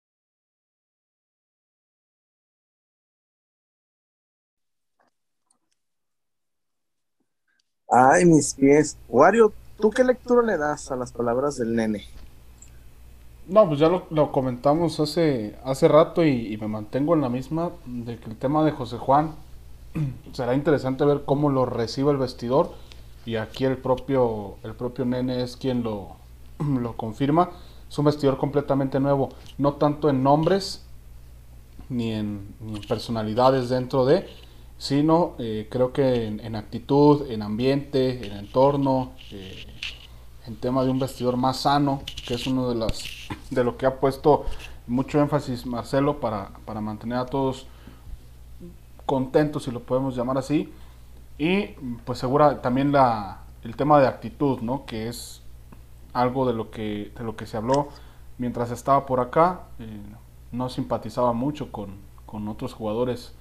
Ay, 7.88 8.24
mis 8.24 8.54
pies. 8.54 8.96
Wario, 9.08 9.52
¿tú 9.82 9.90
qué 9.90 10.04
lectura 10.04 10.42
le 10.46 10.56
das 10.56 10.92
a 10.92 10.96
las 10.96 11.10
palabras 11.10 11.56
del 11.56 11.74
nene? 11.74 12.04
No, 13.48 13.66
pues 13.66 13.80
ya 13.80 13.88
lo, 13.88 14.30
comentamos 14.30 15.00
hace, 15.00 15.58
hace 15.64 15.88
rato 15.88 16.24
y, 16.24 16.56
me 16.58 16.68
mantengo 16.68 17.14
en 17.14 17.20
la 17.20 17.28
misma 17.28 17.72
de 17.84 18.16
que 18.16 18.30
el 18.30 18.36
tema 18.36 18.64
de 18.64 18.70
José 18.70 18.96
Juan 18.98 19.34
será 20.32 20.54
interesante 20.54 21.04
ver 21.04 21.24
cómo 21.24 21.50
lo 21.50 21.66
recibe 21.66 22.12
el 22.12 22.16
vestidor 22.16 22.70
y 23.26 23.34
aquí 23.34 23.64
el 23.64 23.76
propio, 23.76 24.54
el 24.62 24.74
propio 24.74 25.04
nene 25.04 25.42
es 25.42 25.56
quien 25.56 25.82
lo, 25.82 26.12
lo 26.80 26.96
confirma. 26.96 27.50
Es 27.90 27.98
un 27.98 28.04
vestidor 28.04 28.38
completamente 28.38 29.00
nuevo, 29.00 29.30
no 29.58 29.74
tanto 29.74 30.08
en 30.08 30.22
nombres 30.22 30.84
ni 31.88 32.12
en 32.12 32.54
personalidades 32.88 33.68
dentro 33.68 34.06
de, 34.06 34.28
sino 34.82 35.36
eh, 35.38 35.68
creo 35.70 35.92
que 35.92 36.26
en, 36.26 36.40
en, 36.40 36.56
actitud, 36.56 37.30
en 37.30 37.42
ambiente, 37.42 38.26
en 38.26 38.32
entorno, 38.32 39.12
eh, 39.30 39.64
en 40.44 40.56
tema 40.56 40.82
de 40.82 40.90
un 40.90 40.98
vestidor 40.98 41.36
más 41.36 41.58
sano, 41.58 42.02
que 42.26 42.34
es 42.34 42.48
uno 42.48 42.68
de 42.68 42.74
las 42.74 43.04
de 43.50 43.62
lo 43.62 43.76
que 43.76 43.86
ha 43.86 44.00
puesto 44.00 44.44
mucho 44.88 45.20
énfasis 45.20 45.66
Marcelo 45.66 46.18
para, 46.18 46.50
para 46.64 46.80
mantener 46.80 47.18
a 47.18 47.26
todos 47.26 47.68
contentos, 49.06 49.62
si 49.62 49.70
lo 49.70 49.84
podemos 49.84 50.16
llamar 50.16 50.36
así, 50.36 50.72
y 51.38 51.66
pues 52.04 52.18
segura 52.18 52.60
también 52.60 52.90
la, 52.90 53.42
el 53.62 53.76
tema 53.76 54.00
de 54.00 54.08
actitud, 54.08 54.62
¿no? 54.62 54.84
Que 54.84 55.06
es 55.06 55.42
algo 56.12 56.44
de 56.44 56.54
lo 56.54 56.72
que, 56.72 57.12
de 57.16 57.22
lo 57.22 57.36
que 57.36 57.46
se 57.46 57.56
habló 57.56 57.90
mientras 58.36 58.72
estaba 58.72 59.06
por 59.06 59.20
acá, 59.20 59.60
eh, 59.78 60.02
no 60.50 60.68
simpatizaba 60.68 61.32
mucho 61.32 61.70
con, 61.70 61.98
con 62.26 62.48
otros 62.48 62.72
jugadores 62.72 63.32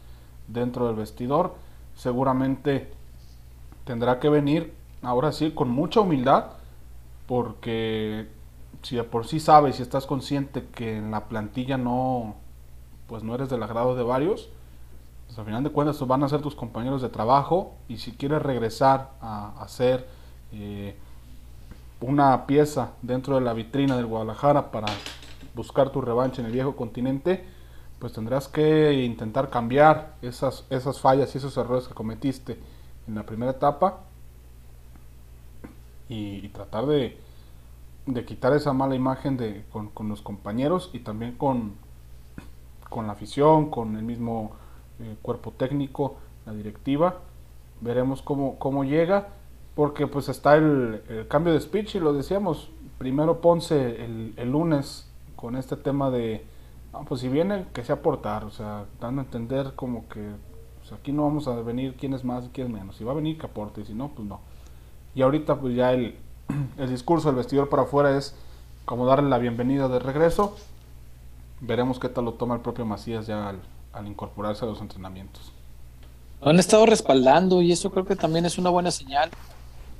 dentro 0.48 0.88
del 0.88 0.96
vestidor. 0.96 1.56
Seguramente 1.96 2.92
tendrá 3.86 4.20
que 4.20 4.30
venir 4.30 4.74
ahora 5.02 5.32
sí 5.32 5.52
con 5.52 5.70
mucha 5.70 6.02
humildad 6.02 6.46
porque 7.28 8.28
si 8.84 8.96
de 8.96 9.04
por 9.04 9.28
sí 9.28 9.40
sabes 9.40 9.80
y 9.80 9.84
estás 9.84 10.06
consciente 10.06 10.66
que 10.74 10.98
en 10.98 11.12
la 11.12 11.26
plantilla 11.26 11.78
no 11.78 12.36
pues 13.08 13.24
no 13.24 13.36
eres 13.36 13.50
del 13.50 13.62
agrado 13.62 13.96
de 13.96 14.04
varios, 14.04 14.50
pues 15.28 15.38
al 15.38 15.46
final 15.46 15.64
de 15.64 15.70
cuentas 15.70 16.06
van 16.08 16.24
a 16.24 16.30
ser 16.30 16.42
tus 16.42 16.56
compañeros 16.56 17.02
de 17.02 17.10
trabajo 17.10 17.74
y 17.90 17.98
si 17.98 18.14
quieres 18.14 18.42
regresar 18.42 19.12
a 19.22 19.62
hacer 19.62 20.08
eh, 20.54 20.96
una 22.00 22.46
pieza 22.48 22.92
dentro 23.02 23.36
de 23.36 23.42
la 23.42 23.54
vitrina 23.54 23.98
del 23.98 24.06
Guadalajara 24.06 24.72
para 24.72 24.88
buscar 25.56 25.90
tu 25.90 26.02
revancha 26.02 26.42
en 26.42 26.48
el 26.48 26.54
viejo 26.54 26.76
continente, 26.76 27.46
pues 28.02 28.14
tendrás 28.14 28.48
que 28.48 28.94
intentar 28.94 29.52
cambiar 29.52 30.16
esas, 30.24 30.66
esas 30.72 31.00
fallas 31.00 31.36
y 31.36 31.38
esos 31.38 31.56
errores 31.56 31.88
que 31.88 31.94
cometiste 31.94 32.58
en 33.08 33.14
la 33.14 33.28
primera 33.28 33.52
etapa 33.52 34.00
y, 36.10 36.50
tratar 36.50 36.88
de, 36.88 37.20
de, 38.08 38.26
quitar 38.26 38.54
esa 38.54 38.74
mala 38.74 38.96
imagen 38.96 39.38
de, 39.38 39.64
con, 39.72 39.90
con, 39.90 40.10
los 40.10 40.24
compañeros 40.24 40.90
y 40.94 41.00
también 41.00 41.34
con, 41.38 41.76
con 42.90 43.06
la 43.06 43.14
afición, 43.14 43.70
con 43.70 43.96
el 43.96 44.04
mismo 44.04 44.54
eh, 45.00 45.16
cuerpo 45.22 45.52
técnico, 45.52 46.16
la 46.48 46.54
directiva. 46.54 47.20
Veremos 47.82 48.24
cómo, 48.24 48.58
cómo 48.58 48.84
llega, 48.84 49.30
porque 49.76 50.08
pues 50.08 50.28
está 50.28 50.56
el, 50.56 51.04
el, 51.08 51.28
cambio 51.28 51.54
de 51.54 51.62
speech 51.62 51.96
y 51.96 52.00
lo 52.00 52.14
decíamos, 52.14 52.72
primero 52.98 53.42
Ponce 53.42 54.04
el, 54.04 54.34
el 54.38 54.52
lunes 54.52 55.08
con 55.36 55.56
este 55.56 55.78
tema 55.78 56.10
de 56.10 56.44
no, 56.94 57.06
pues 57.06 57.22
si 57.22 57.30
viene, 57.30 57.66
que 57.74 57.84
sea 57.84 57.96
aportar, 57.96 58.44
o 58.44 58.52
sea, 58.52 58.86
dando 59.00 59.22
a 59.22 59.26
entender 59.26 59.74
como 59.76 60.08
que 60.10 60.22
pues 60.82 61.00
aquí 61.00 61.12
no 61.12 61.24
vamos 61.24 61.48
a 61.48 61.56
venir 61.62 61.96
quién 61.98 62.14
es 62.14 62.24
más 62.24 62.46
y 62.46 62.50
quién 62.50 62.68
es 62.68 62.74
menos. 62.74 62.98
Si 62.98 63.04
va 63.04 63.12
a 63.12 63.16
venir, 63.16 63.38
que 63.38 63.46
aporte, 63.46 63.82
y 63.82 63.86
si 63.86 63.94
no, 63.94 64.10
pues 64.10 64.28
no. 64.28 64.42
Y 65.16 65.22
ahorita, 65.22 65.60
pues 65.60 65.76
ya 65.76 65.94
el, 65.94 66.16
el 66.78 66.90
discurso 66.90 67.30
del 67.30 67.38
vestidor 67.38 67.70
para 67.70 67.84
afuera 67.84 68.18
es 68.18 68.36
como 68.86 69.06
darle 69.06 69.30
la 69.30 69.38
bienvenida 69.38 69.88
de 69.88 70.00
regreso. 70.00 70.56
Veremos 71.62 72.00
qué 72.00 72.10
tal 72.10 72.26
lo 72.26 72.34
toma 72.34 72.56
el 72.56 72.62
propio 72.62 72.86
Macías 72.86 73.28
ya 73.28 73.50
al, 73.94 74.08
incorporarse 74.08 74.66
a 74.66 74.68
los 74.68 74.82
entrenamientos. 74.82 75.52
Han 76.42 76.60
estado 76.60 76.88
respaldando 76.88 77.62
y 77.62 77.72
eso 77.72 77.92
creo 77.92 78.06
que 78.06 78.16
también 78.16 78.46
es 78.46 78.58
una 78.58 78.72
buena 78.72 78.90
señal. 78.90 79.30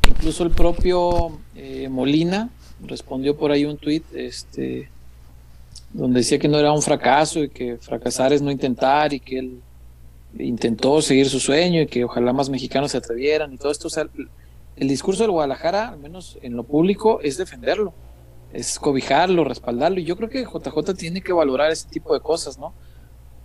Incluso 0.10 0.44
el 0.44 0.50
propio 0.50 1.38
eh, 1.56 1.88
Molina 1.88 2.50
respondió 2.84 3.38
por 3.38 3.52
ahí 3.52 3.64
un 3.66 3.78
tuit, 3.78 4.04
este 4.14 4.90
donde 5.94 6.20
decía 6.20 6.40
que 6.40 6.48
no 6.48 6.58
era 6.58 6.72
un 6.72 6.82
fracaso 6.82 7.40
y 7.44 7.50
que 7.50 7.78
fracasar 7.78 8.34
es 8.34 8.42
no 8.42 8.52
intentar 8.52 9.14
y 9.14 9.20
que 9.20 9.40
él 9.40 9.62
intentó 10.40 11.02
seguir 11.02 11.30
su 11.30 11.40
sueño 11.40 11.82
y 11.82 11.88
que 11.88 12.06
ojalá 12.06 12.32
más 12.34 12.50
mexicanos 12.50 12.92
se 12.92 12.98
atrevieran 12.98 13.54
y 13.54 13.58
todo 13.58 13.72
esto. 13.72 13.88
O 13.88 13.92
sea, 13.92 14.08
el, 14.78 14.88
discurso 14.88 15.24
del 15.24 15.32
Guadalajara, 15.32 15.90
al 15.90 16.00
menos 16.00 16.38
en 16.42 16.56
lo 16.56 16.64
público, 16.64 17.20
es 17.22 17.38
defenderlo, 17.38 17.94
es 18.54 18.80
cobijarlo, 18.80 19.44
respaldarlo. 19.44 20.00
Y 20.00 20.06
yo 20.06 20.16
creo 20.16 20.30
que 20.30 20.46
JJ 20.46 20.94
tiene 20.96 21.22
que 21.22 21.34
valorar 21.34 21.72
ese 21.72 21.88
tipo 21.90 22.14
de 22.14 22.22
cosas, 22.22 22.58
¿no? 22.58 22.74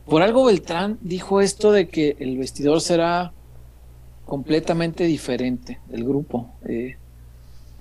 Por 0.06 0.22
algo 0.22 0.44
Beltrán 0.44 0.98
dijo 1.00 1.40
esto 1.40 1.72
de 1.72 1.88
que 1.88 2.16
el 2.20 2.38
vestidor 2.38 2.80
será 2.80 3.32
completamente 4.24 5.04
diferente 5.04 5.80
del 5.88 6.04
grupo. 6.04 6.54
Eh, 6.68 6.96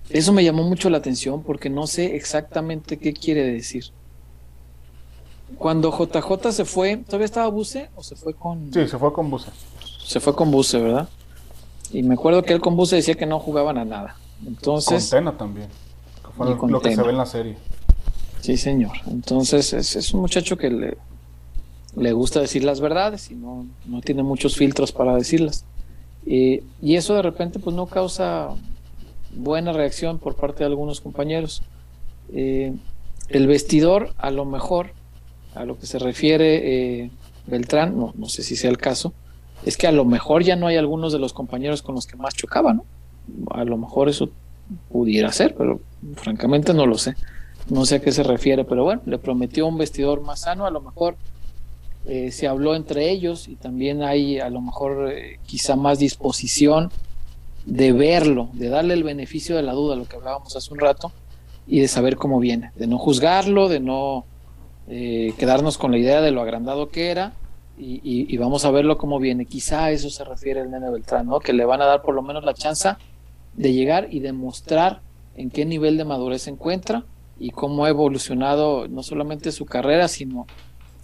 Eso 0.09 0.33
me 0.33 0.43
llamó 0.43 0.63
mucho 0.63 0.89
la 0.89 0.97
atención 0.97 1.43
porque 1.43 1.69
no 1.69 1.85
sé 1.87 2.15
exactamente 2.15 2.97
qué 2.97 3.13
quiere 3.13 3.43
decir. 3.43 3.85
Cuando 5.57 5.91
JJ 5.91 6.51
se 6.51 6.65
fue, 6.65 6.97
¿todavía 6.97 7.25
estaba 7.25 7.47
Buse 7.47 7.89
o 7.95 8.03
se 8.03 8.15
fue 8.15 8.33
con.? 8.33 8.73
Sí, 8.73 8.87
se 8.87 8.97
fue 8.97 9.13
con 9.13 9.29
Buse. 9.29 9.49
Se 10.03 10.19
fue 10.19 10.35
con 10.35 10.51
Buse, 10.51 10.79
¿verdad? 10.79 11.07
Y 11.91 12.03
me 12.03 12.15
acuerdo 12.15 12.43
que 12.43 12.53
él 12.53 12.61
con 12.61 12.75
Buse 12.75 12.95
decía 12.95 13.15
que 13.15 13.25
no 13.25 13.39
jugaban 13.39 13.77
a 13.77 13.85
nada. 13.85 14.17
Entonces. 14.45 15.09
Con 15.09 15.19
Tena 15.19 15.37
también. 15.37 15.67
Que 16.25 16.31
fue 16.31 16.69
lo, 16.69 16.81
que 16.81 16.95
se 16.95 17.01
ve 17.01 17.09
en 17.09 17.17
la 17.17 17.25
serie. 17.25 17.57
Sí, 18.41 18.57
señor. 18.57 18.93
Entonces 19.07 19.73
es, 19.73 20.13
un 20.13 20.21
muchacho 20.21 20.57
que 20.57 20.69
le, 20.69 20.97
le, 21.95 22.11
gusta 22.11 22.41
decir 22.41 22.63
las 22.63 22.79
verdades 22.81 23.31
y 23.31 23.35
no, 23.35 23.65
no 23.85 24.01
tiene 24.01 24.23
muchos 24.23 24.55
filtros 24.55 24.91
para 24.91 25.15
decirlas. 25.15 25.65
y 26.25 26.61
eso 26.81 27.13
de 27.13 27.21
repente 27.21 27.59
pues 27.59 27.75
no 27.75 27.85
causa 27.85 28.55
buena 29.35 29.73
reacción 29.73 30.17
por 30.19 30.35
parte 30.35 30.59
de 30.59 30.65
algunos 30.65 31.01
compañeros. 31.01 31.61
Eh, 32.33 32.73
el 33.29 33.47
vestidor, 33.47 34.13
a 34.17 34.31
lo 34.31 34.45
mejor, 34.45 34.91
a 35.55 35.65
lo 35.65 35.77
que 35.77 35.85
se 35.85 35.99
refiere 35.99 37.03
eh, 37.03 37.11
Beltrán, 37.47 37.97
no, 37.97 38.13
no 38.15 38.27
sé 38.27 38.43
si 38.43 38.55
sea 38.55 38.69
el 38.69 38.77
caso, 38.77 39.13
es 39.65 39.77
que 39.77 39.87
a 39.87 39.91
lo 39.91 40.05
mejor 40.05 40.43
ya 40.43 40.55
no 40.55 40.67
hay 40.67 40.77
algunos 40.77 41.13
de 41.13 41.19
los 41.19 41.33
compañeros 41.33 41.81
con 41.81 41.95
los 41.95 42.05
que 42.05 42.17
más 42.17 42.35
chocaban, 42.35 42.77
¿no? 42.77 42.85
A 43.49 43.63
lo 43.63 43.77
mejor 43.77 44.09
eso 44.09 44.29
pudiera 44.91 45.31
ser, 45.31 45.55
pero 45.55 45.79
francamente 46.15 46.73
no 46.73 46.85
lo 46.85 46.97
sé. 46.97 47.15
No 47.69 47.85
sé 47.85 47.95
a 47.95 47.99
qué 47.99 48.11
se 48.11 48.21
refiere, 48.21 48.63
pero 48.63 48.83
bueno, 48.83 49.01
le 49.05 49.17
prometió 49.17 49.65
un 49.65 49.77
vestidor 49.77 50.21
más 50.21 50.41
sano, 50.41 50.65
a 50.67 50.71
lo 50.71 50.81
mejor 50.81 51.15
eh, 52.05 52.31
se 52.31 52.47
habló 52.47 52.75
entre 52.75 53.09
ellos 53.09 53.47
y 53.47 53.55
también 53.55 54.03
hay 54.03 54.39
a 54.39 54.49
lo 54.51 54.61
mejor 54.61 55.11
quizá 55.47 55.75
más 55.75 55.97
disposición 55.97 56.91
de 57.65 57.91
verlo, 57.91 58.49
de 58.53 58.69
darle 58.69 58.93
el 58.93 59.03
beneficio 59.03 59.55
de 59.55 59.63
la 59.63 59.73
duda, 59.73 59.95
lo 59.95 60.05
que 60.05 60.15
hablábamos 60.15 60.55
hace 60.55 60.71
un 60.71 60.79
rato, 60.79 61.11
y 61.67 61.79
de 61.79 61.87
saber 61.87 62.15
cómo 62.15 62.39
viene, 62.39 62.71
de 62.75 62.85
no 62.85 62.99
juzgarlo, 62.99 63.69
de 63.69 63.79
no 63.79 64.25
eh, 64.87 65.33
quedarnos 65.37 65.77
con 65.77 65.91
la 65.91 65.97
idea 65.97 66.21
de 66.21 66.31
lo 66.31 66.41
agrandado 66.41 66.89
que 66.89 67.09
era, 67.09 67.33
y, 67.77 68.37
vamos 68.37 68.65
a 68.65 68.71
verlo 68.71 68.97
cómo 68.97 69.19
viene. 69.19 69.45
Quizá 69.45 69.85
a 69.85 69.91
eso 69.91 70.09
se 70.09 70.23
refiere 70.23 70.61
el 70.61 70.71
nene 70.71 70.89
Beltrán, 70.89 71.27
¿no? 71.27 71.39
que 71.39 71.53
le 71.53 71.65
van 71.65 71.81
a 71.81 71.85
dar 71.85 72.01
por 72.01 72.15
lo 72.15 72.21
menos 72.21 72.43
la 72.43 72.53
chance 72.53 72.89
de 73.53 73.73
llegar 73.73 74.07
y 74.11 74.19
demostrar 74.19 75.01
en 75.35 75.49
qué 75.49 75.65
nivel 75.65 75.97
de 75.97 76.05
madurez 76.05 76.43
se 76.43 76.51
encuentra 76.51 77.03
y 77.37 77.49
cómo 77.49 77.85
ha 77.85 77.89
evolucionado 77.89 78.87
no 78.87 79.03
solamente 79.03 79.51
su 79.51 79.65
carrera, 79.65 80.07
sino 80.07 80.47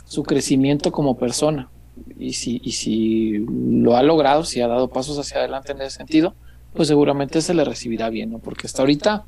su 0.06 0.24
crecimiento 0.24 0.92
como 0.92 1.18
persona. 1.18 1.70
Y 2.18 2.34
si, 2.34 2.62
y 2.64 2.72
si 2.72 3.46
lo 3.50 3.98
ha 3.98 4.04
logrado, 4.04 4.46
si 4.46 4.62
ha 4.62 4.68
dado 4.68 4.88
pasos 4.88 5.18
hacia 5.20 5.40
adelante 5.40 5.74
en 5.74 5.82
ese 5.82 5.98
sentido, 5.98 6.36
pues 6.74 6.88
seguramente 6.88 7.42
se 7.42 7.54
le 7.54 7.66
recibirá 7.66 8.10
bien, 8.10 8.32
¿no? 8.32 8.40
Porque 8.40 8.68
hasta 8.68 8.82
ahorita 8.82 9.26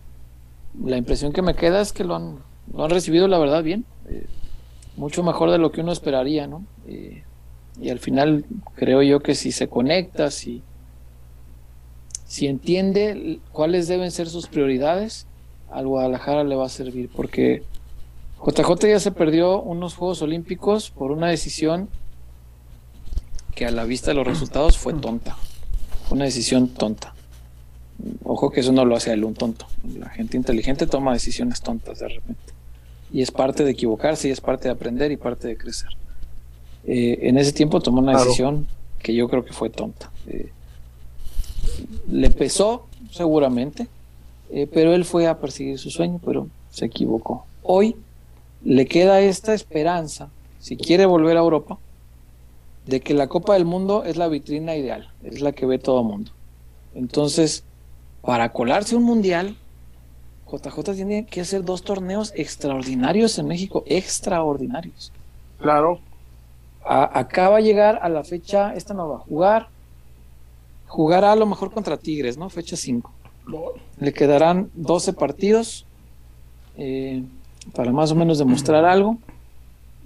la 0.82 0.98
impresión 0.98 1.34
que 1.34 1.42
me 1.42 1.56
queda 1.56 1.82
es 1.82 1.92
que 1.92 2.06
lo 2.06 2.16
han, 2.16 2.40
lo 2.74 2.86
han 2.86 2.90
recibido, 2.90 3.28
la 3.28 3.38
verdad, 3.38 3.64
bien. 3.64 3.86
Mucho 4.98 5.24
mejor 5.24 5.52
de 5.52 5.58
lo 5.58 5.72
que 5.72 5.82
uno 5.82 5.92
esperaría, 5.92 6.48
¿no? 6.48 6.64
Eh, 6.88 7.24
y 7.82 7.90
al 7.90 8.00
final 8.00 8.46
creo 8.76 9.02
yo 9.02 9.22
que 9.22 9.36
si 9.36 9.52
se 9.52 9.68
conecta, 9.68 10.30
si, 10.30 10.62
si 12.28 12.48
entiende 12.48 13.40
cuáles 13.52 13.88
deben 13.88 14.12
ser 14.12 14.30
sus 14.30 14.48
prioridades, 14.48 15.26
al 15.72 15.88
Guadalajara 15.88 16.44
le 16.44 16.56
va 16.56 16.68
a 16.68 16.70
servir, 16.70 17.10
porque 17.16 17.64
JJ 18.46 18.88
ya 18.88 19.00
se 19.00 19.12
perdió 19.12 19.62
unos 19.62 19.96
Juegos 19.96 20.22
Olímpicos 20.22 20.92
por 20.92 21.12
una 21.12 21.28
decisión 21.28 21.90
que 23.56 23.66
a 23.66 23.72
la 23.72 23.84
vista 23.84 24.12
de 24.12 24.16
los 24.16 24.28
resultados 24.28 24.78
fue 24.78 24.94
tonta, 24.94 25.36
una 26.12 26.26
decisión 26.26 26.68
tonta. 26.68 27.14
Ojo 28.24 28.50
que 28.52 28.60
eso 28.60 28.72
no 28.72 28.86
lo 28.86 28.96
hace 28.96 29.14
él 29.14 29.24
un 29.24 29.34
tonto. 29.34 29.68
La 29.98 30.10
gente 30.10 30.36
inteligente 30.36 30.88
toma 30.88 31.14
decisiones 31.14 31.62
tontas 31.62 32.00
de 32.00 32.10
repente. 32.10 32.53
Y 33.14 33.22
es 33.22 33.32
parte 33.32 33.64
de 33.64 33.72
equivocarse, 33.72 34.28
y 34.28 34.32
es 34.32 34.42
parte 34.42 34.68
de 34.68 34.74
aprender 34.74 35.12
y 35.12 35.18
parte 35.18 35.48
de 35.48 35.56
crecer. 35.56 35.92
Eh, 36.86 37.20
en 37.22 37.38
ese 37.38 37.54
tiempo 37.54 37.80
tomó 37.80 38.00
una 38.00 38.18
decisión 38.18 38.68
que 39.02 39.14
yo 39.14 39.30
creo 39.30 39.46
que 39.46 39.54
fue 39.54 39.70
tonta. 39.70 40.12
Eh, 40.28 40.52
le 42.10 42.30
pesó, 42.30 42.88
seguramente, 43.12 43.88
eh, 44.52 44.68
pero 44.72 44.94
él 44.94 45.06
fue 45.06 45.28
a 45.28 45.40
perseguir 45.40 45.80
su 45.80 45.90
sueño, 45.90 46.20
pero 46.26 46.48
se 46.72 46.86
equivocó. 46.86 47.46
Hoy 47.62 47.96
le 48.64 48.86
queda 48.88 49.22
esta 49.22 49.54
esperanza, 49.54 50.30
si 50.60 50.76
quiere 50.76 51.06
volver 51.06 51.38
a 51.38 51.42
Europa, 51.42 51.78
de 52.86 53.00
que 53.00 53.14
la 53.14 53.28
Copa 53.28 53.54
del 53.54 53.66
Mundo 53.66 54.04
es 54.04 54.18
la 54.18 54.28
vitrina 54.28 54.76
ideal, 54.76 55.10
es 55.24 55.42
la 55.42 55.54
que 55.54 55.66
ve 55.66 55.80
todo 55.80 56.02
el 56.02 56.08
mundo. 56.08 56.32
Entonces, 56.96 57.64
para 58.22 58.52
colarse 58.52 58.96
un 58.96 59.04
mundial, 59.04 59.56
JJ 60.58 60.96
tiene 60.96 61.26
que 61.26 61.42
hacer 61.42 61.64
dos 61.64 61.84
torneos 61.84 62.32
extraordinarios 62.36 63.38
en 63.40 63.48
México, 63.48 63.84
extraordinarios. 63.88 65.12
Claro. 65.60 66.00
acaba 66.86 67.58
a 67.58 67.62
llegar 67.62 68.00
a 68.02 68.10
la 68.10 68.24
fecha, 68.24 68.74
esta 68.76 68.94
no 68.94 69.08
va 69.08 69.16
a 69.16 69.20
jugar, 69.20 69.70
jugará 70.88 71.32
a 71.32 71.36
lo 71.36 71.46
mejor 71.46 71.72
contra 71.72 71.98
Tigres, 71.98 72.38
¿no? 72.38 72.50
Fecha 72.50 72.76
5. 72.76 73.12
Le 74.00 74.14
quedarán 74.14 74.70
12 74.76 75.14
partidos 75.14 75.86
eh, 76.78 77.24
para 77.74 77.92
más 77.92 78.12
o 78.12 78.16
menos 78.16 78.38
demostrar 78.38 78.86
algo. 78.86 79.18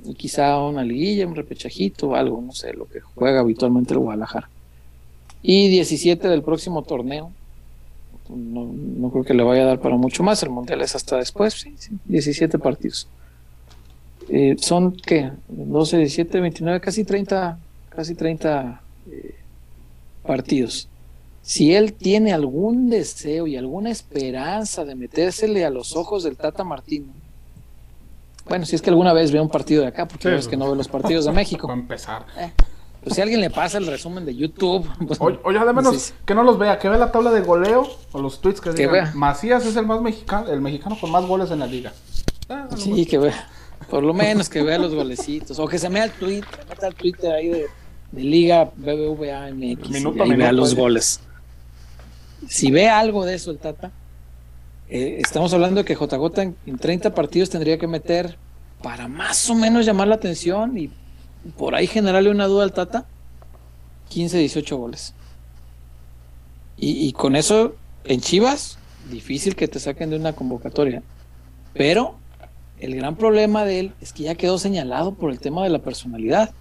Y 0.05 0.13
quizá 0.13 0.57
una 0.59 0.83
liguilla, 0.83 1.27
un 1.27 1.35
repechajito, 1.35 2.15
algo, 2.15 2.41
no 2.41 2.53
sé, 2.53 2.73
lo 2.73 2.85
que 2.85 3.01
juega 3.01 3.39
habitualmente 3.39 3.93
el 3.93 3.99
Guadalajara. 3.99 4.49
Y 5.41 5.67
17 5.69 6.27
del 6.27 6.43
próximo 6.43 6.83
torneo, 6.83 7.31
no, 8.29 9.09
creo 9.11 9.23
que 9.23 9.33
le 9.33 9.43
vaya 9.43 9.63
a 9.63 9.65
dar 9.65 9.79
para 9.79 9.95
mucho 9.95 10.23
más. 10.23 10.41
El 10.43 10.49
Mundial 10.49 10.81
es 10.81 10.95
hasta 10.95 11.17
después, 11.17 11.53
sí, 11.53 11.75
17 12.05 12.59
partidos. 12.59 13.07
Eh, 14.29 14.55
son, 14.59 14.95
¿qué? 14.95 15.31
12, 15.47 15.97
17, 15.97 16.39
29, 16.41 16.81
casi 16.81 17.03
30, 17.03 17.59
casi 17.89 18.15
30 18.15 18.81
eh, 19.09 19.35
partidos. 20.25 20.89
Si 21.41 21.73
él 21.73 21.93
tiene 21.93 22.33
algún 22.33 22.89
deseo 22.89 23.47
y 23.47 23.55
alguna 23.55 23.89
esperanza 23.89 24.83
de 24.83 24.95
metérsele 24.95 25.63
a 25.63 25.69
los 25.69 25.95
ojos 25.95 26.23
del 26.23 26.35
Tata 26.35 26.65
Martino, 26.65 27.07
bueno, 28.49 28.65
si 28.65 28.75
es 28.75 28.81
que 28.81 28.89
alguna 28.89 29.13
vez 29.13 29.31
ve 29.31 29.39
un 29.39 29.49
partido 29.49 29.81
de 29.81 29.87
acá, 29.87 30.07
porque 30.07 30.35
es 30.35 30.47
que 30.47 30.57
no 30.57 30.69
ve 30.69 30.77
los 30.77 30.87
partidos 30.87 31.25
de 31.25 31.31
México. 31.33 31.67
Para 31.67 31.79
empezar. 31.79 32.25
Eh, 32.37 32.51
pues 33.07 33.15
si 33.15 33.21
alguien 33.21 33.39
le 33.39 33.49
pasa 33.49 33.77
el 33.77 33.87
resumen 33.87 34.25
de 34.25 34.35
YouTube. 34.35 34.85
Pues, 35.07 35.19
oye, 35.43 35.57
además 35.57 36.13
que 36.25 36.35
no 36.35 36.43
los 36.43 36.57
vea, 36.57 36.77
que 36.77 36.89
vea 36.89 36.97
la 36.97 37.11
tabla 37.11 37.31
de 37.31 37.39
goleo 37.39 37.87
o 38.11 38.19
los 38.19 38.41
tweets 38.41 38.59
que, 38.59 38.71
digan. 38.71 39.17
Macías 39.17 39.65
es 39.65 39.77
el 39.77 39.85
más 39.85 40.01
mexicano, 40.01 40.49
el 40.49 40.59
mexicano 40.59 40.97
con 40.99 41.11
más 41.11 41.25
goles 41.25 41.49
en 41.51 41.59
la 41.59 41.67
liga. 41.67 41.93
Ah, 42.49 42.67
sí, 42.75 43.05
que 43.05 43.17
vea. 43.17 43.47
Por 43.89 44.03
lo 44.03 44.13
menos 44.13 44.49
que 44.49 44.61
vea 44.61 44.77
los 44.77 44.93
golecitos. 44.93 45.57
O 45.59 45.67
que 45.67 45.79
se 45.79 45.89
meta 45.89 46.03
al 46.03 46.11
tweet, 46.11 46.43
meta 46.67 46.87
al 46.87 46.95
Twitter 46.95 47.31
ahí 47.31 47.47
de, 47.47 47.67
Liga 48.13 48.71
BBVA 48.75 49.51
MX 49.51 49.89
y 50.25 50.33
vea 50.33 50.51
los 50.51 50.75
goles. 50.75 51.19
Si 52.47 52.71
ve 52.71 52.89
algo 52.89 53.25
de 53.25 53.35
eso 53.35 53.51
el 53.51 53.57
Tata, 53.57 53.91
eh, 54.89 55.17
estamos 55.19 55.53
hablando 55.53 55.83
de 55.83 55.85
que 55.85 55.95
JJ 55.95 56.41
en, 56.41 56.55
en 56.65 56.77
30 56.77 57.13
partidos 57.13 57.49
tendría 57.49 57.77
que 57.77 57.87
meter 57.87 58.37
para 58.81 59.07
más 59.07 59.49
o 59.49 59.55
menos 59.55 59.85
llamar 59.85 60.07
la 60.07 60.15
atención 60.15 60.77
y 60.77 60.89
por 61.55 61.75
ahí 61.75 61.87
generarle 61.87 62.29
una 62.29 62.47
duda 62.47 62.63
al 62.63 62.73
Tata, 62.73 63.05
15, 64.09 64.37
18 64.37 64.77
goles. 64.77 65.13
Y, 66.79 67.11
con 67.13 67.35
eso, 67.35 67.75
en 68.03 68.21
Chivas, 68.21 68.77
difícil 69.09 69.55
que 69.55 69.67
te 69.67 69.79
saquen 69.79 70.11
de 70.11 70.15
una 70.15 70.33
convocatoria. 70.33 71.01
Pero 71.73 72.15
el 72.79 72.95
gran 72.95 73.15
problema 73.15 73.65
de 73.65 73.79
él 73.79 73.93
es 73.99 74.13
que 74.13 74.23
ya 74.23 74.35
quedó 74.35 74.59
señalado 74.59 75.15
por 75.15 75.31
el 75.31 75.39
tema 75.39 75.63
de 75.63 75.69
la 75.69 75.79
personalidad. 75.79 76.51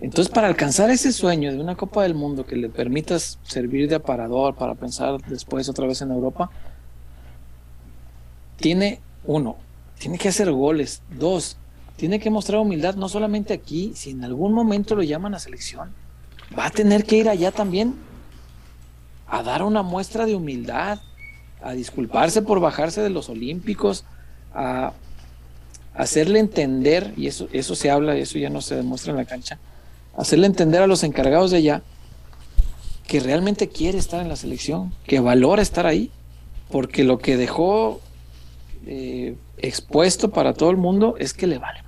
Entonces, 0.00 0.32
para 0.32 0.48
alcanzar 0.48 0.90
ese 0.90 1.12
sueño 1.12 1.52
de 1.52 1.60
una 1.60 1.76
Copa 1.76 2.02
del 2.02 2.14
Mundo 2.14 2.44
que 2.44 2.56
le 2.56 2.68
permitas 2.68 3.38
servir 3.44 3.88
de 3.88 3.94
aparador 3.94 4.56
para 4.56 4.74
pensar 4.74 5.20
después 5.28 5.68
otra 5.68 5.86
vez 5.86 6.02
en 6.02 6.10
Europa, 6.10 6.50
tiene 8.56 9.00
uno, 9.24 9.56
tiene 10.00 10.18
que 10.18 10.30
hacer 10.30 10.50
goles. 10.50 11.02
Dos, 11.16 11.56
tiene 11.96 12.18
que 12.18 12.30
mostrar 12.30 12.60
humildad 12.60 12.94
no 12.96 13.08
solamente 13.08 13.54
aquí, 13.54 13.92
si 13.94 14.10
en 14.10 14.24
algún 14.24 14.52
momento 14.52 14.94
lo 14.94 15.02
llaman 15.02 15.34
a 15.34 15.38
selección, 15.38 15.92
va 16.58 16.66
a 16.66 16.70
tener 16.70 17.04
que 17.04 17.16
ir 17.16 17.28
allá 17.28 17.52
también 17.52 17.94
a 19.26 19.42
dar 19.42 19.62
una 19.62 19.82
muestra 19.82 20.26
de 20.26 20.34
humildad, 20.34 21.00
a 21.62 21.72
disculparse 21.72 22.42
por 22.42 22.60
bajarse 22.60 23.00
de 23.00 23.10
los 23.10 23.28
olímpicos, 23.28 24.04
a 24.54 24.92
hacerle 25.94 26.38
entender, 26.38 27.14
y 27.16 27.26
eso, 27.26 27.48
eso 27.52 27.74
se 27.74 27.90
habla, 27.90 28.16
eso 28.16 28.38
ya 28.38 28.50
no 28.50 28.60
se 28.60 28.76
demuestra 28.76 29.12
en 29.12 29.18
la 29.18 29.24
cancha, 29.24 29.58
hacerle 30.16 30.46
entender 30.46 30.82
a 30.82 30.86
los 30.86 31.02
encargados 31.02 31.50
de 31.50 31.58
allá 31.58 31.82
que 33.06 33.20
realmente 33.20 33.68
quiere 33.68 33.98
estar 33.98 34.20
en 34.20 34.28
la 34.28 34.36
selección, 34.36 34.92
que 35.06 35.20
valora 35.20 35.62
estar 35.62 35.86
ahí, 35.86 36.10
porque 36.70 37.04
lo 37.04 37.18
que 37.18 37.36
dejó 37.36 38.00
eh, 38.86 39.36
expuesto 39.58 40.30
para 40.30 40.54
todo 40.54 40.70
el 40.70 40.76
mundo 40.76 41.16
es 41.18 41.34
que 41.34 41.46
le 41.46 41.58
vale. 41.58 41.81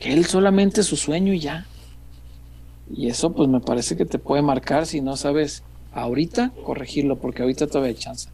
Que 0.00 0.12
él 0.12 0.26
solamente 0.26 0.80
es 0.80 0.86
su 0.86 0.96
sueño 0.96 1.32
y 1.32 1.40
ya. 1.40 1.66
Y 2.90 3.08
eso 3.08 3.32
pues 3.32 3.48
me 3.48 3.60
parece 3.60 3.96
que 3.96 4.04
te 4.04 4.18
puede 4.18 4.42
marcar 4.42 4.86
si 4.86 5.00
no 5.00 5.16
sabes 5.16 5.62
ahorita 5.92 6.52
corregirlo, 6.64 7.16
porque 7.16 7.42
ahorita 7.42 7.66
todavía 7.66 7.90
hay 7.90 7.96
chance. 7.96 8.30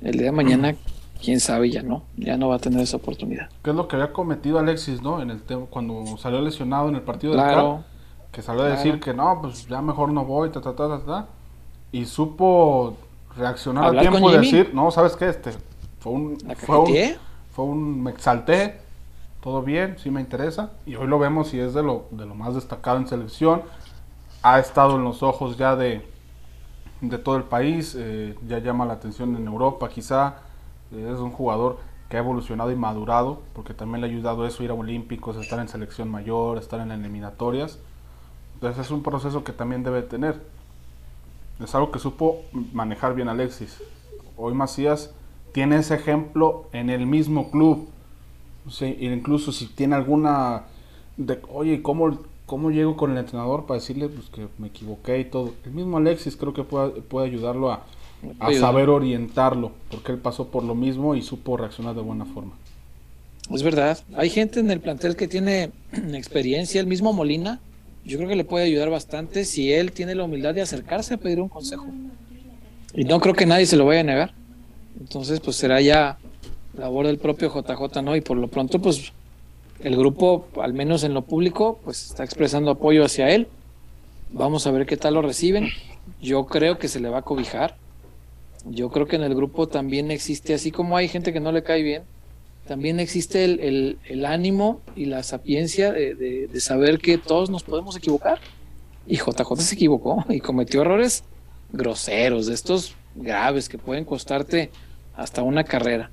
El 0.00 0.12
día 0.12 0.26
de 0.26 0.32
mañana, 0.32 0.74
quién 1.22 1.40
sabe, 1.40 1.70
ya 1.70 1.82
no, 1.82 2.02
ya 2.16 2.36
no 2.36 2.48
va 2.48 2.56
a 2.56 2.58
tener 2.58 2.80
esa 2.80 2.96
oportunidad. 2.96 3.48
¿Qué 3.62 3.70
es 3.70 3.76
lo 3.76 3.86
que 3.88 3.96
había 3.96 4.12
cometido 4.12 4.58
Alexis, 4.58 5.00
no? 5.02 5.22
En 5.22 5.30
el 5.30 5.42
tema, 5.42 5.66
cuando 5.70 6.16
salió 6.18 6.40
lesionado 6.40 6.88
en 6.88 6.96
el 6.96 7.02
partido 7.02 7.32
de 7.34 7.38
claro, 7.38 7.84
que 8.32 8.42
salió 8.42 8.62
a 8.62 8.68
decir 8.68 8.98
que 9.00 9.14
no, 9.14 9.38
pues 9.40 9.66
ya 9.68 9.80
mejor 9.80 10.10
no 10.12 10.24
voy, 10.24 10.50
ta, 10.50 10.60
ta, 10.60 10.74
ta, 10.74 10.88
ta, 10.88 11.04
ta 11.04 11.28
y 11.94 12.06
supo 12.06 12.96
reaccionar 13.36 13.96
a 13.96 14.00
tiempo 14.00 14.28
y 14.30 14.36
decir, 14.36 14.72
no, 14.74 14.90
¿sabes 14.90 15.14
qué? 15.14 15.28
Este, 15.28 15.52
fue 16.00 16.12
un, 16.12 16.38
fue 16.56 16.78
un, 16.80 16.94
fue 17.52 17.64
un, 17.64 18.02
me 18.02 18.10
exalté, 18.10 18.80
todo 19.44 19.60
bien, 19.60 19.98
sí 19.98 20.10
me 20.10 20.22
interesa, 20.22 20.72
y 20.86 20.96
hoy 20.96 21.06
lo 21.06 21.18
vemos 21.18 21.52
y 21.52 21.60
es 21.60 21.74
de 21.74 21.82
lo, 21.82 22.06
de 22.10 22.24
lo 22.24 22.34
más 22.34 22.54
destacado 22.54 22.96
en 22.96 23.06
selección, 23.06 23.60
ha 24.42 24.58
estado 24.58 24.96
en 24.96 25.04
los 25.04 25.22
ojos 25.22 25.58
ya 25.58 25.76
de, 25.76 26.08
de 27.02 27.18
todo 27.18 27.36
el 27.36 27.42
país, 27.44 27.94
eh, 27.98 28.34
ya 28.48 28.58
llama 28.60 28.86
la 28.86 28.94
atención 28.94 29.36
en 29.36 29.46
Europa 29.46 29.90
quizá, 29.90 30.36
eh, 30.92 31.10
es 31.12 31.20
un 31.20 31.30
jugador 31.30 31.76
que 32.08 32.16
ha 32.16 32.20
evolucionado 32.20 32.72
y 32.72 32.76
madurado, 32.76 33.42
porque 33.52 33.74
también 33.74 34.00
le 34.00 34.06
ha 34.06 34.10
ayudado 34.10 34.46
eso, 34.46 34.64
ir 34.64 34.70
a 34.70 34.74
Olímpicos, 34.74 35.36
estar 35.36 35.60
en 35.60 35.68
selección 35.68 36.10
mayor, 36.10 36.56
estar 36.56 36.80
en 36.80 36.90
eliminatorias, 36.90 37.78
entonces 38.54 38.86
es 38.86 38.90
un 38.90 39.02
proceso 39.02 39.44
que 39.44 39.52
también 39.52 39.82
debe 39.82 40.00
tener 40.00 40.40
es 41.62 41.74
algo 41.74 41.92
que 41.92 41.98
supo 41.98 42.42
manejar 42.72 43.14
bien 43.14 43.28
Alexis. 43.28 43.80
Hoy 44.36 44.54
Macías 44.54 45.14
tiene 45.52 45.76
ese 45.76 45.94
ejemplo 45.94 46.66
en 46.72 46.90
el 46.90 47.06
mismo 47.06 47.50
club. 47.50 47.88
Sí, 48.70 48.96
incluso 49.00 49.52
si 49.52 49.66
tiene 49.66 49.94
alguna 49.94 50.62
de, 51.16 51.38
oye, 51.52 51.82
¿cómo, 51.82 52.18
¿cómo 52.46 52.70
llego 52.70 52.96
con 52.96 53.12
el 53.12 53.18
entrenador 53.18 53.66
para 53.66 53.80
decirle 53.80 54.08
pues, 54.08 54.28
que 54.28 54.48
me 54.58 54.68
equivoqué 54.68 55.20
y 55.20 55.24
todo? 55.24 55.54
El 55.64 55.72
mismo 55.72 55.98
Alexis 55.98 56.36
creo 56.36 56.54
que 56.54 56.64
puede, 56.64 57.02
puede 57.02 57.26
ayudarlo 57.26 57.70
a, 57.70 57.84
a 58.40 58.52
saber 58.54 58.88
orientarlo, 58.88 59.72
porque 59.90 60.12
él 60.12 60.18
pasó 60.18 60.48
por 60.48 60.64
lo 60.64 60.74
mismo 60.74 61.14
y 61.14 61.22
supo 61.22 61.56
reaccionar 61.56 61.94
de 61.94 62.00
buena 62.00 62.24
forma. 62.24 62.52
Es 63.50 63.62
verdad, 63.62 63.98
hay 64.16 64.30
gente 64.30 64.60
en 64.60 64.70
el 64.70 64.80
plantel 64.80 65.16
que 65.16 65.28
tiene 65.28 65.70
experiencia, 66.14 66.80
el 66.80 66.86
mismo 66.86 67.12
Molina, 67.12 67.60
yo 68.04 68.18
creo 68.18 68.28
que 68.28 68.36
le 68.36 68.44
puede 68.44 68.66
ayudar 68.66 68.90
bastante 68.90 69.44
si 69.44 69.72
él 69.72 69.92
tiene 69.92 70.14
la 70.14 70.24
humildad 70.24 70.54
de 70.54 70.60
acercarse 70.60 71.14
a 71.14 71.16
pedir 71.16 71.40
un 71.40 71.48
consejo. 71.48 71.86
Y 72.94 73.04
no 73.04 73.18
creo 73.20 73.34
que 73.34 73.46
nadie 73.46 73.66
se 73.66 73.76
lo 73.76 73.86
vaya 73.86 74.00
a 74.00 74.04
negar. 74.04 74.34
Entonces, 75.00 75.40
pues 75.40 75.56
será 75.56 75.80
ya 75.80 76.18
labor 76.76 77.06
del 77.06 77.18
propio 77.18 77.52
JJ, 77.52 78.02
¿no? 78.02 78.16
Y 78.16 78.20
por 78.20 78.36
lo 78.36 78.48
pronto, 78.48 78.78
pues 78.80 79.12
el 79.80 79.96
grupo, 79.96 80.46
al 80.60 80.72
menos 80.72 81.04
en 81.04 81.14
lo 81.14 81.22
público, 81.22 81.80
pues 81.84 82.06
está 82.06 82.24
expresando 82.24 82.70
apoyo 82.70 83.04
hacia 83.04 83.30
él. 83.30 83.48
Vamos 84.30 84.66
a 84.66 84.70
ver 84.70 84.86
qué 84.86 84.96
tal 84.96 85.14
lo 85.14 85.22
reciben. 85.22 85.68
Yo 86.20 86.46
creo 86.46 86.78
que 86.78 86.88
se 86.88 87.00
le 87.00 87.08
va 87.08 87.18
a 87.18 87.22
cobijar. 87.22 87.76
Yo 88.66 88.90
creo 88.90 89.06
que 89.06 89.16
en 89.16 89.22
el 89.22 89.34
grupo 89.34 89.68
también 89.68 90.10
existe, 90.10 90.54
así 90.54 90.70
como 90.70 90.96
hay 90.96 91.08
gente 91.08 91.32
que 91.32 91.40
no 91.40 91.52
le 91.52 91.62
cae 91.62 91.82
bien, 91.82 92.02
también 92.66 92.98
existe 92.98 93.44
el, 93.44 94.24
ánimo 94.24 94.80
y 94.96 95.04
la 95.04 95.22
sapiencia 95.22 95.92
de, 95.92 96.48
saber 96.60 96.98
que 96.98 97.18
todos 97.18 97.50
nos 97.50 97.62
podemos 97.62 97.96
equivocar. 97.96 98.40
Y 99.06 99.16
JJ 99.16 99.56
se 99.58 99.74
equivocó 99.74 100.24
y 100.30 100.40
cometió 100.40 100.80
errores 100.80 101.24
groseros, 101.72 102.46
de 102.46 102.54
estos 102.54 102.94
graves 103.14 103.68
que 103.68 103.76
pueden 103.76 104.06
costarte 104.06 104.70
hasta 105.14 105.42
una 105.42 105.64
carrera. 105.64 106.10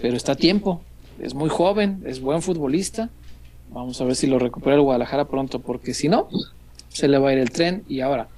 Pero 0.00 0.16
está 0.16 0.32
a 0.32 0.36
tiempo, 0.36 0.82
es 1.20 1.34
muy 1.34 1.48
joven, 1.48 2.02
es 2.06 2.20
buen 2.20 2.42
futbolista. 2.42 3.10
Vamos 3.70 4.00
a 4.00 4.04
ver 4.04 4.14
si 4.14 4.26
lo 4.26 4.38
recupera 4.38 4.76
el 4.76 4.82
Guadalajara 4.82 5.26
pronto, 5.26 5.60
porque 5.60 5.94
si 5.94 6.08
no, 6.08 6.28
se 6.88 7.08
le 7.08 7.18
va 7.18 7.30
a 7.30 7.32
ir 7.32 7.38
el 7.38 7.50
tren. 7.50 7.84
Y 7.88 8.00
ahora, 8.00 8.28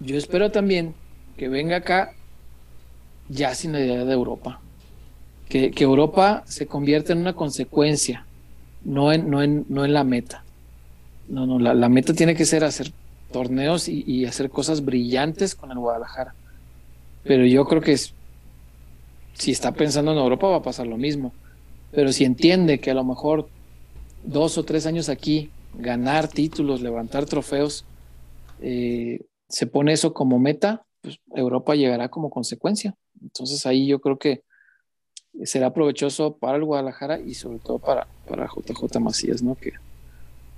yo 0.00 0.16
espero 0.16 0.50
también 0.50 0.94
que 1.36 1.48
venga 1.48 1.76
acá 1.76 2.12
ya 3.28 3.54
sin 3.54 3.72
la 3.72 3.80
idea 3.80 4.04
de 4.04 4.12
Europa 4.12 4.60
que, 5.48 5.72
Europa 5.78 6.42
se 6.46 6.66
convierta 6.66 7.12
en 7.12 7.20
una 7.20 7.34
consecuencia, 7.34 8.26
no 8.84 9.12
en, 9.12 9.30
no 9.30 9.42
en, 9.42 9.64
no 9.68 9.84
en 9.84 9.92
la 9.92 10.04
meta. 10.04 10.44
No, 11.28 11.46
no, 11.46 11.58
la, 11.58 11.88
meta 11.88 12.14
tiene 12.14 12.36
que 12.36 12.44
ser 12.44 12.62
hacer 12.64 12.92
torneos 13.32 13.88
y, 13.88 14.24
hacer 14.26 14.50
cosas 14.50 14.84
brillantes 14.84 15.54
con 15.54 15.70
el 15.70 15.78
Guadalajara. 15.78 16.34
Pero 17.24 17.44
yo 17.44 17.64
creo 17.66 17.80
que 17.80 17.98
si 19.36 19.52
está 19.52 19.72
pensando 19.72 20.12
en 20.12 20.18
Europa 20.18 20.48
va 20.48 20.56
a 20.56 20.62
pasar 20.62 20.86
lo 20.86 20.96
mismo. 20.96 21.32
Pero 21.92 22.12
si 22.12 22.24
entiende 22.24 22.80
que 22.80 22.90
a 22.90 22.94
lo 22.94 23.04
mejor 23.04 23.48
dos 24.24 24.58
o 24.58 24.64
tres 24.64 24.86
años 24.86 25.08
aquí, 25.08 25.50
ganar 25.74 26.28
títulos, 26.28 26.80
levantar 26.80 27.26
trofeos, 27.26 27.84
eh, 28.60 29.20
se 29.48 29.66
pone 29.66 29.92
eso 29.92 30.12
como 30.12 30.38
meta, 30.38 30.84
pues 31.02 31.20
Europa 31.34 31.74
llegará 31.74 32.08
como 32.08 32.30
consecuencia. 32.30 32.94
Entonces 33.22 33.64
ahí 33.66 33.86
yo 33.86 34.00
creo 34.00 34.18
que 34.18 34.42
será 35.44 35.72
provechoso 35.72 36.36
para 36.36 36.56
el 36.56 36.64
Guadalajara 36.64 37.20
y 37.20 37.34
sobre 37.34 37.58
todo 37.58 37.78
para, 37.78 38.06
para 38.28 38.46
JJ 38.46 38.98
Macías, 39.00 39.42
¿no? 39.42 39.54
Que 39.54 39.72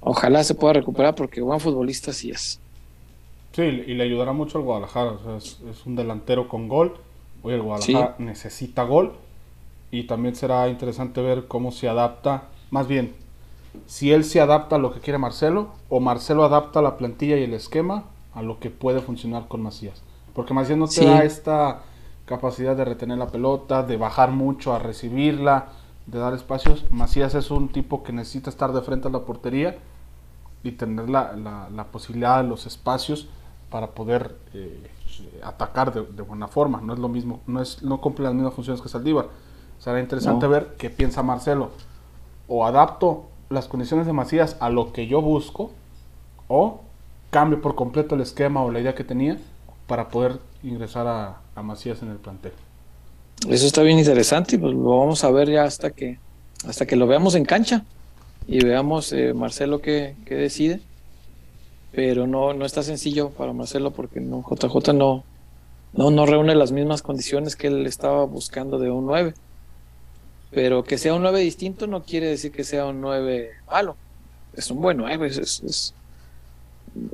ojalá 0.01 0.45
se 0.45 0.55
pueda 0.55 0.75
recuperar 0.75 1.15
porque 1.15 1.41
buen 1.41 1.61
futbolista 1.61 2.13
sí 2.13 2.31
es. 2.31 2.61
Sí, 3.53 3.63
y 3.63 3.95
le 3.95 4.05
ayudará 4.05 4.33
mucho 4.33 4.59
al 4.59 4.65
Guadalajara. 4.65 5.19
es, 5.37 5.59
un 5.85 5.97
delantero 5.97 6.49
con 6.49 6.69
gol. 6.69 6.95
Hoy 7.43 7.55
el 7.55 7.63
Guadalajara 7.63 8.17
necesita 8.19 8.83
gol. 8.83 9.13
Y 9.91 10.05
también 10.05 10.35
será 10.35 10.69
interesante 10.69 11.23
ver 11.23 11.47
cómo 11.49 11.73
se 11.73 11.89
adapta. 11.89 12.45
Más 12.71 12.87
bien, 12.89 13.15
si 13.87 14.13
él 14.13 14.25
se 14.25 14.41
adapta 14.41 14.77
a 14.77 14.79
lo 14.79 14.93
que 14.93 15.01
quiere 15.01 15.19
Marcelo 15.19 15.71
o 15.89 16.01
Marcelo 16.01 16.45
adapta 16.45 16.83
la 16.83 16.97
plantilla 16.97 17.37
y 17.37 17.45
el 17.45 17.55
esquema 17.55 18.05
a 18.35 18.43
lo 18.43 18.59
que 18.59 18.71
puede 18.71 19.01
funcionar 19.01 19.49
con 19.49 19.63
Macías. 19.63 20.03
Porque 20.35 20.55
Macías 20.55 20.79
no 20.79 20.89
te 20.89 21.05
da 21.05 21.25
esta 21.25 21.83
capacidad 22.27 22.77
de 22.77 22.85
retener 22.85 23.19
la 23.19 23.29
pelota, 23.29 23.83
de 23.83 23.97
bajar 23.97 24.31
mucho 24.31 24.75
a 24.75 24.79
recibirla, 24.79 25.69
de 26.07 26.19
dar 26.19 26.35
espacios. 26.35 26.85
Macías 26.91 27.35
es 27.35 27.51
un 27.51 27.69
tipo 27.69 28.03
que 28.03 28.13
necesita 28.13 28.51
estar 28.51 28.73
de 28.73 28.83
frente 28.83 29.09
a 29.09 29.11
la 29.11 29.21
portería 29.21 29.79
y 30.63 30.73
tener 30.73 31.09
la, 31.09 31.33
la, 31.35 31.85
posibilidad 31.85 32.43
de 32.43 32.49
los 32.49 32.67
espacios 32.67 33.29
para 33.71 33.89
poder 33.89 34.37
eh, 34.55 34.91
atacar 35.43 35.93
de, 35.93 36.23
buena 36.23 36.49
forma. 36.49 36.81
No 36.81 36.93
es 36.93 36.99
lo 36.99 37.09
mismo, 37.09 37.41
no, 37.47 37.61
es, 37.61 37.83
no 37.83 38.01
cumple 38.01 38.25
las 38.25 38.35
mismas 38.35 38.55
funciones 38.55 38.81
que 38.81 38.89
Saldívar. 38.89 39.29
Será 39.79 40.01
interesante 40.01 40.47
ver 40.47 40.75
qué 40.79 40.91
piensa 40.91 41.23
Marcelo. 41.23 41.71
O 42.49 42.67
adapto 42.67 43.27
las 43.51 43.69
condiciones 43.69 44.07
de 44.07 44.13
Macías 44.13 44.57
a 44.61 44.71
lo 44.71 44.93
que 44.93 45.07
yo 45.07 45.23
busco, 45.23 45.71
o 46.49 46.81
cambio 47.31 47.61
por 47.61 47.75
completo 47.75 48.15
el 48.15 48.23
esquema 48.23 48.63
o 48.63 48.71
la 48.71 48.81
idea 48.81 48.95
que 48.95 49.05
tenía 49.05 49.39
para 49.87 50.09
poder 50.09 50.39
ingresar 50.63 51.07
a, 51.07 51.41
Macías 51.63 52.03
en 52.03 52.11
el 52.11 52.19
plantel. 52.19 52.53
Eso 53.49 53.67
está 53.67 53.83
bien 53.83 53.99
interesante 53.99 54.55
y 54.55 54.59
pues 54.59 54.75
lo 54.75 55.01
vamos 55.01 55.25
a 55.25 55.31
ver 55.33 55.51
ya 55.51 55.65
hasta 55.65 55.91
que 55.91 56.21
hasta 56.67 56.87
que 56.87 56.95
lo 56.95 57.09
veamos 57.09 57.35
en 57.35 57.45
cancha 57.45 57.85
y 58.47 58.65
veamos 58.65 59.13
eh, 59.13 59.35
Marcelo 59.35 59.81
qué, 59.81 60.15
decide. 60.29 60.81
Pero 61.93 62.27
no, 62.27 62.53
no 62.53 62.65
está 62.65 62.83
sencillo 62.83 63.31
para 63.31 63.53
Marcelo 63.53 63.91
porque 63.93 64.21
no, 64.21 64.45
JJ 64.49 64.93
no, 64.93 65.25
no, 65.93 66.11
no 66.11 66.27
reúne 66.27 66.55
las 66.55 66.73
mismas 66.73 67.03
condiciones 67.03 67.57
que 67.57 67.69
él 67.69 67.87
estaba 67.87 68.25
buscando 68.25 68.79
de 68.79 68.91
un 68.91 69.07
9. 69.07 69.35
Pero 70.51 70.85
que 70.85 70.99
sea 70.99 71.15
un 71.15 71.23
9 71.23 71.41
distinto 71.41 71.87
no 71.87 72.03
quiere 72.03 72.27
decir 72.27 72.53
que 72.53 72.65
sea 72.65 72.87
un 72.87 73.01
9 73.01 73.51
malo. 73.71 73.97
Es 74.55 74.71
un 74.71 74.81
buen 74.81 74.97
9, 74.97 75.27
es, 75.27 75.93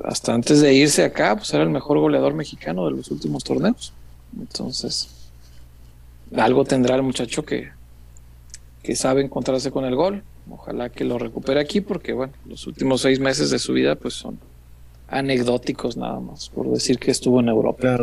hasta 0.03 0.33
antes 0.33 0.61
de 0.61 0.73
irse 0.73 1.03
acá, 1.03 1.35
pues 1.35 1.53
era 1.53 1.63
el 1.63 1.69
mejor 1.69 1.99
goleador 1.99 2.33
mexicano 2.33 2.85
de 2.85 2.91
los 2.91 3.11
últimos 3.11 3.43
torneos. 3.43 3.93
Entonces, 4.37 5.09
algo 6.35 6.65
tendrá 6.65 6.95
el 6.95 7.03
muchacho 7.03 7.45
que, 7.45 7.69
que 8.83 8.95
sabe 8.95 9.21
encontrarse 9.21 9.71
con 9.71 9.85
el 9.85 9.95
gol. 9.95 10.23
Ojalá 10.49 10.89
que 10.89 11.03
lo 11.03 11.17
recupere 11.17 11.59
aquí, 11.59 11.81
porque 11.81 12.13
bueno, 12.13 12.33
los 12.45 12.67
últimos 12.67 13.01
seis 13.01 13.19
meses 13.19 13.49
de 13.49 13.59
su 13.59 13.73
vida, 13.73 13.95
pues 13.95 14.13
son 14.13 14.39
anecdóticos 15.07 15.97
nada 15.97 16.19
más, 16.19 16.49
por 16.49 16.69
decir 16.69 16.99
que 16.99 17.11
estuvo 17.11 17.39
en 17.39 17.49
Europa. 17.49 17.97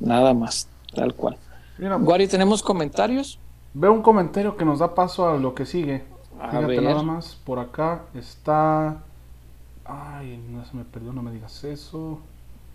Nada 0.00 0.34
más, 0.34 0.68
tal 0.94 1.14
cual. 1.14 1.36
Mira, 1.78 1.96
Guari, 1.96 2.26
¿tenemos 2.28 2.62
comentarios? 2.62 3.38
Veo 3.72 3.92
un 3.92 4.02
comentario 4.02 4.56
que 4.56 4.64
nos 4.64 4.78
da 4.78 4.94
paso 4.94 5.28
a 5.28 5.36
lo 5.36 5.54
que 5.54 5.66
sigue. 5.66 6.04
Fíjate 6.50 6.80
nada 6.80 7.02
más, 7.02 7.36
por 7.44 7.58
acá 7.58 8.02
está 8.14 8.98
Ay, 9.84 10.42
no 10.50 10.64
se 10.64 10.76
me 10.76 10.84
perdió, 10.84 11.12
no 11.12 11.22
me 11.22 11.30
digas 11.30 11.62
eso. 11.64 12.18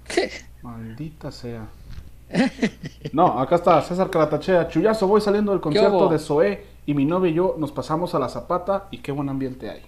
¿Qué? 0.08 0.30
Maldita 0.62 1.32
sea. 1.32 1.68
No, 3.12 3.40
acá 3.40 3.56
está 3.56 3.82
César 3.82 4.10
Caratachea. 4.10 4.68
Chuyazo, 4.68 5.08
voy 5.08 5.20
saliendo 5.20 5.52
del 5.52 5.62
concierto 5.62 6.10
de 6.10 6.20
Zoé 6.20 6.66
y 6.86 6.94
mi 6.94 7.06
novia 7.06 7.32
y 7.32 7.34
yo 7.34 7.56
nos 7.58 7.72
pasamos 7.72 8.14
a 8.14 8.20
la 8.20 8.30
zapata 8.30 8.88
y 8.92 9.00
qué 9.00 9.12
buen 9.12 9.30
ambiente 9.30 9.70
hay. 9.70 9.82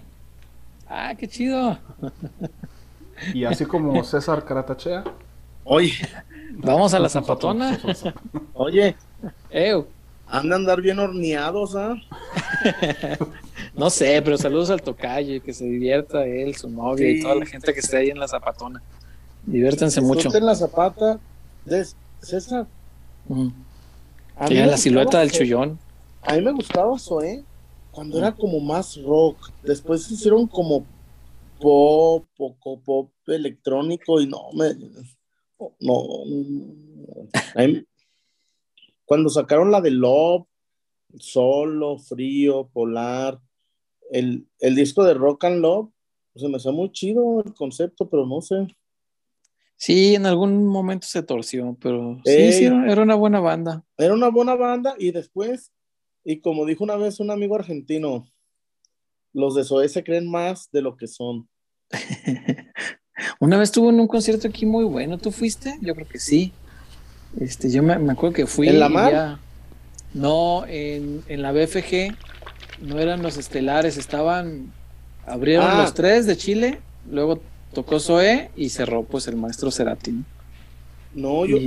Ah, 0.88 1.14
qué 1.16 1.28
chido. 1.28 1.78
Y 3.34 3.44
así 3.44 3.64
como 3.64 4.02
César 4.04 4.44
Caratachea. 4.44 5.04
Oye, 5.64 5.94
vamos 6.52 6.92
a 6.94 6.98
la 6.98 7.08
zapatona. 7.08 7.78
Oye, 8.54 8.96
Ew. 9.50 9.86
han 10.26 10.48
de 10.48 10.54
andar 10.54 10.80
bien 10.80 10.98
horneados, 10.98 11.76
¿ah? 11.76 11.94
No 13.74 13.88
sé, 13.88 14.20
pero 14.22 14.36
saludos 14.36 14.68
al 14.70 14.82
tocayo, 14.82 15.42
que 15.42 15.54
se 15.54 15.64
divierta 15.64 16.26
él, 16.26 16.54
su 16.56 16.68
novia 16.68 17.08
y 17.10 17.22
toda 17.22 17.36
la 17.36 17.46
gente 17.46 17.72
que 17.72 17.80
esté 17.80 17.96
ahí 17.98 18.10
en 18.10 18.18
la 18.18 18.28
zapatona. 18.28 18.82
Diviértanse 19.46 20.00
mucho. 20.00 20.34
en 20.34 20.46
la 20.46 20.54
zapata 20.54 21.18
de 21.64 21.86
César. 22.20 22.66
Era 24.50 24.66
la 24.66 24.76
silueta 24.76 25.20
del 25.20 25.32
chullón. 25.32 25.78
A 26.22 26.34
mí 26.34 26.42
me 26.42 26.52
gustaba 26.52 26.98
Zoé 26.98 27.42
cuando 27.90 28.18
era 28.18 28.32
como 28.32 28.60
más 28.60 29.00
rock. 29.02 29.50
Después 29.62 30.04
se 30.04 30.14
hicieron 30.14 30.46
como 30.46 30.84
pop, 31.62 32.26
poco 32.36 32.82
pop 32.82 33.12
electrónico 33.26 34.20
y 34.20 34.26
no 34.26 34.50
me. 34.52 34.74
No. 35.80 36.02
cuando 39.04 39.28
sacaron 39.28 39.70
la 39.70 39.80
de 39.80 39.92
Love, 39.92 40.46
Solo, 41.18 41.98
Frío, 41.98 42.68
Polar, 42.72 43.40
el, 44.10 44.46
el 44.58 44.74
disco 44.74 45.04
de 45.04 45.14
Rock 45.14 45.44
and 45.44 45.60
Love, 45.60 45.90
se 46.34 46.48
me 46.48 46.56
hace 46.56 46.72
muy 46.72 46.90
chido 46.90 47.42
el 47.44 47.54
concepto, 47.54 48.08
pero 48.08 48.26
no 48.26 48.40
sé. 48.40 48.66
Sí, 49.76 50.14
en 50.14 50.26
algún 50.26 50.66
momento 50.66 51.06
se 51.06 51.22
torció, 51.22 51.76
pero 51.80 52.20
sí, 52.24 52.52
sí, 52.52 52.64
era 52.66 53.02
una 53.02 53.16
buena 53.16 53.40
banda. 53.40 53.84
Era 53.98 54.14
una 54.14 54.28
buena 54.28 54.54
banda 54.54 54.94
y 54.98 55.10
después, 55.10 55.72
y 56.24 56.40
como 56.40 56.64
dijo 56.66 56.84
una 56.84 56.96
vez 56.96 57.20
un 57.20 57.30
amigo 57.30 57.56
argentino, 57.56 58.24
los 59.32 59.54
de 59.54 59.64
SOE 59.64 59.88
se 59.88 60.04
creen 60.04 60.30
más 60.30 60.70
de 60.70 60.82
lo 60.82 60.96
que 60.96 61.08
son. 61.08 61.48
una 63.40 63.58
vez 63.58 63.68
estuvo 63.68 63.90
en 63.90 64.00
un 64.00 64.06
concierto 64.06 64.48
aquí 64.48 64.66
muy 64.66 64.84
bueno, 64.84 65.18
¿tú 65.18 65.30
fuiste? 65.30 65.76
Yo 65.80 65.94
creo 65.94 66.08
que 66.08 66.18
sí. 66.18 66.52
Este, 67.40 67.70
yo 67.70 67.82
me, 67.82 67.94
acuerdo 67.94 68.34
que 68.34 68.46
fui. 68.46 68.68
¿En 68.68 68.80
la 68.80 68.88
mar? 68.88 69.38
No, 70.14 70.66
en, 70.66 71.22
en, 71.28 71.42
la 71.42 71.52
BFG 71.52 72.14
no 72.82 72.98
eran 72.98 73.22
los 73.22 73.36
estelares, 73.36 73.96
estaban. 73.96 74.72
Abrieron 75.26 75.66
ah. 75.70 75.82
los 75.82 75.94
tres 75.94 76.26
de 76.26 76.36
Chile, 76.36 76.80
luego 77.10 77.40
tocó 77.72 78.00
Zoe 78.00 78.50
y 78.56 78.68
cerró 78.68 79.04
pues 79.04 79.28
el 79.28 79.36
maestro 79.36 79.70
Cerati. 79.70 80.24
No, 81.14 81.46
yo, 81.46 81.58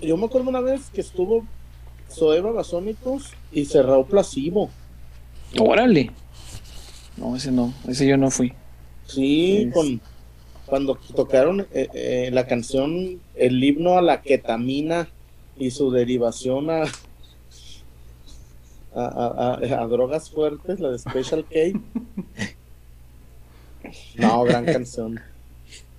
yo 0.00 0.16
me 0.16 0.26
acuerdo 0.26 0.48
una 0.48 0.60
vez 0.60 0.90
que 0.92 1.00
estuvo 1.00 1.44
Zoe 2.10 2.40
Babasónicos 2.40 3.32
y 3.50 3.64
cerró 3.64 4.04
Plasivo. 4.04 4.70
Órale. 5.58 6.10
No, 7.16 7.36
ese 7.36 7.50
no, 7.50 7.74
ese 7.88 8.06
yo 8.06 8.16
no 8.16 8.30
fui. 8.30 8.52
Sí, 9.06 9.70
con 9.72 10.00
cuando 10.66 10.98
tocaron 11.14 11.66
eh, 11.72 11.88
eh, 11.92 12.30
la 12.32 12.46
canción, 12.46 13.20
el 13.34 13.62
himno 13.62 13.98
a 13.98 14.02
la 14.02 14.22
ketamina 14.22 15.08
y 15.58 15.70
su 15.70 15.90
derivación 15.90 16.70
a, 16.70 16.84
a, 18.94 19.58
a 19.60 19.86
drogas 19.86 20.30
fuertes, 20.30 20.80
la 20.80 20.90
de 20.90 20.98
Special 20.98 21.44
K. 21.44 21.78
No, 24.16 24.44
gran 24.44 24.64
canción. 24.64 25.20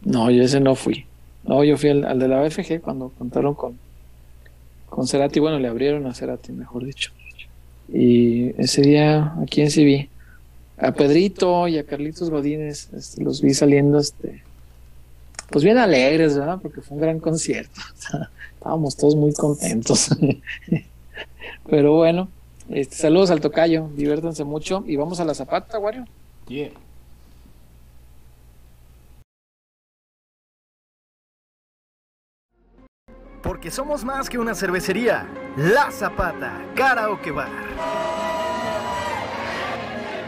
No, 0.04 0.32
yo 0.32 0.44
ese 0.44 0.60
no 0.60 0.76
fui. 0.76 1.06
No, 1.44 1.64
yo 1.64 1.78
fui 1.78 1.90
al, 1.90 2.18
de 2.20 2.28
la 2.28 2.42
BFG 2.42 2.82
cuando 2.82 3.10
contaron 3.10 3.54
con, 3.54 3.78
con 4.90 5.08
Cerati. 5.08 5.40
Bueno, 5.40 5.60
le 5.60 5.68
abrieron 5.68 6.08
a 6.08 6.14
Cerati, 6.14 6.52
mejor 6.52 6.86
dicho. 6.86 7.12
Y 7.92 8.60
ese 8.62 8.82
día, 8.82 9.34
¿a 9.40 9.46
quién 9.50 9.70
sí 9.70 9.84
vi? 9.84 10.10
A 10.84 10.92
Pedrito 10.92 11.70
y 11.70 11.78
a 11.78 11.86
Carlitos 11.86 12.30
Godínez. 12.30 12.90
Este, 12.94 13.24
los 13.24 13.42
vi 13.42 13.54
saliendo, 13.54 14.00
este, 14.00 14.44
pues 15.50 15.64
bien 15.64 15.78
alegres, 15.78 16.38
¿verdad? 16.38 16.60
Porque 16.62 16.82
fue 16.82 16.96
un 16.96 17.02
gran 17.02 17.20
concierto. 17.20 17.80
estábamos 18.54 18.98
todos 18.98 19.16
muy 19.16 19.34
contentos. 19.34 20.10
Pero 21.70 21.94
bueno, 21.94 22.28
este, 22.70 22.98
saludos 22.98 23.32
al 23.32 23.40
tocayo, 23.40 23.90
diviértanse 23.96 24.44
mucho 24.44 24.84
y 24.86 24.98
vamos 24.98 25.22
a 25.22 25.26
la 25.26 25.34
zapata, 25.34 25.80
Wario. 25.80 26.06
Yeah. 26.50 26.72
Porque 33.42 33.72
somos 33.72 34.04
más 34.04 34.30
que 34.30 34.38
una 34.38 34.54
cervecería. 34.54 35.28
La 35.56 35.92
Zapata, 35.92 36.62
Karaoke 36.76 37.32
Bar. 37.32 38.23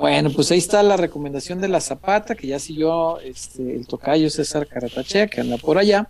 Bueno, 0.00 0.30
pues 0.30 0.50
ahí 0.50 0.56
está 0.56 0.82
la 0.82 0.96
recomendación 0.96 1.60
de 1.60 1.68
la 1.68 1.78
Zapata, 1.78 2.34
que 2.34 2.46
ya 2.46 2.58
siguió 2.58 3.20
este, 3.20 3.76
el 3.76 3.86
tocayo 3.86 4.30
César 4.30 4.66
Caratachea, 4.66 5.26
que 5.26 5.42
anda 5.42 5.58
por 5.58 5.76
allá. 5.76 6.08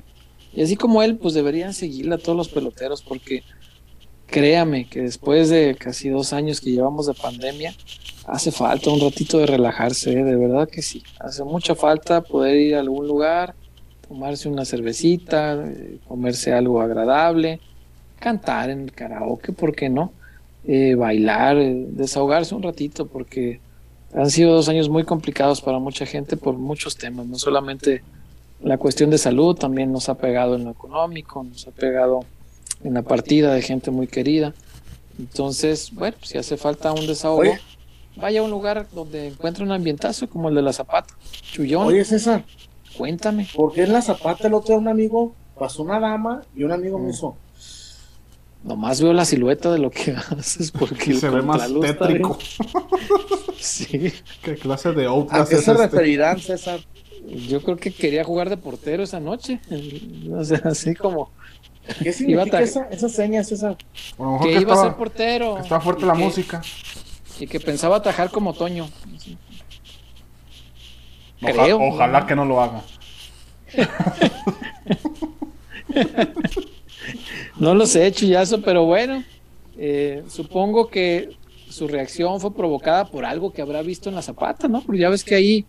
Y 0.54 0.62
así 0.62 0.76
como 0.76 1.02
él, 1.02 1.16
pues 1.16 1.34
deberían 1.34 1.74
seguirla 1.74 2.16
todos 2.16 2.38
los 2.38 2.48
peloteros, 2.48 3.02
porque 3.02 3.42
créame 4.26 4.88
que 4.88 5.02
después 5.02 5.48
de 5.48 5.74
casi 5.74 6.08
dos 6.08 6.32
años 6.32 6.60
que 6.60 6.70
llevamos 6.70 7.08
de 7.08 7.14
pandemia, 7.14 7.74
hace 8.26 8.52
falta 8.52 8.90
un 8.90 9.00
ratito 9.00 9.38
de 9.38 9.46
relajarse, 9.46 10.12
¿eh? 10.12 10.22
de 10.22 10.36
verdad 10.36 10.68
que 10.68 10.82
sí. 10.82 11.02
Hace 11.18 11.42
mucha 11.42 11.74
falta 11.74 12.20
poder 12.20 12.58
ir 12.58 12.76
a 12.76 12.80
algún 12.80 13.08
lugar, 13.08 13.56
tomarse 14.06 14.48
una 14.48 14.64
cervecita, 14.64 15.64
eh, 15.66 15.98
comerse 16.06 16.52
algo 16.52 16.80
agradable, 16.80 17.58
cantar 18.20 18.70
en 18.70 18.82
el 18.82 18.92
karaoke, 18.92 19.50
¿por 19.50 19.74
qué 19.74 19.88
no? 19.88 20.12
Eh, 20.64 20.94
bailar, 20.94 21.56
desahogarse 21.56 22.54
un 22.54 22.62
ratito, 22.62 23.08
porque 23.08 23.58
han 24.14 24.30
sido 24.30 24.54
dos 24.54 24.68
años 24.68 24.88
muy 24.88 25.04
complicados 25.04 25.60
para 25.60 25.78
mucha 25.78 26.06
gente 26.06 26.36
por 26.36 26.54
muchos 26.54 26.96
temas, 26.96 27.26
no 27.26 27.38
solamente 27.38 28.02
la 28.62 28.76
cuestión 28.76 29.10
de 29.10 29.18
salud, 29.18 29.56
también 29.56 29.92
nos 29.92 30.08
ha 30.08 30.16
pegado 30.16 30.56
en 30.56 30.64
lo 30.64 30.70
económico, 30.70 31.42
nos 31.42 31.66
ha 31.66 31.70
pegado 31.70 32.20
en 32.84 32.94
la 32.94 33.02
partida 33.02 33.54
de 33.54 33.62
gente 33.62 33.90
muy 33.90 34.06
querida. 34.06 34.52
Entonces, 35.18 35.92
bueno, 35.92 36.16
si 36.22 36.38
hace 36.38 36.56
falta 36.56 36.92
un 36.92 37.06
desahogo, 37.06 37.52
vaya 38.16 38.40
a 38.40 38.42
un 38.42 38.50
lugar 38.50 38.86
donde 38.92 39.28
encuentre 39.28 39.64
un 39.64 39.72
ambientazo 39.72 40.28
como 40.28 40.48
el 40.48 40.54
de 40.54 40.62
la 40.62 40.72
Zapata. 40.72 41.14
Chullón. 41.52 41.86
Oye, 41.86 42.04
César. 42.04 42.44
Cuéntame. 42.96 43.48
Porque 43.54 43.82
en 43.82 43.92
la 43.92 44.02
Zapata 44.02 44.48
el 44.48 44.54
otro 44.54 44.76
un 44.76 44.88
amigo 44.88 45.34
pasó 45.58 45.82
una 45.82 46.00
dama 46.00 46.42
y 46.56 46.64
un 46.64 46.72
amigo 46.72 46.98
me 46.98 47.06
mm. 47.06 47.10
hizo, 47.10 47.36
Nomás 48.62 49.00
veo 49.00 49.14
la 49.14 49.24
silueta 49.24 49.72
de 49.72 49.78
lo 49.78 49.90
que 49.90 50.12
haces 50.38 50.70
porque 50.70 51.14
se 51.14 51.30
ve 51.30 51.42
más 51.42 51.62
tétrico. 51.80 52.38
sí. 53.58 54.12
¿Qué 54.42 54.54
clase 54.56 54.92
de 54.92 55.06
Outlast 55.06 55.52
¿A 55.52 55.56
qué 55.56 55.62
se 55.62 55.72
este? 55.72 55.86
referirán, 55.86 56.38
César? 56.40 56.80
Yo 57.48 57.62
creo 57.62 57.76
que 57.76 57.90
quería 57.92 58.24
jugar 58.24 58.50
de 58.50 58.56
portero 58.56 59.02
esa 59.02 59.20
noche. 59.20 59.60
O 60.32 60.44
sea, 60.44 60.60
así 60.64 60.94
como. 60.94 61.30
¿Qué 62.02 62.12
significa 62.14 62.60
esa, 62.60 62.84
esa, 62.90 63.08
seña, 63.08 63.42
César? 63.44 63.76
que, 64.42 64.52
iba 64.52 64.74
a 64.74 64.84
ser 64.84 64.94
portero. 64.94 65.58
Está 65.58 65.80
fuerte 65.80 66.04
la 66.04 66.14
música. 66.14 66.60
Y 67.38 67.46
que 67.46 67.60
pensaba 67.60 67.96
atajar 67.96 68.30
como 68.30 68.52
Toño. 68.52 68.88
Creo. 71.40 71.80
Ojalá 71.80 72.26
que 72.26 72.36
no 72.36 72.44
lo 72.44 72.60
haga. 72.60 72.82
no 77.58 77.74
lo 77.74 77.86
sé, 77.86 78.10
Chuyazo, 78.12 78.62
pero 78.62 78.84
bueno, 78.84 79.24
eh, 79.78 80.22
supongo 80.28 80.88
que 80.88 81.30
su 81.68 81.86
reacción 81.88 82.40
fue 82.40 82.54
provocada 82.54 83.06
por 83.06 83.24
algo 83.24 83.52
que 83.52 83.62
habrá 83.62 83.82
visto 83.82 84.08
en 84.08 84.14
la 84.14 84.22
zapata, 84.22 84.68
¿no? 84.68 84.82
Porque 84.82 85.00
ya 85.00 85.08
ves 85.08 85.24
que 85.24 85.34
ahí, 85.34 85.64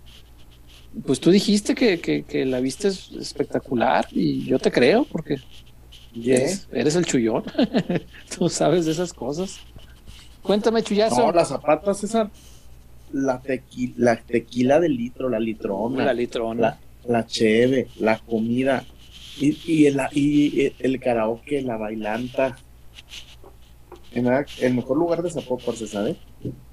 pues 1.06 1.20
tú 1.20 1.32
dijiste 1.32 1.76
que, 1.76 2.46
la 2.46 2.60
viste 2.60 2.88
espectacular 2.88 4.08
y 4.12 4.46
yo 4.46 4.60
te 4.60 4.72
creo, 4.72 5.06
porque 5.06 5.38
eres, 6.24 6.96
el 6.96 7.06
chullón, 7.06 7.44
tú 8.38 8.50
sabes 8.50 8.86
de 8.86 8.92
esas 8.92 9.14
cosas. 9.14 9.60
Cuéntame, 10.42 10.82
Chuyazo. 10.82 11.28
No, 11.28 11.32
la 11.32 11.46
zapata, 11.46 11.94
César, 11.94 12.32
la, 13.14 13.42
la 13.98 14.16
tequila 14.18 14.80
del 14.80 14.98
litro, 14.98 15.30
la 15.30 15.40
litrona. 15.40 16.04
La 16.04 16.14
litrona. 16.14 16.62
La, 16.62 16.80
la 17.08 17.26
cheve, 17.28 17.88
la 18.00 18.20
comida, 18.20 18.84
y, 19.42 19.58
y, 19.66 19.86
el, 19.88 20.00
y 20.14 20.74
el 20.80 21.00
karaoke, 21.00 21.62
la 21.62 21.78
bailanta. 21.78 22.58
el 24.14 24.74
mejor 24.74 24.98
lugar 24.98 25.24
de 25.24 25.32
Zapopan, 25.32 25.76
¿se 25.76 25.88
sabe? 25.88 26.18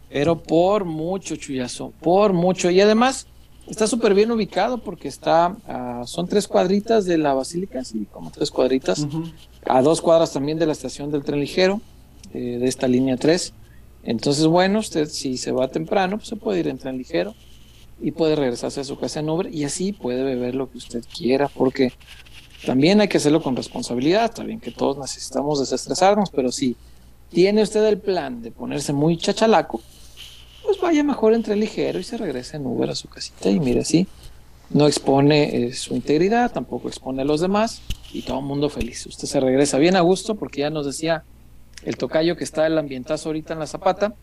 pero 0.08 0.42
por 0.42 0.84
mucho, 0.84 1.36
Chuyazo, 1.36 1.92
por 2.00 2.32
mucho. 2.32 2.70
Y 2.70 2.80
además 2.80 3.26
está 3.66 3.86
súper 3.86 4.14
bien 4.14 4.30
ubicado 4.30 4.78
porque 4.78 5.08
está, 5.08 5.56
son 6.06 6.26
tres 6.28 6.48
cuadritas 6.48 7.04
de 7.04 7.18
la 7.18 7.34
Basílica, 7.34 7.84
sí, 7.84 8.06
como 8.10 8.30
tres 8.30 8.50
cuadritas, 8.50 9.06
a 9.66 9.82
dos 9.82 10.00
cuadras 10.00 10.32
también 10.32 10.58
de 10.58 10.66
la 10.66 10.72
estación 10.72 11.10
del 11.10 11.24
tren 11.24 11.40
ligero, 11.40 11.80
eh, 12.32 12.58
de 12.58 12.66
esta 12.66 12.88
línea 12.88 13.16
3. 13.16 13.52
Entonces, 14.04 14.46
bueno, 14.46 14.78
usted 14.78 15.08
si 15.08 15.36
se 15.36 15.52
va 15.52 15.68
temprano, 15.68 16.16
pues 16.16 16.28
se 16.28 16.36
puede 16.36 16.60
ir 16.60 16.68
en 16.68 16.78
tren 16.78 16.96
ligero 16.96 17.34
y 18.00 18.12
puede 18.12 18.36
regresarse 18.36 18.80
a 18.80 18.84
su 18.84 18.98
casa 18.98 19.20
en 19.20 19.28
Uber 19.28 19.52
y 19.52 19.64
así 19.64 19.92
puede 19.92 20.22
beber 20.22 20.54
lo 20.54 20.70
que 20.70 20.78
usted 20.78 21.04
quiera, 21.14 21.48
porque 21.48 21.92
también 22.64 23.00
hay 23.00 23.08
que 23.08 23.18
hacerlo 23.18 23.42
con 23.42 23.56
responsabilidad. 23.56 24.24
Está 24.24 24.44
bien 24.44 24.60
que 24.60 24.70
todos 24.70 24.98
necesitamos 24.98 25.60
desestresarnos, 25.60 26.30
pero 26.30 26.50
si 26.50 26.76
tiene 27.30 27.62
usted 27.62 27.84
el 27.86 27.98
plan 27.98 28.42
de 28.42 28.50
ponerse 28.50 28.92
muy 28.92 29.16
chachalaco, 29.16 29.80
pues 30.64 30.80
vaya 30.80 31.02
mejor 31.02 31.34
entre 31.34 31.56
ligero 31.56 31.98
y 31.98 32.04
se 32.04 32.16
regrese 32.16 32.56
en 32.56 32.66
Uber 32.66 32.90
a 32.90 32.94
su 32.94 33.08
casita 33.08 33.50
y 33.50 33.60
mire 33.60 33.80
así. 33.80 34.06
No 34.70 34.86
expone 34.86 35.68
eh, 35.68 35.72
su 35.72 35.94
integridad, 35.94 36.52
tampoco 36.52 36.88
expone 36.88 37.22
a 37.22 37.24
los 37.24 37.40
demás 37.40 37.80
y 38.12 38.22
todo 38.22 38.40
el 38.40 38.44
mundo 38.44 38.68
feliz. 38.68 39.06
Usted 39.06 39.26
se 39.26 39.40
regresa 39.40 39.78
bien 39.78 39.96
a 39.96 40.00
gusto 40.00 40.34
porque 40.34 40.60
ya 40.60 40.70
nos 40.70 40.84
decía 40.84 41.24
el 41.84 41.96
tocayo 41.96 42.36
que 42.36 42.44
está 42.44 42.66
el 42.66 42.76
ambientazo 42.76 43.30
ahorita 43.30 43.54
en 43.54 43.60
la 43.60 43.66
zapata. 43.66 44.14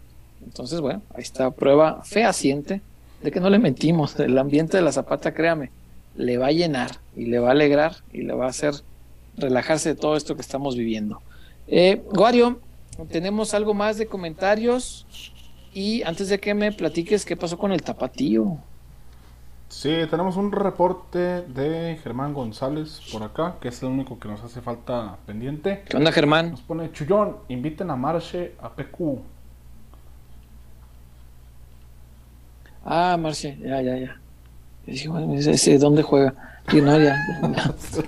Entonces, 0.44 0.82
bueno, 0.82 1.02
ahí 1.16 1.24
está 1.24 1.50
prueba 1.52 2.04
fehaciente 2.04 2.82
de 3.24 3.32
que 3.32 3.40
no 3.40 3.50
le 3.50 3.58
mentimos. 3.58 4.20
El 4.20 4.38
ambiente 4.38 4.78
de 4.78 4.84
la 4.84 4.92
zapata, 4.92 5.34
créame, 5.34 5.72
le 6.16 6.38
va 6.38 6.48
a 6.48 6.52
llenar 6.52 6.92
y 7.16 7.26
le 7.26 7.40
va 7.40 7.50
a 7.50 7.52
alegrar 7.52 7.98
y 8.12 8.22
le 8.22 8.34
va 8.34 8.46
a 8.46 8.50
hacer 8.50 8.74
relajarse 9.38 9.90
de 9.90 9.96
todo 9.96 10.16
esto 10.16 10.36
que 10.36 10.42
estamos 10.42 10.76
viviendo. 10.76 11.22
Eh, 11.68 12.02
Guario, 12.12 12.60
tenemos 13.10 13.54
algo 13.54 13.74
más 13.74 13.98
de 13.98 14.08
comentarios 14.08 15.06
y 15.74 16.04
antes 16.04 16.30
de 16.30 16.40
que 16.40 16.54
me 16.54 16.72
platiques 16.72 17.26
qué 17.26 17.36
pasó 17.36 17.58
con 17.58 17.72
el 17.72 17.82
tapatío. 17.82 18.58
Sí, 19.68 19.94
tenemos 20.10 20.38
un 20.38 20.52
reporte 20.52 21.42
de 21.42 22.00
Germán 22.02 22.34
González 22.34 23.02
por 23.12 23.24
acá, 23.24 23.56
que 23.60 23.70
es 23.70 23.82
el 23.82 23.90
único 23.90 24.20
que 24.20 24.30
nos 24.30 24.42
hace 24.44 24.62
falta 24.62 25.18
pendiente. 25.26 25.84
¿Qué 25.90 25.98
onda, 25.98 26.12
Germán? 26.12 26.52
Nos 26.52 26.62
pone 26.62 26.92
Chullón, 26.92 27.38
inviten 27.50 27.90
a 27.90 27.96
Marche 27.96 28.54
a 28.62 28.70
PQ. 28.70 29.20
Ah, 32.86 33.18
Marche, 33.20 33.58
ya, 33.60 33.82
ya, 33.82 33.98
ya. 33.98 34.20
Ese, 34.88 35.78
¿Dónde 35.78 36.04
juega? 36.04 36.34
no, 36.74 37.00
ya, 37.00 37.16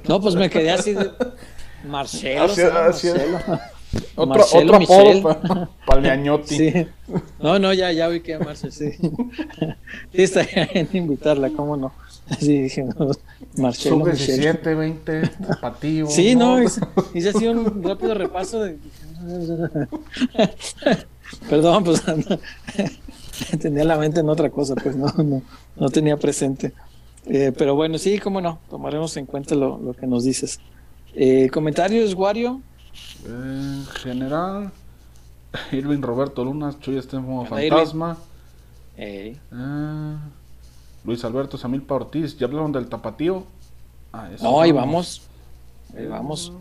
no, 0.07 0.19
pues 0.19 0.35
me 0.35 0.49
quedé 0.49 0.71
así 0.71 0.93
de. 0.93 1.11
Marcelo. 1.87 2.47
Marcelo. 2.47 3.39
Otro, 4.15 4.27
Marcelo 4.27 4.77
otro 4.77 4.83
apodo 4.83 5.69
para 5.85 6.19
Sí. 6.43 6.87
No, 7.39 7.57
no, 7.57 7.73
ya, 7.73 7.91
ya 7.91 8.07
vi 8.07 8.19
que 8.19 8.33
llamarse, 8.33 8.71
sí. 8.71 8.91
Sí, 10.11 10.23
está 10.23 10.41
bien 10.73 10.89
invitarla, 10.93 11.49
¿cómo 11.51 11.77
no? 11.77 11.93
Sí, 12.39 12.63
dije, 12.63 12.83
no, 12.83 13.11
Marcelo. 13.55 13.97
Sub 13.97 14.05
17, 14.05 14.75
20, 14.75 15.21
zapativo. 15.47 16.09
Sí, 16.09 16.35
no, 16.35 16.61
hice, 16.61 16.81
hice, 17.13 17.29
así 17.29 17.47
un 17.47 17.81
rápido 17.83 18.13
repaso 18.13 18.61
de. 18.63 18.77
Perdón, 21.49 21.83
pues 21.83 22.03
tenía 23.59 23.83
la 23.83 23.97
mente 23.97 24.19
en 24.19 24.29
otra 24.29 24.49
cosa, 24.49 24.75
pues 24.75 24.95
no, 24.95 25.11
no, 25.17 25.41
no 25.75 25.89
tenía 25.89 26.17
presente. 26.17 26.73
Eh, 27.25 27.51
pero 27.57 27.75
bueno, 27.75 27.97
sí, 27.97 28.19
cómo 28.19 28.39
no, 28.39 28.59
tomaremos 28.69 29.15
en 29.17 29.25
cuenta 29.25 29.55
lo, 29.55 29.77
lo 29.77 29.93
que 29.93 30.07
nos 30.07 30.23
dices. 30.23 30.59
Eh, 31.13 31.49
comentarios, 31.51 32.13
Wario. 32.13 32.61
En 33.25 33.85
general, 34.01 34.71
Irving 35.71 36.01
Roberto 36.01 36.43
Luna, 36.43 36.77
Chuy 36.79 37.01
como 37.01 37.45
Fantasma. 37.45 38.17
Eh, 38.95 39.37
Luis 41.03 41.23
Alberto 41.23 41.57
Samilpa 41.57 41.95
Ortiz, 41.95 42.37
¿ya 42.37 42.47
hablaron 42.47 42.71
del 42.71 42.87
tapatío? 42.87 43.45
Ah, 44.11 44.29
no, 44.41 44.61
ahí 44.61 44.71
vamos. 44.71 45.21
Ahí 45.95 46.05
vamos. 46.05 46.51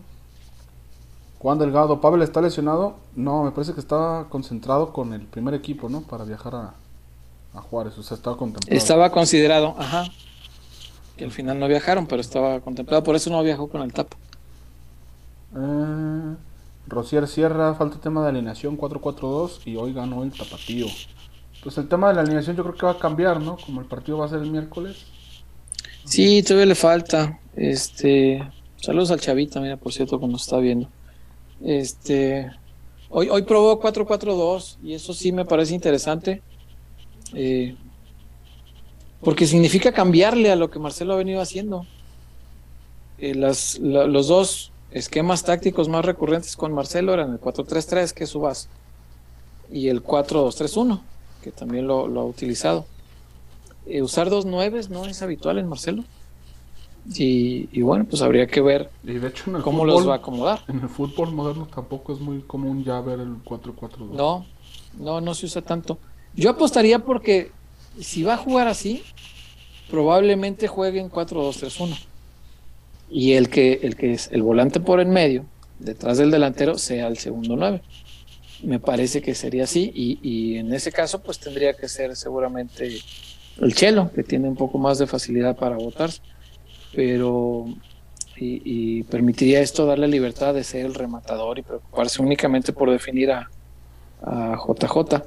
Juan 1.39 1.59
Delgado, 1.59 2.01
¿Pavel 2.01 2.23
está 2.23 2.41
lesionado? 2.41 2.97
No, 3.15 3.45
me 3.45 3.51
parece 3.51 3.75
que 3.75 3.81
estaba 3.81 4.29
concentrado 4.29 4.93
con 4.93 5.13
el 5.13 5.23
primer 5.23 5.55
equipo, 5.55 5.89
¿no? 5.89 6.01
Para 6.03 6.25
viajar 6.25 6.55
a, 6.55 6.75
a 7.55 7.61
Juárez, 7.61 7.97
o 7.99 8.03
sea, 8.03 8.17
estaba 8.17 8.37
contemplado. 8.37 8.77
Estaba 8.77 9.11
considerado, 9.11 9.75
ajá. 9.79 10.07
Que 11.17 11.25
al 11.25 11.31
final 11.31 11.59
no 11.59 11.69
viajaron, 11.69 12.07
pero 12.07 12.21
estaba 12.21 12.61
contemplado, 12.61 13.03
por 13.03 13.17
eso 13.17 13.31
no 13.31 13.43
viajó 13.43 13.69
con 13.69 13.83
el 13.83 13.93
tapa. 13.93 14.17
Eh, 15.57 16.37
Rocier 16.87 17.27
Sierra, 17.27 17.75
falta 17.75 17.99
tema 18.01 18.23
de 18.23 18.29
alineación 18.31 18.79
4-4-2 18.79 19.61
y 19.67 19.77
hoy 19.77 19.93
ganó 19.93 20.23
el 20.23 20.33
tapatío. 20.33 20.87
Pues 21.63 21.77
el 21.79 21.89
tema 21.89 22.09
de 22.09 22.15
la 22.15 22.21
alineación 22.21 22.57
yo 22.57 22.63
creo 22.63 22.75
que 22.75 22.87
va 22.87 22.93
a 22.93 22.99
cambiar, 22.99 23.41
¿no? 23.41 23.57
Como 23.57 23.81
el 23.81 23.87
partido 23.87 24.19
va 24.19 24.27
a 24.27 24.29
ser 24.29 24.41
el 24.41 24.51
miércoles. 24.51 25.05
Sí, 26.05 26.43
todavía 26.43 26.67
le 26.67 26.75
falta. 26.75 27.41
Este, 27.57 28.49
saludos 28.81 29.11
al 29.11 29.21
Chavita, 29.21 29.61
mira, 29.61 29.77
por 29.77 29.93
cierto, 29.93 30.19
cuando 30.19 30.37
está 30.37 30.59
viendo. 30.59 30.89
Este, 31.63 32.51
hoy, 33.11 33.29
hoy 33.29 33.43
probó 33.43 33.81
4-4-2 33.81 34.77
y 34.83 34.95
eso 34.95 35.15
sí 35.15 35.33
me 35.33 35.45
parece 35.45 35.75
interesante. 35.75 36.43
Eh, 37.35 37.77
porque 39.21 39.47
significa 39.47 39.93
cambiarle 39.93 40.53
a 40.53 40.57
lo 40.57 40.71
que 40.71 40.79
Marcelo 40.79 41.15
ha 41.15 41.17
venido 41.17 41.41
haciendo. 41.41 41.87
Eh, 43.19 43.35
las, 43.35 43.79
los 43.79 44.29
dos 44.29 44.73
esquemas 44.91 45.43
tácticos 45.43 45.89
más 45.89 46.05
recurrentes 46.05 46.57
con 46.57 46.73
Marcelo 46.73 47.15
eran 47.15 47.33
el 47.33 47.41
4-3-3, 47.41 48.13
que 48.13 48.25
es 48.25 48.31
su 48.31 48.41
base, 48.41 48.69
y 49.71 49.89
el 49.89 50.03
4-2-3-1, 50.03 51.01
que 51.43 51.51
también 51.51 51.87
lo, 51.87 52.05
ha 52.05 52.25
utilizado. 52.25 52.87
Eh, 53.87 54.03
usar 54.03 54.31
dos 54.31 54.45
nueves 54.45 54.91
no 54.91 55.07
es 55.07 55.23
habitual 55.23 55.59
en 55.59 55.69
Marcelo. 55.69 56.05
Y, 57.15 57.83
bueno, 57.83 58.05
pues 58.05 58.21
habría 58.23 58.47
que 58.47 58.61
ver 58.61 58.91
cómo 59.63 59.85
los 59.85 60.09
va 60.09 60.15
a 60.15 60.17
acomodar. 60.17 60.61
En 60.69 60.81
el 60.81 60.89
fútbol 60.89 61.33
moderno 61.33 61.69
tampoco 61.73 62.13
es 62.13 62.21
muy 62.21 62.41
común 62.41 62.85
ya 62.85 63.01
ver 63.01 63.21
el 63.21 63.37
4-4-2. 63.45 64.11
No, 64.11 64.45
no, 64.99 65.21
no 65.21 65.35
se 65.35 65.47
usa 65.47 65.63
tanto. 65.63 65.99
Yo 66.35 66.51
apostaría 66.51 66.99
porque 66.99 67.51
si 68.01 68.23
va 68.23 68.35
a 68.35 68.39
jugar 68.39 68.69
así, 68.69 69.03
probablemente 69.89 70.69
juegue 70.69 71.01
en 71.01 71.11
4-2-3-1 71.11 71.97
y 73.11 73.33
el 73.35 73.49
que, 73.49 73.81
el 73.83 73.97
que 73.97 74.13
es 74.13 74.29
el 74.33 74.43
volante 74.43 74.81
por 74.81 75.01
en 75.01 75.11
medio, 75.11 75.45
detrás 75.79 76.19
del 76.19 76.31
delantero, 76.31 76.79
sea 76.79 77.07
el 77.07 77.19
segundo 77.19 77.57
9. 77.57 77.81
Me 78.63 78.81
parece 78.81 79.21
que 79.21 79.35
sería 79.35 79.65
así 79.65 79.93
y, 79.95 80.19
y, 80.23 80.57
en 80.57 80.73
ese 80.73 80.91
caso 80.91 81.21
pues 81.21 81.39
tendría 81.39 81.75
que 81.75 81.89
ser 81.89 82.17
seguramente 82.17 82.99
el 83.61 83.75
Chelo, 83.75 84.11
que 84.13 84.23
tiene 84.23 84.49
un 84.49 84.57
poco 84.57 84.79
más 84.79 84.99
de 84.99 85.07
facilidad 85.07 85.57
para 85.57 85.77
votar, 85.77 86.11
pero 86.97 87.67
y, 88.39 89.03
permitiría 89.05 89.61
esto 89.61 89.87
darle 89.87 90.09
libertad 90.09 90.55
de 90.55 90.65
ser 90.65 90.87
el 90.87 90.95
rematador 90.95 91.59
y 91.59 91.63
preocuparse 91.63 92.23
únicamente 92.23 92.73
por 92.73 92.91
definir 92.91 93.31
a, 93.31 93.51
a 94.23 94.57
JJ. 94.57 95.23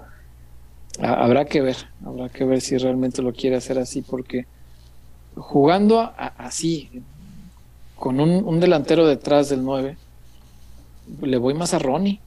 habrá 1.01 1.45
que 1.45 1.61
ver, 1.61 1.77
habrá 2.03 2.29
que 2.29 2.43
ver 2.43 2.61
si 2.61 2.77
realmente 2.77 3.21
lo 3.21 3.33
quiere 3.33 3.55
hacer 3.55 3.77
así, 3.77 4.01
porque 4.01 4.47
jugando 5.35 6.11
así, 6.17 7.03
con 7.95 8.19
un, 8.19 8.59
delantero 8.59 9.05
detrás 9.05 9.49
del 9.49 9.63
9, 9.63 9.97
le 11.21 11.37
voy 11.37 11.53
más 11.53 11.73
a 11.73 11.79
Ronnie. 11.79 12.19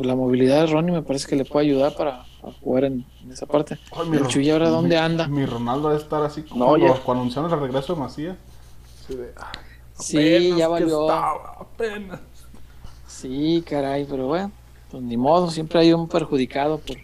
La 0.00 0.14
movilidad 0.14 0.60
de 0.60 0.66
Ronnie 0.66 0.92
me 0.92 1.02
parece 1.02 1.28
que 1.28 1.36
le 1.36 1.46
puede 1.46 1.66
ayudar 1.66 1.96
para, 1.96 2.24
jugar 2.52 2.84
en, 2.84 3.04
esa 3.30 3.46
parte. 3.46 3.78
el 4.12 4.26
Chuy 4.28 4.50
ahora 4.50 4.68
dónde 4.68 4.96
anda. 4.96 5.28
Mi 5.28 5.46
Ronaldo 5.46 5.88
debe 5.88 6.00
estar 6.00 6.22
así 6.22 6.42
como 6.42 6.66
cuando, 6.66 6.86
cuando, 7.02 7.22
anunciaron 7.22 7.52
el 7.52 7.60
regreso 7.60 7.94
de 7.94 8.00
Macías. 8.00 8.36
sí, 9.98 10.54
ya 10.56 10.68
valió. 10.68 11.10
apenas. 11.10 12.20
Sí, 13.06 13.64
caray, 13.68 14.04
pero 14.04 14.26
bueno, 14.26 14.52
pues 14.90 15.02
ni 15.02 15.16
modo, 15.16 15.50
siempre 15.50 15.80
hay 15.80 15.92
un 15.92 16.06
perjudicado 16.06 16.78
por, 16.78 16.96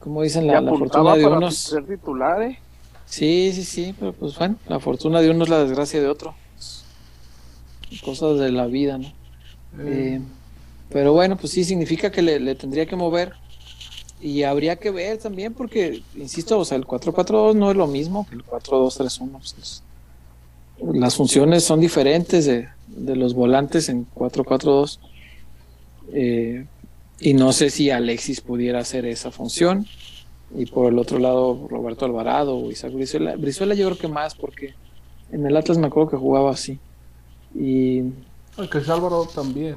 como 0.00 0.22
dicen, 0.22 0.46
la, 0.46 0.60
la 0.60 0.70
fortuna 0.70 1.16
de 1.16 1.26
unos. 1.26 1.56
Ser 1.56 1.86
titular, 1.86 2.42
¿eh? 2.42 2.58
Sí, 3.06 3.50
sí, 3.52 3.64
sí, 3.64 3.94
pero 3.98 4.12
pues 4.12 4.38
bueno, 4.38 4.56
la 4.68 4.78
fortuna 4.78 5.20
de 5.20 5.30
uno 5.30 5.44
es 5.44 5.50
la 5.50 5.58
desgracia 5.64 6.00
de 6.00 6.08
otro. 6.08 6.34
Cosas 8.04 8.38
de 8.38 8.52
la 8.52 8.66
vida, 8.66 8.98
¿no? 8.98 9.12
Eh, 9.80 10.20
pero 10.90 11.12
bueno, 11.12 11.36
pues 11.36 11.52
sí, 11.52 11.64
significa 11.64 12.10
que 12.10 12.22
le, 12.22 12.54
tendría 12.54 12.86
que 12.86 12.94
mover. 12.94 13.34
Y 14.20 14.42
habría 14.42 14.76
que 14.76 14.90
ver 14.90 15.18
también, 15.18 15.54
porque, 15.54 16.02
insisto, 16.14 16.58
o 16.58 16.64
sea, 16.64 16.76
el 16.76 16.86
4-4-2 16.86 17.54
no 17.54 17.70
es 17.70 17.76
lo 17.76 17.86
mismo 17.86 18.26
que 18.28 18.36
el 18.36 18.44
4-2-3-1. 18.44 19.30
Pues, 19.30 19.82
las 20.94 21.16
funciones 21.16 21.64
son 21.64 21.80
diferentes 21.80 22.46
de, 22.46 22.68
los 23.16 23.34
volantes 23.34 23.88
en 23.88 24.06
4-4-2. 24.14 24.98
Eh, 26.12 26.66
y 27.20 27.34
no 27.34 27.52
sé 27.52 27.70
si 27.70 27.90
Alexis 27.90 28.40
pudiera 28.40 28.80
hacer 28.80 29.04
esa 29.04 29.30
función 29.30 29.86
y 30.56 30.66
por 30.66 30.92
el 30.92 30.98
otro 30.98 31.18
lado 31.18 31.68
Roberto 31.68 32.04
Alvarado 32.04 32.56
o 32.56 32.70
Isaac 32.70 32.92
Brizuela. 32.92 33.36
Brizuela 33.36 33.74
yo 33.74 33.86
creo 33.86 33.98
que 33.98 34.08
más 34.08 34.34
porque 34.34 34.74
en 35.30 35.46
el 35.46 35.56
Atlas 35.56 35.78
me 35.78 35.86
acuerdo 35.86 36.10
que 36.10 36.16
jugaba 36.16 36.50
así. 36.50 36.78
Y... 37.54 37.98
El 38.58 38.68
que 38.70 38.78
es 38.78 38.88
Álvaro 38.88 39.28
también. 39.32 39.76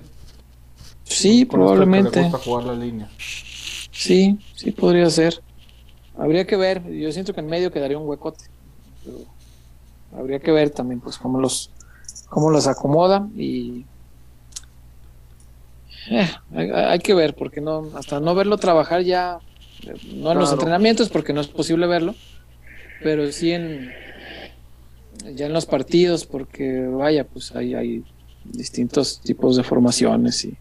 Sí, 1.03 1.45
probablemente. 1.45 2.29
jugar 2.31 2.63
la 2.65 2.75
línea. 2.75 3.09
Sí, 3.93 4.37
sí 4.55 4.71
podría 4.71 5.09
ser. 5.09 5.41
Habría 6.17 6.45
que 6.45 6.57
ver. 6.57 6.83
Yo 6.91 7.11
siento 7.11 7.33
que 7.33 7.39
en 7.39 7.47
medio 7.47 7.71
quedaría 7.71 7.97
un 7.97 8.07
huecote. 8.07 8.45
habría 10.17 10.39
que 10.39 10.51
ver 10.51 10.71
también, 10.71 10.99
pues, 10.99 11.17
cómo 11.17 11.39
los, 11.39 11.69
cómo 12.29 12.49
los 12.49 12.67
acomoda 12.67 13.29
y 13.35 13.85
eh, 16.09 16.29
hay, 16.51 16.99
que 16.99 17.13
ver, 17.13 17.33
porque 17.33 17.61
no, 17.61 17.89
hasta 17.95 18.19
no 18.19 18.35
verlo 18.35 18.57
trabajar 18.57 19.03
ya, 19.03 19.39
no 20.15 20.31
en 20.33 20.37
los 20.37 20.51
entrenamientos, 20.51 21.09
porque 21.09 21.31
no 21.31 21.39
es 21.39 21.47
posible 21.47 21.87
verlo, 21.87 22.13
pero 23.01 23.31
sí 23.31 23.53
en 23.53 23.91
ya 25.35 25.45
en 25.45 25.53
los 25.53 25.65
partidos, 25.65 26.25
porque 26.25 26.81
vaya, 26.81 27.23
pues 27.23 27.55
hay, 27.55 27.73
hay 27.73 28.03
distintos 28.43 29.21
tipos 29.21 29.55
de 29.55 29.63
formaciones 29.63 30.43
y 30.43 30.57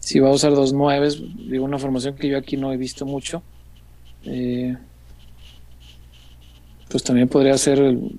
si 0.00 0.18
va 0.18 0.30
a 0.30 0.32
usar 0.32 0.54
dos 0.54 0.72
nueves, 0.72 1.22
digo 1.36 1.64
una 1.64 1.78
formación 1.78 2.16
que 2.16 2.28
yo 2.28 2.38
aquí 2.38 2.56
no 2.56 2.72
he 2.72 2.76
visto 2.76 3.06
mucho, 3.06 3.42
eh, 4.24 4.76
pues 6.88 7.04
también 7.04 7.28
podría 7.28 7.56
ser 7.56 7.78
el 7.78 8.18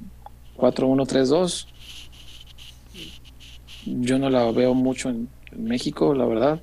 4-1-3-2. 0.57 1.67
Yo 3.85 4.19
no 4.19 4.29
la 4.29 4.49
veo 4.51 4.73
mucho 4.73 5.09
en, 5.09 5.27
México, 5.53 6.13
la 6.13 6.25
verdad. 6.25 6.61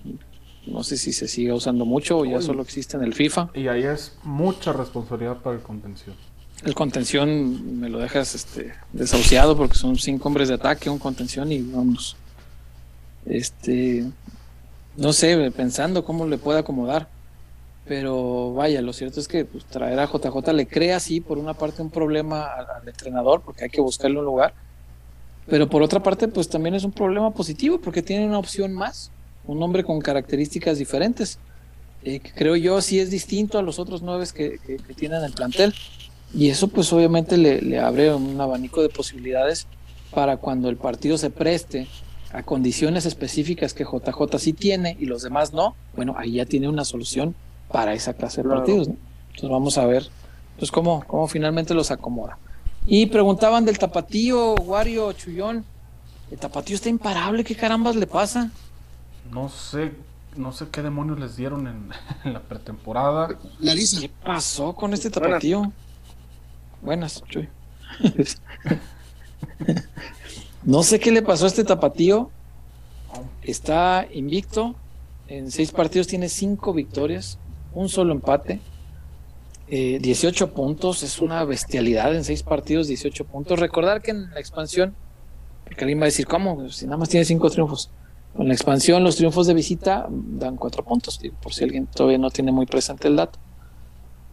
No 0.66 0.82
sé 0.82 0.97
si 0.97 1.12
se 1.12 1.28
sigue 1.28 1.53
usando 1.53 1.85
mucho 1.85 2.19
o 2.19 2.24
ya 2.24 2.40
solo 2.40 2.62
existe 2.62 2.97
en 2.97 3.03
el 3.03 3.12
FIFA. 3.12 3.51
Y 3.53 3.69
ahí 3.69 3.82
es 3.82 4.16
mucha 4.23 4.73
responsabilidad 4.73 5.36
para 5.43 5.57
el 5.57 5.62
contención. 5.62 6.16
El 6.65 6.74
contención 6.74 7.81
me 7.81 7.90
lo 7.90 7.99
dejas 7.99 8.35
este, 8.35 8.73
desahuciado 8.95 9.59
porque 9.59 9.77
son 9.77 9.97
cinco 9.99 10.28
hombres 10.28 10.49
de 10.49 10.55
ataque, 10.55 10.89
un 10.89 10.99
contención 10.99 11.53
y 11.53 11.61
vamos. 11.61 12.16
Este, 13.27 14.07
no 14.99 15.12
sé, 15.12 15.51
pensando 15.53 16.05
cómo 16.05 16.27
le 16.27 16.39
puede 16.39 16.59
acomodar. 16.59 17.09
Pero 17.87 18.53
vaya, 18.53 18.83
lo 18.83 18.93
cierto 18.93 19.19
es 19.20 19.29
que 19.29 19.45
pues, 19.47 19.65
traer 19.65 19.99
a 19.99 20.07
JJ 20.07 20.53
le 20.53 20.66
crea, 20.66 21.01
sí, 21.01 21.20
por 21.20 21.39
una 21.39 21.55
parte 21.55 21.81
un 21.81 21.91
problema 21.91 22.43
al, 22.45 22.87
entrenador, 22.87 23.41
porque 23.41 23.65
hay 23.65 23.70
que 23.70 23.81
buscarle 23.81 24.19
un 24.19 24.27
lugar. 24.27 24.53
Pero 25.47 25.70
por 25.70 25.83
otra 25.83 26.03
parte, 26.03 26.29
pues 26.29 26.49
también 26.49 26.75
es 26.75 26.85
un 26.85 26.93
problema 26.93 27.31
positivo, 27.31 27.81
porque 27.81 28.03
tiene 28.03 28.27
una 28.27 28.39
opción 28.39 28.75
más, 28.75 29.11
un 29.47 29.62
hombre 29.62 29.85
con 29.85 30.01
características 30.01 30.79
diferentes. 30.79 31.39
Eh, 32.05 32.20
creo 32.35 32.57
yo 32.57 32.81
sí 32.83 33.01
es 33.01 33.11
distinto 33.11 33.59
a 33.59 33.62
los 33.62 33.79
otros 33.79 34.03
nueve 34.03 34.27
que, 34.35 34.59
que, 34.66 34.77
que 34.77 34.95
tienen 34.95 35.23
el 35.23 35.33
plantel. 35.33 35.75
Y 36.35 36.51
eso 36.51 36.69
pues 36.69 36.93
obviamente 36.93 37.39
le, 37.39 37.62
le, 37.62 37.79
abre 37.79 38.12
un 38.15 38.39
abanico 38.39 38.83
de 38.83 38.91
posibilidades 38.91 39.66
para 40.11 40.37
cuando 40.37 40.69
el 40.69 40.77
partido 40.77 41.16
se 41.16 41.31
preste 41.31 41.87
a 42.33 42.43
condiciones 42.43 43.07
específicas 43.07 43.73
que 43.75 43.85
JJ 43.85 44.39
sí 44.39 44.53
tiene 44.53 44.97
y 45.01 45.07
los 45.07 45.23
demás 45.23 45.53
no, 45.53 45.75
bueno, 45.97 46.15
ahí 46.19 46.33
ya 46.33 46.47
tiene 46.47 46.69
una 46.69 46.85
solución 46.85 47.35
para 47.73 47.95
esa 47.95 48.15
clase 48.15 48.43
de 48.43 48.49
partidos. 48.49 48.89
Entonces 48.89 49.51
vamos 49.51 49.79
a 49.79 49.87
ver 49.87 50.09
pues 50.59 50.71
cómo, 50.71 51.05
cómo 51.07 51.29
finalmente 51.29 51.75
los 51.75 51.91
acomoda. 51.91 52.39
Y 52.87 53.07
preguntaban 53.07 53.65
del 53.65 53.79
tapatío, 53.79 54.55
Wario, 54.55 55.13
Chullón. 55.13 55.65
El 56.31 56.39
tapatío 56.39 56.77
está 56.77 56.89
imparable, 56.89 57.45
¿qué 57.45 57.55
carambas 57.55 57.97
le 57.97 58.07
pasa? 58.07 58.51
No 59.31 59.49
sé, 59.49 59.93
no 60.37 60.53
sé 60.53 60.67
qué 60.71 60.83
demonios 60.83 61.19
les 61.19 61.37
dieron 61.37 61.67
en, 61.67 61.91
la 62.33 62.41
pretemporada. 62.41 63.37
Larisa. 63.61 64.01
¿Qué 64.01 64.11
pasó 64.25 64.75
con 64.75 64.93
este 64.93 65.11
tapatío? 65.11 65.73
Buenas, 66.83 67.23
Chuy. 67.29 67.49
no 70.65 70.83
sé 70.83 71.01
qué 71.01 71.11
le 71.11 71.23
pasó 71.23 71.45
a 71.45 71.49
este 71.49 71.65
tapatío. 71.65 72.31
Está 73.43 74.07
invicto. 74.13 74.75
En 75.29 75.51
seis 75.51 75.73
partidos 75.73 76.07
tiene 76.07 76.29
cinco 76.29 76.73
victorias 76.73 77.39
un 77.79 77.89
solo 77.89 78.13
empate, 78.13 78.61
18 79.69 80.45
eh, 80.45 80.49
puntos, 80.49 81.03
es 81.03 81.21
una 81.21 81.45
bestialidad 81.45 82.15
en 82.15 82.25
seis 82.25 82.43
partidos, 82.43 82.89
18 82.89 83.25
puntos. 83.25 83.61
Recordar 83.61 84.03
que 84.03 84.11
en 84.13 84.31
la 84.31 84.41
expansión, 84.41 84.95
alguien 85.79 85.99
va 85.99 86.05
a 86.05 86.07
decir, 86.07 86.27
¿cómo? 86.27 86.71
Si 86.71 86.87
nada 86.87 86.97
más 86.97 87.09
tiene 87.09 87.25
cinco 87.25 87.51
triunfos. 87.51 87.91
Con 88.35 88.49
la 88.49 88.55
expansión, 88.55 89.05
los 89.05 89.17
triunfos 89.17 89.47
de 89.47 89.55
visita 89.55 90.07
dan 90.11 90.57
cuatro 90.57 90.85
puntos, 90.85 91.21
por 91.43 91.53
si 91.53 91.65
alguien 91.65 91.87
todavía 91.87 92.19
no 92.19 92.31
tiene 92.31 92.53
muy 92.53 92.67
presente 92.67 93.09
el 93.09 93.17
dato. 93.17 93.39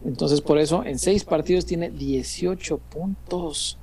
Entonces, 0.04 0.40
por 0.40 0.58
eso, 0.58 0.84
en 0.84 0.98
seis 0.98 1.24
partidos 1.24 1.66
tiene 1.66 1.90
18 1.90 2.78
puntos. 2.78 3.78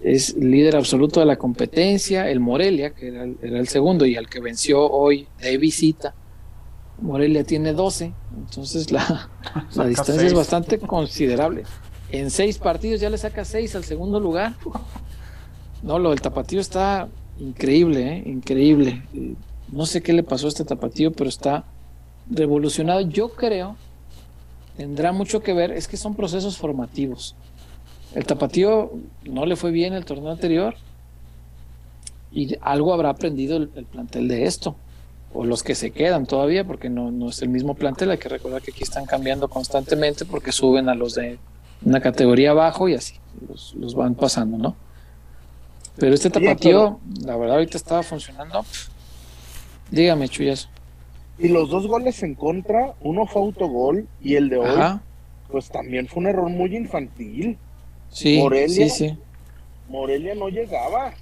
Es 0.00 0.36
líder 0.36 0.76
absoluto 0.76 1.20
de 1.20 1.26
la 1.26 1.36
competencia. 1.36 2.30
El 2.30 2.40
Morelia, 2.40 2.90
que 2.90 3.08
era 3.08 3.24
el 3.24 3.68
segundo 3.68 4.06
y 4.06 4.16
al 4.16 4.28
que 4.28 4.40
venció 4.40 4.88
hoy 4.88 5.26
de 5.40 5.56
visita, 5.58 6.14
Morelia 7.00 7.44
tiene 7.44 7.72
12, 7.72 8.12
entonces 8.36 8.90
la, 8.90 9.30
la 9.74 9.86
distancia 9.86 10.26
es 10.26 10.34
bastante 10.34 10.78
considerable. 10.78 11.64
En 12.10 12.30
seis 12.30 12.58
partidos 12.58 13.00
ya 13.00 13.10
le 13.10 13.18
saca 13.18 13.44
seis 13.44 13.76
al 13.76 13.84
segundo 13.84 14.18
lugar. 14.18 14.54
No, 15.82 15.98
lo 15.98 16.10
del 16.10 16.20
tapatío 16.20 16.60
está 16.60 17.08
increíble, 17.38 18.16
¿eh? 18.16 18.22
increíble. 18.26 19.02
No 19.70 19.86
sé 19.86 20.02
qué 20.02 20.12
le 20.12 20.22
pasó 20.22 20.46
a 20.46 20.48
este 20.48 20.64
tapatío, 20.64 21.12
pero 21.12 21.28
está 21.28 21.64
revolucionado. 22.28 23.02
Yo 23.02 23.30
creo, 23.30 23.76
tendrá 24.76 25.12
mucho 25.12 25.40
que 25.40 25.52
ver, 25.52 25.70
es 25.70 25.86
que 25.86 25.96
son 25.96 26.14
procesos 26.14 26.56
formativos. 26.56 27.36
El 28.14 28.24
tapatío 28.24 28.92
no 29.24 29.46
le 29.46 29.56
fue 29.56 29.70
bien 29.70 29.92
el 29.94 30.04
torneo 30.04 30.30
anterior 30.30 30.74
y 32.32 32.56
algo 32.60 32.92
habrá 32.92 33.10
aprendido 33.10 33.56
el 33.56 33.68
plantel 33.68 34.28
de 34.28 34.44
esto 34.44 34.76
o 35.32 35.44
los 35.44 35.62
que 35.62 35.74
se 35.74 35.90
quedan 35.90 36.26
todavía, 36.26 36.64
porque 36.64 36.88
no, 36.88 37.10
no 37.10 37.28
es 37.28 37.42
el 37.42 37.48
mismo 37.48 37.74
plantel, 37.74 38.10
hay 38.10 38.18
que 38.18 38.28
recordar 38.28 38.62
que 38.62 38.70
aquí 38.70 38.82
están 38.82 39.06
cambiando 39.06 39.48
constantemente 39.48 40.24
porque 40.24 40.52
suben 40.52 40.88
a 40.88 40.94
los 40.94 41.14
de 41.14 41.38
una 41.84 42.00
categoría 42.00 42.50
abajo 42.50 42.88
y 42.88 42.94
así, 42.94 43.14
los, 43.76 43.94
van 43.94 44.14
pasando, 44.14 44.58
¿no? 44.58 44.76
Pero 45.96 46.14
este 46.14 46.30
tapatío, 46.30 47.00
la 47.24 47.36
verdad, 47.36 47.56
ahorita 47.56 47.76
estaba 47.76 48.02
funcionando. 48.02 48.64
Dígame, 49.90 50.28
Chuyas. 50.28 50.68
Y 51.38 51.48
los 51.48 51.70
dos 51.70 51.86
goles 51.86 52.22
en 52.22 52.34
contra, 52.34 52.94
uno 53.00 53.26
fue 53.26 53.42
autogol 53.42 54.06
y 54.20 54.36
el 54.36 54.48
de 54.48 54.58
hoy, 54.58 55.00
pues 55.50 55.70
también 55.70 56.06
fue 56.06 56.20
un 56.20 56.28
error 56.28 56.48
muy 56.48 56.76
infantil. 56.76 57.58
Sí, 58.10 58.42
sí, 58.68 58.88
sí. 58.88 59.18
Morelia 59.88 60.34
no 60.34 60.48
llegaba. 60.48 61.14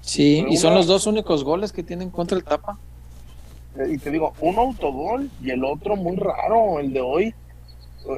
Sí, 0.00 0.44
y 0.48 0.56
son 0.56 0.74
los 0.74 0.86
dos 0.86 1.06
únicos 1.06 1.44
goles 1.44 1.72
que 1.72 1.82
tienen 1.82 2.10
contra 2.10 2.36
el 2.36 2.44
tapa 2.44 2.78
y 3.88 3.98
te 3.98 4.10
digo, 4.10 4.32
un 4.40 4.56
autogol 4.56 5.30
y 5.42 5.50
el 5.50 5.64
otro 5.64 5.96
muy 5.96 6.16
raro, 6.16 6.78
el 6.78 6.92
de 6.92 7.00
hoy. 7.00 7.34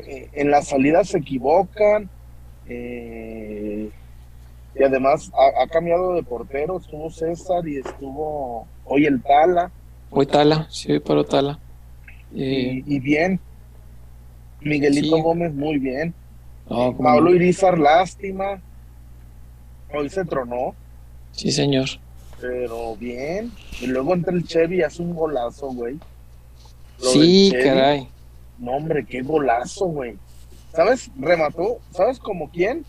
Eh, 0.06 0.28
en 0.34 0.50
las 0.50 0.68
salidas 0.68 1.08
se 1.08 1.18
equivocan. 1.18 2.10
Eh, 2.68 3.90
y 4.74 4.82
además 4.82 5.30
ha, 5.34 5.66
cambiado 5.68 6.14
de 6.14 6.22
portero. 6.22 6.78
Estuvo 6.78 7.10
César 7.10 7.66
y 7.66 7.78
estuvo 7.78 8.66
hoy 8.84 9.06
el 9.06 9.22
Tala. 9.22 9.70
Hoy 10.10 10.26
Tala, 10.26 10.66
sí, 10.70 10.98
paró 10.98 11.24
Tala. 11.24 11.58
Eh, 12.34 12.82
y, 12.84 13.00
bien. 13.00 13.40
Miguelito 14.60 15.16
Gómez, 15.22 15.54
muy 15.54 15.78
bien. 15.78 16.12
Pablo 16.68 17.34
Irizar, 17.34 17.78
lástima. 17.78 18.60
Hoy 19.94 20.08
se 20.08 20.24
tronó. 20.24 20.74
Sí, 21.32 21.52
señor. 21.52 21.88
Pero 22.40 22.96
bien. 22.96 23.52
Y 23.80 23.86
luego 23.86 24.14
entra 24.14 24.32
el 24.32 24.44
Chevy 24.44 24.78
y 24.78 24.82
hace 24.82 25.02
un 25.02 25.14
golazo, 25.14 25.68
güey. 25.72 25.98
sí, 26.98 27.52
caray. 27.62 28.08
No, 28.58 28.72
hombre, 28.72 29.04
qué 29.06 29.22
golazo, 29.22 29.86
güey. 29.86 30.16
¿Sabes? 30.72 31.10
Remató. 31.18 31.78
¿Sabes 31.92 32.18
como 32.18 32.50
quién? 32.50 32.84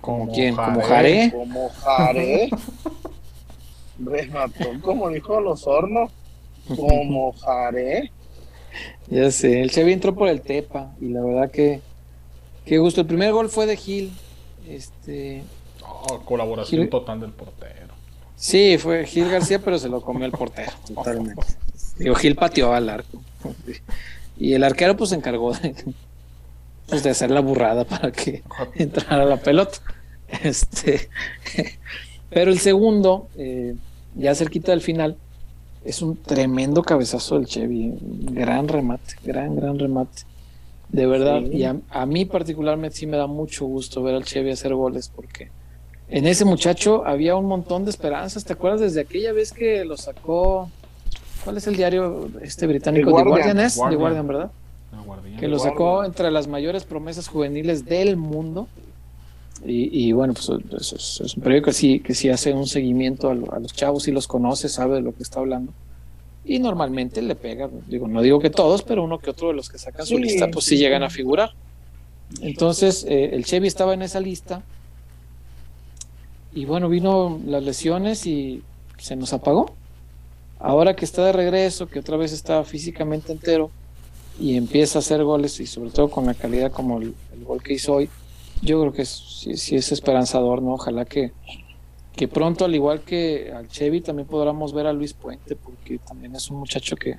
¿Como 0.00 0.32
quién? 0.32 0.54
¿Como 0.54 0.80
Jare? 0.80 1.30
Como 1.32 1.68
Jare. 1.68 2.50
Remató, 3.98 4.80
como 4.82 5.08
dijo 5.10 5.40
los 5.40 5.66
hornos. 5.66 6.10
Como 6.76 7.32
Jare. 7.40 8.10
Ya 9.08 9.30
sé, 9.30 9.62
el 9.62 9.70
Chevy 9.70 9.92
entró 9.92 10.14
por 10.14 10.28
el 10.28 10.42
Tepa 10.42 10.94
y 11.00 11.08
la 11.08 11.22
verdad 11.22 11.50
que 11.50 11.80
qué 12.66 12.78
gusto. 12.78 13.00
El 13.00 13.06
primer 13.06 13.32
gol 13.32 13.48
fue 13.48 13.64
de 13.64 13.76
Gil. 13.76 14.12
Este. 14.68 15.42
Oh, 15.82 16.20
colaboración 16.20 16.90
total 16.90 17.20
del 17.20 17.30
portero. 17.30 17.94
Sí, 18.36 18.76
fue 18.78 19.06
Gil 19.06 19.30
García, 19.30 19.60
pero 19.60 19.78
se 19.78 19.88
lo 19.88 20.02
comió 20.02 20.26
el 20.26 20.32
portero, 20.32 20.72
totalmente. 20.94 21.46
Digo, 21.98 22.14
Gil 22.16 22.36
pateó 22.36 22.74
al 22.74 22.90
arco. 22.90 23.22
Y 24.38 24.52
el 24.52 24.64
arquero 24.64 24.96
pues 24.96 25.10
se 25.10 25.16
encargó 25.16 25.54
de, 25.54 25.74
pues, 26.86 27.02
de 27.02 27.10
hacer 27.10 27.30
la 27.30 27.40
burrada 27.40 27.84
para 27.84 28.12
que 28.12 28.42
entrara 28.74 29.24
la 29.24 29.38
pelota. 29.38 29.78
Este, 30.42 31.08
pero 32.28 32.50
el 32.50 32.58
segundo, 32.58 33.28
eh, 33.36 33.76
ya 34.14 34.34
cerquita 34.34 34.72
del 34.72 34.82
final, 34.82 35.16
es 35.84 36.02
un 36.02 36.16
tremendo 36.16 36.82
cabezazo 36.82 37.36
del 37.36 37.46
Chevy. 37.46 37.94
Gran 38.00 38.68
remate, 38.68 39.14
gran, 39.24 39.56
gran 39.56 39.78
remate. 39.78 40.22
De 40.88 41.06
verdad, 41.06 41.42
y 41.42 41.64
a, 41.64 41.76
a, 41.90 42.06
mí 42.06 42.24
particularmente 42.24 42.96
sí 42.96 43.06
me 43.06 43.16
da 43.16 43.26
mucho 43.26 43.66
gusto 43.66 44.02
ver 44.02 44.14
al 44.14 44.24
Chevy 44.24 44.50
hacer 44.52 44.72
goles 44.72 45.10
porque 45.14 45.50
en 46.08 46.26
ese 46.26 46.44
muchacho 46.44 47.04
había 47.04 47.34
un 47.36 47.46
montón 47.46 47.84
de 47.84 47.90
esperanzas. 47.90 48.44
¿Te 48.44 48.52
acuerdas 48.52 48.80
desde 48.80 49.00
aquella 49.00 49.32
vez 49.32 49.52
que 49.52 49.84
lo 49.84 49.96
sacó? 49.96 50.70
¿Cuál 51.44 51.56
es 51.56 51.66
el 51.66 51.76
diario 51.76 52.28
este 52.42 52.66
británico? 52.66 53.14
The 53.14 53.22
Guardian, 53.22 53.60
es, 53.60 53.76
Guardian. 53.76 54.00
Guardian, 54.00 54.26
¿verdad? 54.26 54.50
que 55.38 55.48
lo 55.48 55.58
sacó 55.58 56.04
entre 56.04 56.30
las 56.30 56.46
mayores 56.48 56.84
promesas 56.84 57.28
juveniles 57.28 57.84
del 57.84 58.16
mundo. 58.16 58.68
Y, 59.64 60.12
bueno, 60.12 60.34
pues 60.34 60.92
es, 60.92 61.34
un 61.36 61.42
periódico 61.42 61.66
que 61.66 61.72
sí, 61.72 62.00
que 62.00 62.14
sí 62.14 62.28
hace 62.28 62.52
un 62.52 62.66
seguimiento 62.66 63.30
a, 63.30 63.34
los 63.34 63.72
chavos 63.72 64.06
y 64.06 64.12
los 64.12 64.28
conoce, 64.28 64.68
sabe 64.68 64.96
de 64.96 65.00
lo 65.00 65.14
que 65.14 65.22
está 65.22 65.40
hablando. 65.40 65.72
Y 66.46 66.60
normalmente 66.60 67.20
le 67.22 67.34
pega, 67.34 67.68
digo, 67.88 68.06
no 68.06 68.22
digo 68.22 68.38
que 68.38 68.50
todos, 68.50 68.82
pero 68.82 69.02
uno 69.02 69.18
que 69.18 69.30
otro 69.30 69.48
de 69.48 69.54
los 69.54 69.68
que 69.68 69.78
sacan 69.78 70.06
su 70.06 70.16
lista, 70.16 70.48
pues 70.48 70.64
sí 70.64 70.76
llegan 70.76 71.02
a 71.02 71.10
figurar. 71.10 71.50
Entonces, 72.40 73.04
eh, 73.08 73.30
el 73.32 73.44
Chevy 73.44 73.66
estaba 73.66 73.94
en 73.94 74.02
esa 74.02 74.20
lista. 74.20 74.62
Y 76.54 76.64
bueno, 76.64 76.88
vino 76.88 77.40
las 77.44 77.62
lesiones 77.64 78.26
y 78.26 78.62
se 78.98 79.16
nos 79.16 79.32
apagó. 79.32 79.74
Ahora 80.58 80.96
que 80.96 81.04
está 81.04 81.24
de 81.24 81.32
regreso, 81.32 81.88
que 81.88 81.98
otra 81.98 82.16
vez 82.16 82.32
está 82.32 82.64
físicamente 82.64 83.32
entero 83.32 83.70
y 84.38 84.56
empieza 84.56 84.98
a 84.98 85.00
hacer 85.00 85.22
goles 85.22 85.60
y 85.60 85.66
sobre 85.66 85.90
todo 85.90 86.08
con 86.08 86.26
la 86.26 86.34
calidad 86.34 86.72
como 86.72 87.00
el, 87.00 87.14
gol 87.44 87.62
que 87.62 87.74
hizo 87.74 87.94
hoy, 87.94 88.08
yo 88.62 88.80
creo 88.80 88.92
que 88.92 89.04
sí, 89.04 89.76
es 89.76 89.92
esperanzador, 89.92 90.62
¿no? 90.62 90.74
Ojalá 90.74 91.04
que, 91.04 91.32
que 92.16 92.28
pronto, 92.28 92.64
al 92.64 92.74
igual 92.74 93.02
que 93.02 93.52
al 93.54 93.68
Chevy, 93.68 94.00
también 94.00 94.26
podamos 94.26 94.72
ver 94.72 94.86
a 94.86 94.92
Luis 94.92 95.12
Puente, 95.12 95.54
porque 95.54 95.98
también 95.98 96.34
es 96.34 96.50
un 96.50 96.58
muchacho 96.58 96.96
que 96.96 97.18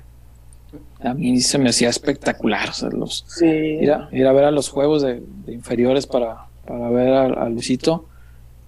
a 1.00 1.14
mí 1.14 1.40
se 1.40 1.56
me 1.56 1.70
hacía 1.70 1.88
espectacular. 1.88 2.70
O 2.70 2.72
sea, 2.72 2.90
los, 2.90 3.24
ir, 3.40 3.92
a, 3.92 4.32
ver 4.32 4.44
a 4.44 4.50
los 4.50 4.68
juegos 4.68 5.02
de, 5.02 5.22
inferiores 5.46 6.06
para, 6.06 6.48
para 6.66 6.90
ver 6.90 7.14
a, 7.14 7.48
Luisito, 7.48 8.06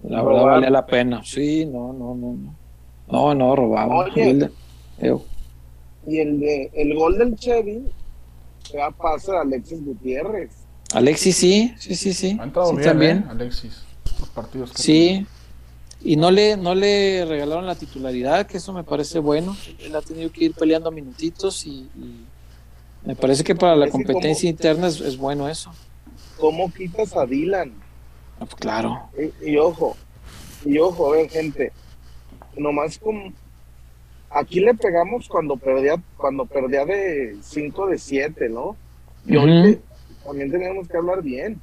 la 0.03 0.23
verdad 0.23 0.43
valía 0.43 0.69
la 0.69 0.85
pena. 0.85 1.21
Sí, 1.23 1.65
no, 1.65 1.93
no, 1.93 2.15
no. 2.15 2.55
No, 3.11 3.35
no, 3.35 3.55
robaba. 3.57 4.07
y 4.15 4.21
el, 4.21 4.39
de, 6.39 6.71
el 6.73 6.95
gol 6.95 7.17
del 7.17 7.35
Chevy 7.35 7.83
se 8.63 8.81
a 8.81 8.89
pase 8.89 9.35
a 9.35 9.41
Alexis 9.41 9.83
Gutiérrez. 9.83 10.51
Alexis 10.93 11.35
sí, 11.35 11.73
sí, 11.77 11.95
sí, 11.95 12.13
sí. 12.13 12.37
Ha 12.39 12.45
entrado 12.45 12.71
bien, 12.71 12.87
también. 12.87 13.17
¿eh? 13.17 13.25
Alexis. 13.29 13.83
Los 14.17 14.29
partidos 14.29 14.71
sí. 14.75 15.27
Y 16.03 16.15
no 16.15 16.31
le, 16.31 16.57
no 16.57 16.73
le 16.73 17.25
regalaron 17.25 17.67
la 17.67 17.75
titularidad, 17.75 18.47
que 18.47 18.57
eso 18.57 18.73
me 18.73 18.83
parece 18.83 19.19
bueno. 19.19 19.55
Él 19.79 19.95
ha 19.95 20.01
tenido 20.01 20.31
que 20.31 20.45
ir 20.45 20.53
peleando 20.53 20.91
minutitos 20.91 21.65
y, 21.65 21.87
me 23.03 23.15
parece 23.15 23.43
que 23.43 23.55
para 23.55 23.75
la 23.75 23.89
competencia 23.89 24.49
interna 24.49 24.87
es, 24.87 25.17
bueno 25.17 25.49
eso. 25.49 25.71
¿Cómo 26.37 26.71
quitas 26.71 27.15
a 27.15 27.25
Dylan? 27.25 27.73
Ah, 28.39 28.45
pues 28.45 28.55
claro. 28.55 29.09
Y, 29.43 29.57
ojo, 29.57 29.95
y 30.65 30.77
ojo, 30.77 31.11
ven 31.11 31.27
gente, 31.27 31.71
nomás 32.55 32.99
como 32.99 33.33
aquí 34.29 34.59
le 34.59 34.73
pegamos 34.75 35.27
cuando 35.27 35.57
perdía, 35.57 36.01
cuando 36.17 36.45
perdía 36.45 36.85
de 36.85 37.37
5 37.41 37.87
de 37.87 37.97
7, 37.97 38.49
¿no? 38.49 38.75
Y 39.25 39.37
hoy 39.37 39.79
también 40.23 40.51
teníamos 40.51 40.87
que 40.87 40.97
hablar 40.97 41.21
bien. 41.21 41.59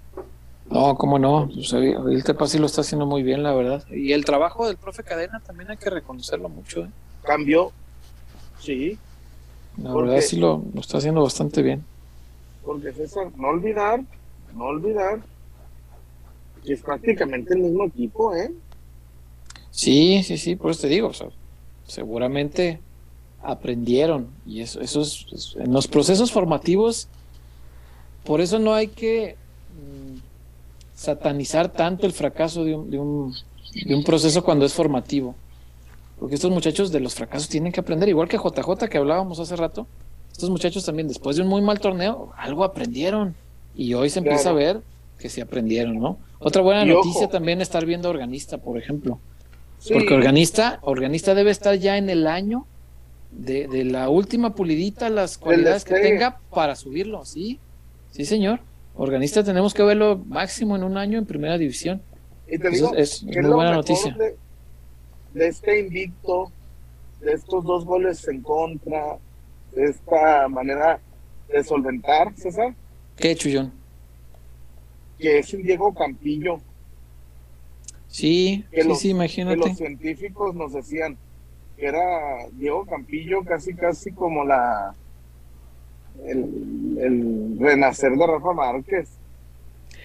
No, 0.70 0.96
cómo 0.96 1.18
no. 1.18 1.48
Pues, 1.52 1.72
el 1.72 2.24
Tepasi 2.24 2.58
lo 2.58 2.66
está 2.66 2.82
haciendo 2.82 3.06
muy 3.06 3.22
bien, 3.22 3.42
la 3.42 3.52
verdad. 3.52 3.84
Y 3.90 4.12
el 4.12 4.24
trabajo 4.24 4.66
del 4.66 4.76
profe 4.76 5.02
Cadena 5.02 5.40
también 5.40 5.70
hay 5.70 5.76
que 5.76 5.90
reconocerlo 5.90 6.48
mucho. 6.48 6.84
¿eh? 6.84 6.90
Cambió, 7.22 7.72
sí. 8.60 8.98
La 9.82 9.94
verdad 9.94 10.20
sí 10.20 10.36
lo, 10.36 10.62
lo, 10.74 10.80
está 10.80 10.98
haciendo 10.98 11.22
bastante 11.22 11.62
bien. 11.62 11.84
Porque 12.64 12.92
César, 12.92 13.28
no 13.36 13.48
olvidar, 13.48 14.00
no 14.54 14.64
olvidar 14.64 15.20
que 16.64 16.72
es 16.74 16.82
prácticamente 16.82 17.54
el 17.54 17.60
mismo 17.60 17.84
equipo, 17.84 18.34
¿eh? 18.34 18.52
Sí, 19.70 20.22
sí, 20.24 20.36
sí, 20.38 20.56
por 20.56 20.72
eso 20.72 20.82
te 20.82 20.88
digo, 20.88 21.12
seguramente 21.86 22.80
aprendieron 23.42 24.28
y 24.44 24.62
eso, 24.62 24.80
eso 24.80 25.02
es, 25.02 25.56
en 25.58 25.72
los 25.72 25.86
procesos 25.86 26.32
formativos, 26.32 27.08
por 28.24 28.40
eso 28.40 28.58
no 28.58 28.74
hay 28.74 28.88
que 28.88 29.36
satanizar 30.98 31.68
tanto 31.68 32.06
el 32.06 32.12
fracaso 32.12 32.64
de 32.64 32.74
un, 32.74 32.90
de, 32.90 32.98
un, 32.98 33.32
de 33.86 33.94
un 33.94 34.02
proceso 34.02 34.42
cuando 34.42 34.66
es 34.66 34.74
formativo. 34.74 35.36
Porque 36.18 36.34
estos 36.34 36.50
muchachos 36.50 36.90
de 36.90 36.98
los 36.98 37.14
fracasos 37.14 37.48
tienen 37.48 37.70
que 37.70 37.78
aprender, 37.78 38.08
igual 38.08 38.28
que 38.28 38.36
JJ 38.36 38.88
que 38.90 38.98
hablábamos 38.98 39.38
hace 39.38 39.54
rato, 39.54 39.86
estos 40.32 40.50
muchachos 40.50 40.84
también 40.84 41.06
después 41.06 41.36
de 41.36 41.42
un 41.42 41.48
muy 41.48 41.62
mal 41.62 41.78
torneo, 41.78 42.32
algo 42.36 42.64
aprendieron. 42.64 43.36
Y 43.76 43.94
hoy 43.94 44.10
se 44.10 44.18
empieza 44.18 44.50
a 44.50 44.54
ver 44.54 44.80
que 45.20 45.28
sí 45.28 45.40
aprendieron, 45.40 46.00
¿no? 46.00 46.18
Otra 46.40 46.62
buena 46.62 46.84
noticia 46.84 47.28
también 47.28 47.60
estar 47.60 47.86
viendo 47.86 48.10
organista, 48.10 48.58
por 48.58 48.76
ejemplo. 48.76 49.20
Porque 49.92 50.14
organista, 50.14 50.80
organista 50.82 51.36
debe 51.36 51.52
estar 51.52 51.76
ya 51.76 51.96
en 51.96 52.10
el 52.10 52.26
año 52.26 52.66
de, 53.30 53.68
de 53.68 53.84
la 53.84 54.08
última 54.08 54.56
pulidita, 54.56 55.10
las 55.10 55.38
cualidades 55.38 55.84
que 55.84 55.94
tenga 55.94 56.40
para 56.50 56.74
subirlo, 56.74 57.24
¿sí? 57.24 57.60
Sí, 58.10 58.24
señor. 58.24 58.58
Organista 58.98 59.44
tenemos 59.44 59.74
que 59.74 59.84
verlo 59.84 60.20
máximo 60.26 60.74
en 60.74 60.82
un 60.82 60.96
año 60.96 61.18
en 61.18 61.24
primera 61.24 61.56
división. 61.56 62.02
Y 62.48 62.58
te 62.58 62.68
digo, 62.68 62.96
es, 62.96 63.22
muy 63.22 63.36
buena 63.42 63.72
noticia. 63.72 64.16
De, 65.32 65.46
este 65.46 65.78
invicto, 65.78 66.50
de 67.20 67.34
estos 67.34 67.64
dos 67.64 67.84
goles 67.84 68.26
en 68.26 68.42
contra, 68.42 69.18
de 69.72 69.84
esta 69.84 70.48
manera 70.48 70.98
de 71.48 71.62
solventar, 71.62 72.34
César. 72.34 72.74
¿Qué, 73.14 73.36
Chullón? 73.36 73.72
Que 75.16 75.38
es 75.38 75.54
el 75.54 75.62
Diego 75.62 75.94
Campillo. 75.94 76.60
Sí, 78.08 78.64
sí, 78.72 78.94
sí, 78.96 79.10
imagínate. 79.10 79.60
Que 79.60 79.68
los 79.68 79.78
científicos 79.78 80.56
nos 80.56 80.72
decían 80.72 81.16
que 81.76 81.86
era 81.86 82.48
Diego 82.54 82.84
Campillo 82.84 83.44
casi, 83.44 83.74
casi 83.74 84.10
como 84.10 84.44
la 84.44 84.96
el, 86.26 87.56
renacer 87.58 88.12
de 88.12 88.26
Rafa 88.26 88.52
Márquez. 88.52 89.08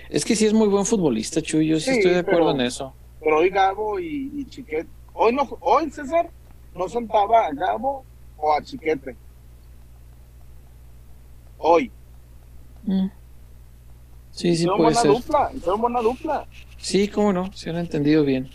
Es 0.10 0.26
que 0.26 0.36
sí 0.36 0.46
es 0.46 0.54
muy 0.54 0.68
buen 0.68 0.86
futbolista, 0.86 1.42
Chuy, 1.42 1.68
yo 1.68 1.80
sí, 1.80 1.92
estoy 1.92 2.12
de 2.12 2.20
acuerdo 2.20 2.52
en 2.52 2.62
eso. 2.62 2.94
Pero 3.20 3.38
hoy 3.38 3.50
Gabo 3.50 4.00
y, 4.00 4.32
y, 4.36 4.46
Chiquete, 4.46 4.88
hoy 5.14 5.34
no, 5.34 5.48
hoy 5.62 5.90
César 5.90 6.30
no 6.76 6.88
sentaba 6.88 7.48
a 7.48 7.52
Gabo 7.52 8.04
o 8.38 8.54
a 8.54 8.62
Chiquete. 8.62 9.16
Hoy. 11.58 11.92
Mm. 12.84 13.08
Sí, 14.32 14.56
sí 14.56 14.68
puede 14.68 14.96
ser. 14.96 15.12
Dupla, 15.12 15.52
buena 15.78 16.02
dupla. 16.02 16.48
Sí, 16.78 17.08
cómo 17.08 17.32
no, 17.32 17.54
se 17.54 17.70
han 17.70 17.78
entendido 17.78 18.24
bien. 18.24 18.50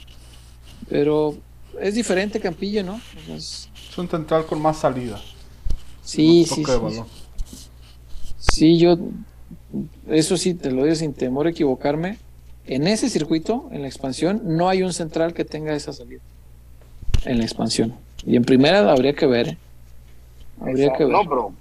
Pero 0.89 1.37
es 1.81 1.95
diferente 1.95 2.41
Campillo, 2.41 2.83
¿no? 2.83 3.01
Es, 3.29 3.71
un 3.97 4.09
central 4.09 4.47
con 4.47 4.61
más 4.61 4.79
salida. 4.79 5.21
Sí, 6.03 6.45
sí, 6.47 6.65
sí. 6.65 6.65
Sí, 6.65 7.03
yo, 8.79 8.99
eso 10.09 10.37
sí, 10.37 10.55
te 10.55 10.71
lo 10.71 10.83
digo 10.83 10.95
sin 10.95 11.13
temor 11.13 11.47
a 11.47 11.51
equivocarme. 11.51 12.19
En 12.67 12.87
ese 12.87 13.09
circuito, 13.09 13.69
en 13.73 13.83
la 13.83 13.89
expansión, 13.89 14.43
no 14.45 14.69
hay 14.69 14.83
un 14.83 14.93
central 14.93 15.33
que 15.33 15.45
tenga 15.45 15.75
esa 15.75 15.93
salida. 15.93 16.21
En 17.25 17.39
la 17.39 17.45
expansión. 17.45 17.95
Y 18.27 18.37
en 18.37 18.45
primera 18.45 18.91
habría 18.91 19.15
que 19.15 19.27
ver. 19.27 19.49
¿eh? 19.49 19.59
Habría 20.61 20.93
que 20.93 21.05
ver. 21.05 21.13
No, 21.13 21.25
bro. 21.25 21.53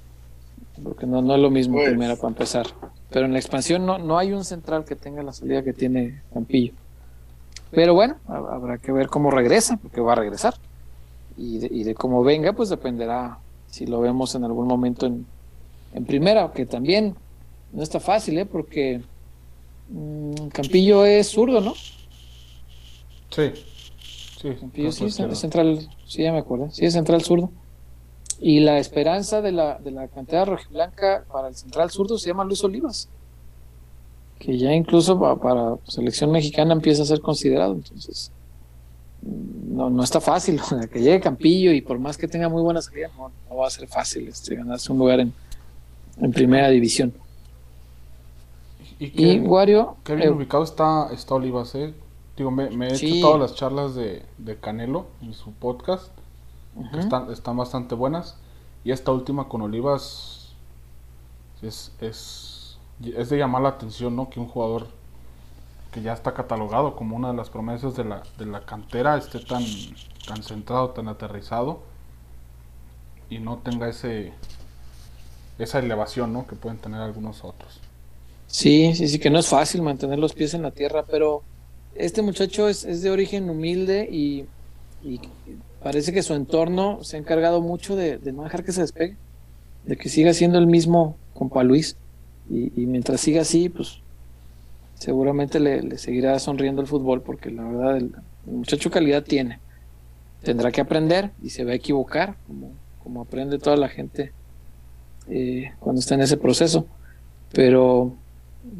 Porque 0.83 1.05
no, 1.05 1.21
no 1.21 1.35
es 1.35 1.41
lo 1.41 1.49
mismo 1.49 1.75
pues. 1.75 1.89
primera 1.89 2.15
para 2.15 2.29
empezar. 2.29 2.67
Pero 3.09 3.25
en 3.25 3.33
la 3.33 3.39
expansión 3.39 3.85
no, 3.85 3.97
no 3.97 4.17
hay 4.17 4.33
un 4.33 4.43
central 4.43 4.83
que 4.83 4.95
tenga 4.95 5.23
la 5.23 5.33
salida 5.33 5.63
que 5.63 5.73
tiene 5.73 6.21
Campillo. 6.33 6.73
Pero 7.71 7.93
bueno, 7.93 8.15
habrá 8.27 8.77
que 8.77 8.91
ver 8.91 9.07
cómo 9.07 9.31
regresa, 9.31 9.77
porque 9.77 10.01
va 10.01 10.13
a 10.13 10.15
regresar. 10.15 10.55
Y 11.37 11.59
de, 11.59 11.67
y 11.71 11.83
de 11.83 11.95
cómo 11.95 12.23
venga, 12.23 12.53
pues 12.53 12.69
dependerá 12.69 13.39
si 13.69 13.85
lo 13.85 14.01
vemos 14.01 14.35
en 14.35 14.43
algún 14.43 14.67
momento 14.67 15.05
en, 15.05 15.25
en 15.93 16.05
primera, 16.05 16.51
que 16.53 16.65
también 16.65 17.15
no 17.71 17.83
está 17.83 17.99
fácil, 17.99 18.37
¿eh? 18.39 18.45
porque 18.45 19.01
mm, 19.89 20.47
Campillo 20.47 21.05
es 21.05 21.27
zurdo, 21.27 21.61
¿no? 21.61 21.73
Sí. 23.29 23.51
Sí, 24.41 24.49
Campillo 24.59 24.91
sí, 24.91 25.05
es 25.05 25.15
central, 25.15 25.89
sí, 26.05 26.23
ya 26.23 26.31
me 26.31 26.39
acuerdo, 26.39 26.69
sí 26.71 26.85
es 26.85 26.93
central 26.93 27.23
zurdo. 27.23 27.51
Y 28.39 28.59
la 28.59 28.77
esperanza 28.77 29.41
de 29.41 29.51
la, 29.51 29.79
de 29.79 29.91
la 29.91 30.07
cantera 30.07 30.45
rojiblanca 30.45 31.25
para 31.31 31.47
el 31.47 31.55
central 31.55 31.89
zurdo 31.89 32.19
se 32.19 32.27
llama 32.27 32.43
Luis 32.43 32.63
Olivas, 32.63 33.09
que 34.37 34.57
ya 34.57 34.73
incluso 34.73 35.19
para, 35.39 35.77
selección 35.87 36.31
mexicana 36.31 36.73
empieza 36.73 37.01
a 37.01 37.05
ser 37.05 37.19
considerado. 37.19 37.73
Entonces, 37.73 38.31
no, 39.23 39.89
no 39.89 40.03
está 40.03 40.21
fácil. 40.21 40.61
que 40.93 40.99
llegue 40.99 41.19
Campillo 41.19 41.71
y 41.71 41.81
por 41.81 41.97
más 41.97 42.15
que 42.15 42.27
tenga 42.27 42.47
muy 42.47 42.61
buena 42.61 42.81
salida, 42.81 43.09
no, 43.17 43.31
va 43.55 43.65
a 43.65 43.71
ser 43.71 43.87
fácil 43.87 44.27
este, 44.27 44.55
ganarse 44.55 44.91
un 44.91 44.99
lugar 44.99 45.19
en, 45.19 45.33
en 46.19 46.31
primera 46.31 46.69
división. 46.69 47.13
Y, 48.99 49.11
que, 49.11 49.39
Wario. 49.39 49.97
Qué 50.03 50.15
bien 50.15 50.29
eh, 50.29 50.31
ubicado 50.31 50.63
está, 50.63 51.09
está 51.11 51.35
Olivas, 51.35 51.75
¿eh? 51.75 51.93
Digo, 52.35 52.51
me, 52.51 52.87
he 52.87 52.93
hecho 52.93 53.21
todas 53.21 53.39
las 53.39 53.55
charlas 53.55 53.95
de, 53.95 54.23
de 54.37 54.57
Canelo 54.57 55.07
en 55.21 55.33
su 55.33 55.51
podcast 55.53 56.11
están, 56.93 57.31
están 57.31 57.57
bastante 57.57 57.95
buenas. 57.95 58.37
Y 58.83 58.91
esta 58.91 59.11
última 59.11 59.47
con 59.47 59.61
Olivas 59.61 60.53
es, 61.61 61.91
es, 61.99 62.77
es 63.03 63.29
de 63.29 63.37
llamar 63.37 63.63
la 63.63 63.69
atención, 63.69 64.15
¿no? 64.15 64.29
Que 64.29 64.39
un 64.39 64.47
jugador 64.47 64.87
que 65.91 66.01
ya 66.01 66.13
está 66.13 66.33
catalogado 66.33 66.95
como 66.95 67.15
una 67.15 67.29
de 67.29 67.33
las 67.35 67.49
promesas 67.49 67.95
de 67.95 68.03
la, 68.03 68.23
de 68.37 68.45
la 68.45 68.65
cantera 68.65 69.17
esté 69.17 69.39
tan, 69.39 69.63
tan 70.27 70.43
centrado, 70.43 70.89
tan 70.89 71.07
aterrizado 71.07 71.79
y 73.29 73.39
no 73.39 73.57
tenga 73.57 73.89
ese 73.89 74.33
esa 75.59 75.79
elevación, 75.79 76.33
¿no? 76.33 76.47
Que 76.47 76.55
pueden 76.55 76.77
tener 76.77 77.01
algunos 77.01 77.43
otros. 77.43 77.79
Sí, 78.47 78.93
sí, 78.95 79.07
sí, 79.07 79.19
que 79.19 79.29
no 79.29 79.39
es 79.39 79.47
fácil 79.47 79.81
mantener 79.81 80.19
los 80.19 80.33
pies 80.33 80.53
en 80.53 80.61
la 80.61 80.71
tierra, 80.71 81.03
pero 81.09 81.43
este 81.95 82.21
muchacho 82.21 82.69
es, 82.69 83.01
de 83.01 83.09
origen 83.09 83.49
humilde 83.49 84.07
y, 84.09 84.45
parece 85.81 86.11
que 86.11 86.23
su 86.23 86.33
entorno 86.33 87.03
se 87.03 87.15
ha 87.15 87.19
encargado 87.19 87.61
mucho 87.61 87.95
de, 87.95 88.19
no 88.33 88.43
dejar 88.43 88.63
que 88.63 88.71
se 88.71 88.81
despegue, 88.81 89.15
de 89.85 89.95
que 89.95 90.09
siga 90.09 90.33
siendo 90.33 90.57
el 90.59 90.67
mismo 90.67 91.17
compa 91.33 91.63
Luis. 91.63 91.97
Y, 92.49 92.85
mientras 92.85 93.19
siga 93.19 93.41
así, 93.41 93.67
pues 93.67 93.99
seguramente 94.95 95.59
le, 95.59 95.97
seguirá 95.97 96.39
sonriendo 96.39 96.81
el 96.81 96.87
fútbol, 96.87 97.21
porque 97.21 97.51
la 97.51 97.63
verdad 97.63 97.97
el, 97.97 98.15
muchacho 98.45 98.89
calidad 98.89 99.23
tiene. 99.23 99.59
Tendrá 100.41 100.71
que 100.71 100.79
aprender 100.79 101.31
y 101.43 101.49
se 101.49 101.65
va 101.65 101.71
a 101.71 101.75
equivocar, 101.75 102.37
como 103.03 103.21
aprende 103.21 103.59
toda 103.59 103.75
la 103.75 103.89
gente 103.89 104.31
eh, 105.29 105.71
cuando 105.79 105.99
está 105.99 106.15
en 106.15 106.21
ese 106.21 106.37
proceso. 106.37 106.85
Pero 107.53 108.13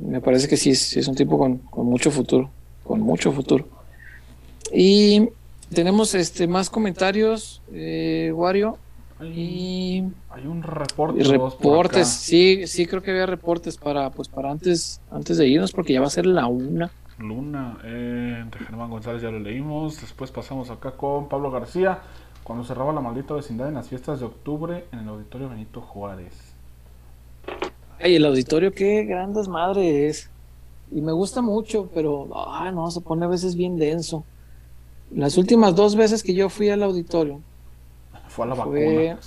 me 0.02 0.22
parece 0.22 0.48
que 0.48 0.58
sí, 0.58 0.72
es 0.72 1.08
un 1.08 1.16
tipo 1.16 1.38
con, 1.38 1.58
con 1.58 1.86
mucho 1.86 2.12
futuro 2.12 2.50
con 2.88 3.02
mucho 3.02 3.32
futuro. 3.32 3.68
Y 4.74 5.30
tenemos 5.74 6.16
este 6.16 6.48
más 6.48 6.70
comentarios, 6.70 7.62
eh, 7.72 8.32
Wario. 8.34 8.78
Y 9.22 10.04
hay 10.30 10.46
un 10.46 10.64
reporte. 10.64 11.24
reportes, 11.24 12.08
sí, 12.08 12.68
sí 12.68 12.86
creo 12.86 13.02
que 13.02 13.12
había 13.12 13.26
reportes 13.26 13.76
para, 13.78 14.12
pues 14.12 14.28
para 14.28 14.52
antes, 14.52 15.02
antes 15.12 15.38
de 15.38 15.48
irnos, 15.48 15.72
porque 15.72 15.94
ya 15.94 16.02
va 16.02 16.08
a 16.08 16.12
ser 16.12 16.26
la 16.28 16.46
una. 16.48 16.92
Luna, 17.18 17.80
eh, 17.84 18.46
Germán 18.68 18.92
González 18.92 19.24
ya 19.24 19.32
lo 19.32 19.40
leímos. 19.40 20.00
Después 20.02 20.30
pasamos 20.30 20.70
acá 20.70 20.92
con 20.92 21.28
Pablo 21.28 21.50
García, 21.50 22.00
cuando 22.48 22.64
cerraba 22.64 22.94
la 22.94 23.02
maldita 23.02 23.34
vecindad 23.34 23.68
en 23.68 23.74
las 23.74 23.90
fiestas 23.90 24.22
de 24.22 24.26
octubre 24.26 24.86
en 24.94 25.00
el 25.00 25.10
auditorio 25.10 25.50
Benito 25.50 25.82
Juárez. 25.82 26.32
Ay, 28.00 28.16
el 28.16 28.26
auditorio, 28.26 28.72
qué 28.74 29.04
gran 29.04 29.34
desmadre 29.34 30.08
es 30.08 30.30
y 30.90 31.02
me 31.02 31.12
gusta 31.12 31.42
mucho, 31.42 31.90
pero 31.94 32.30
ah, 32.34 32.72
no, 32.72 32.90
se 32.90 33.02
pone 33.02 33.26
a 33.26 33.28
veces 33.28 33.58
bien 33.58 33.76
denso. 33.78 34.24
Las 35.14 35.38
últimas 35.38 35.76
dos 35.76 35.98
veces 35.98 36.24
que 36.24 36.34
yo 36.34 36.48
fui 36.48 36.70
al 36.70 36.84
auditorio. 36.84 37.42
Fue 38.30 38.46
a 38.46 38.48
la 38.48 38.56
vacuna. 38.56 39.20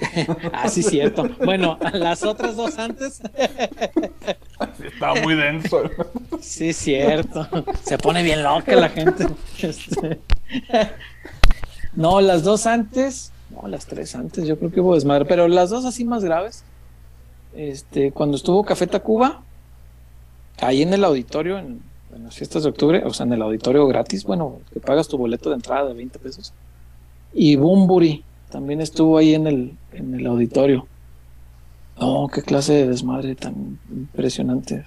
ah, 0.54 0.66
sí, 0.70 0.82
cierto. 0.82 1.28
Bueno, 1.44 1.78
las 1.92 2.22
otras 2.22 2.56
dos 2.56 2.78
antes. 2.78 3.20
Estaba 4.82 5.20
muy 5.20 5.34
denso. 5.34 5.82
sí, 6.40 6.72
cierto. 6.72 7.46
Se 7.82 7.98
pone 7.98 8.22
bien 8.22 8.42
loca 8.42 8.74
la 8.76 8.88
gente. 8.88 9.26
No, 11.94 12.20
las 12.20 12.44
dos 12.44 12.66
antes. 12.66 13.32
No, 13.50 13.68
las 13.68 13.86
tres 13.86 14.14
antes, 14.14 14.46
yo 14.46 14.58
creo 14.58 14.70
que 14.70 14.80
hubo 14.80 14.94
desmadre. 14.94 15.24
Pero 15.24 15.48
las 15.48 15.70
dos 15.70 15.84
así 15.84 16.04
más 16.04 16.24
graves. 16.24 16.64
Este, 17.54 18.12
cuando 18.12 18.36
estuvo 18.36 18.64
Café 18.64 18.86
Tacuba, 18.86 19.42
ahí 20.60 20.82
en 20.82 20.94
el 20.94 21.04
auditorio, 21.04 21.58
en, 21.58 21.82
las 22.22 22.36
fiestas 22.36 22.64
de 22.64 22.68
octubre, 22.68 23.02
o 23.04 23.12
sea, 23.12 23.26
en 23.26 23.32
el 23.32 23.42
auditorio 23.42 23.86
gratis, 23.86 24.24
bueno, 24.24 24.60
que 24.72 24.80
pagas 24.80 25.08
tu 25.08 25.16
boleto 25.16 25.48
de 25.50 25.56
entrada 25.56 25.88
de 25.88 25.94
20 25.94 26.18
pesos. 26.18 26.52
Y 27.32 27.56
Bumburi 27.56 28.24
también 28.50 28.80
estuvo 28.80 29.16
ahí 29.16 29.34
en 29.34 29.46
el, 29.46 29.76
en 29.92 30.14
el 30.14 30.26
auditorio. 30.26 30.86
No, 32.00 32.28
qué 32.32 32.42
clase 32.42 32.72
de 32.72 32.88
desmadre 32.88 33.34
tan 33.34 33.78
impresionante. 33.90 34.84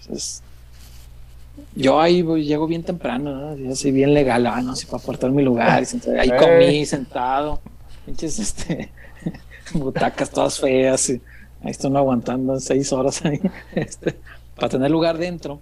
Yo 1.76 2.00
ahí 2.00 2.24
llego 2.44 2.68
bien 2.68 2.84
temprano, 2.84 3.56
¿no? 3.56 3.72
así 3.72 3.91
bien 3.91 4.14
legal, 4.14 4.45
ah, 4.48 4.62
no 4.62 4.76
sé, 4.76 4.86
para 4.86 5.02
apartar 5.02 5.32
mi 5.32 5.44
lugar. 5.44 5.84
ahí 6.20 6.32
comí 6.38 6.86
sentado, 6.86 7.62
pinches 8.06 8.40
este, 8.40 8.91
butacas 9.74 10.30
todas 10.30 10.60
feas. 10.60 11.10
Y 11.10 11.22
ahí 11.64 11.72
estoy 11.72 11.95
aguantando 11.95 12.60
seis 12.60 12.91
horas 12.94 13.24
ahí. 13.26 13.40
Este, 13.76 14.20
para 14.56 14.70
tener 14.70 14.91
lugar 14.91 15.18
dentro. 15.18 15.60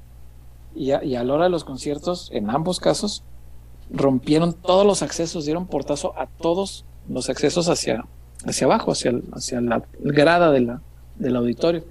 Y 0.76 0.92
a, 0.92 1.04
y 1.04 1.16
a 1.16 1.24
la 1.24 1.34
hora 1.34 1.44
de 1.46 1.50
los 1.50 1.64
conciertos, 1.64 2.30
en 2.34 2.50
ambos 2.50 2.80
casos, 2.80 3.24
rompieron 3.90 4.54
todos 4.54 4.86
los 4.86 5.02
accesos, 5.02 5.46
dieron 5.46 5.68
portazo 5.68 6.14
a 6.18 6.28
todos 6.28 6.86
los 7.10 7.30
accesos 7.30 7.68
hacia, 7.68 8.06
hacia 8.46 8.66
abajo, 8.66 8.92
hacia, 8.92 9.14
hacia 9.34 9.62
la 9.62 9.84
grada 10.00 10.52
de 10.52 10.62
la, 10.62 10.82
del 11.16 11.36
auditorio. 11.36 11.84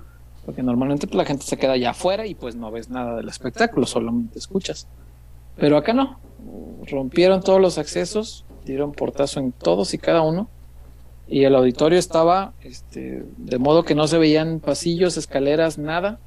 Porque 0.51 0.63
normalmente 0.63 1.07
la 1.13 1.25
gente 1.25 1.45
se 1.45 1.57
queda 1.57 1.73
allá 1.73 1.91
afuera 1.91 2.27
y 2.27 2.35
pues 2.35 2.57
no 2.57 2.71
ves 2.73 2.91
nada 2.91 3.17
del 3.17 3.29
espectáculo, 3.29 3.87
solamente 3.87 4.39
escuchas. 4.39 4.89
Pero 5.57 5.77
acá 5.77 5.93
no. 5.93 6.19
Rompieron 6.87 7.41
todos 7.41 7.61
los 7.61 7.79
accesos, 7.79 8.45
dieron 8.65 8.93
portazo 8.93 9.39
en 9.39 9.53
todos 9.53 9.95
y 9.95 9.99
cada 9.99 10.23
uno. 10.23 10.49
Y 11.29 11.45
el 11.45 11.55
auditorio 11.55 11.99
estaba 11.99 12.55
este, 12.63 13.25
de 13.37 13.59
modo 13.59 13.85
que 13.85 13.95
no 13.95 14.09
se 14.09 14.19
veían 14.19 14.59
pasillos, 14.59 15.17
escaleras, 15.17 15.79
nada 15.79 16.19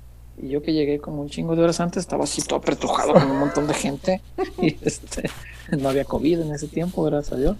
y 0.41 0.49
yo 0.49 0.61
que 0.61 0.73
llegué 0.73 0.99
como 0.99 1.21
un 1.21 1.29
chingo 1.29 1.55
de 1.55 1.63
horas 1.63 1.79
antes, 1.79 2.01
estaba 2.01 2.23
así 2.23 2.41
todo 2.41 2.57
apretujado 2.57 3.13
con 3.13 3.29
un 3.29 3.39
montón 3.39 3.67
de 3.67 3.73
gente. 3.73 4.21
Y 4.61 4.77
este, 4.81 5.29
no 5.77 5.89
había 5.89 6.05
COVID 6.05 6.41
en 6.41 6.53
ese 6.53 6.67
tiempo, 6.67 7.03
gracias 7.03 7.33
a 7.33 7.37
Dios. 7.37 7.57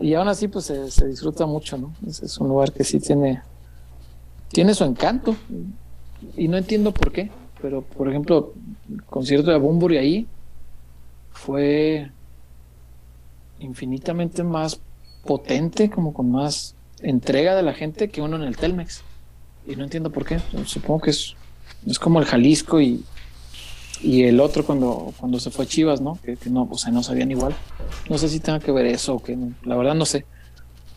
Y 0.00 0.14
aún 0.14 0.28
así, 0.28 0.48
pues 0.48 0.66
se, 0.66 1.06
disfruta 1.06 1.46
mucho, 1.46 1.76
¿no? 1.78 1.94
Es, 2.06 2.38
un 2.38 2.48
lugar 2.48 2.72
que 2.72 2.84
sí 2.84 3.00
tiene, 3.00 3.42
tiene 4.50 4.74
su 4.74 4.84
encanto. 4.84 5.36
Y 6.36 6.48
no 6.48 6.56
entiendo 6.56 6.92
por 6.92 7.12
qué. 7.12 7.30
Pero, 7.60 7.82
por 7.82 8.08
ejemplo, 8.08 8.54
el 8.90 9.02
concierto 9.04 9.50
de 9.50 9.58
Bumburi 9.58 9.96
ahí 9.96 10.26
fue 11.32 12.10
infinitamente 13.58 14.42
más 14.42 14.80
potente, 15.24 15.90
como 15.90 16.12
con 16.12 16.30
más 16.30 16.74
entrega 17.00 17.54
de 17.54 17.62
la 17.62 17.74
gente 17.74 18.08
que 18.08 18.22
uno 18.22 18.36
en 18.36 18.42
el 18.42 18.56
Telmex. 18.56 19.02
Y 19.66 19.76
no 19.76 19.84
entiendo 19.84 20.10
por 20.10 20.24
qué. 20.24 20.40
Supongo 20.64 21.00
que 21.00 21.10
es 21.10 21.36
es 21.86 21.98
como 21.98 22.18
el 22.18 22.26
Jalisco 22.26 22.80
y, 22.80 23.04
y 24.02 24.24
el 24.24 24.40
otro 24.40 24.64
cuando, 24.64 25.12
cuando 25.18 25.38
se 25.38 25.50
fue 25.50 25.66
Chivas, 25.66 26.00
¿no? 26.00 26.18
Que, 26.22 26.36
no, 26.50 26.68
o 26.70 26.78
sea, 26.78 26.92
no 26.92 27.02
sabían 27.02 27.30
igual. 27.30 27.54
No 28.08 28.18
sé 28.18 28.28
si 28.28 28.40
tenga 28.40 28.60
que 28.60 28.72
ver 28.72 28.86
eso 28.86 29.14
o 29.14 29.22
que 29.22 29.36
la 29.62 29.76
verdad 29.76 29.94
no 29.94 30.04
sé. 30.04 30.26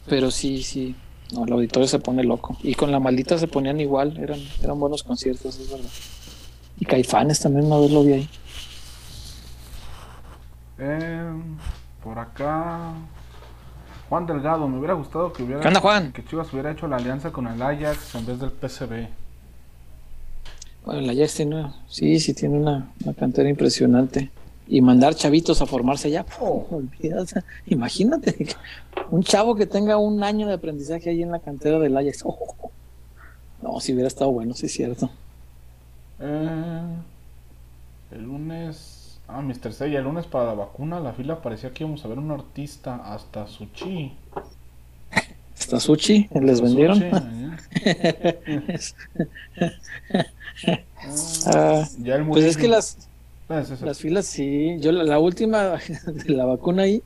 Pero 0.08 0.32
sí, 0.32 0.64
sí, 0.64 0.96
no, 1.34 1.46
el 1.46 1.54
auditorio 1.54 1.88
se 1.88 2.00
pone 2.00 2.24
loco. 2.24 2.58
Y 2.64 2.76
con 2.76 2.92
la 2.92 3.00
maldita 3.00 3.38
se 3.38 3.48
ponían 3.48 3.80
igual, 3.80 4.18
eran, 4.18 4.40
eran 4.64 4.80
buenos 4.80 5.04
conciertos, 5.04 5.60
es 5.60 5.70
verdad. 5.70 5.90
Y 6.80 6.86
Caifanes 6.86 7.40
también 7.40 7.66
una 7.66 7.78
vez 7.78 7.92
lo 7.92 8.04
vi 8.04 8.14
ahí. 8.14 8.30
Eh, 10.80 11.32
por 12.04 12.18
acá. 12.18 12.94
Juan 14.08 14.26
Delgado, 14.26 14.68
me 14.68 14.78
hubiera 14.78 14.96
gustado 14.96 15.32
que 15.32 15.44
hubiera 15.44 15.80
Juan? 15.80 16.12
que 16.12 16.26
Chivas 16.26 16.52
hubiera 16.52 16.72
hecho 16.72 16.88
la 16.88 16.96
alianza 16.96 17.32
con 17.32 17.46
el 17.46 17.62
Ajax 17.62 18.16
en 18.16 18.26
vez 18.26 18.40
del 18.40 18.52
PCB. 18.52 19.08
Bueno, 20.86 21.02
la 21.02 21.12
Ajax 21.12 21.36
tiene, 21.36 21.72
sí, 21.88 22.20
sí 22.20 22.34
tiene 22.34 22.58
una, 22.58 22.92
cantera 23.20 23.50
impresionante. 23.50 24.32
Y 24.72 24.82
mandar 24.82 25.16
chavitos 25.16 25.62
a 25.64 25.66
formarse 25.66 26.10
allá, 26.10 26.26
oh. 26.40 26.64
imagínate, 27.66 28.48
un 29.10 29.24
chavo 29.24 29.56
que 29.56 29.66
tenga 29.66 29.98
un 29.98 30.24
año 30.24 30.48
de 30.48 30.54
aprendizaje 30.54 31.10
ahí 31.10 31.24
en 31.24 31.32
la 31.32 31.40
cantera 31.40 31.80
del 31.80 31.98
Ajax. 31.98 32.22
Oh, 32.24 32.70
no, 33.64 33.80
si 33.80 33.94
hubiera 33.94 34.08
estado 34.08 34.32
bueno, 34.32 34.54
sí 34.54 34.68
es 34.68 34.74
cierto. 34.74 35.10
Eh, 36.20 36.82
el 38.12 38.24
lunes, 38.24 39.20
ah, 39.28 39.42
Mr. 39.42 39.74
Seiya, 39.74 40.00
el 40.00 40.06
lunes 40.06 40.28
para 40.28 40.46
la 40.46 40.54
vacuna, 40.54 41.00
la 41.00 41.14
fila 41.14 41.42
parecía 41.42 41.72
que 41.72 41.84
íbamos 41.84 42.06
a 42.06 42.08
ver 42.08 42.20
un 42.20 42.30
artista 42.30 42.96
hasta 43.12 43.48
Suchi. 43.48 44.14
¿Hasta 45.58 45.80
Suchi? 45.80 46.30
¿Les 46.40 46.62
vendieron? 46.62 47.04
Ah, 51.46 51.88
pues 52.28 52.44
es 52.44 52.58
que 52.58 52.68
las, 52.68 53.09
ah, 53.50 53.64
las 53.84 54.00
filas, 54.00 54.26
sí. 54.26 54.78
Yo 54.80 54.92
la, 54.92 55.20
última 55.20 55.80
de 56.06 56.34
la 56.34 56.46
vacuna 56.46 56.84
ahí, 56.84 57.04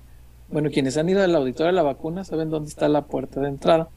bueno, 0.49 0.69
quienes 0.69 0.97
han 0.97 1.09
ido 1.09 1.23
al 1.23 1.35
auditorio 1.35 1.67
de 1.67 1.73
la 1.73 1.83
vacuna 1.83 2.23
saben 2.23 2.49
dónde 2.49 2.69
está 2.69 2.87
la 2.87 3.05
puerta 3.05 3.41
de 3.41 3.47
entrada 3.47 3.89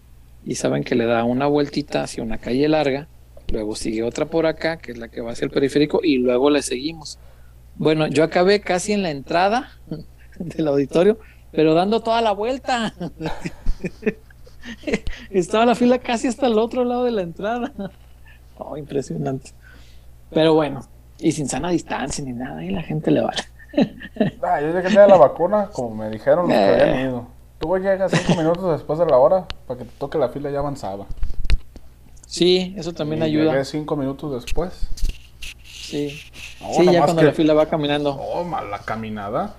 y 0.45 0.55
saben 0.55 0.85
que 0.85 0.95
le 0.95 1.07
da 1.07 1.25
una 1.25 1.47
vueltita 1.47 2.03
hacia 2.03 2.23
una 2.23 2.39
calle 2.39 2.69
larga, 2.69 3.09
luego 3.53 3.75
sigue 3.75 4.03
otra 4.03 4.27
por 4.27 4.47
acá, 4.47 4.79
que 4.79 4.93
es 4.93 4.99
la 4.99 5.09
que 5.09 5.21
va 5.21 5.33
hacia 5.33 5.45
el 5.45 5.51
periférico, 5.51 6.01
y 6.03 6.19
luego 6.19 6.51
le 6.51 6.63
seguimos. 6.63 7.19
Bueno, 7.75 8.07
yo 8.07 8.25
acabé 8.25 8.61
casi 8.61 8.93
en 8.93 9.03
la 9.03 9.11
entrada 9.11 9.71
del 10.39 10.69
auditorio, 10.69 11.19
pero 11.53 11.75
dando 11.75 12.01
toda 12.01 12.23
la 12.23 12.33
vuelta. 12.33 12.95
Estaba 15.31 15.67
la 15.67 15.75
fila 15.75 15.99
casi 15.99 16.29
hasta 16.29 16.47
el 16.47 16.59
otro 16.59 16.85
lado 16.85 17.05
de 17.05 17.11
la 17.11 17.23
entrada. 17.23 17.73
Oh, 18.59 18.77
impresionante. 18.77 19.51
Pero 20.31 20.55
bueno, 20.55 20.89
y 21.19 21.33
sin 21.33 21.49
sana 21.49 21.71
distancia 21.71 22.25
ni 22.25 22.33
nada, 22.33 22.65
y 22.65 22.71
la 22.71 22.83
gente 22.83 23.11
le 23.11 23.23
vale. 23.23 23.43
ah, 24.43 24.61
yo 24.61 24.73
llegué 24.73 24.99
a 24.99 25.07
la 25.07 25.17
vacuna, 25.17 25.69
como 25.73 25.95
me 25.95 26.11
dijeron 26.11 26.49
los 26.49 26.57
que 26.57 26.65
habían 26.65 26.89
eh. 26.97 27.03
ido. 27.03 27.27
Tú 27.59 27.77
llegas 27.79 28.13
cinco 28.13 28.39
minutos 28.41 28.73
después 28.73 28.99
de 28.99 29.07
la 29.07 29.17
hora 29.17 29.47
para 29.67 29.79
que 29.79 29.85
te 29.85 29.93
toque 29.99 30.19
la 30.19 30.29
fila 30.29 30.51
ya 30.51 30.59
avanzaba. 30.59 31.07
Sí, 32.27 32.75
eso 32.77 32.93
también 32.93 33.23
ayuda. 33.23 33.53
Llegué 33.53 33.65
cinco 33.65 33.97
minutos 33.97 34.43
después. 34.43 34.89
Sí. 35.65 36.11
sí, 36.11 36.93
ya 36.93 37.05
cuando 37.05 37.23
la 37.23 37.33
fila 37.33 37.55
va 37.55 37.67
caminando. 37.67 38.15
Oh, 38.15 38.45
la 38.45 38.79
caminada. 38.81 39.55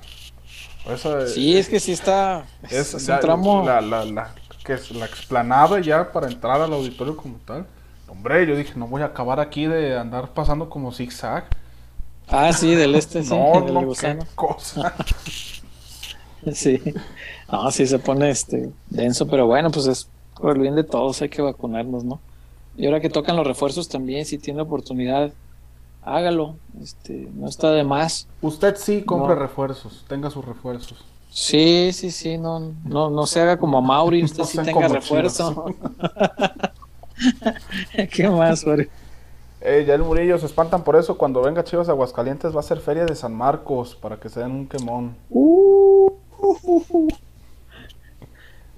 sí, 1.28 1.58
es 1.58 1.70
que 1.70 1.80
sí 1.80 1.94
está. 1.94 2.46
Es, 2.70 2.94
un 2.94 3.20
tramo. 3.20 3.64
La, 3.66 3.82
la, 3.82 4.06
la, 4.06 4.32
que 4.64 4.74
es 4.74 4.92
la 4.92 5.06
explanada 5.06 5.80
ya 5.80 6.12
para 6.12 6.28
entrar 6.28 6.62
al 6.62 6.74
auditorio 6.74 7.16
como 7.16 7.38
tal 7.46 7.66
Hombre, 8.08 8.46
yo 8.48 8.56
dije, 8.56 8.74
no 8.76 8.88
voy 8.88 9.02
a 9.02 9.06
acabar 9.06 9.40
aquí 9.40 9.66
de 9.66 9.98
andar 9.98 10.30
pasando 10.34 10.70
como 10.70 10.92
zigzag. 10.92 11.46
Ah, 12.28 12.52
sí, 12.54 12.74
del 12.76 12.96
este, 12.96 13.24
sí. 13.24 13.30
No, 13.34 13.62
del 13.62 13.74
no, 13.74 13.86
gusano. 13.86 14.20
qué 14.22 14.28
cosa. 14.36 14.94
Sí. 16.54 16.80
No, 17.52 17.70
sí 17.72 17.86
se 17.88 18.00
pone 18.00 18.30
este 18.30 18.70
denso, 18.90 19.28
pero 19.28 19.48
bueno, 19.48 19.70
pues 19.72 19.86
es 19.88 20.08
por 20.40 20.56
el 20.56 20.62
bien 20.62 20.76
de 20.76 20.84
todos, 20.84 21.22
hay 21.22 21.30
que 21.30 21.42
vacunarnos, 21.42 22.04
¿no? 22.06 22.20
Y 22.78 22.86
ahora 22.86 23.02
que 23.02 23.10
tocan 23.10 23.36
los 23.36 23.46
refuerzos 23.46 23.90
también, 23.90 24.24
si 24.26 24.38
tiene 24.38 24.62
oportunidad, 24.62 25.32
hágalo. 26.04 26.56
Este, 26.82 27.28
no 27.34 27.50
está 27.50 27.72
de 27.72 27.84
más. 27.84 28.28
Usted 28.42 28.76
sí 28.78 29.02
compre 29.02 29.36
No. 29.36 29.42
refuerzos, 29.42 30.06
tenga 30.08 30.30
sus 30.30 30.46
refuerzos. 30.46 31.04
Sí, 31.32 31.90
sí, 31.92 32.12
sí, 32.12 32.38
no, 32.38 32.72
no, 32.86 33.10
no 33.10 33.26
se 33.26 33.42
haga 33.42 33.58
como 33.58 33.80
a 33.80 33.82
Mauri, 33.82 34.24
usted 34.24 34.40
No 34.40 34.46
sí 34.46 34.60
tenga 34.60 34.88
refuerzo. 34.88 35.66
¿Qué 38.12 38.30
más, 38.30 38.66
Mauri? 38.66 38.90
Eh, 39.62 39.86
ya 39.88 39.96
el 39.96 40.04
Murillo 40.04 40.38
se 40.38 40.46
espantan 40.46 40.84
por 40.84 40.96
eso. 40.96 41.18
Cuando 41.18 41.42
venga 41.42 41.64
Chivas 41.64 41.90
Aguascalientes 41.90 42.56
va 42.56 42.60
a 42.60 42.64
ser 42.64 42.80
feria 42.80 43.06
de 43.06 43.16
San 43.16 43.34
Marcos 43.34 43.96
para 43.96 44.20
que 44.20 44.30
se 44.30 44.40
den 44.40 44.52
un 44.52 44.68
quemón. 44.68 45.16
Uh, 45.30 46.12
uh, 46.40 46.58
uh, 46.64 46.86
uh. 46.90 47.08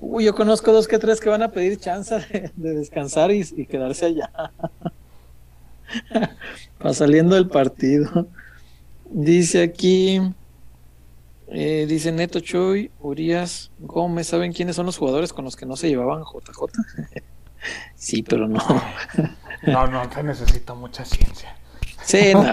Uy, 0.01 0.23
yo 0.23 0.33
conozco 0.33 0.71
dos 0.71 0.87
que 0.87 0.97
tres 0.97 1.19
que 1.19 1.29
van 1.29 1.41
a 1.41 1.51
pedir 1.51 1.77
chance 1.77 2.15
de, 2.15 2.51
de 2.55 2.75
descansar 2.75 3.31
y, 3.31 3.45
y 3.57 3.65
quedarse 3.65 4.05
allá. 4.05 4.31
Para 6.77 6.93
saliendo 6.93 7.35
del 7.35 7.49
partido. 7.49 8.27
Dice 9.09 9.63
aquí, 9.63 10.21
eh, 11.47 11.85
dice 11.87 12.11
Neto 12.11 12.39
Choy, 12.39 12.91
Urias, 12.99 13.71
Gómez, 13.79 14.27
¿saben 14.27 14.53
quiénes 14.53 14.75
son 14.75 14.85
los 14.85 14.97
jugadores 14.97 15.33
con 15.33 15.45
los 15.45 15.55
que 15.55 15.65
no 15.65 15.75
se 15.75 15.89
llevaban 15.89 16.23
JJ? 16.23 17.21
sí, 17.95 18.23
pero 18.23 18.47
no. 18.47 18.59
No, 19.63 19.87
no, 19.87 20.09
se 20.09 20.23
necesita 20.23 20.73
mucha 20.73 21.03
ciencia. 21.03 21.53
Sí, 22.01 22.31
no, 22.33 22.43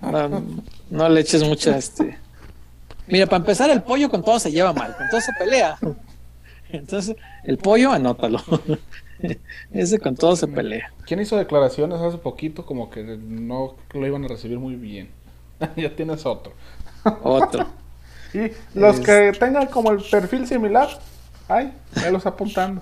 no, 0.00 0.28
no, 0.30 0.42
no 0.88 1.08
le 1.10 1.20
eches 1.20 1.44
mucha 1.44 1.76
este. 1.76 2.18
Mira, 3.06 3.26
para 3.26 3.36
empezar, 3.36 3.68
el 3.68 3.82
pollo 3.82 4.08
con 4.08 4.24
todo 4.24 4.38
se 4.38 4.50
lleva 4.50 4.72
mal, 4.72 4.96
con 4.96 5.06
todo 5.10 5.20
se 5.20 5.32
pelea. 5.38 5.76
Entonces, 6.70 7.16
el 7.44 7.58
pollo, 7.58 7.92
anótalo. 7.92 8.40
Ese 9.72 9.98
con 9.98 10.16
todo 10.16 10.36
se 10.36 10.48
pelea. 10.48 10.90
¿Quién 11.06 11.20
hizo 11.20 11.36
declaraciones 11.36 12.00
hace 12.00 12.16
poquito 12.16 12.64
como 12.64 12.88
que 12.88 13.02
no 13.02 13.76
lo 13.92 14.06
iban 14.06 14.24
a 14.24 14.28
recibir 14.28 14.58
muy 14.58 14.74
bien? 14.74 15.10
ya 15.76 15.94
tienes 15.94 16.24
otro. 16.24 16.54
Otro. 17.22 17.66
Y 18.32 18.50
los 18.78 19.00
Es- 19.00 19.04
que 19.04 19.38
tengan 19.38 19.66
como 19.66 19.90
el 19.90 20.02
perfil 20.02 20.46
similar, 20.46 20.88
ay, 21.48 21.74
ya 21.94 22.10
los 22.10 22.24
apuntando. 22.24 22.80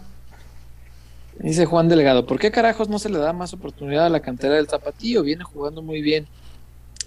Dice 1.42 1.66
Juan 1.66 1.88
Delgado, 1.88 2.24
¿por 2.24 2.38
qué 2.38 2.52
carajos 2.52 2.88
no 2.88 3.00
se 3.00 3.08
le 3.08 3.18
da 3.18 3.32
más 3.32 3.52
oportunidad 3.52 4.06
a 4.06 4.10
la 4.10 4.20
cantera 4.20 4.54
del 4.54 4.68
Tapatío? 4.68 5.24
Viene 5.24 5.42
jugando 5.42 5.82
muy 5.82 6.00
bien. 6.00 6.28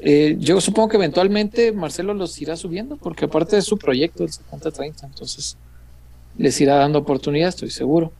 Eh, 0.01 0.35
yo 0.39 0.59
supongo 0.59 0.89
que 0.89 0.97
eventualmente 0.97 1.71
Marcelo 1.71 2.13
los 2.13 2.41
irá 2.41 2.57
subiendo, 2.57 2.97
porque 2.97 3.25
aparte 3.25 3.55
de 3.55 3.61
su 3.61 3.77
proyecto 3.77 4.23
del 4.23 4.33
70-30, 4.33 5.05
entonces 5.05 5.55
les 6.37 6.59
irá 6.59 6.75
dando 6.75 6.99
oportunidad, 6.99 7.47
estoy 7.47 7.69
seguro. 7.69 8.11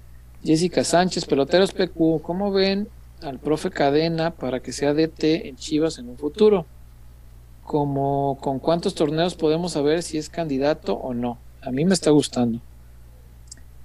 Jessica 0.42 0.86
Sánchez, 0.86 1.26
peloteros 1.26 1.74
PQ, 1.74 2.22
¿cómo 2.22 2.54
ven 2.54 2.88
al 3.22 3.38
profe 3.38 3.70
Cadena 3.70 4.32
para 4.32 4.62
que 4.62 4.72
sea 4.72 4.94
DT 4.94 5.48
en 5.50 5.58
Chivas 5.58 5.98
en 5.98 6.08
un 6.08 6.18
futuro? 6.18 6.66
Como 7.66 8.38
con 8.40 8.60
cuántos 8.60 8.96
torneos 8.96 9.36
podemos 9.36 9.74
saber 9.74 10.02
si 10.02 10.18
es 10.18 10.30
candidato 10.30 10.94
o 10.94 11.14
no. 11.14 11.40
A 11.62 11.72
mí 11.72 11.84
me 11.84 11.94
está 11.94 12.12
gustando. 12.12 12.62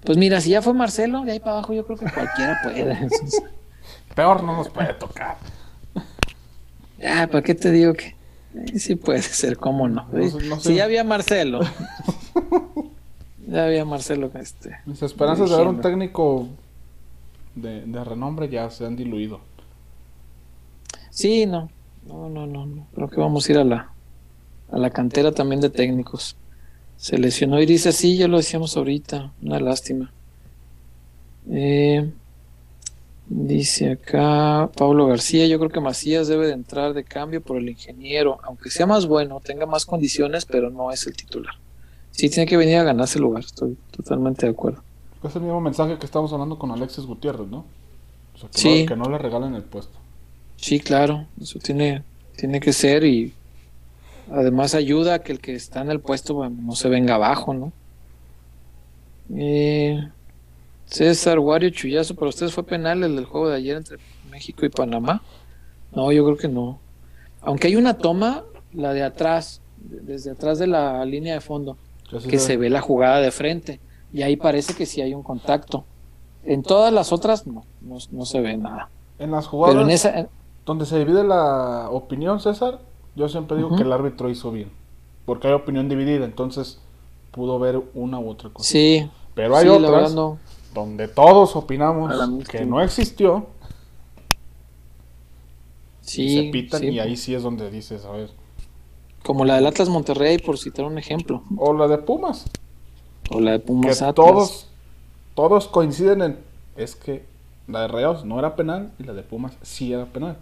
Pues 0.04 0.16
mira, 0.16 0.40
si 0.40 0.50
ya 0.50 0.62
fue 0.62 0.74
Marcelo, 0.74 1.22
de 1.24 1.32
ahí 1.32 1.40
para 1.40 1.52
abajo 1.52 1.72
yo 1.72 1.84
creo 1.84 1.98
que 1.98 2.10
cualquiera 2.10 2.60
puede. 2.62 3.08
Peor 4.14 4.42
no 4.42 4.56
nos 4.56 4.68
puede 4.68 4.94
tocar. 4.94 5.36
ya, 6.98 7.26
¿para 7.26 7.42
qué 7.42 7.54
te 7.54 7.70
digo 7.70 7.92
que 7.94 8.16
sí 8.78 8.96
puede 8.96 9.22
ser, 9.22 9.56
cómo 9.56 9.88
no? 9.88 10.08
Sé. 10.10 10.60
Si 10.60 10.74
ya 10.74 10.84
había 10.84 11.04
Marcelo. 11.04 11.60
ya 13.46 13.66
había 13.66 13.84
Marcelo 13.84 14.30
este. 14.34 14.78
Mis 14.86 15.02
esperanzas 15.02 15.50
de 15.50 15.56
ver 15.56 15.66
un 15.66 15.80
técnico 15.80 16.48
de, 17.54 17.82
de 17.82 18.04
renombre 18.04 18.48
ya 18.48 18.70
se 18.70 18.86
han 18.86 18.96
diluido. 18.96 19.40
Sí, 21.10 21.46
no. 21.46 21.70
No, 22.06 22.28
no, 22.28 22.46
no, 22.46 22.66
no. 22.66 22.86
Creo 22.94 23.08
que 23.08 23.20
vamos 23.20 23.48
a 23.48 23.52
ir 23.52 23.58
a 23.58 23.64
la 23.64 23.90
a 24.72 24.78
la 24.78 24.90
cantera 24.90 25.32
también 25.32 25.60
de 25.60 25.70
técnicos. 25.70 26.36
Se 27.00 27.16
lesionó 27.16 27.58
y 27.62 27.64
dice 27.64 27.92
sí, 27.92 28.18
ya 28.18 28.28
lo 28.28 28.36
decíamos 28.36 28.76
ahorita. 28.76 29.32
Una 29.40 29.58
lástima. 29.58 30.12
Eh, 31.50 32.10
dice 33.26 33.92
acá 33.92 34.68
Pablo 34.76 35.06
García, 35.06 35.46
yo 35.46 35.58
creo 35.58 35.70
que 35.70 35.80
Macías 35.80 36.28
debe 36.28 36.46
de 36.46 36.52
entrar 36.52 36.92
de 36.92 37.02
cambio 37.04 37.40
por 37.40 37.56
el 37.56 37.70
ingeniero, 37.70 38.38
aunque 38.42 38.70
sea 38.70 38.84
más 38.84 39.06
bueno, 39.06 39.40
tenga 39.42 39.64
más 39.64 39.86
condiciones, 39.86 40.44
pero 40.44 40.68
no 40.68 40.92
es 40.92 41.06
el 41.06 41.16
titular. 41.16 41.54
Sí, 42.10 42.28
tiene 42.28 42.44
que 42.46 42.58
venir 42.58 42.76
a 42.76 42.82
ganarse 42.84 43.16
el 43.16 43.22
lugar, 43.22 43.44
estoy 43.44 43.78
totalmente 43.96 44.44
de 44.44 44.52
acuerdo. 44.52 44.82
Es 45.24 45.34
el 45.34 45.40
mismo 45.42 45.60
mensaje 45.62 45.96
que 45.98 46.04
estamos 46.04 46.30
hablando 46.34 46.58
con 46.58 46.70
Alexis 46.70 47.06
Gutiérrez, 47.06 47.48
¿no? 47.48 47.64
O 48.34 48.38
sea, 48.38 48.50
que, 48.50 48.58
Sí. 48.58 48.80
no, 48.82 48.88
que 48.88 48.96
no 48.96 49.08
le 49.08 49.16
regalen 49.16 49.54
el 49.54 49.62
puesto. 49.62 49.96
Sí, 50.56 50.80
claro, 50.80 51.26
eso 51.40 51.58
tiene, 51.60 52.02
tiene 52.36 52.60
que 52.60 52.74
ser 52.74 53.04
y 53.04 53.32
además 54.30 54.74
ayuda 54.74 55.14
a 55.14 55.18
que 55.20 55.32
el 55.32 55.40
que 55.40 55.54
está 55.54 55.80
en 55.80 55.90
el 55.90 56.00
puesto 56.00 56.34
bueno, 56.34 56.56
no 56.62 56.74
se 56.74 56.88
venga 56.88 57.14
abajo, 57.16 57.54
¿no? 57.54 57.72
Eh, 59.34 60.08
César, 60.86 61.38
Wario, 61.38 61.70
Chuyazo, 61.70 62.14
¿para 62.16 62.28
ustedes 62.30 62.52
fue 62.52 62.64
penal 62.64 63.04
el 63.04 63.14
del 63.16 63.24
juego 63.24 63.48
de 63.48 63.56
ayer 63.56 63.76
entre 63.76 63.98
México 64.30 64.66
y 64.66 64.68
Panamá? 64.70 65.22
No, 65.94 66.10
yo 66.10 66.24
creo 66.24 66.36
que 66.36 66.48
no. 66.48 66.78
Aunque 67.42 67.68
hay 67.68 67.76
una 67.76 67.94
toma, 67.96 68.44
la 68.72 68.92
de 68.92 69.02
atrás, 69.02 69.60
de- 69.78 70.00
desde 70.00 70.30
atrás 70.32 70.58
de 70.58 70.66
la 70.66 71.04
línea 71.04 71.34
de 71.34 71.40
fondo, 71.40 71.76
que 72.28 72.38
se 72.40 72.56
ve 72.56 72.70
la 72.70 72.80
jugada 72.80 73.20
de 73.20 73.30
frente 73.30 73.78
y 74.12 74.22
ahí 74.22 74.36
parece 74.36 74.74
que 74.74 74.84
sí 74.84 75.00
hay 75.00 75.14
un 75.14 75.22
contacto. 75.22 75.84
En 76.44 76.62
todas 76.62 76.92
las 76.92 77.12
otras 77.12 77.46
no, 77.46 77.64
no, 77.80 77.98
no 78.10 78.24
se 78.24 78.40
ve 78.40 78.56
nada. 78.56 78.88
En 79.18 79.30
las 79.30 79.46
jugadas 79.46 79.74
Pero 79.74 79.84
en 79.86 79.90
esa, 79.92 80.26
donde 80.66 80.86
se 80.86 80.98
divide 80.98 81.22
la 81.22 81.88
opinión, 81.90 82.40
César, 82.40 82.80
yo 83.14 83.28
siempre 83.28 83.56
digo 83.56 83.74
que 83.74 83.82
el 83.82 83.92
árbitro 83.92 84.30
hizo 84.30 84.50
bien. 84.52 84.70
Porque 85.24 85.48
hay 85.48 85.54
opinión 85.54 85.88
dividida, 85.88 86.24
entonces 86.24 86.80
pudo 87.30 87.58
ver 87.58 87.80
una 87.94 88.18
u 88.18 88.28
otra 88.30 88.50
cosa. 88.50 88.68
sí, 88.68 89.10
Pero 89.34 89.56
hay 89.56 89.66
sí, 89.66 89.68
otras 89.68 90.14
no. 90.14 90.38
donde 90.74 91.08
todos 91.08 91.56
opinamos 91.56 92.24
que 92.48 92.64
no 92.66 92.80
existió, 92.82 93.48
Sí, 96.00 96.28
se 96.28 96.44
pitan 96.44 96.80
sí, 96.80 96.88
y 96.88 96.98
ahí 96.98 97.16
sí 97.16 97.34
es 97.34 97.42
donde 97.42 97.70
dices, 97.70 98.04
a 98.04 98.10
ver. 98.12 98.30
como 99.22 99.44
la 99.44 99.56
del 99.56 99.66
Atlas 99.66 99.88
Monterrey, 99.88 100.38
por 100.38 100.58
citar 100.58 100.84
un 100.84 100.98
ejemplo, 100.98 101.42
O 101.56 101.72
la 101.72 101.88
de 101.88 101.98
Pumas, 101.98 102.50
o 103.30 103.40
la 103.40 103.52
de 103.52 103.62
que 103.80 103.94
Pumas 103.94 104.02
Atlas. 104.02 104.14
todos, 104.14 104.68
todos 105.34 105.68
coinciden 105.68 106.22
en, 106.22 106.38
es 106.76 106.96
que 106.96 107.26
la 107.66 107.82
de 107.82 107.88
Rayados 107.88 108.24
no 108.24 108.38
era 108.38 108.56
penal 108.56 108.92
y 108.98 109.04
la 109.04 109.12
de 109.14 109.22
Pumas 109.22 109.58
sí 109.62 109.92
era 109.92 110.06
penal. 110.06 110.38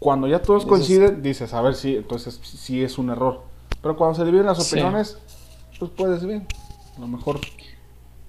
Cuando 0.00 0.26
ya 0.28 0.42
todos 0.42 0.66
coinciden, 0.66 1.22
dices, 1.22 1.54
a 1.54 1.60
ver 1.62 1.74
si, 1.74 1.96
entonces 1.96 2.38
sí 2.42 2.82
es 2.82 2.98
un 2.98 3.10
error. 3.10 3.42
Pero 3.82 3.96
cuando 3.96 4.16
se 4.16 4.24
dividen 4.24 4.46
las 4.46 4.62
Sí. 4.64 4.74
opiniones, 4.76 5.18
pues 5.78 5.90
puedes 5.96 6.24
bien. 6.26 6.46
A 6.96 7.00
lo 7.00 7.06
mejor. 7.08 7.40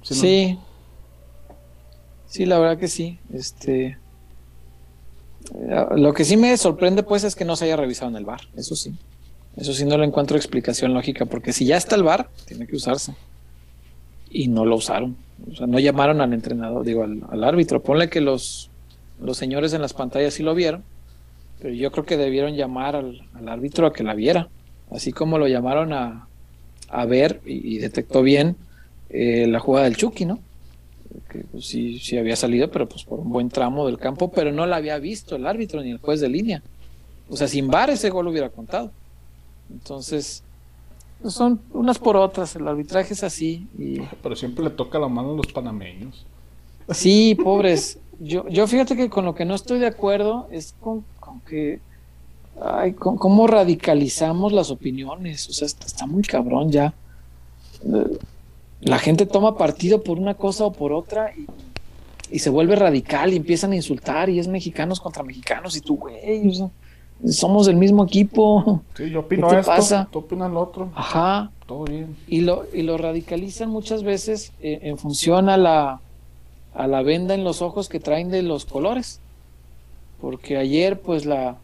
si 0.01 0.13
no- 0.13 0.21
Sí, 0.21 0.59
sí, 2.27 2.45
la 2.45 2.59
verdad 2.59 2.77
que 2.77 2.87
sí. 2.87 3.19
Este, 3.33 3.97
eh, 5.53 5.85
lo 5.95 6.13
que 6.13 6.23
sí 6.25 6.37
me 6.37 6.55
sorprende, 6.57 7.03
pues, 7.03 7.23
es 7.23 7.35
que 7.35 7.45
no 7.45 7.55
se 7.55 7.65
haya 7.65 7.75
revisado 7.77 8.09
en 8.11 8.17
el 8.17 8.25
bar. 8.25 8.41
Eso 8.55 8.75
sí, 8.75 8.95
eso 9.57 9.73
sí 9.73 9.85
no 9.85 9.97
le 9.97 10.05
encuentro 10.05 10.37
explicación 10.37 10.93
lógica, 10.93 11.25
porque 11.25 11.53
si 11.53 11.65
ya 11.65 11.77
está 11.77 11.95
el 11.95 12.03
bar, 12.03 12.29
tiene 12.45 12.67
que 12.67 12.75
usarse. 12.75 13.15
Y 14.29 14.47
no 14.47 14.65
lo 14.65 14.75
usaron. 14.75 15.15
O 15.51 15.55
sea, 15.55 15.67
no 15.67 15.79
llamaron 15.79 16.21
al 16.21 16.33
entrenador, 16.33 16.85
digo, 16.85 17.03
al, 17.03 17.23
al 17.29 17.43
árbitro. 17.43 17.81
Ponle 17.81 18.09
que 18.09 18.21
los, 18.21 18.69
los 19.19 19.37
señores 19.37 19.73
en 19.73 19.81
las 19.81 19.93
pantallas 19.93 20.33
sí 20.33 20.43
lo 20.43 20.53
vieron, 20.55 20.83
pero 21.61 21.73
yo 21.73 21.91
creo 21.91 22.05
que 22.05 22.17
debieron 22.17 22.55
llamar 22.55 22.95
al, 22.95 23.21
al 23.33 23.49
árbitro 23.49 23.87
a 23.87 23.93
que 23.93 24.03
la 24.03 24.13
viera. 24.13 24.49
Así 24.91 25.11
como 25.11 25.37
lo 25.37 25.47
llamaron 25.47 25.93
a, 25.93 26.27
a 26.89 27.05
ver 27.05 27.41
y, 27.45 27.75
y 27.75 27.77
detectó 27.79 28.21
bien 28.21 28.55
eh, 29.09 29.47
la 29.47 29.59
jugada 29.59 29.85
del 29.85 29.97
Chucky, 29.97 30.25
¿no? 30.25 30.39
Que 31.29 31.39
pues, 31.51 31.65
sí, 31.65 31.99
sí 31.99 32.17
había 32.17 32.35
salido, 32.35 32.69
pero 32.69 32.87
pues 32.87 33.03
por 33.03 33.19
un 33.19 33.29
buen 33.31 33.49
tramo 33.49 33.85
del 33.85 33.97
campo, 33.97 34.31
pero 34.31 34.51
no 34.51 34.65
la 34.65 34.77
había 34.77 34.97
visto 34.99 35.35
el 35.35 35.47
árbitro 35.47 35.81
ni 35.81 35.91
el 35.91 35.99
juez 35.99 36.19
de 36.19 36.29
línea. 36.29 36.61
O 37.29 37.35
sea, 37.35 37.47
sin 37.47 37.67
VAR 37.67 37.89
ese 37.89 38.09
gol 38.09 38.27
hubiera 38.27 38.49
contado. 38.49 38.91
Entonces, 39.71 40.43
son 41.25 41.61
unas 41.71 41.97
por 41.97 42.17
otras, 42.17 42.55
el 42.55 42.67
arbitraje 42.67 43.13
es 43.13 43.23
así. 43.23 43.67
Y 43.77 43.99
Pero 44.21 44.35
siempre 44.35 44.63
le 44.63 44.69
toca 44.71 44.99
la 44.99 45.07
mano 45.07 45.31
a 45.31 45.35
los 45.35 45.47
panameños. 45.47 46.25
sí, 46.89 47.35
pobres. 47.35 47.99
Yo, 48.19 48.47
yo 48.47 48.65
fíjate 48.67 48.95
que 48.95 49.09
con 49.09 49.25
lo 49.25 49.35
que 49.35 49.43
no 49.43 49.55
estoy 49.55 49.79
de 49.79 49.87
acuerdo 49.87 50.47
es 50.51 50.73
con, 50.79 51.03
que, 51.41 51.79
ay, 52.61 52.93
cómo 52.93 53.47
radicalizamos 53.47 54.53
las 54.53 54.71
opiniones. 54.71 55.49
O 55.49 55.53
sea, 55.53 55.65
está, 55.65 55.85
está 55.85 56.05
muy 56.05 56.23
cabrón 56.23 56.71
ya. 56.71 56.93
La 58.81 58.99
gente 58.99 59.25
toma 59.25 59.57
partido 59.57 60.03
por 60.03 60.17
una 60.19 60.35
cosa 60.35 60.65
o 60.65 60.73
por 60.73 60.93
otra 60.93 61.31
y 61.35 61.45
y 62.31 62.39
se 62.39 62.49
vuelve 62.49 62.75
radical 62.75 63.33
y 63.33 63.37
empiezan 63.37 63.71
a 63.71 63.75
insultar 63.75 64.29
y 64.29 64.39
es 64.39 64.47
mexicanos 64.47 64.99
contra 64.99 65.23
mexicanos 65.23 65.75
y 65.77 65.81
tú, 65.81 65.97
güey, 65.97 66.51
somos 67.27 67.65
del 67.67 67.77
mismo 67.77 68.03
equipo. 68.03 68.81
Sí, 68.95 69.09
yo 69.09 69.21
opino 69.21 69.47
¿Qué 69.47 69.55
te 69.55 69.59
esto, 69.61 69.71
pasa? 69.71 70.07
tú 70.11 70.19
opinas 70.19 70.51
lo 70.51 70.61
otro. 70.61 70.89
Ajá. 70.95 71.51
Todo 71.65 71.85
bien. 71.85 72.15
Y 72.27 72.41
lo, 72.41 72.65
y 72.73 72.81
lo 72.81 72.97
radicalizan 72.97 73.69
muchas 73.69 74.03
veces 74.03 74.51
eh, 74.61 74.79
en 74.83 74.97
función 74.97 75.49
a 75.49 75.57
la, 75.57 76.01
a 76.73 76.87
la 76.87 77.01
venda 77.01 77.33
en 77.33 77.43
los 77.43 77.61
ojos 77.61 77.89
que 77.89 77.99
traen 77.99 78.29
de 78.29 78.43
los 78.43 78.65
colores. 78.65 79.19
Porque 80.25 80.57
ayer, 80.57 80.99
pues 80.99 81.27
la, 81.27 81.57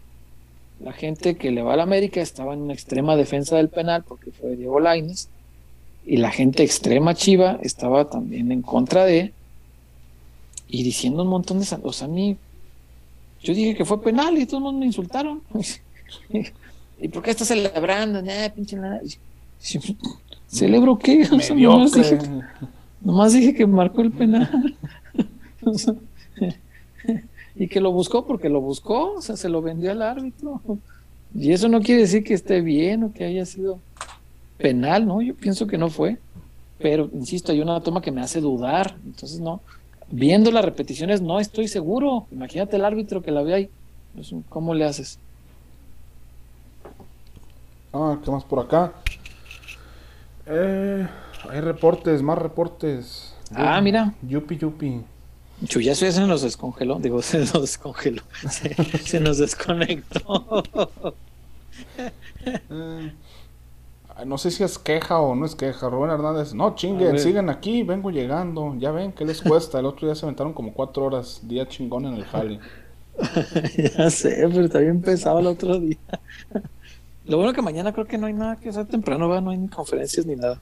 la 0.84 0.94
gente 0.94 1.36
que 1.36 1.50
le 1.50 1.64
va 1.64 1.74
a 1.74 1.78
la 1.78 1.82
América 1.82 2.22
estaba 2.22 2.54
en 2.54 2.62
una 2.62 2.74
extrema 2.74 3.16
defensa 3.16 3.56
del 3.56 3.70
penal 3.70 4.04
porque 4.08 4.30
fue 4.30 4.56
Diego 4.56 4.80
Lainez. 4.80 5.30
Y 6.06 6.18
la 6.18 6.30
gente 6.30 6.62
extrema 6.62 7.16
chiva 7.16 7.58
estaba 7.64 8.08
también 8.08 8.52
en 8.52 8.62
contra 8.62 9.04
de. 9.06 9.34
Y 10.68 10.84
diciendo 10.84 11.24
un 11.24 11.30
montón 11.30 11.60
de. 11.60 11.66
O 11.82 11.92
sea, 11.92 12.06
a 12.06 12.12
mí. 12.12 12.38
Yo 13.42 13.56
dije 13.56 13.76
que 13.76 13.84
fue 13.84 14.00
penal 14.00 14.38
y 14.38 14.46
todos 14.46 14.72
me 14.76 14.86
insultaron. 14.86 15.42
¿Y 17.02 17.08
por 17.08 17.24
qué 17.24 17.32
está 17.32 17.46
celebrando? 17.46 18.22
pinche 18.54 18.78
¿Celebro 20.48 21.00
qué? 21.00 21.28
nomás, 23.02 23.34
dije, 23.34 23.56
que 23.56 23.66
marcó 23.66 24.02
el 24.02 24.12
penal. 24.12 24.78
y 27.56 27.68
que 27.68 27.82
lo 27.82 27.92
buscó 27.92 28.26
porque 28.26 28.50
lo 28.50 28.62
buscó, 28.62 29.14
o 29.16 29.22
sea, 29.22 29.36
se 29.36 29.50
lo 29.50 29.62
vendió 29.62 29.92
al 29.92 30.02
árbitro. 30.02 30.62
Y 31.34 31.52
eso 31.52 31.70
no 31.70 31.82
quiere 31.82 32.02
decir 32.02 32.24
que 32.24 32.34
esté 32.34 32.62
bien 32.62 33.04
o 33.04 33.14
que 33.14 33.26
haya 33.26 33.46
sido 33.46 33.80
penal, 34.58 35.08
¿no? 35.08 35.22
Yo 35.22 35.36
pienso 35.36 35.68
que 35.68 35.78
no 35.78 35.90
fue. 35.90 36.18
Pero, 36.80 37.10
insisto, 37.14 37.52
hay 37.52 37.62
una 37.62 37.82
toma 37.82 38.02
que 38.02 38.12
me 38.12 38.22
hace 38.22 38.42
dudar. 38.42 38.96
Entonces, 39.06 39.40
no. 39.40 39.62
Viendo 40.10 40.52
las 40.52 40.66
repeticiones, 40.66 41.22
no 41.22 41.40
estoy 41.40 41.68
seguro. 41.68 42.28
Imagínate 42.32 42.76
el 42.76 42.86
árbitro 42.86 43.22
que 43.22 43.32
la 43.32 43.44
ve 43.44 43.54
ahí. 43.54 43.70
Pues, 44.16 44.34
¿Cómo 44.50 44.74
le 44.74 44.86
haces? 44.86 45.20
Ah, 47.94 48.18
¿qué 48.24 48.32
más 48.32 48.44
por 48.44 48.60
acá? 48.60 48.94
Eh, 50.48 51.08
hay 51.50 51.62
reportes, 51.62 52.22
más 52.22 52.38
reportes. 52.38 53.36
Ah, 53.54 53.80
mira. 53.82 54.14
Yupi, 54.22 54.58
yupi. 54.58 55.02
Chuyazo 55.66 56.06
ya 56.06 56.12
se 56.12 56.22
nos 56.26 56.42
descongeló. 56.42 57.00
Digo, 57.00 57.22
se 57.22 57.40
nos 57.40 57.54
descongeló. 57.54 58.24
Se, 59.04 59.20
nos 59.20 59.38
desconectó. 59.38 60.64
Eh, 62.46 63.12
no 64.26 64.38
sé 64.38 64.52
si 64.52 64.64
es 64.64 64.78
queja 64.80 65.20
o 65.20 65.36
no 65.36 65.46
es 65.46 65.56
queja. 65.56 65.90
Rubén 65.90 66.12
Hernández, 66.12 66.54
no 66.54 66.76
chinguen, 66.76 67.20
siguen 67.20 67.50
aquí, 67.50 67.84
vengo 67.84 68.12
llegando. 68.12 68.76
Ya 68.78 68.92
ven, 68.92 69.12
¿qué 69.12 69.26
les 69.26 69.42
cuesta? 69.42 69.80
El 69.80 69.86
otro 69.86 70.08
día 70.08 70.16
se 70.16 70.26
aventaron 70.26 70.54
como 70.54 70.74
cuatro 70.74 71.06
horas, 71.06 71.42
día 71.44 71.68
chingón 71.68 72.06
en 72.06 72.16
el 72.16 72.26
jale. 72.26 72.60
ya 73.98 74.10
sé, 74.10 74.48
pero 74.52 74.70
también 74.70 75.02
pesado 75.02 75.40
el 75.40 75.48
otro 75.48 75.80
día. 75.80 75.98
Lo 77.26 77.38
bueno 77.38 77.54
que 77.54 77.62
mañana 77.62 77.94
creo 77.94 78.06
que 78.06 78.18
no 78.18 78.28
hay 78.28 78.34
nada 78.34 78.56
que 78.56 78.70
hacer 78.70 78.88
temprano, 78.88 79.30
¿va? 79.30 79.42
no 79.42 79.52
hay 79.52 79.58
ni 79.58 79.68
conferencias 79.68 80.26
ni 80.26 80.36
nada. 80.36 80.60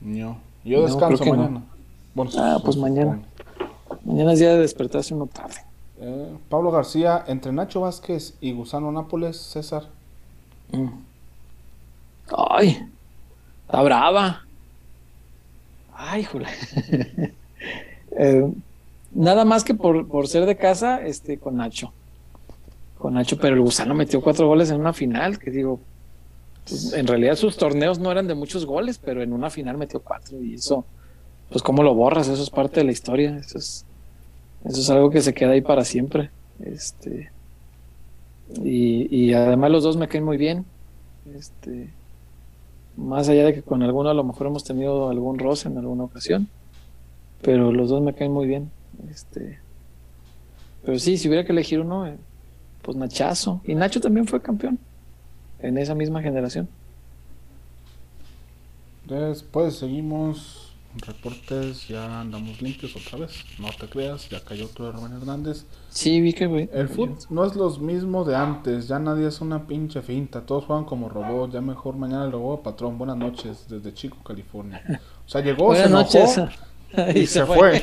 No, 0.00 0.38
yo 0.64 0.86
descanso 0.86 1.24
mañana. 1.24 1.62
Bueno, 2.14 2.30
ah, 2.38 2.58
pues 2.64 2.76
mañana. 2.76 3.20
Mañana 4.04 4.32
es 4.32 4.38
día 4.38 4.52
de 4.52 4.58
despertarse 4.58 5.14
uno 5.14 5.26
tarde. 5.26 5.56
Eh, 6.00 6.36
Pablo 6.48 6.70
García, 6.70 7.24
entre 7.26 7.52
Nacho 7.52 7.80
Vázquez 7.80 8.34
y 8.40 8.52
Gusano 8.52 8.92
Nápoles, 8.92 9.36
César. 9.36 9.84
Mm. 10.72 10.88
Ay, 12.36 12.86
está 13.66 13.82
brava. 13.82 14.42
Ay, 15.94 16.24
jule. 16.24 16.46
Eh, 18.20 18.50
nada 19.12 19.44
más 19.44 19.64
que 19.64 19.74
por, 19.74 20.08
por 20.08 20.28
ser 20.28 20.46
de 20.46 20.56
casa, 20.56 21.04
este, 21.04 21.38
con 21.38 21.56
Nacho 21.56 21.92
con 22.98 23.14
Nacho, 23.14 23.38
pero 23.38 23.54
el 23.54 23.62
Gusano 23.62 23.94
metió 23.94 24.20
cuatro 24.20 24.46
goles 24.46 24.70
en 24.70 24.80
una 24.80 24.92
final, 24.92 25.38
que 25.38 25.50
digo, 25.50 25.80
pues, 26.68 26.92
en 26.92 27.06
realidad 27.06 27.36
sus 27.36 27.56
torneos 27.56 27.98
no 27.98 28.10
eran 28.10 28.26
de 28.26 28.34
muchos 28.34 28.66
goles, 28.66 28.98
pero 28.98 29.22
en 29.22 29.32
una 29.32 29.50
final 29.50 29.78
metió 29.78 30.00
cuatro 30.00 30.42
y 30.42 30.54
eso, 30.54 30.84
pues 31.50 31.62
cómo 31.62 31.82
lo 31.82 31.94
borras, 31.94 32.28
eso 32.28 32.42
es 32.42 32.50
parte 32.50 32.80
de 32.80 32.84
la 32.84 32.92
historia, 32.92 33.36
eso 33.38 33.58
es, 33.58 33.84
eso 34.64 34.80
es 34.80 34.90
algo 34.90 35.10
que 35.10 35.22
se 35.22 35.34
queda 35.34 35.52
ahí 35.52 35.60
para 35.60 35.84
siempre. 35.84 36.30
Este, 36.60 37.30
y, 38.62 39.14
y 39.14 39.32
además 39.32 39.70
los 39.70 39.82
dos 39.82 39.96
me 39.96 40.08
caen 40.08 40.24
muy 40.24 40.36
bien. 40.36 40.64
Este, 41.34 41.90
más 42.96 43.28
allá 43.28 43.44
de 43.44 43.54
que 43.54 43.62
con 43.62 43.82
alguno 43.82 44.10
a 44.10 44.14
lo 44.14 44.24
mejor 44.24 44.48
hemos 44.48 44.64
tenido 44.64 45.08
algún 45.08 45.38
roce 45.38 45.68
en 45.68 45.78
alguna 45.78 46.04
ocasión, 46.04 46.48
pero 47.42 47.72
los 47.72 47.90
dos 47.90 48.02
me 48.02 48.14
caen 48.14 48.32
muy 48.32 48.46
bien. 48.46 48.70
Este, 49.10 49.58
pero 50.84 50.98
sí, 50.98 51.16
si 51.16 51.28
hubiera 51.28 51.44
que 51.44 51.52
elegir 51.52 51.80
uno, 51.80 52.06
eh, 52.06 52.16
pues 52.82 52.96
Nachazo. 52.96 53.60
Y 53.64 53.74
Nacho 53.74 54.00
también 54.00 54.26
fue 54.26 54.40
campeón 54.40 54.78
en 55.60 55.78
esa 55.78 55.94
misma 55.94 56.22
generación. 56.22 56.68
Después 59.06 59.76
seguimos 59.76 60.67
reportes, 60.96 61.86
ya 61.88 62.20
andamos 62.20 62.60
limpios 62.62 62.96
otra 62.96 63.18
vez. 63.18 63.32
No 63.58 63.68
te 63.78 63.88
creas, 63.88 64.28
ya 64.28 64.40
cayó 64.40 64.66
otro 64.66 64.86
de 64.86 64.92
Rubén 64.92 65.12
Hernández. 65.12 65.64
Sí, 65.90 66.20
vi 66.20 66.32
que 66.32 66.68
El 66.72 66.88
fútbol 66.88 67.18
no 67.30 67.44
es 67.44 67.54
lo 67.54 67.70
mismo 67.78 68.24
de 68.24 68.36
antes, 68.36 68.88
ya 68.88 68.98
nadie 68.98 69.28
es 69.28 69.40
una 69.40 69.66
pinche 69.66 70.02
finta, 70.02 70.42
todos 70.42 70.64
juegan 70.64 70.84
como 70.84 71.08
robot, 71.08 71.52
ya 71.52 71.60
mejor 71.60 71.96
mañana 71.96 72.24
el 72.24 72.32
robot 72.32 72.62
patrón. 72.62 72.98
Buenas 72.98 73.16
noches 73.16 73.66
desde 73.68 73.92
Chico, 73.94 74.18
California. 74.24 74.82
O 75.26 75.28
sea, 75.28 75.40
llegó, 75.40 75.74
se 75.74 75.84
enojó 75.84 76.48
y, 77.14 77.26
se, 77.26 77.44
fue. 77.44 77.82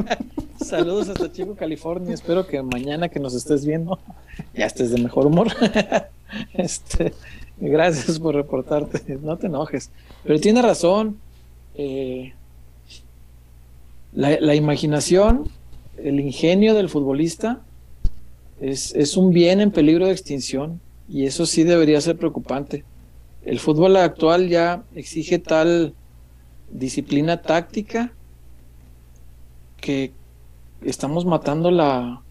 Saludos 0.64 1.08
hasta 1.08 1.30
Chico, 1.30 1.54
California. 1.54 2.12
Espero 2.12 2.46
que 2.46 2.60
mañana 2.62 3.08
que 3.08 3.20
nos 3.20 3.34
estés 3.34 3.64
viendo 3.64 3.98
ya 4.54 4.66
estés 4.66 4.90
de 4.90 5.00
mejor 5.00 5.26
humor. 5.26 5.48
este, 6.54 7.14
gracias 7.58 8.18
por 8.18 8.34
reportarte. 8.34 9.18
No 9.22 9.36
te 9.36 9.46
enojes. 9.46 9.90
Pero 10.24 10.40
tiene 10.40 10.62
razón. 10.62 11.18
Eh, 11.74 12.34
la, 14.12 14.54
imaginación, 14.54 15.48
el 15.96 16.20
ingenio 16.20 16.74
del 16.74 16.88
futbolista 16.88 17.62
es, 18.60 18.94
es 18.94 19.16
un 19.16 19.32
bien 19.32 19.60
en 19.60 19.70
peligro 19.70 20.06
de 20.06 20.12
extinción 20.12 20.80
y 21.08 21.24
eso 21.24 21.46
sí 21.46 21.62
debería 21.62 22.00
ser 22.00 22.18
preocupante. 22.18 22.84
El 23.44 23.58
fútbol 23.58 23.96
actual 23.96 24.48
ya 24.48 24.84
exige 24.94 25.38
tal 25.38 25.94
disciplina 26.70 27.42
táctica 27.42 28.12
que 29.80 30.12
estamos 30.82 31.24
matando 31.24 31.70
la, 31.70 32.22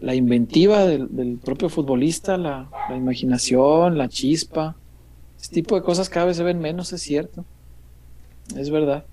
la 0.00 0.14
inventiva 0.14 0.86
del, 0.86 1.38
propio 1.42 1.68
futbolista, 1.68 2.36
la, 2.36 2.68
imaginación, 2.96 3.98
la 3.98 4.08
chispa. 4.08 4.76
Este 5.40 5.54
tipo 5.54 5.76
de 5.76 5.82
cosas 5.82 6.08
cada 6.08 6.26
vez 6.26 6.36
se 6.36 6.42
ven 6.42 6.58
menos, 6.58 6.92
es 6.92 7.02
cierto. 7.02 7.44
Es 8.56 8.70
verdad. 8.70 9.04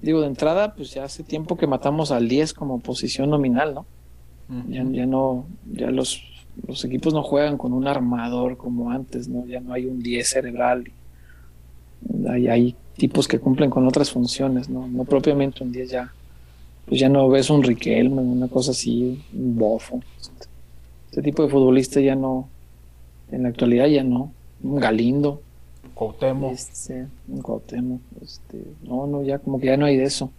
Digo, 0.00 0.20
de 0.20 0.28
entrada, 0.28 0.74
pues 0.74 0.92
ya 0.92 1.04
hace 1.04 1.22
tiempo 1.22 1.56
que 1.56 1.66
matamos 1.66 2.10
al 2.10 2.28
10 2.28 2.54
como 2.54 2.80
posición 2.80 3.30
nominal, 3.30 3.74
¿no? 3.74 3.86
ya, 4.68 4.84
ya, 4.90 5.06
no, 5.06 5.46
ya 5.72 5.90
los, 5.90 6.22
los 6.66 6.84
equipos 6.84 7.14
no 7.14 7.22
juegan 7.22 7.56
con 7.56 7.72
un 7.72 7.86
armador 7.86 8.56
como 8.56 8.90
antes, 8.90 9.28
¿no? 9.28 9.46
Ya 9.46 9.60
no 9.60 9.72
hay 9.72 9.86
un 9.86 10.02
10 10.02 10.28
cerebral. 10.28 10.90
Hay, 12.28 12.48
hay 12.48 12.76
tipos 12.96 13.28
que 13.28 13.38
cumplen 13.38 13.70
con 13.70 13.86
otras 13.86 14.10
funciones, 14.10 14.68
¿no? 14.68 14.88
No 14.88 15.04
propiamente 15.04 15.62
un 15.62 15.70
10 15.70 15.90
ya 15.90 16.12
pues 16.90 17.00
ya 17.00 17.08
no 17.08 17.28
ves 17.28 17.50
un 17.50 17.62
Riquelme, 17.62 18.20
una 18.20 18.48
cosa 18.48 18.72
así, 18.72 19.22
un 19.32 19.56
bofo. 19.56 20.00
Este 21.08 21.22
tipo 21.22 21.44
de 21.44 21.48
futbolista 21.48 22.00
ya 22.00 22.16
no, 22.16 22.48
en 23.30 23.44
la 23.44 23.50
actualidad 23.50 23.86
ya 23.86 24.02
no. 24.02 24.32
Un 24.60 24.80
Galindo. 24.80 25.40
Cuauhtémoc. 26.00 26.52
Este, 26.52 27.08
Cuauhtémoc. 27.42 28.00
Este, 28.22 28.64
no, 28.84 29.06
no, 29.06 29.22
ya 29.22 29.38
como 29.38 29.60
que 29.60 29.66
ya 29.66 29.76
no 29.76 29.84
hay 29.84 29.98
de 29.98 30.04
eso. 30.04 30.32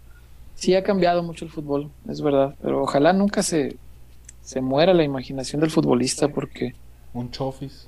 Sí 0.55 0.73
ha 0.73 0.81
cambiado 0.81 1.21
mucho 1.21 1.45
el 1.45 1.51
fútbol, 1.51 1.91
es 2.09 2.19
verdad, 2.19 2.55
pero 2.63 2.81
ojalá 2.81 3.13
nunca 3.13 3.43
se, 3.43 3.77
se 4.41 4.59
muera 4.59 4.95
la 4.95 5.03
imaginación 5.03 5.61
del 5.61 5.69
futbolista 5.69 6.29
porque... 6.29 6.73
Un 7.13 7.29
chofis. 7.29 7.87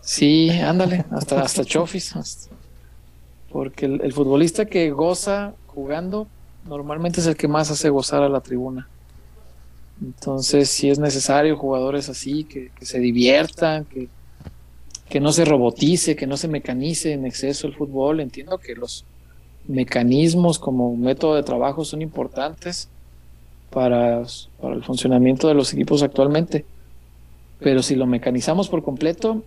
Sí, 0.00 0.48
ándale, 0.48 1.04
hasta, 1.10 1.42
hasta 1.42 1.62
chofis. 1.62 2.48
Porque 3.50 3.84
el 3.84 4.12
futbolista 4.14 4.64
que 4.64 4.90
goza 4.92 5.52
jugando 5.66 6.26
normalmente 6.66 7.20
es 7.20 7.26
el 7.26 7.36
que 7.36 7.48
más 7.48 7.70
hace 7.70 7.90
gozar 7.90 8.22
a 8.22 8.30
la 8.30 8.40
tribuna. 8.40 8.88
Entonces, 10.00 10.70
si 10.70 10.88
es 10.88 10.98
necesario 10.98 11.54
jugadores 11.58 12.08
así, 12.08 12.44
que, 12.44 12.70
se 12.80 12.98
diviertan, 12.98 13.84
que, 13.84 14.08
que 15.12 15.20
no 15.20 15.30
se 15.30 15.44
robotice, 15.44 16.16
que 16.16 16.26
no 16.26 16.38
se 16.38 16.48
mecanice 16.48 17.12
en 17.12 17.26
exceso 17.26 17.66
el 17.66 17.74
fútbol. 17.74 18.20
Entiendo 18.20 18.56
que 18.56 18.74
los 18.74 19.04
mecanismos 19.68 20.58
como 20.58 20.96
método 20.96 21.34
de 21.34 21.42
trabajo 21.42 21.84
son 21.84 22.00
importantes 22.00 22.88
para, 23.68 24.22
para 24.58 24.74
el 24.74 24.82
funcionamiento 24.82 25.48
de 25.48 25.54
los 25.54 25.70
equipos 25.74 26.02
actualmente. 26.02 26.64
Pero 27.60 27.82
si 27.82 27.94
lo 27.94 28.06
mecanizamos 28.06 28.70
por 28.70 28.82
completo, 28.82 29.42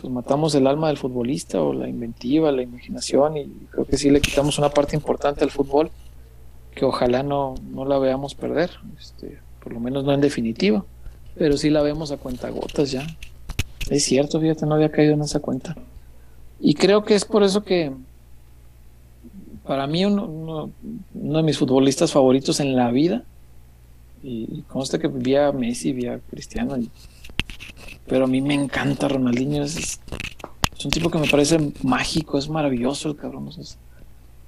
pues 0.00 0.12
matamos 0.12 0.54
el 0.54 0.68
alma 0.68 0.86
del 0.86 0.96
futbolista 0.96 1.60
o 1.60 1.72
la 1.72 1.88
inventiva, 1.88 2.52
la 2.52 2.62
imaginación 2.62 3.36
y 3.36 3.46
creo 3.72 3.84
que 3.84 3.98
sí 3.98 4.10
le 4.10 4.20
quitamos 4.20 4.60
una 4.60 4.68
parte 4.68 4.94
importante 4.94 5.42
al 5.42 5.50
fútbol 5.50 5.90
que 6.72 6.84
ojalá 6.84 7.24
no, 7.24 7.56
no 7.68 7.84
la 7.84 7.98
veamos 7.98 8.36
perder, 8.36 8.70
este, 8.96 9.40
por 9.60 9.72
lo 9.72 9.80
menos 9.80 10.04
no 10.04 10.12
en 10.12 10.20
definitiva, 10.20 10.84
pero 11.34 11.56
sí 11.56 11.68
la 11.68 11.82
vemos 11.82 12.12
a 12.12 12.16
cuenta 12.16 12.48
gotas 12.50 12.92
ya. 12.92 13.04
Es 13.90 14.04
cierto, 14.04 14.40
fíjate, 14.40 14.66
no 14.66 14.74
había 14.74 14.90
caído 14.90 15.14
en 15.14 15.22
esa 15.22 15.40
cuenta. 15.40 15.76
Y 16.60 16.74
creo 16.74 17.04
que 17.04 17.14
es 17.14 17.24
por 17.24 17.42
eso 17.42 17.62
que 17.62 17.92
para 19.68 19.86
mí 19.86 20.04
uno, 20.04 20.70
de 21.12 21.42
mis 21.42 21.58
futbolistas 21.58 22.10
favoritos 22.10 22.58
en 22.60 22.74
la 22.74 22.90
vida, 22.90 23.22
y 24.22 24.62
consta 24.62 24.98
que 24.98 25.08
vi 25.08 25.36
a 25.36 25.52
Messi, 25.52 25.92
vi 25.92 26.06
a 26.06 26.18
Cristiano, 26.18 26.76
pero 28.06 28.24
a 28.24 28.26
mí 28.26 28.40
me 28.40 28.54
encanta 28.54 29.08
Ronaldinho, 29.08 29.62
es, 29.62 30.00
un 30.84 30.90
tipo 30.90 31.10
que 31.10 31.18
me 31.18 31.28
parece 31.28 31.72
mágico, 31.82 32.38
es 32.38 32.48
maravilloso 32.48 33.10
el 33.10 33.16
cabrón. 33.16 33.50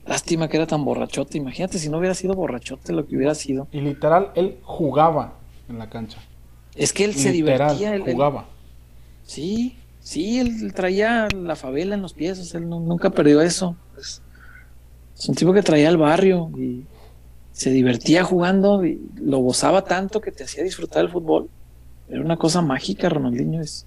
lástima 0.07 0.49
que 0.49 0.57
era 0.57 0.67
tan 0.67 0.85
borrachote, 0.85 1.39
imagínate 1.39 1.79
si 1.79 1.89
no 1.89 1.99
hubiera 1.99 2.15
sido 2.15 2.35
borrachote 2.35 2.93
lo 2.93 3.07
que 3.07 3.17
hubiera 3.17 3.35
sido. 3.35 3.69
Y 3.73 3.81
literal, 3.81 4.31
él 4.35 4.59
jugaba 4.62 5.35
en 5.69 5.79
la 5.79 5.89
cancha. 5.89 6.19
Es 6.75 6.93
que 6.93 7.05
él 7.05 7.15
se 7.15 7.31
divertía. 7.31 7.95
Él 7.95 8.03
jugaba. 8.03 8.47
Sí, 9.31 9.77
sí, 10.01 10.40
él 10.40 10.74
traía 10.74 11.28
la 11.28 11.55
favela 11.55 11.94
en 11.94 12.02
los 12.02 12.15
pies, 12.15 12.52
él 12.55 12.69
nunca 12.69 13.11
perdió 13.11 13.40
eso. 13.40 13.77
Es 13.97 15.28
un 15.28 15.36
tipo 15.36 15.52
que 15.52 15.62
traía 15.62 15.89
al 15.89 15.98
barrio 15.98 16.51
y 16.59 16.85
se 17.52 17.70
divertía 17.70 18.24
jugando 18.24 18.85
y 18.85 19.01
lo 19.16 19.39
gozaba 19.39 19.85
tanto 19.85 20.20
que 20.20 20.32
te 20.32 20.44
hacía 20.44 20.65
disfrutar 20.65 21.05
el 21.05 21.11
fútbol. 21.11 21.48
Era 22.09 22.23
una 22.23 22.36
cosa 22.36 22.61
mágica, 22.61 23.09
Ronaldinho 23.09 23.61
es. 23.61 23.86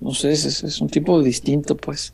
No 0.00 0.14
sé, 0.14 0.30
es, 0.30 0.80
un 0.80 0.88
tipo 0.88 1.20
distinto, 1.20 1.76
pues. 1.76 2.12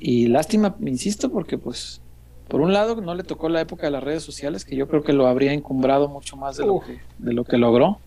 Y 0.00 0.28
lástima, 0.28 0.76
insisto, 0.80 1.30
porque 1.30 1.58
pues, 1.58 2.00
por 2.46 2.62
un 2.62 2.72
lado, 2.72 3.02
no 3.02 3.14
le 3.14 3.24
tocó 3.24 3.50
la 3.50 3.60
época 3.60 3.88
de 3.88 3.90
las 3.90 4.02
redes 4.02 4.22
sociales, 4.22 4.64
que 4.64 4.76
yo 4.76 4.88
creo 4.88 5.02
que 5.02 5.12
lo 5.12 5.26
habría 5.26 5.52
encumbrado 5.52 6.08
mucho 6.08 6.36
más 6.36 6.56
de, 6.56 6.64
lo 6.64 6.80
que, 6.80 6.98
de 7.18 7.32
lo 7.34 7.44
que 7.44 7.58
logró. 7.58 7.98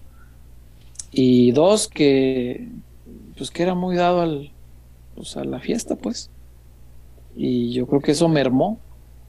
Y 1.12 1.52
dos, 1.52 1.88
que 1.88 2.70
pues 3.42 3.50
que 3.50 3.64
era 3.64 3.74
muy 3.74 3.96
dado 3.96 4.22
al, 4.22 4.52
pues, 5.16 5.36
a 5.36 5.44
la 5.44 5.60
fiesta, 5.60 5.96
pues. 5.96 6.30
Y 7.36 7.74
yo 7.74 7.88
creo 7.88 8.00
que 8.00 8.12
eso 8.12 8.30
mermó 8.30 8.80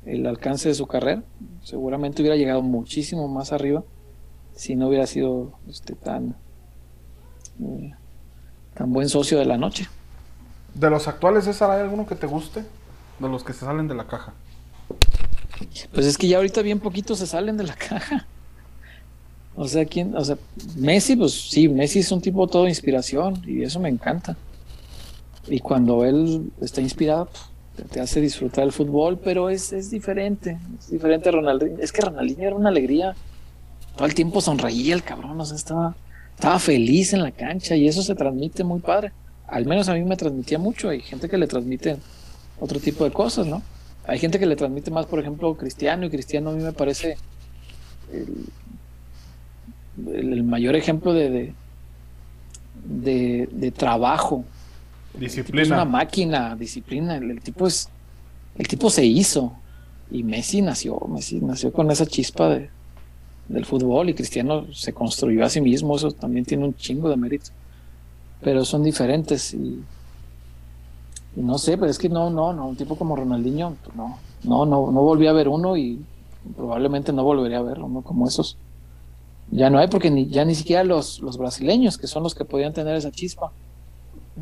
el 0.04 0.26
alcance 0.26 0.68
de 0.68 0.74
su 0.74 0.86
carrera. 0.86 1.22
Seguramente 1.62 2.20
hubiera 2.20 2.36
llegado 2.36 2.60
muchísimo 2.60 3.26
más 3.28 3.52
arriba 3.54 3.84
si 4.54 4.76
no 4.76 4.88
hubiera 4.88 5.06
sido 5.06 5.54
este, 5.66 5.94
tan, 5.94 6.36
eh, 7.64 7.94
tan 8.74 8.92
buen 8.92 9.08
socio 9.08 9.38
de 9.38 9.46
la 9.46 9.56
noche. 9.56 9.88
De 10.74 10.90
los 10.90 11.08
actuales, 11.08 11.44
César, 11.44 11.70
¿hay 11.70 11.80
alguno 11.80 12.06
que 12.06 12.14
te 12.14 12.26
guste? 12.26 12.66
De 13.18 13.28
los 13.30 13.42
que 13.44 13.54
se 13.54 13.60
salen 13.60 13.88
de 13.88 13.94
la 13.94 14.06
caja. 14.06 14.34
Pues 15.94 16.04
es 16.04 16.18
que 16.18 16.28
ya 16.28 16.36
ahorita 16.36 16.60
bien 16.60 16.80
poquitos 16.80 17.18
se 17.18 17.26
salen 17.26 17.56
de 17.56 17.64
la 17.64 17.74
caja. 17.88 18.26
O 19.54 19.68
sea, 19.68 19.84
¿quién? 19.84 20.16
O 20.16 20.24
sea, 20.24 20.38
Messi, 20.76 21.16
pues 21.16 21.32
sí, 21.32 21.68
Messi 21.68 21.98
es 21.98 22.10
un 22.10 22.20
tipo 22.20 22.46
todo 22.46 22.68
inspiración 22.68 23.42
y 23.46 23.62
eso 23.62 23.80
me 23.80 23.88
encanta. 23.88 24.36
Y 25.48 25.58
cuando 25.58 26.04
él 26.04 26.50
está 26.60 26.80
inspirado, 26.80 27.28
te 27.90 28.00
hace 28.00 28.20
disfrutar 28.20 28.64
el 28.64 28.72
fútbol, 28.72 29.18
pero 29.18 29.50
es, 29.50 29.72
es 29.72 29.90
diferente, 29.90 30.58
es 30.78 30.90
diferente 30.90 31.28
a 31.28 31.32
Ronaldinho. 31.32 31.78
Es 31.80 31.92
que 31.92 32.02
Ronaldinho 32.02 32.46
era 32.46 32.56
una 32.56 32.68
alegría, 32.68 33.14
todo 33.96 34.06
el 34.06 34.14
tiempo 34.14 34.40
sonreía 34.40 34.94
el 34.94 35.02
cabrón, 35.02 35.40
o 35.40 35.44
sea, 35.44 35.56
estaba, 35.56 35.96
estaba 36.34 36.58
feliz 36.58 37.12
en 37.12 37.22
la 37.22 37.32
cancha 37.32 37.76
y 37.76 37.88
eso 37.88 38.02
se 38.02 38.14
transmite 38.14 38.64
muy 38.64 38.80
padre. 38.80 39.12
Al 39.46 39.66
menos 39.66 39.88
a 39.88 39.94
mí 39.94 40.02
me 40.02 40.16
transmitía 40.16 40.58
mucho, 40.58 40.88
hay 40.88 41.00
gente 41.00 41.28
que 41.28 41.36
le 41.36 41.46
transmite 41.46 41.96
otro 42.58 42.80
tipo 42.80 43.04
de 43.04 43.10
cosas, 43.10 43.46
¿no? 43.46 43.62
Hay 44.06 44.18
gente 44.18 44.38
que 44.38 44.46
le 44.46 44.56
transmite 44.56 44.90
más, 44.90 45.06
por 45.06 45.18
ejemplo, 45.18 45.54
Cristiano, 45.56 46.06
y 46.06 46.10
Cristiano 46.10 46.50
a 46.50 46.52
mí 46.54 46.62
me 46.62 46.72
parece 46.72 47.16
mayor 49.96 50.76
ejemplo 50.76 51.12
de, 51.12 51.54
de, 52.84 53.48
de 53.50 53.70
trabajo 53.70 54.44
Disciplina. 55.18 55.62
es 55.62 55.68
una 55.68 55.84
máquina, 55.84 56.56
disciplina. 56.56 57.16
El, 57.16 57.40
tipo 57.40 57.66
es. 57.66 57.88
El 58.56 58.66
tipo 58.66 58.90
se 58.90 59.04
hizo. 59.04 59.52
Y 60.10 60.22
Messi 60.22 60.62
nació, 60.62 60.98
Messi 61.08 61.40
nació 61.40 61.72
con 61.72 61.90
esa 61.90 62.04
chispa 62.04 62.48
de, 62.50 62.70
del 63.48 63.64
fútbol 63.64 64.10
y 64.10 64.14
Cristiano 64.14 64.66
se 64.72 64.92
construyó 64.92 65.44
a 65.44 65.48
sí 65.48 65.60
mismo, 65.60 65.96
eso 65.96 66.12
también 66.12 66.44
tiene 66.44 66.66
un 66.66 66.74
chingo 66.74 67.08
de 67.08 67.16
mérito. 67.16 67.50
Pero 68.42 68.64
son 68.66 68.82
diferentes 68.82 69.54
y, 69.54 69.80
no 71.36 71.56
sé, 71.56 71.78
pero 71.78 71.90
es 71.90 71.98
que 71.98 72.10
no, 72.10 72.28
no, 72.28 72.52
no, 72.52 72.68
un 72.68 72.76
tipo 72.76 72.96
como 72.96 73.16
Ronaldinho, 73.16 73.76
no, 73.96 74.18
no, 74.42 74.66
no, 74.66 74.92
no 74.92 75.00
volví 75.00 75.26
a 75.28 75.32
ver 75.32 75.48
uno 75.48 75.78
y 75.78 76.04
probablemente 76.56 77.12
no 77.12 77.24
volvería 77.24 77.58
a 77.58 77.62
ver 77.62 77.78
uno 77.78 78.02
como 78.02 78.28
esos. 78.28 78.58
Ya 79.52 79.70
no 79.70 79.78
hay 79.78 79.86
porque 79.86 80.10
ni, 80.10 80.26
ya 80.26 80.44
ni 80.44 80.54
siquiera 80.54 80.82
los, 80.82 81.20
los 81.20 81.38
brasileños, 81.38 81.98
que 81.98 82.06
son 82.06 82.22
los 82.24 82.34
que 82.34 82.44
podían 82.44 82.72
tener 82.72 82.96
esa 82.96 83.12
chispa, 83.12 83.52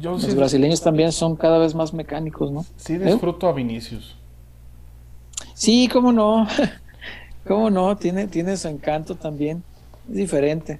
los 0.00 0.34
brasileños 0.34 0.80
también 0.80 1.10
son 1.10 1.36
cada 1.36 1.58
vez 1.58 1.74
más 1.74 1.92
mecánicos, 1.92 2.52
¿no? 2.52 2.64
Sí, 2.76 2.96
disfruto 2.96 3.48
a 3.48 3.52
Vinicius. 3.52 4.16
Sí, 5.54 5.88
cómo 5.92 6.12
no. 6.12 6.46
cómo 7.46 7.70
no, 7.70 7.96
tiene, 7.96 8.28
tiene 8.28 8.56
su 8.56 8.68
encanto 8.68 9.16
también. 9.16 9.64
Es 10.08 10.16
diferente. 10.16 10.78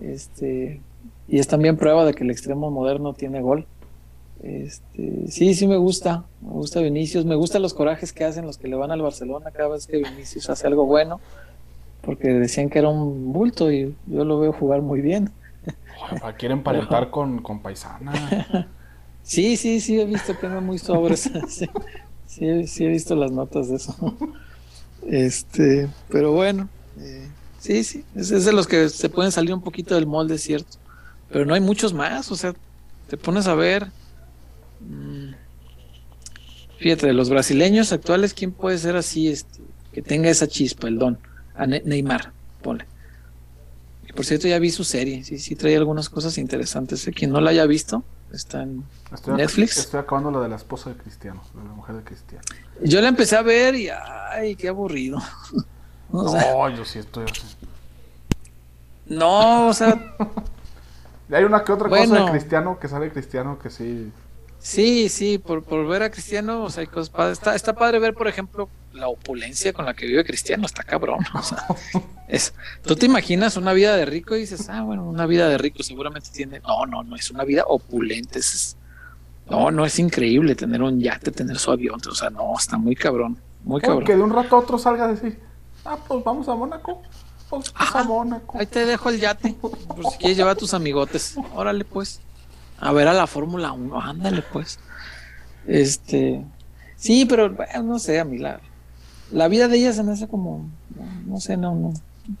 Este, 0.00 0.80
y 1.28 1.38
es 1.38 1.46
también 1.46 1.76
prueba 1.76 2.06
de 2.06 2.14
que 2.14 2.24
el 2.24 2.30
extremo 2.30 2.70
moderno 2.70 3.12
tiene 3.12 3.42
gol. 3.42 3.66
Este, 4.42 5.26
sí, 5.28 5.54
sí 5.54 5.66
me 5.66 5.76
gusta. 5.76 6.24
Me 6.40 6.52
gusta 6.52 6.80
Vinicius. 6.80 7.26
Me 7.26 7.34
gustan 7.34 7.60
los 7.60 7.74
corajes 7.74 8.14
que 8.14 8.24
hacen 8.24 8.46
los 8.46 8.56
que 8.56 8.68
le 8.68 8.76
van 8.76 8.90
al 8.90 9.02
Barcelona 9.02 9.50
cada 9.50 9.68
vez 9.68 9.86
que 9.86 9.98
Vinicius 9.98 10.48
hace 10.48 10.66
algo 10.66 10.86
bueno. 10.86 11.20
Porque 12.02 12.28
decían 12.28 12.70
que 12.70 12.78
era 12.78 12.88
un 12.88 13.32
bulto 13.32 13.70
y 13.70 13.94
yo 14.06 14.24
lo 14.24 14.40
veo 14.40 14.52
jugar 14.52 14.82
muy 14.82 15.00
bien. 15.00 15.30
Quieren 16.38 16.58
emparentar 16.58 17.10
con, 17.10 17.42
con 17.42 17.60
paisana. 17.60 18.68
Sí, 19.28 19.58
sí, 19.58 19.80
sí, 19.80 20.00
he 20.00 20.06
visto 20.06 20.38
que 20.38 20.48
no 20.48 20.62
muy 20.62 20.78
sobres. 20.78 21.30
Sí, 22.26 22.66
sí, 22.66 22.84
he 22.84 22.88
visto 22.88 23.16
las 23.16 23.32
notas 23.32 23.68
de 23.68 23.76
eso. 23.76 24.16
Este, 25.06 25.88
pero 26.10 26.32
bueno, 26.32 26.68
eh, 26.98 27.26
sí, 27.58 27.82
sí, 27.82 28.04
es, 28.14 28.28
de 28.44 28.52
los 28.52 28.66
que 28.66 28.90
se 28.90 29.08
pueden 29.08 29.32
salir 29.32 29.54
un 29.54 29.62
poquito 29.62 29.94
del 29.94 30.06
molde, 30.06 30.36
cierto. 30.36 30.76
Pero 31.30 31.46
no 31.46 31.54
hay 31.54 31.60
muchos 31.60 31.94
más, 31.94 32.30
o 32.30 32.36
sea, 32.36 32.54
te 33.08 33.16
pones 33.16 33.46
a 33.46 33.54
ver. 33.54 33.90
Mm, 34.80 35.32
fíjate, 36.78 37.06
de 37.06 37.14
los 37.14 37.30
brasileños 37.30 37.92
actuales, 37.92 38.34
¿quién 38.34 38.52
puede 38.52 38.76
ser 38.78 38.94
así, 38.94 39.28
este, 39.28 39.60
que 39.92 40.02
tenga 40.02 40.28
esa 40.28 40.46
chispa, 40.46 40.86
el 40.86 40.98
don? 40.98 41.18
A 41.58 41.66
Neymar, 41.66 42.32
ponle. 42.62 42.86
Por 44.14 44.24
cierto, 44.24 44.48
ya 44.48 44.58
vi 44.58 44.70
su 44.70 44.84
serie, 44.84 45.22
sí, 45.24 45.38
sí 45.38 45.54
trae 45.54 45.76
algunas 45.76 46.08
cosas 46.08 46.38
interesantes. 46.38 47.06
¿eh? 47.06 47.12
Quien 47.12 47.30
no 47.30 47.40
la 47.40 47.50
haya 47.50 47.66
visto, 47.66 48.02
está 48.32 48.62
en 48.62 48.84
Netflix. 49.26 49.78
estoy 49.78 50.00
acabando 50.00 50.30
la 50.30 50.40
de 50.40 50.48
la 50.48 50.56
esposa 50.56 50.90
de 50.90 50.96
Cristiano, 50.96 51.42
de 51.54 51.64
la 51.64 51.70
mujer 51.70 51.96
de 51.96 52.02
Cristiano. 52.02 52.44
Yo 52.82 53.00
la 53.00 53.08
empecé 53.08 53.36
a 53.36 53.42
ver 53.42 53.74
y 53.74 53.88
ay, 53.90 54.56
qué 54.56 54.68
aburrido. 54.68 55.18
no, 56.12 56.68
yo 56.70 56.84
sí 56.84 57.00
estoy. 57.00 57.26
No, 59.06 59.68
o 59.68 59.74
sea. 59.74 60.16
hay 61.32 61.44
una 61.44 61.64
que 61.64 61.72
otra 61.72 61.88
cosa 61.88 62.24
de 62.24 62.30
Cristiano 62.30 62.78
que 62.78 62.88
sale 62.88 63.10
Cristiano 63.10 63.58
que 63.58 63.70
sí. 63.70 64.10
Sí, 64.58 65.08
sí, 65.08 65.38
por, 65.38 65.62
por 65.62 65.86
ver 65.86 66.02
a 66.02 66.10
Cristiano, 66.10 66.64
o 66.64 66.70
sea, 66.70 66.80
hay 66.80 66.88
cosas 66.88 67.10
padres. 67.10 67.38
Está, 67.38 67.54
está 67.54 67.74
padre 67.74 67.98
ver, 67.98 68.14
por 68.14 68.26
ejemplo, 68.26 68.68
la 68.92 69.08
opulencia 69.08 69.72
con 69.72 69.84
la 69.84 69.94
que 69.94 70.06
vive 70.06 70.24
Cristiano, 70.24 70.66
está 70.66 70.82
cabrón. 70.82 71.20
O 71.34 71.42
sea, 71.42 71.66
es, 72.28 72.54
tú 72.82 72.96
te 72.96 73.06
imaginas 73.06 73.56
una 73.56 73.72
vida 73.72 73.96
de 73.96 74.04
rico 74.04 74.36
y 74.36 74.40
dices, 74.40 74.68
ah, 74.68 74.82
bueno, 74.82 75.08
una 75.08 75.26
vida 75.26 75.48
de 75.48 75.58
rico 75.58 75.82
seguramente 75.82 76.30
tiene. 76.32 76.60
No, 76.60 76.86
no, 76.86 77.02
no, 77.02 77.16
es 77.16 77.30
una 77.30 77.44
vida 77.44 77.64
opulente. 77.66 78.38
Es, 78.38 78.76
no, 79.48 79.70
no 79.70 79.84
es 79.84 79.98
increíble 79.98 80.54
tener 80.54 80.82
un 80.82 81.00
yate, 81.00 81.30
tener 81.30 81.58
su 81.58 81.70
avión. 81.70 82.00
O 82.08 82.14
sea, 82.14 82.30
no, 82.30 82.54
está 82.58 82.76
muy 82.76 82.94
cabrón. 82.94 83.38
Muy 83.64 83.80
cabrón. 83.80 84.04
Que 84.04 84.16
de 84.16 84.22
un 84.22 84.30
rato 84.30 84.56
a 84.56 84.58
otro 84.60 84.78
salga 84.78 85.04
a 85.04 85.08
decir, 85.08 85.38
ah, 85.84 85.98
pues 86.06 86.22
vamos 86.24 86.48
a 86.48 86.54
Mónaco. 86.54 87.02
Pues, 87.48 87.70
pues 87.70 87.94
a 87.94 88.04
Mónaco. 88.04 88.58
Ahí 88.58 88.66
te 88.66 88.84
dejo 88.84 89.08
el 89.08 89.20
yate. 89.20 89.54
Por 89.60 90.04
si 90.12 90.18
quieres 90.18 90.36
llevar 90.36 90.52
a 90.52 90.58
tus 90.58 90.74
amigotes. 90.74 91.36
Órale, 91.54 91.84
pues. 91.84 92.20
A 92.78 92.92
ver 92.92 93.08
a 93.08 93.12
la 93.12 93.26
Fórmula 93.26 93.72
1. 93.72 94.00
Ándale, 94.00 94.42
pues. 94.42 94.78
Este. 95.66 96.44
Sí, 96.96 97.24
pero 97.26 97.50
bueno, 97.50 97.82
no 97.84 97.98
sé, 97.98 98.18
a 98.18 98.24
mí 98.24 98.38
la, 98.38 98.60
la 99.30 99.48
vida 99.48 99.68
de 99.68 99.78
ella 99.78 99.92
se 99.92 100.02
me 100.02 100.12
hace 100.12 100.28
como, 100.28 100.68
no, 101.26 101.40
sé, 101.40 101.56
no, 101.56 101.74
no, 101.74 101.92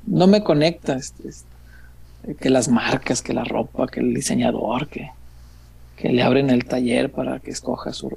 no 0.06 0.26
me 0.26 0.42
conecta. 0.42 0.98
Que 2.40 2.50
las 2.50 2.68
marcas, 2.68 3.22
que 3.22 3.32
la 3.32 3.44
ropa, 3.44 3.86
que 3.86 4.00
el 4.00 4.12
diseñador, 4.12 4.88
que, 4.88 5.10
que 5.96 6.10
le 6.10 6.22
abren 6.22 6.50
el 6.50 6.64
taller 6.64 7.10
para 7.10 7.38
que 7.40 7.50
escoja 7.50 7.92
su 7.92 8.10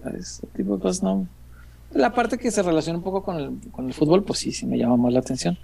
tipo 0.56 0.80
cosas, 0.80 1.04
no. 1.04 1.28
La 1.94 2.14
parte 2.14 2.38
que 2.38 2.52
se 2.52 2.64
relaciona 2.64 2.98
un 2.98 3.04
poco 3.04 3.24
con 3.24 3.38
el, 3.38 3.72
con 3.72 3.86
el 3.88 3.94
fútbol, 3.94 4.24
pues 4.24 4.40
sí, 4.40 4.52
sí 4.52 4.66
me 4.66 4.78
llama 4.78 4.98
más 4.98 5.14
la 5.14 5.20
atención. 5.20 5.58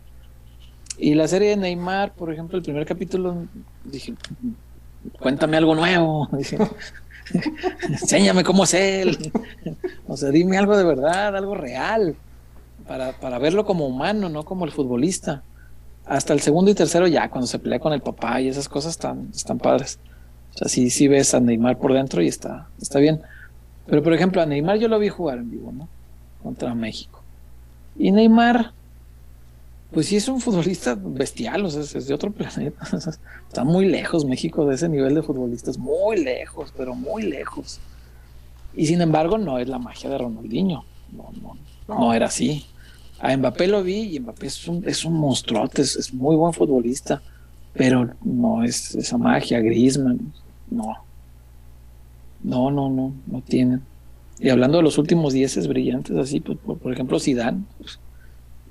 Y 0.97 1.13
la 1.13 1.27
serie 1.27 1.49
de 1.49 1.57
Neymar, 1.57 2.13
por 2.13 2.31
ejemplo, 2.31 2.57
el 2.57 2.63
primer 2.63 2.85
capítulo, 2.85 3.45
dije, 3.83 4.13
cuéntame 5.19 5.57
algo 5.57 5.75
nuevo. 5.75 6.27
Dije, 6.37 6.57
enséñame 7.89 8.43
cómo 8.43 8.63
es 8.63 8.73
él. 8.73 9.31
o 10.07 10.17
sea, 10.17 10.29
dime 10.29 10.57
algo 10.57 10.75
de 10.77 10.83
verdad, 10.83 11.35
algo 11.35 11.55
real 11.55 12.15
para, 12.87 13.13
para 13.13 13.37
verlo 13.37 13.65
como 13.65 13.87
humano, 13.87 14.29
no 14.29 14.43
como 14.43 14.65
el 14.65 14.71
futbolista. 14.71 15.43
Hasta 16.05 16.33
el 16.33 16.39
segundo 16.39 16.71
y 16.71 16.73
tercero 16.73 17.07
ya, 17.07 17.29
cuando 17.29 17.47
se 17.47 17.59
pelea 17.59 17.79
con 17.79 17.93
el 17.93 18.01
papá 18.01 18.39
y 18.41 18.47
esas 18.47 18.69
cosas 18.69 18.91
están, 18.91 19.29
están 19.35 19.57
padres. 19.57 19.99
O 20.55 20.57
sea, 20.57 20.69
sí, 20.69 21.07
ves 21.07 21.33
a 21.33 21.39
Neymar 21.39 21.77
por 21.77 21.93
dentro 21.93 22.21
y 22.21 22.27
está, 22.27 22.67
está 22.81 22.99
bien. 22.99 23.21
Pero 23.85 24.01
por 24.01 24.13
ejemplo, 24.13 24.41
a 24.41 24.45
Neymar 24.45 24.77
yo 24.77 24.87
lo 24.87 24.99
vi 24.99 25.09
jugar 25.09 25.37
en 25.37 25.51
vivo, 25.51 25.71
¿no? 25.71 25.87
Contra 26.41 26.73
México. 26.73 27.21
Y 27.97 28.11
Neymar, 28.11 28.71
pues 29.91 30.07
sí 30.07 30.15
es 30.15 30.27
un 30.29 30.39
futbolista 30.39 30.97
bestial, 30.99 31.65
o 31.65 31.69
sea, 31.69 31.81
es 31.81 32.07
de 32.07 32.13
otro 32.13 32.31
planeta. 32.31 32.87
Está 33.47 33.63
muy 33.63 33.85
lejos 33.87 34.25
México 34.25 34.65
de 34.65 34.75
ese 34.75 34.87
nivel 34.87 35.13
de 35.13 35.23
futbolistas, 35.23 35.77
muy 35.77 36.23
lejos, 36.23 36.73
pero 36.75 36.95
muy 36.95 37.23
lejos. 37.23 37.79
Y 38.75 38.87
sin 38.87 39.01
embargo, 39.01 39.37
no 39.37 39.59
es 39.59 39.67
la 39.67 39.79
magia 39.79 40.09
de 40.09 40.17
Ronaldinho. 40.17 40.85
No, 41.11 41.29
no, 41.41 41.57
no 41.87 42.13
era 42.13 42.27
así. 42.27 42.65
A 43.19 43.35
Mbappé 43.35 43.67
lo 43.67 43.83
vi 43.83 44.15
y 44.15 44.19
Mbappé 44.19 44.47
es 44.47 44.67
un, 44.67 44.87
es 44.87 45.03
un 45.05 45.13
monstruote, 45.13 45.81
es, 45.81 46.13
muy 46.13 46.35
buen 46.35 46.53
futbolista, 46.53 47.21
pero 47.73 48.13
no 48.23 48.63
es 48.63 48.95
esa 48.95 49.17
magia, 49.17 49.59
Griezmann, 49.59 50.33
no. 50.69 50.95
No, 52.43 52.69
no, 52.69 52.89
no, 52.89 53.13
no 53.25 53.41
tienen. 53.41 53.81
Y 54.39 54.49
hablando 54.49 54.77
de 54.77 54.83
los 54.83 54.99
últimos 54.99 55.33
dieces 55.33 55.67
brillantes, 55.67 56.15
así, 56.15 56.39
pues, 56.39 56.59
por, 56.59 56.93
ejemplo, 56.93 57.19
Zidane, 57.19 57.63
pues, 57.79 57.99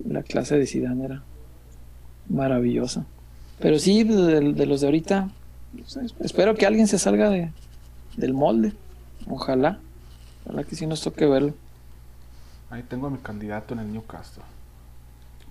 la 0.09 0.23
clase 0.23 0.57
de 0.57 0.67
Zidane 0.67 1.05
era 1.05 1.23
maravillosa. 2.29 3.05
Pero 3.59 3.79
sí, 3.79 4.05
de, 4.05 4.67
los 4.67 4.81
de 4.81 4.87
ahorita, 4.87 5.31
espero 6.21 6.55
que 6.55 6.67
alguien 6.67 6.87
se 6.87 6.99
salga 6.99 7.31
de, 7.31 7.51
del 8.17 8.35
molde. 8.35 8.75
Ojalá. 9.29 9.81
Ojalá 10.45 10.63
que 10.63 10.77
sí 10.77 10.87
nos 10.87 11.01
toque 11.01 11.27
verlo. 11.27 11.55
Ahí 12.71 12.83
tengo 12.83 13.07
a 13.07 13.11
mi 13.11 13.19
candidato 13.19 13.75
en 13.75 13.81
el 13.81 13.93
Newcastle. 13.93 14.43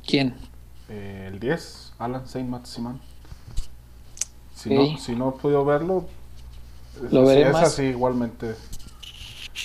¿Quién? 0.05 0.35
Eh, 0.89 1.29
el 1.31 1.39
10, 1.39 1.93
Alan 1.97 2.27
Saint 2.27 2.49
Maximan. 2.49 2.99
Si, 4.53 4.69
no, 4.73 4.97
si 4.97 5.15
no 5.15 5.29
he 5.29 5.41
podido 5.41 5.65
verlo, 5.65 6.07
lo 7.11 7.25
veré 7.25 7.47
es 7.47 7.53
más. 7.53 7.63
así 7.63 7.83
igualmente. 7.83 8.55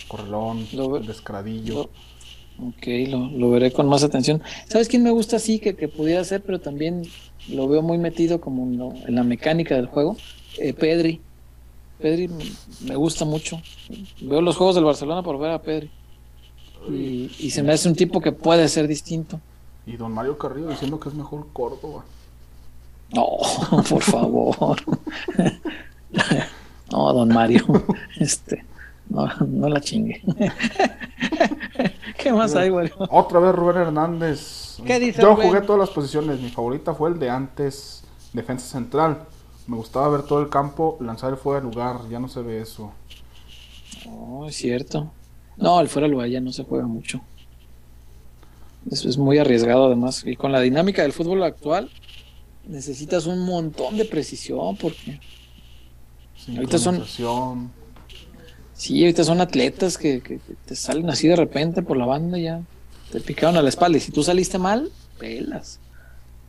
Correlón, 0.08 0.66
descaradillo. 1.06 1.90
ok, 2.58 2.86
lo, 3.08 3.50
veré 3.50 3.72
con 3.72 3.88
más 3.88 4.02
atención. 4.02 4.42
¿Sabes 4.66 4.88
quién 4.88 5.02
me 5.02 5.10
gusta 5.10 5.36
así 5.36 5.58
que, 5.58 5.76
que 5.76 5.88
pudiera 5.88 6.22
ser, 6.24 6.42
pero 6.42 6.60
también 6.60 7.02
lo 7.48 7.68
veo 7.68 7.82
muy 7.82 7.98
metido 7.98 8.40
como 8.40 8.64
en, 8.64 9.14
la 9.14 9.22
mecánica 9.22 9.76
del 9.76 9.86
juego? 9.86 10.16
Eh, 10.58 10.72
Pedri. 10.72 11.20
Pedri 11.98 12.30
me 12.86 12.96
gusta 12.96 13.24
mucho. 13.24 13.60
Veo 14.20 14.40
los 14.40 14.56
juegos 14.56 14.74
del 14.74 14.84
Barcelona 14.84 15.22
por 15.22 15.38
ver 15.38 15.50
a 15.50 15.62
Pedri. 15.62 15.90
Y, 16.88 17.50
se 17.50 17.62
me 17.62 17.72
hace 17.72 17.88
un 17.88 17.94
tipo 17.94 18.20
que 18.20 18.32
puede 18.32 18.68
ser 18.68 18.88
distinto. 18.88 19.40
Y 19.86 19.96
don 19.96 20.12
Mario 20.12 20.38
Carrillo 20.38 20.68
diciendo 20.68 20.98
que 20.98 21.08
es 21.08 21.14
mejor 21.14 21.46
Córdoba. 21.52 22.04
No, 23.12 23.26
por 23.88 24.02
favor. 24.02 24.78
no, 26.92 27.12
don 27.12 27.28
Mario. 27.28 27.64
Este, 28.18 28.64
no, 29.08 29.26
no 29.46 29.68
la 29.68 29.80
chingue. 29.80 30.22
¿Qué 32.18 32.32
más 32.32 32.54
hay, 32.54 32.68
güey? 32.68 32.90
Otra 33.10 33.40
vez 33.40 33.54
Rubén 33.54 33.76
Hernández. 33.78 34.78
¿Qué 34.84 34.98
dice 34.98 35.22
Yo 35.22 35.36
jugué 35.36 35.62
todas 35.62 35.80
las 35.80 35.90
posiciones. 35.90 36.40
Mi 36.40 36.50
favorita 36.50 36.94
fue 36.94 37.10
el 37.10 37.18
de 37.18 37.30
antes, 37.30 38.04
defensa 38.32 38.66
central. 38.66 39.24
Me 39.66 39.76
gustaba 39.76 40.08
ver 40.08 40.22
todo 40.22 40.40
el 40.40 40.48
campo, 40.48 40.98
lanzar 41.00 41.30
el 41.30 41.36
fuera 41.36 41.60
de 41.60 41.66
lugar. 41.66 42.00
Ya 42.10 42.18
no 42.18 42.28
se 42.28 42.42
ve 42.42 42.60
eso. 42.60 42.92
No, 44.06 44.46
es 44.46 44.56
cierto. 44.56 45.10
No, 45.60 45.80
el 45.80 45.88
fuera 45.88 46.06
del 46.06 46.12
lugar 46.12 46.28
ya 46.28 46.40
no 46.40 46.52
se 46.52 46.64
juega 46.64 46.86
mucho. 46.86 47.20
Eso 48.90 49.08
es 49.08 49.18
muy 49.18 49.38
arriesgado 49.38 49.86
además. 49.86 50.24
Y 50.26 50.36
con 50.36 50.52
la 50.52 50.60
dinámica 50.60 51.02
del 51.02 51.12
fútbol 51.12 51.42
actual, 51.42 51.90
necesitas 52.66 53.26
un 53.26 53.44
montón 53.44 53.96
de 53.96 54.04
precisión 54.04 54.76
porque 54.76 55.20
ahorita 56.54 56.78
son 56.78 57.04
sí 58.74 59.02
ahorita 59.02 59.24
son 59.24 59.40
atletas 59.40 59.98
que, 59.98 60.20
que, 60.20 60.40
te 60.64 60.76
salen 60.76 61.10
así 61.10 61.28
de 61.28 61.36
repente 61.36 61.82
por 61.82 61.96
la 61.96 62.06
banda 62.06 62.38
ya 62.38 62.62
te 63.12 63.20
picaron 63.20 63.56
a 63.56 63.62
la 63.62 63.68
espalda. 63.68 63.98
Y 63.98 64.00
si 64.00 64.12
tú 64.12 64.22
saliste 64.22 64.58
mal 64.58 64.90
pelas. 65.18 65.78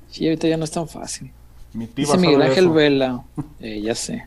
Sí 0.09 0.25
ahorita 0.25 0.47
ya 0.47 0.57
no 0.57 0.63
es 0.63 0.71
tan 0.71 0.87
fácil. 0.87 1.31
Dice 1.73 2.17
Miguel 2.17 2.41
Ángel 2.41 2.69
Vela 2.69 3.23
eh, 3.59 3.81
ya 3.81 3.95
sé 3.95 4.25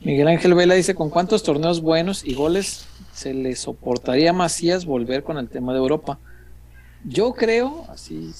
Miguel 0.00 0.28
Ángel 0.28 0.54
Vela 0.54 0.74
dice 0.74 0.94
con 0.94 1.10
cuántos 1.10 1.42
torneos 1.42 1.80
buenos 1.80 2.24
y 2.24 2.34
goles 2.34 2.86
se 3.12 3.34
le 3.34 3.56
soportaría 3.56 4.30
a 4.30 4.32
Macías 4.32 4.84
volver 4.84 5.24
con 5.24 5.38
el 5.38 5.48
tema 5.48 5.72
de 5.72 5.78
Europa. 5.78 6.18
Yo 7.04 7.32
creo, 7.32 7.84
así, 7.88 8.32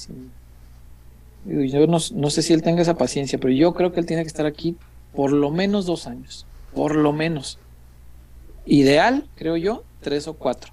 yo 1.45 1.87
no, 1.87 2.31
sé 2.31 2.43
si 2.43 2.53
él 2.53 2.63
tenga 2.63 2.83
esa 2.83 2.97
paciencia, 2.97 3.39
pero 3.39 3.53
yo 3.53 3.75
creo 3.75 3.93
que 3.93 4.01
él 4.01 4.07
tiene 4.07 4.23
que 4.23 4.29
estar 4.29 4.47
aquí 4.47 4.77
por 5.15 5.33
lo 5.33 5.51
menos 5.51 5.87
dos 5.87 6.07
años, 6.07 6.47
por 6.75 6.95
lo 6.95 7.13
menos. 7.13 7.59
Ideal, 8.65 9.27
creo 9.35 9.57
yo, 9.57 9.85
tres 10.01 10.29
o 10.29 10.35
cuatro. 10.35 10.73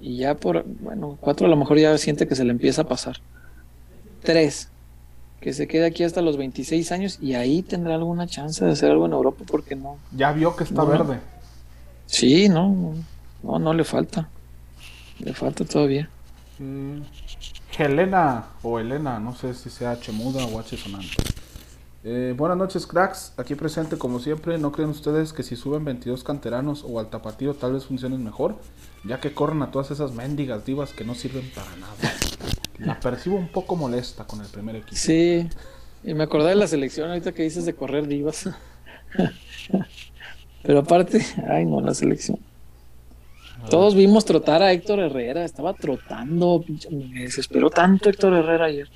Y 0.00 0.18
ya 0.18 0.34
por, 0.34 0.64
bueno, 0.66 1.16
cuatro 1.20 1.46
a 1.46 1.50
lo 1.50 1.56
mejor 1.56 1.78
ya 1.78 1.96
siente 1.96 2.26
que 2.26 2.34
se 2.34 2.44
le 2.44 2.50
empieza 2.50 2.82
a 2.82 2.88
pasar. 2.88 3.16
Tres, 4.22 4.68
que 5.46 5.52
se 5.52 5.68
quede 5.68 5.86
aquí 5.86 6.02
hasta 6.02 6.22
los 6.22 6.36
26 6.36 6.90
años 6.90 7.18
y 7.22 7.34
ahí 7.34 7.62
tendrá 7.62 7.94
alguna 7.94 8.26
chance 8.26 8.64
de 8.64 8.72
hacer 8.72 8.90
algo 8.90 9.06
en 9.06 9.12
Europa, 9.12 9.44
porque 9.46 9.76
no. 9.76 9.96
Ya 10.10 10.32
vio 10.32 10.56
que 10.56 10.64
está 10.64 10.82
verde. 10.82 11.20
Sí, 12.06 12.48
no, 12.48 12.94
no, 13.44 13.58
no 13.60 13.72
le 13.72 13.84
falta. 13.84 14.28
Le 15.20 15.34
falta 15.34 15.64
todavía. 15.64 16.10
Mm, 16.58 17.02
Helena 17.78 18.46
o 18.60 18.80
Elena, 18.80 19.20
no 19.20 19.36
sé 19.36 19.54
si 19.54 19.70
sea 19.70 19.92
H 19.92 20.10
muda 20.10 20.44
o 20.46 20.58
H 20.58 20.76
sonante. 20.76 21.14
Eh, 22.02 22.34
buenas 22.36 22.58
noches, 22.58 22.84
cracks. 22.84 23.32
Aquí 23.36 23.54
presente, 23.54 23.96
como 23.98 24.18
siempre. 24.18 24.58
¿No 24.58 24.72
creen 24.72 24.90
ustedes 24.90 25.32
que 25.32 25.44
si 25.44 25.54
suben 25.54 25.84
22 25.84 26.24
canteranos 26.24 26.84
o 26.84 26.98
al 26.98 27.08
tapatío 27.08 27.54
tal 27.54 27.74
vez 27.74 27.84
funcionen 27.84 28.24
mejor? 28.24 28.56
Ya 29.04 29.20
que 29.20 29.32
corren 29.32 29.62
a 29.62 29.70
todas 29.70 29.92
esas 29.92 30.10
mendigas 30.10 30.64
divas 30.64 30.92
que 30.92 31.04
no 31.04 31.14
sirven 31.14 31.48
para 31.54 31.70
nada. 31.76 31.94
La 32.78 32.98
percibo 33.00 33.36
un 33.36 33.48
poco 33.48 33.76
molesta 33.76 34.24
con 34.26 34.40
el 34.40 34.46
primer 34.48 34.76
equipo. 34.76 34.94
Sí, 34.94 35.48
y 36.04 36.14
me 36.14 36.24
acordé 36.24 36.50
de 36.50 36.56
la 36.56 36.66
selección 36.66 37.08
ahorita 37.08 37.32
que 37.32 37.42
dices 37.42 37.64
de 37.66 37.74
correr 37.74 38.06
divas. 38.06 38.48
Pero 40.62 40.80
aparte, 40.80 41.24
ay 41.48 41.64
no, 41.64 41.80
la 41.80 41.94
selección. 41.94 42.38
Todos 43.70 43.94
vimos 43.94 44.24
trotar 44.24 44.62
a 44.62 44.72
Héctor 44.72 45.00
Herrera, 45.00 45.44
estaba 45.44 45.72
trotando, 45.72 46.64
me 46.90 47.22
desesperó 47.22 47.70
tanto 47.70 48.10
Héctor 48.10 48.34
Herrera 48.34 48.66
ayer. 48.66 48.88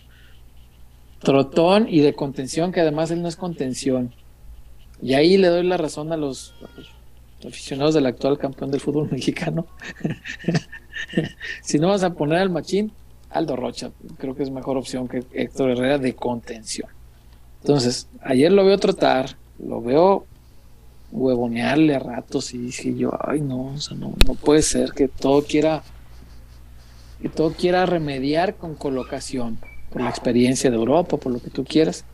Trotón 1.21 1.87
y 1.89 2.01
de 2.01 2.15
contención, 2.15 2.71
que 2.71 2.81
además 2.81 3.11
él 3.11 3.23
no 3.23 3.29
es 3.29 3.37
contención. 3.37 4.15
Y 5.03 5.15
ahí 5.15 5.37
le 5.39 5.49
doy 5.49 5.65
la 5.65 5.77
razón 5.77 6.13
a 6.13 6.17
los, 6.17 6.55
aficionados 7.47 7.95
del 7.95 8.07
actual 8.07 8.39
campeón 8.39 8.71
del 8.71 8.81
fútbol 8.81 9.09
mexicano. 9.13 9.67
si 11.63 11.79
no 11.79 11.89
vas 11.89 12.05
a 12.05 12.15
poner 12.15 12.39
al 12.39 12.51
machín, 12.51 12.93
Aldo 13.31 13.57
Rocha, 13.57 13.91
creo 14.19 14.35
que 14.35 14.43
es 14.43 14.51
mejor 14.51 14.77
opción 14.77 15.09
que 15.09 15.25
Héctor 15.33 15.71
Herrera 15.71 15.99
de 15.99 16.15
contención. 16.15 16.89
Entonces, 17.63 18.09
ayer 18.23 18.51
lo 18.51 18.65
veo 18.65 18.79
trotar, 18.79 19.37
lo 19.59 19.81
veo 19.81 20.27
huevonearle 21.13 21.97
a 21.97 21.99
ratos 21.99 22.55
y 22.55 22.59
dije 22.59 22.95
yo, 22.95 23.11
ay 23.21 23.41
no, 23.41 23.75
no, 23.97 24.15
no 24.27 24.35
puede 24.35 24.63
ser 24.63 24.93
que 24.93 25.09
todo 25.09 25.43
quiera, 25.43 25.83
que 27.21 27.29
todo 27.29 27.53
quiera 27.53 27.87
remediar 27.87 28.55
con 28.55 28.75
colocación, 28.75 29.59
por 29.91 30.03
la 30.03 30.09
experiencia 30.09 30.71
de 30.71 30.77
Europa, 30.77 31.17
por 31.17 31.33
lo 31.33 31.41
que 31.41 31.51
tú 31.51 31.65
quieras. 31.65 32.05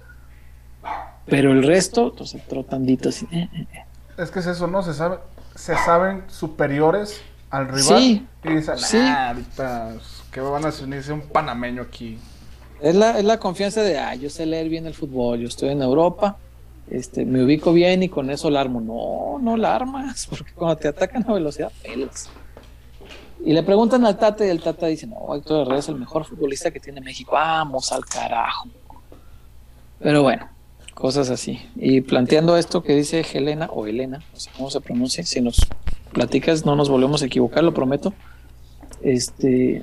Pero 1.26 1.52
el 1.52 1.62
resto, 1.62 2.10
entonces 2.10 2.43
trotandito 2.47 3.10
así. 3.10 3.26
Eh, 3.30 3.48
eh, 3.52 3.66
eh. 3.72 3.84
Es 4.18 4.30
que 4.30 4.38
es 4.38 4.47
eso, 4.47 4.66
¿no? 4.66 4.82
Se 4.82 4.94
sabe, 4.94 5.18
se 5.55 5.76
saben 5.76 6.24
superiores 6.28 7.20
al 7.51 7.68
rival 7.68 7.98
sí, 7.98 8.26
y 8.44 8.48
dicen, 8.48 8.78
sí. 8.78 8.99
ah, 8.99 9.28
ahorita, 9.28 9.94
¿qué 10.36 10.42
van 10.42 10.66
a? 10.66 10.70
Dice 10.70 11.15
un 11.15 11.23
panameño 11.23 11.81
aquí. 11.81 12.18
Es 12.82 12.94
la, 12.94 13.18
es 13.18 13.24
la 13.24 13.39
confianza 13.39 13.82
de, 13.82 13.98
ah, 13.98 14.15
yo 14.16 14.28
sé 14.28 14.44
leer 14.44 14.68
bien 14.68 14.86
el 14.86 14.92
fútbol, 14.92 15.40
yo 15.40 15.48
estoy 15.48 15.70
en 15.70 15.81
Europa, 15.81 16.36
este, 16.90 17.24
me 17.24 17.42
ubico 17.42 17.73
bien 17.73 18.02
y 18.02 18.10
con 18.10 18.28
eso 18.28 18.50
la 18.50 18.60
armo. 18.60 18.82
No, 18.82 19.39
no 19.42 19.56
la 19.56 19.74
armas, 19.74 20.26
porque 20.31 20.52
cuando 20.52 20.76
te 20.76 20.89
atacan 20.89 21.24
a 21.26 21.32
velocidad, 21.32 21.73
pelas. 21.82 22.28
Y 23.47 23.55
le 23.55 23.62
preguntan 23.62 24.05
al 24.05 24.18
Tata 24.18 24.44
y 24.44 24.50
el 24.50 24.60
Tata 24.60 24.86
dice, 24.89 25.06
no, 25.06 25.34
Héctor 25.34 25.62
Herrera 25.62 25.78
es 25.78 25.89
el 25.89 25.97
mejor 25.97 26.26
futbolista 26.26 26.70
que 26.70 26.81
tiene 26.81 27.00
México. 27.00 27.32
Vamos 27.32 27.90
al 27.92 28.05
carajo. 28.05 28.68
Pero 30.00 30.23
bueno, 30.23 30.50
cosas 30.92 31.31
así. 31.31 31.66
Y 31.76 32.02
planteando 32.02 32.58
esto 32.58 32.82
que 32.82 32.94
dice 32.94 33.24
Helena 33.32 33.70
o 33.73 33.86
Elena, 33.86 34.18
no 34.18 34.39
sé 34.39 34.50
cómo 34.55 34.68
se 34.68 34.82
pronuncia, 34.82 35.24
si 35.24 35.40
nos 35.40 35.66
platicas 36.12 36.66
no 36.66 36.76
nos 36.76 36.90
volvemos 36.90 37.23
a 37.23 37.26
equivocar, 37.26 37.65
lo 37.65 37.73
prometo. 37.73 38.12
Este, 39.00 39.82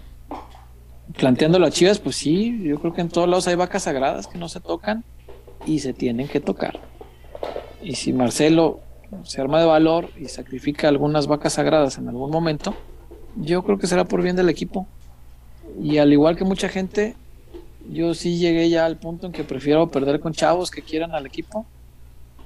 planteando 1.17 1.59
las 1.59 1.73
chivas, 1.73 1.99
pues 1.99 2.15
sí, 2.15 2.61
yo 2.63 2.79
creo 2.79 2.93
que 2.93 3.01
en 3.01 3.09
todos 3.09 3.27
lados 3.27 3.47
hay 3.47 3.55
vacas 3.55 3.83
sagradas 3.83 4.27
que 4.27 4.37
no 4.37 4.49
se 4.49 4.59
tocan 4.59 5.03
y 5.65 5.79
se 5.79 5.93
tienen 5.93 6.27
que 6.27 6.39
tocar. 6.39 6.79
Y 7.81 7.95
si 7.95 8.13
Marcelo 8.13 8.79
se 9.23 9.41
arma 9.41 9.59
de 9.59 9.65
valor 9.65 10.09
y 10.17 10.25
sacrifica 10.25 10.87
algunas 10.87 11.27
vacas 11.27 11.53
sagradas 11.53 11.97
en 11.97 12.07
algún 12.07 12.31
momento, 12.31 12.73
yo 13.35 13.63
creo 13.63 13.77
que 13.77 13.87
será 13.87 14.05
por 14.05 14.21
bien 14.21 14.35
del 14.35 14.49
equipo. 14.49 14.87
Y 15.81 15.97
al 15.97 16.13
igual 16.13 16.37
que 16.37 16.45
mucha 16.45 16.69
gente, 16.69 17.15
yo 17.89 18.13
sí 18.13 18.37
llegué 18.37 18.69
ya 18.69 18.85
al 18.85 18.97
punto 18.97 19.27
en 19.27 19.33
que 19.33 19.43
prefiero 19.43 19.87
perder 19.89 20.19
con 20.19 20.33
chavos 20.33 20.71
que 20.71 20.81
quieran 20.81 21.13
al 21.13 21.25
equipo 21.25 21.65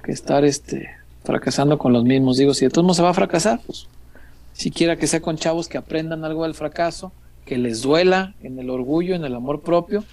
que 0.02 0.12
estar 0.12 0.44
este 0.44 0.90
fracasando 1.24 1.78
con 1.78 1.92
los 1.92 2.04
mismos. 2.04 2.36
Digo, 2.36 2.54
si 2.54 2.64
de 2.64 2.70
todos 2.70 2.84
modos 2.84 2.96
se 2.96 3.02
va 3.02 3.10
a 3.10 3.14
fracasar, 3.14 3.60
pues 3.64 3.86
si 4.52 4.70
quiera 4.70 4.96
que 4.96 5.06
sea 5.06 5.20
con 5.20 5.36
chavos 5.36 5.68
que 5.68 5.78
aprendan 5.78 6.24
algo 6.24 6.44
del 6.44 6.54
fracaso, 6.54 7.12
que 7.48 7.56
les 7.56 7.80
duela 7.80 8.34
en 8.42 8.58
el 8.58 8.68
orgullo, 8.68 9.14
en 9.14 9.24
el 9.24 9.34
amor 9.34 9.62
propio, 9.62 10.04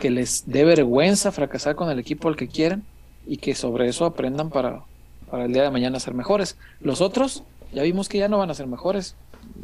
que 0.00 0.08
les 0.08 0.44
dé 0.46 0.64
vergüenza 0.64 1.32
fracasar 1.32 1.74
con 1.74 1.90
el 1.90 1.98
equipo 1.98 2.28
al 2.28 2.36
que 2.36 2.46
quieren 2.46 2.84
y 3.26 3.38
que 3.38 3.56
sobre 3.56 3.88
eso 3.88 4.04
aprendan 4.04 4.50
para, 4.50 4.84
para 5.28 5.46
el 5.46 5.52
día 5.52 5.64
de 5.64 5.72
mañana 5.72 5.98
ser 5.98 6.14
mejores. 6.14 6.56
Los 6.80 7.00
otros, 7.00 7.42
ya 7.72 7.82
vimos 7.82 8.08
que 8.08 8.18
ya 8.18 8.28
no 8.28 8.38
van 8.38 8.52
a 8.52 8.54
ser 8.54 8.68
mejores, 8.68 9.16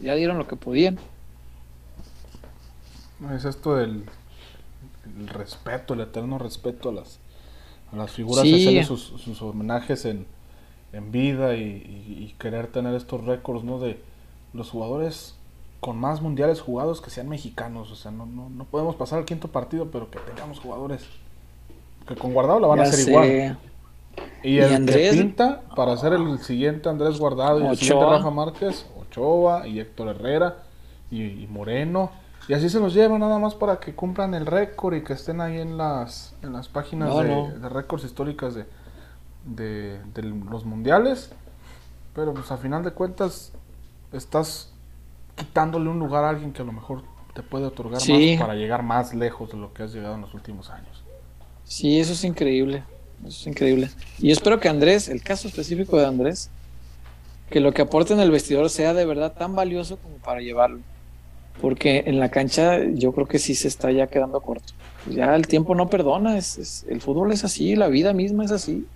ya 0.03 0.17
dieron 0.17 0.37
lo 0.37 0.49
que 0.49 0.57
podían. 0.57 0.99
Es 3.37 3.45
esto 3.45 3.77
del 3.77 4.03
respeto, 5.27 5.95
el 5.95 6.01
eterno 6.01 6.41
respeto 6.41 6.89
a 6.89 6.93
las, 6.93 7.21
a 7.93 7.97
las 7.97 8.11
figuras, 8.11 8.43
sí. 8.43 8.83
sus, 8.83 9.13
sus, 9.17 9.41
homenajes 9.43 10.07
en, 10.07 10.27
en 10.93 11.13
vida 11.13 11.55
y, 11.55 12.35
querer 12.41 12.67
tener 12.67 12.97
estos 12.97 13.25
récords, 13.25 13.63
¿no? 13.63 13.79
De 13.79 14.01
los 14.55 14.71
jugadores 14.71 15.37
con 15.81 15.99
más 15.99 16.21
mundiales 16.21 16.61
jugados 16.61 17.01
que 17.01 17.11
sean 17.11 17.29
mexicanos. 17.29 17.91
O 17.91 17.97
sea, 17.97 18.11
no, 18.11 18.27
no, 18.27 18.51
no 18.51 18.65
podemos 18.65 18.95
pasar 18.97 19.19
al 19.19 19.25
quinto 19.25 19.49
partido, 19.49 19.91
pero 19.91 20.11
que 20.11 20.19
tengamos 20.21 20.61
jugadores 20.61 21.05
que 22.07 22.15
con 22.15 22.33
Guardado 22.33 22.61
la 22.61 22.67
van 22.67 22.81
a 22.81 22.83
hacer 22.83 23.09
igual. 23.09 23.59
Y, 24.43 24.59
el 24.59 24.75
Andrés? 24.75 25.13
que 25.13 25.17
pinta 25.17 25.63
para 25.77 25.97
ser 25.97 26.13
el 26.13 26.39
siguiente 26.41 26.89
Andrés 26.89 27.19
Guardado 27.19 27.61
y 27.61 27.67
el 27.67 27.77
siguiente 27.77 28.05
Rafa 28.05 28.31
Márquez, 28.31 28.87
Ochoa 28.99 29.67
y 29.67 29.81
Héctor 29.81 30.09
Herrera 30.09 30.57
y, 31.11 31.47
Moreno. 31.49 32.11
Y 32.49 32.55
así 32.55 32.69
se 32.69 32.81
los 32.81 32.95
lleva 32.95 33.19
nada 33.19 33.39
más 33.39 33.55
para 33.55 33.79
que 33.79 33.95
cumplan 33.95 34.35
el 34.35 34.47
récord 34.47 34.95
y 34.95 35.05
que 35.05 35.13
estén 35.13 35.41
ahí 35.41 35.59
en 35.59 35.77
las, 35.77 36.35
en 36.43 36.53
las 36.53 36.69
páginas 36.69 37.15
de, 37.15 37.69
récords 37.69 38.05
históricas 38.05 38.55
de, 38.55 38.67
de, 39.45 40.23
los 40.23 40.65
mundiales. 40.65 41.31
Pero 42.15 42.35
pues 42.35 42.51
a 42.51 42.57
final 42.57 42.83
de 42.83 42.91
cuentas 42.91 43.53
estás 44.13 44.73
quitándole 45.41 45.89
un 45.89 45.99
lugar 45.99 46.25
a 46.25 46.31
alguien 46.31 46.53
que 46.53 46.63
a 46.63 46.65
lo 46.65 46.73
mejor 46.73 47.03
te 47.35 47.43
puede 47.43 47.67
otorgar 47.67 48.01
más 48.01 48.39
para 48.39 48.55
llegar 48.55 48.83
más 48.83 49.15
lejos 49.15 49.51
de 49.51 49.57
lo 49.57 49.73
que 49.73 49.83
has 49.83 49.93
llegado 49.93 50.15
en 50.15 50.21
los 50.21 50.35
últimos 50.35 50.71
años. 50.71 51.03
Sí, 51.65 51.99
eso 51.99 52.13
es 52.13 52.25
increíble. 52.25 52.83
Eso 53.21 53.29
es 53.29 53.47
increíble. 53.47 53.91
Y 54.19 54.31
espero 54.31 54.61
que 54.61 54.69
Andrés, 54.69 55.09
el 55.09 55.23
caso 55.23 55.49
específico 55.49 55.99
de 55.99 56.07
Andrés, 56.07 56.51
que 57.51 57.61
lo 57.61 57.73
que 57.73 57.83
aporte 57.83 58.13
en 58.13 58.21
el 58.21 58.31
vestidor 58.31 58.71
sea 58.71 58.95
de 58.95 59.05
verdad 59.05 59.33
tan 59.33 59.55
valioso 59.55 59.97
como 59.99 60.17
para 60.17 60.41
llevarlo. 60.41 60.81
Porque 61.61 62.05
en 62.07 62.19
la 62.19 62.31
cancha 62.31 62.83
yo 62.85 63.13
creo 63.13 63.27
que 63.27 63.39
sí 63.39 63.55
se 63.55 63.69
está 63.69 63.91
ya 63.91 64.07
quedando 64.07 64.41
corto. 64.41 64.73
Ya 65.09 65.35
el 65.35 65.47
tiempo 65.47 65.75
no 65.75 65.89
perdona, 65.89 66.39
es, 66.39 66.85
el 66.89 67.01
fútbol 67.01 67.33
es 67.33 67.45
así, 67.45 67.77
la 67.77 67.89
vida 67.89 68.13
misma 68.13 68.45
es 68.45 68.53
así. 68.53 68.87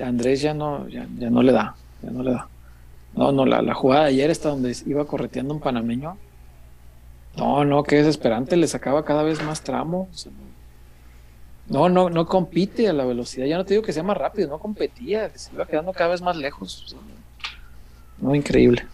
Andrés 0.00 0.40
ya 0.40 0.54
no, 0.54 0.88
ya, 0.88 1.06
no 1.06 1.42
le 1.42 1.52
da, 1.52 1.76
ya 2.02 2.10
no 2.10 2.22
le 2.22 2.32
da. 2.32 2.48
No, 3.16 3.32
no, 3.32 3.46
la, 3.46 3.62
la 3.62 3.74
jugada 3.74 4.04
de 4.04 4.10
ayer 4.10 4.30
está 4.30 4.48
donde 4.48 4.76
iba 4.86 5.04
correteando 5.04 5.54
un 5.54 5.60
panameño. 5.60 6.16
No, 7.36 7.64
no, 7.64 7.82
qué 7.82 7.96
desesperante, 7.96 8.56
le 8.56 8.66
sacaba 8.68 9.04
cada 9.04 9.22
vez 9.22 9.42
más 9.42 9.62
tramo. 9.62 10.08
no, 11.68 11.88
no, 11.88 12.10
no 12.10 12.26
compite 12.26 12.88
a 12.88 12.92
la 12.92 13.04
velocidad. 13.04 13.46
Ya 13.46 13.56
no 13.56 13.64
te 13.64 13.74
digo 13.74 13.84
que 13.84 13.92
sea 13.92 14.02
más 14.02 14.16
rápido, 14.16 14.48
no 14.48 14.58
competía, 14.58 15.30
se 15.34 15.52
iba 15.52 15.66
quedando 15.66 15.92
cada 15.92 16.10
vez 16.10 16.22
más 16.22 16.36
lejos. 16.36 16.96
No, 18.18 18.34
increíble. 18.34 18.86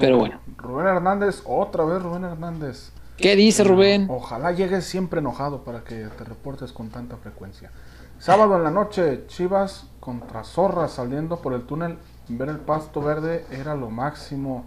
Pero 0.00 0.18
bueno. 0.18 0.40
Rubén 0.56 0.86
Hernández, 0.86 1.42
otra 1.44 1.84
vez 1.84 2.02
Rubén 2.02 2.24
Hernández. 2.24 2.90
¿Qué 3.16 3.36
dice 3.36 3.62
Rubén? 3.62 4.06
Ojalá 4.10 4.52
llegues 4.52 4.84
siempre 4.84 5.20
enojado 5.20 5.62
para 5.62 5.84
que 5.84 6.06
te 6.06 6.24
reportes 6.24 6.72
con 6.72 6.88
tanta 6.88 7.16
frecuencia. 7.18 7.70
Sábado 8.18 8.56
en 8.56 8.64
la 8.64 8.70
noche, 8.70 9.24
Chivas 9.26 9.86
contra 10.00 10.44
Zorra 10.44 10.88
saliendo 10.88 11.40
por 11.40 11.52
el 11.52 11.62
túnel. 11.62 11.98
Ver 12.28 12.48
el 12.48 12.58
pasto 12.58 13.00
verde 13.00 13.44
era 13.50 13.74
lo 13.74 13.90
máximo. 13.90 14.66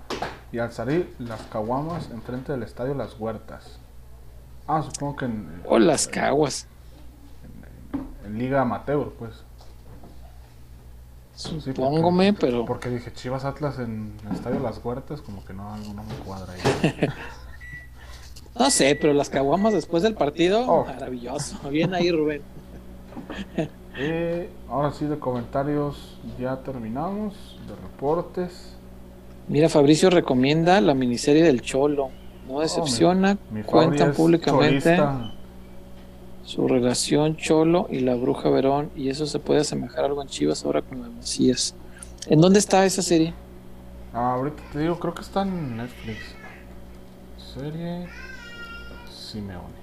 Y 0.52 0.60
al 0.60 0.72
salir 0.72 1.14
las 1.20 1.42
caguamas 1.44 2.10
enfrente 2.12 2.52
del 2.52 2.64
estadio 2.64 2.94
Las 2.94 3.20
Huertas. 3.20 3.80
Ah, 4.68 4.82
supongo 4.84 5.16
que 5.16 5.26
en. 5.26 5.62
O 5.66 5.80
las 5.80 6.08
caguas. 6.08 6.68
En, 8.26 8.38
Liga 8.38 8.62
Amateur, 8.62 9.12
pues. 9.18 9.44
Supóngome, 11.36 12.34
pero. 12.34 12.66
Porque 12.66 12.90
dije 12.90 13.12
Chivas 13.14 13.46
Atlas 13.46 13.80
en 13.80 14.14
el 14.28 14.36
estadio 14.36 14.60
Las 14.60 14.84
Huertas, 14.84 15.22
como 15.22 15.44
que 15.46 15.54
no, 15.54 15.74
algo 15.74 15.94
no 15.94 16.04
me 16.04 16.16
cuadra 16.26 16.54
ahí. 16.54 17.10
no 18.60 18.70
sé, 18.70 18.98
pero 19.00 19.14
las 19.14 19.30
caguamas 19.30 19.74
después 19.74 20.02
del 20.04 20.16
partido, 20.16 20.66
oh. 20.68 20.86
maravilloso. 20.86 21.70
Bien 21.70 21.94
ahí, 21.94 22.12
Rubén. 22.12 22.42
Eh, 23.98 24.50
ahora 24.70 24.92
sí, 24.92 25.06
de 25.06 25.18
comentarios 25.18 26.18
ya 26.40 26.58
terminamos, 26.58 27.60
de 27.68 27.76
reportes. 27.76 28.76
Mira, 29.48 29.70
Fabricio 29.70 30.10
recomienda 30.10 30.82
la 30.82 30.94
miniserie 30.94 31.44
del 31.44 31.62
Cholo. 31.62 32.10
No 32.48 32.60
decepciona, 32.60 33.38
cuentan 33.66 34.14
públicamente 34.14 34.98
su 36.44 36.68
relación 36.68 37.38
Cholo 37.38 37.88
y 37.90 38.02
la 38.02 38.16
bruja 38.16 38.50
Verón. 38.50 38.92
Y 38.96 39.10
eso 39.10 39.26
se 39.26 39.40
puede 39.40 39.62
asemejar 39.62 40.06
algo 40.06 40.22
en 40.22 40.28
Chivas 40.28 40.64
ahora 40.66 40.82
con 40.82 41.02
las 41.02 41.10
Macías. 41.12 41.76
¿En 42.28 42.42
dónde 42.42 42.60
está 42.60 42.86
esa 42.86 43.02
serie? 43.02 43.34
Ah, 44.14 44.34
ahorita 44.34 44.62
te 44.72 44.80
digo, 44.80 45.00
creo 45.00 45.14
que 45.14 45.22
está 45.22 45.42
en 45.42 45.78
Netflix. 45.78 46.20
Serie 47.54 48.08
Simeone. 49.12 49.76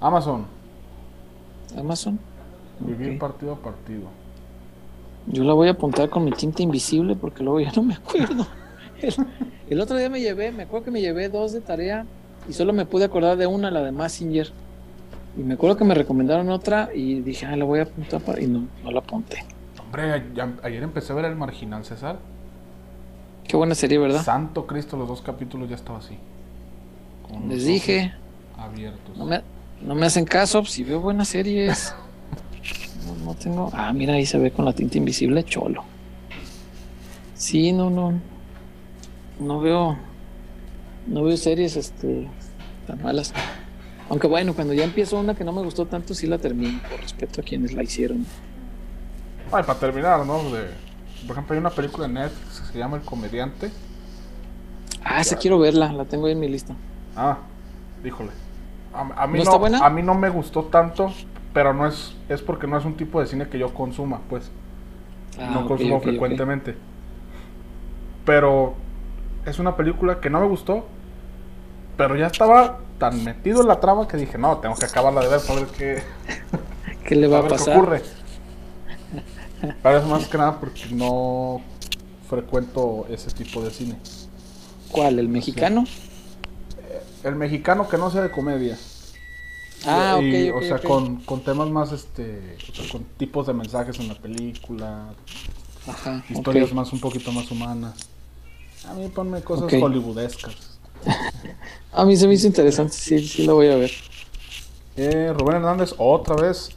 Amazon. 0.00 0.46
Amazon. 1.76 2.18
Vivir 2.80 3.18
partido 3.18 3.52
a 3.52 3.56
partido. 3.56 4.04
Yo 5.26 5.44
la 5.44 5.52
voy 5.52 5.68
a 5.68 5.72
apuntar 5.72 6.08
con 6.08 6.24
mi 6.24 6.32
tinta 6.32 6.62
invisible 6.62 7.14
porque 7.14 7.42
luego 7.42 7.60
ya 7.60 7.72
no 7.72 7.82
me 7.82 7.94
acuerdo. 7.94 8.46
El, 9.68 9.80
otro 9.80 9.96
día 9.96 10.08
me 10.08 10.20
llevé, 10.20 10.50
me 10.50 10.64
acuerdo 10.64 10.86
que 10.86 10.90
me 10.90 11.00
llevé 11.00 11.28
dos 11.28 11.52
de 11.52 11.60
tarea 11.60 12.06
y 12.48 12.52
solo 12.52 12.72
me 12.72 12.86
pude 12.86 13.04
acordar 13.04 13.36
de 13.36 13.46
una, 13.46 13.70
la 13.70 13.82
de 13.82 13.92
Massinger. 13.92 14.50
Y 15.36 15.42
me 15.42 15.54
acuerdo 15.54 15.76
que 15.76 15.84
me 15.84 15.94
recomendaron 15.94 16.48
otra 16.50 16.88
y 16.94 17.20
dije, 17.20 17.46
ah, 17.46 17.56
la 17.56 17.64
voy 17.64 17.80
a 17.80 17.82
apuntar 17.82 18.20
para... 18.22 18.40
y 18.40 18.46
no, 18.46 18.66
no 18.82 18.90
la 18.90 19.00
apunté. 19.00 19.44
Hombre, 19.80 20.24
ayer 20.62 20.82
empecé 20.82 21.12
a 21.12 21.16
ver 21.16 21.26
El 21.26 21.36
Marginal 21.36 21.84
César. 21.84 22.18
Qué 23.46 23.56
buena 23.56 23.74
serie, 23.74 23.98
¿verdad? 23.98 24.22
Santo 24.22 24.66
Cristo, 24.66 24.96
los 24.96 25.08
dos 25.08 25.22
capítulos 25.22 25.68
ya 25.68 25.76
estaba 25.76 25.98
así. 25.98 26.18
Les 27.46 27.64
dije. 27.64 28.12
Abiertos. 28.56 29.16
No 29.16 29.26
me, 29.26 29.42
no 29.82 29.94
me 29.94 30.06
hacen 30.06 30.24
caso, 30.24 30.64
si 30.64 30.82
veo 30.82 31.00
buenas 31.00 31.28
series. 31.28 31.94
No, 33.24 33.34
tengo. 33.34 33.70
Ah, 33.72 33.92
mira, 33.92 34.14
ahí 34.14 34.26
se 34.26 34.38
ve 34.38 34.50
con 34.50 34.64
la 34.64 34.72
tinta 34.72 34.98
invisible 34.98 35.44
cholo. 35.44 35.84
Sí, 37.34 37.72
no, 37.72 37.90
no. 37.90 38.14
No 39.40 39.60
veo. 39.60 39.96
No 41.06 41.22
veo 41.24 41.36
series 41.36 41.76
este 41.76 42.28
tan 42.86 43.02
malas. 43.02 43.32
Aunque 44.10 44.26
bueno, 44.26 44.54
cuando 44.54 44.72
ya 44.72 44.84
empiezo 44.84 45.18
una 45.18 45.34
que 45.34 45.44
no 45.44 45.52
me 45.52 45.62
gustó 45.62 45.86
tanto, 45.86 46.14
sí 46.14 46.26
la 46.26 46.38
termino, 46.38 46.80
por 46.88 47.00
respeto 47.00 47.40
a 47.40 47.44
quienes 47.44 47.74
la 47.74 47.82
hicieron. 47.82 48.24
Ay, 49.52 49.62
para 49.64 49.78
terminar, 49.78 50.24
¿no? 50.24 50.42
De, 50.50 50.68
por 51.26 51.32
ejemplo, 51.32 51.54
hay 51.54 51.60
una 51.60 51.70
película 51.70 52.06
en 52.06 52.14
Netflix 52.14 52.60
que 52.60 52.72
se 52.72 52.78
llama 52.78 52.96
El 52.96 53.02
Comediante. 53.02 53.70
Ah, 55.04 55.20
esa 55.20 55.36
quiero 55.36 55.58
verla, 55.58 55.92
la 55.92 56.04
tengo 56.04 56.26
ahí 56.26 56.32
en 56.32 56.40
mi 56.40 56.48
lista. 56.48 56.74
Ah, 57.16 57.38
híjole. 58.04 58.30
A, 58.94 59.26
mí 59.26 59.42
¿No, 59.44 59.84
a 59.84 59.90
mí 59.90 60.02
no 60.02 60.14
me 60.14 60.28
gustó 60.28 60.64
tanto, 60.64 61.12
pero 61.58 61.74
no 61.74 61.88
es, 61.88 62.14
es 62.28 62.40
porque 62.40 62.68
no 62.68 62.78
es 62.78 62.84
un 62.84 62.96
tipo 62.96 63.18
de 63.18 63.26
cine 63.26 63.48
que 63.48 63.58
yo 63.58 63.74
consuma, 63.74 64.20
pues. 64.30 64.48
Ah, 65.40 65.50
no 65.52 65.66
consumo 65.66 66.00
frecuentemente. 66.00 66.76
Pero 68.24 68.74
es 69.44 69.58
una 69.58 69.74
película 69.74 70.20
que 70.20 70.30
no 70.30 70.38
me 70.38 70.46
gustó, 70.46 70.86
pero 71.96 72.14
ya 72.14 72.28
estaba 72.28 72.78
tan 73.00 73.24
metido 73.24 73.62
en 73.62 73.66
la 73.66 73.80
trama 73.80 74.06
que 74.06 74.16
dije, 74.16 74.38
no, 74.38 74.58
tengo 74.58 74.76
que 74.76 74.84
acabarla 74.84 75.20
de 75.20 75.30
ver 75.30 75.40
para 75.40 75.60
ver 75.62 75.68
qué, 75.76 76.02
¿Qué 77.04 77.16
le 77.16 77.26
va 77.26 77.40
a, 77.40 77.48
pasar. 77.48 77.74
Qué 77.74 77.80
ocurre. 77.80 78.02
Pero 79.82 79.98
es 79.98 80.06
más 80.06 80.28
que 80.28 80.38
nada 80.38 80.60
porque 80.60 80.86
no 80.92 81.60
frecuento 82.30 83.04
ese 83.10 83.32
tipo 83.32 83.64
de 83.64 83.72
cine. 83.72 83.98
¿Cuál? 84.92 85.18
¿El 85.18 85.28
mexicano? 85.28 85.86
el 87.24 87.34
mexicano 87.34 87.88
que 87.88 87.98
no 87.98 88.12
sea 88.12 88.22
de 88.22 88.30
comedia. 88.30 88.78
Ah, 89.86 90.16
ok, 90.16 90.56
O 90.56 90.62
sea, 90.62 90.78
Con, 90.78 91.16
con, 91.22 91.40
temas 91.40 91.68
más, 91.68 91.92
este, 91.92 92.56
o 92.70 92.74
sea, 92.74 92.90
con 92.90 93.04
tipos 93.16 93.46
de 93.46 93.54
mensajes 93.54 93.98
en 94.00 94.08
la 94.08 94.14
película. 94.14 95.14
Ajá, 95.86 96.24
historias 96.28 96.72
más, 96.72 96.92
un 96.92 97.00
poquito 97.00 97.32
más 97.32 97.50
humanas. 97.50 98.08
A 98.86 98.94
mí 98.94 99.08
ponme 99.08 99.40
cosas 99.42 99.72
hollywoodescas. 99.72 100.78
a 101.92 102.04
mí 102.04 102.16
se 102.16 102.26
me 102.26 102.34
hizo 102.34 102.46
interesante, 102.46 102.92
sí, 102.92 103.26
sí 103.26 103.44
lo 103.44 103.54
voy 103.54 103.68
a 103.68 103.76
ver. 103.76 103.90
Eh, 104.96 105.32
Rubén 105.36 105.56
Hernández, 105.56 105.94
otra 105.96 106.36
vez. 106.36 106.70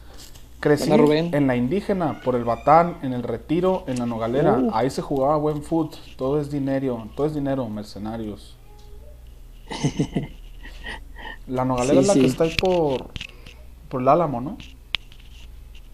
Crecí 0.60 0.92
en 0.92 1.48
la 1.48 1.56
indígena, 1.56 2.22
por 2.22 2.36
el 2.36 2.44
batán, 2.44 3.00
en 3.02 3.14
el 3.14 3.24
retiro, 3.24 3.84
en 3.88 3.98
la 3.98 4.06
nogalera. 4.06 4.60
Uh. 4.60 4.70
Ahí 4.76 4.92
se 4.92 5.02
jugaba 5.02 5.36
buen 5.38 5.64
foot. 5.64 5.96
Todo 6.18 6.40
es 6.40 6.52
dinero, 6.52 7.10
todo 7.16 7.26
es 7.26 7.34
dinero, 7.34 7.68
mercenarios. 7.68 8.56
la 11.52 11.66
Nogalera 11.66 12.00
es 12.00 12.08
la 12.08 12.14
que 12.14 12.26
está 12.26 12.46
ahí 12.46 12.56
por, 12.58 13.08
por 13.90 14.02
el 14.02 14.08
Álamo, 14.08 14.40
¿no? 14.40 14.58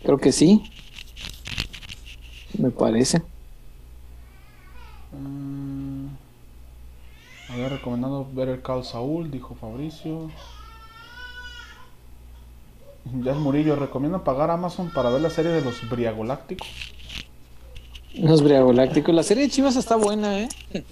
Creo 0.04 0.20
que 0.20 0.32
sí. 0.32 0.64
Me 2.58 2.70
parece. 2.70 3.24
Mm, 5.12 6.08
había 7.50 7.70
recomendado 7.70 8.28
ver 8.32 8.50
el 8.50 8.62
Cal 8.62 8.86
Saúl, 8.86 9.32
dijo 9.32 9.56
Fabricio. 9.56 10.32
Ya 13.24 13.32
es 13.32 13.38
Murillo, 13.38 13.78
¿recomienda 13.78 14.26
pagar 14.26 14.52
Amazon 14.52 14.90
para 14.90 15.10
ver 15.10 15.22
la 15.22 15.30
serie 15.30 15.50
de 15.52 15.62
los 15.62 15.90
Briagolácticos? 15.90 16.68
Los 18.16 18.44
Briagolácticos. 18.44 19.16
La 19.16 19.24
serie 19.24 19.44
de 19.44 19.50
Chivas 19.50 19.78
está 19.78 19.96
buena, 19.96 20.42
¿eh? 20.42 20.50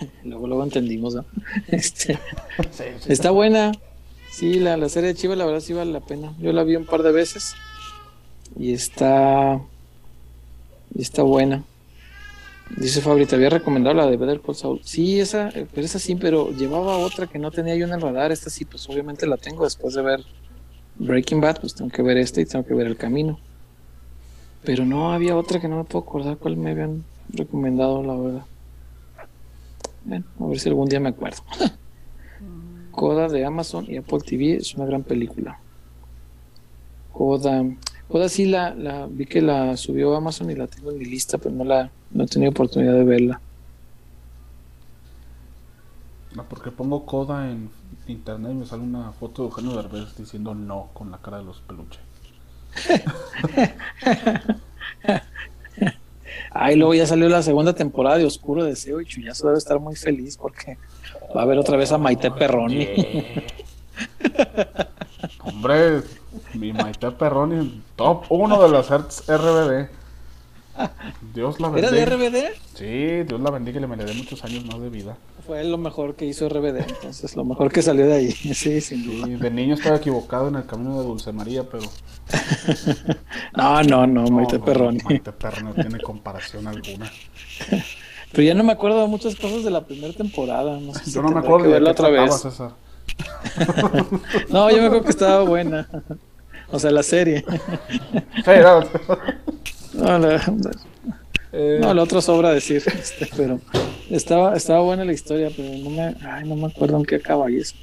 luego, 0.24 0.46
luego 0.46 0.64
entendimos, 0.64 1.14
¿no? 1.14 1.24
Este, 1.68 2.18
está 3.08 3.30
buena. 3.30 3.72
Sí, 4.30 4.60
la, 4.60 4.76
la 4.76 4.88
serie 4.88 5.08
de 5.08 5.14
Chivas, 5.14 5.36
la 5.36 5.44
verdad, 5.44 5.60
sí 5.60 5.72
vale 5.72 5.92
la 5.92 6.00
pena. 6.00 6.32
Yo 6.38 6.52
la 6.52 6.62
vi 6.62 6.76
un 6.76 6.86
par 6.86 7.02
de 7.02 7.12
veces. 7.12 7.54
Y 8.58 8.72
está. 8.72 9.60
Y 10.94 11.02
está 11.02 11.22
buena. 11.22 11.64
Dice 12.76 13.00
Fabri, 13.00 13.26
te 13.26 13.34
había 13.34 13.50
recomendado 13.50 13.96
la 13.96 14.06
de 14.06 14.16
Better 14.16 14.40
Call 14.40 14.54
Saul. 14.54 14.80
Sí, 14.84 15.18
esa, 15.18 15.50
pero 15.52 15.84
esa 15.84 15.98
sí, 15.98 16.14
pero 16.14 16.52
llevaba 16.52 16.98
otra 16.98 17.26
que 17.26 17.38
no 17.38 17.50
tenía 17.50 17.74
yo 17.74 17.86
en 17.86 17.92
el 17.92 18.00
radar. 18.00 18.30
Esta 18.30 18.48
sí, 18.48 18.64
pues 18.64 18.88
obviamente 18.88 19.26
la 19.26 19.36
tengo 19.36 19.64
después 19.64 19.94
de 19.94 20.02
ver 20.02 20.24
Breaking 20.96 21.40
Bad, 21.40 21.60
pues 21.60 21.74
tengo 21.74 21.90
que 21.90 22.02
ver 22.02 22.16
esta 22.16 22.40
y 22.40 22.46
tengo 22.46 22.64
que 22.64 22.74
ver 22.74 22.86
El 22.86 22.96
Camino. 22.96 23.40
Pero 24.62 24.84
no, 24.84 25.12
había 25.12 25.36
otra 25.36 25.60
que 25.60 25.68
no 25.68 25.78
me 25.78 25.84
puedo 25.84 26.04
acordar 26.04 26.36
cuál 26.36 26.56
me 26.56 26.70
habían 26.70 27.04
recomendado, 27.32 28.02
la 28.04 28.14
verdad. 28.14 28.44
Bueno, 30.04 30.24
a 30.40 30.46
ver 30.46 30.58
si 30.58 30.68
algún 30.68 30.88
día 30.88 31.00
me 31.00 31.10
acuerdo. 31.10 31.42
Coda 32.90 33.28
de 33.28 33.44
Amazon 33.44 33.86
y 33.88 33.96
Apple 33.96 34.20
TV 34.20 34.56
es 34.56 34.74
una 34.74 34.86
gran 34.86 35.02
película. 35.02 35.58
Coda. 37.12 37.64
Coda 38.08 38.28
sí 38.28 38.46
la, 38.46 38.74
la 38.74 39.06
vi 39.06 39.26
que 39.26 39.40
la 39.40 39.76
subió 39.76 40.16
Amazon 40.16 40.50
y 40.50 40.56
la 40.56 40.66
tengo 40.66 40.90
en 40.90 40.98
mi 40.98 41.04
lista, 41.04 41.38
pero 41.38 41.54
no 41.54 41.64
la 41.64 41.90
no 42.10 42.24
he 42.24 42.26
tenido 42.26 42.50
oportunidad 42.50 42.94
de 42.94 43.04
verla. 43.04 43.40
No, 46.34 46.44
porque 46.48 46.70
pongo 46.70 47.06
Coda 47.06 47.50
en 47.50 47.70
internet 48.06 48.52
y 48.52 48.54
me 48.54 48.66
sale 48.66 48.82
una 48.82 49.12
foto 49.12 49.42
de 49.42 49.48
Eugenio 49.48 49.76
Derbez 49.76 50.16
diciendo 50.16 50.54
no 50.54 50.90
con 50.92 51.10
la 51.10 51.18
cara 51.18 51.38
de 51.38 51.44
los 51.44 51.60
peluches. 51.60 52.00
Ay, 56.50 56.76
luego 56.76 56.94
ya 56.94 57.06
salió 57.06 57.28
la 57.28 57.42
segunda 57.42 57.74
temporada 57.74 58.18
de 58.18 58.24
Oscuro 58.24 58.64
Deseo 58.64 59.00
y 59.00 59.06
Chuyazo 59.06 59.46
debe 59.46 59.58
estar 59.58 59.78
muy 59.78 59.94
feliz 59.94 60.36
porque 60.36 60.78
va 61.36 61.42
a 61.42 61.46
ver 61.46 61.58
otra 61.58 61.76
vez 61.76 61.92
a 61.92 61.98
Maite 61.98 62.30
Perroni. 62.30 62.88
Hombre, 65.44 66.02
mi 66.54 66.72
Maite 66.72 67.10
Perroni, 67.12 67.82
top 67.94 68.24
uno 68.30 68.60
de 68.62 68.68
las 68.68 68.88
RBD. 68.90 69.99
Dios 71.34 71.60
la 71.60 71.68
bendiga. 71.68 71.96
¿Era 71.96 72.16
de 72.16 72.28
RBD? 72.28 72.36
Sí, 72.74 73.24
Dios 73.28 73.40
la 73.40 73.50
bendiga 73.50 73.78
y 73.78 73.80
le 73.80 73.86
me 73.86 73.96
le 73.96 74.04
dé 74.04 74.14
muchos 74.14 74.44
años 74.44 74.64
más 74.64 74.80
de 74.80 74.88
vida. 74.88 75.16
Fue 75.46 75.64
lo 75.64 75.78
mejor 75.78 76.14
que 76.14 76.26
hizo 76.26 76.48
RBD, 76.48 76.88
entonces 76.88 77.34
lo 77.36 77.44
mejor 77.44 77.72
que 77.72 77.82
salió 77.82 78.06
de 78.06 78.14
ahí. 78.14 78.30
Sí, 78.54 78.80
sin 78.80 79.04
duda. 79.04 79.26
Sí, 79.26 79.34
de 79.34 79.50
niño 79.50 79.74
estaba 79.74 79.96
equivocado 79.96 80.48
en 80.48 80.56
el 80.56 80.66
camino 80.66 81.00
de 81.00 81.06
Dulce 81.06 81.32
María, 81.32 81.64
pero. 81.64 81.84
no, 83.56 83.82
no, 83.82 84.06
no, 84.06 84.24
Maite 84.30 84.58
no, 84.58 84.64
Perroni. 84.64 84.98
Maite 85.04 85.32
Perroni 85.32 85.68
no 85.68 85.74
tiene 85.74 86.00
comparación 86.00 86.66
alguna. 86.66 87.10
Pero 88.32 88.42
ya 88.42 88.54
no 88.54 88.62
me 88.62 88.72
acuerdo 88.72 89.00
de 89.00 89.08
muchas 89.08 89.34
cosas 89.34 89.64
de 89.64 89.70
la 89.70 89.84
primera 89.84 90.12
temporada. 90.12 90.78
No 90.78 90.94
sé 90.94 91.10
yo 91.10 91.22
no 91.22 91.30
me 91.30 91.40
acuerdo 91.40 91.70
de 91.70 91.80
la 91.80 91.90
otra 91.90 92.08
vez. 92.10 92.30
No, 94.50 94.70
yo 94.70 94.76
me 94.76 94.86
acuerdo 94.86 95.04
que 95.04 95.10
estaba 95.10 95.42
buena. 95.42 95.88
O 96.70 96.78
sea, 96.78 96.90
la 96.90 97.02
serie. 97.02 97.44
No. 99.94 100.18
La, 100.18 100.36
eh. 101.52 101.78
no, 101.80 101.94
lo 101.94 102.02
otro 102.02 102.20
sobra 102.20 102.50
decir, 102.50 102.82
este, 102.86 103.28
pero 103.36 103.60
estaba, 104.08 104.54
estaba 104.56 104.80
buena 104.80 105.04
la 105.04 105.12
historia, 105.12 105.50
pero 105.54 105.68
no 105.78 105.90
me, 105.90 106.16
ay, 106.24 106.48
no 106.48 106.56
me 106.56 106.66
acuerdo 106.66 106.96
en 106.96 107.04
qué 107.04 107.16
acaba 107.16 107.50
y 107.50 107.56
eso. 107.56 107.74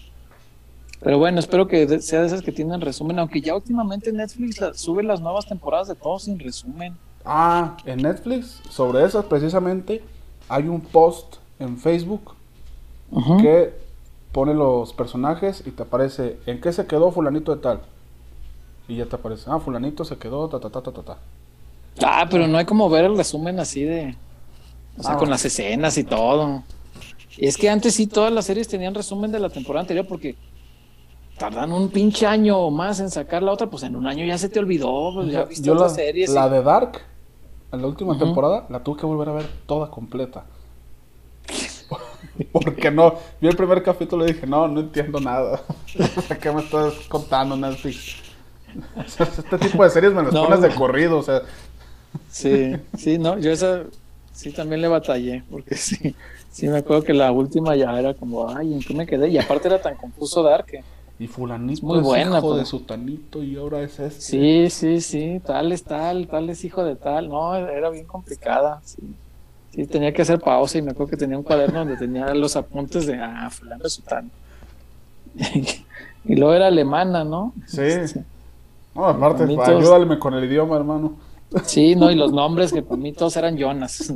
Pero 1.02 1.20
bueno, 1.20 1.40
espero 1.40 1.68
que 1.68 2.02
sea 2.02 2.22
de 2.22 2.28
esas 2.28 2.42
que 2.42 2.52
tienen 2.52 2.82
resumen, 2.82 3.20
aunque 3.20 3.42
ya 3.42 3.56
últimamente 3.56 4.12
Netflix 4.12 4.60
sube 4.74 5.04
las 5.04 5.22
nuevas 5.22 5.46
temporadas 5.46 5.88
de 5.88 5.96
todos 5.96 6.24
sin 6.24 6.40
resumen. 6.40 6.96
Ah, 7.24 7.78
en 7.86 8.02
Netflix, 8.02 8.62
sobre 8.70 9.04
esas 9.04 9.26
precisamente, 9.26 10.02
hay 10.50 10.68
un 10.68 10.82
post 10.82 11.36
en 11.60 11.78
Facebook 11.78 12.34
que 13.42 13.74
pone 14.32 14.54
los 14.54 14.94
personajes 14.94 15.64
y 15.66 15.72
te 15.72 15.84
aparece 15.84 16.38
en 16.46 16.62
qué 16.62 16.72
se 16.72 16.88
quedó 16.88 17.12
fulanito 17.12 17.56
de 17.56 17.62
tal. 17.62 17.82
Y 18.88 18.98
ya 18.98 19.06
te 19.06 19.16
aparece, 19.16 19.46
ah, 19.48 19.60
fulanito 19.60 20.04
se 20.04 20.18
quedó, 20.18 20.48
ta, 20.48 20.60
ta, 20.60 20.70
ta, 20.70 20.82
ta, 20.82 20.92
ta, 20.92 21.04
ta. 21.04 21.18
Ah, 22.06 22.28
pero 22.30 22.48
no 22.48 22.58
hay 22.58 22.66
como 22.66 22.90
ver 22.90 23.06
el 23.06 23.18
resumen 23.18 23.60
así 23.60 23.84
de. 23.84 24.16
O 24.98 25.04
sea, 25.04 25.14
ah. 25.14 25.18
con 25.18 25.30
las 25.30 25.44
escenas 25.46 25.98
y 25.98 26.04
todo. 26.04 26.64
Y 27.38 27.48
es 27.48 27.58
que 27.58 27.70
antes 27.70 27.94
sí 27.94 28.08
todas 28.08 28.32
las 28.32 28.46
series 28.46 28.68
tenían 28.68 28.96
resumen 28.96 29.32
de 29.32 29.40
la 29.40 29.50
temporada 29.50 29.82
anterior 29.82 30.08
porque 30.08 30.36
tardan 31.38 31.72
un 31.72 31.90
pinche 31.90 32.26
año 32.26 32.58
o 32.58 32.72
más 32.72 33.00
en 33.00 33.12
sacar 33.12 33.44
la 33.44 33.52
otra, 33.52 33.68
pues 33.68 33.84
en 33.84 33.96
un 33.96 34.08
año 34.08 34.26
ya 34.26 34.38
se 34.38 34.50
te 34.50 34.60
olvidó, 34.60 35.14
pues 35.14 35.32
ya 35.32 35.44
viste 35.44 35.74
la, 35.74 35.90
series. 35.90 36.32
La 36.32 36.50
de 36.50 36.64
Dark, 36.64 37.02
en 37.72 37.82
la 37.82 37.88
última 37.88 38.18
temporada, 38.18 38.66
la 38.70 38.84
tuve 38.84 39.00
que 39.00 39.06
volver 39.06 39.30
a 39.30 39.34
ver 39.34 39.46
toda 39.68 39.92
completa. 39.92 40.46
Porque 42.52 42.90
no, 42.90 43.16
vi 43.40 43.48
el 43.48 43.56
primer 43.56 43.84
capítulo 43.84 44.26
y 44.26 44.34
dije, 44.34 44.48
no, 44.48 44.68
no 44.68 44.80
entiendo 44.80 45.20
nada. 45.20 45.62
¿Qué 46.42 46.52
me 46.52 46.62
estás 46.62 46.94
contando, 47.08 47.56
Netflix? 47.56 48.16
este 49.06 49.58
tipo 49.60 49.84
de 49.84 49.90
series 49.90 50.14
me 50.14 50.24
las 50.24 50.34
pones 50.34 50.62
de 50.62 50.74
corrido, 50.74 51.20
o 51.20 51.24
sea, 51.24 51.42
Sí, 52.30 52.76
sí, 52.98 53.18
no, 53.18 53.38
yo 53.40 53.52
esa 53.52 53.84
sí 54.34 54.52
también 54.52 54.82
le 54.82 54.88
batallé, 54.88 55.44
porque 55.50 55.76
sí, 55.76 56.16
sí 56.52 56.68
me 56.68 56.78
acuerdo 56.78 57.04
que 57.04 57.14
la 57.14 57.32
última 57.32 57.76
ya 57.76 57.98
era 58.00 58.14
como, 58.14 58.50
ay, 58.50 58.74
¿en 58.74 58.80
qué 58.80 58.94
me 58.94 59.06
quedé? 59.06 59.30
Y 59.30 59.38
aparte 59.38 59.68
era 59.68 59.82
tan 59.82 59.96
confuso 59.96 60.44
dar 60.44 60.66
que... 60.66 60.84
Y 61.20 61.28
fulanito 61.28 61.84
muy 61.84 61.98
es 61.98 62.04
buena, 62.04 62.38
hijo 62.38 62.54
de 62.54 62.60
pues. 62.60 62.68
sutanito 62.70 63.42
y 63.42 63.56
ahora 63.56 63.82
es 63.82 64.00
este. 64.00 64.22
Sí, 64.22 64.70
sí, 64.70 65.02
sí, 65.02 65.42
tal 65.44 65.72
es 65.72 65.84
tal, 65.84 66.28
tal 66.28 66.48
es 66.52 66.64
hijo 66.64 66.84
de 66.84 66.96
tal. 66.96 67.28
No, 67.28 67.56
era 67.56 67.90
bien 67.90 68.06
complicada. 68.06 68.82
Sí, 68.86 69.02
sí 69.72 69.88
tenía 69.88 70.14
que 70.14 70.22
hacer 70.22 70.40
pausa 70.40 70.78
y 70.78 70.84
me 70.84 70.92
acuerdo 70.92 71.10
que 71.10 71.18
tenía 71.18 71.36
un 71.36 71.44
cuaderno 71.44 71.80
donde 71.80 71.98
tenía 71.98 72.32
los 72.36 72.56
apuntes 72.56 73.08
de, 73.08 73.16
ah, 73.16 73.50
fulano 73.50 73.86
es 73.86 73.94
sutano. 73.94 74.30
y 76.26 76.36
luego 76.36 76.54
era 76.54 76.68
alemana, 76.68 77.24
¿no? 77.24 77.52
Sí. 77.66 77.82
No, 78.94 79.06
aparte, 79.06 79.44
ayúdame 79.44 80.20
con 80.20 80.36
el 80.36 80.44
idioma, 80.46 80.76
hermano. 80.76 81.14
Sí, 81.64 81.96
no, 81.96 82.12
y 82.12 82.16
los 82.16 82.32
nombres 82.32 82.74
que 82.74 82.82
para 82.82 82.98
mí 82.98 83.14
todos 83.14 83.38
eran 83.38 83.58
Jonas. 83.58 84.14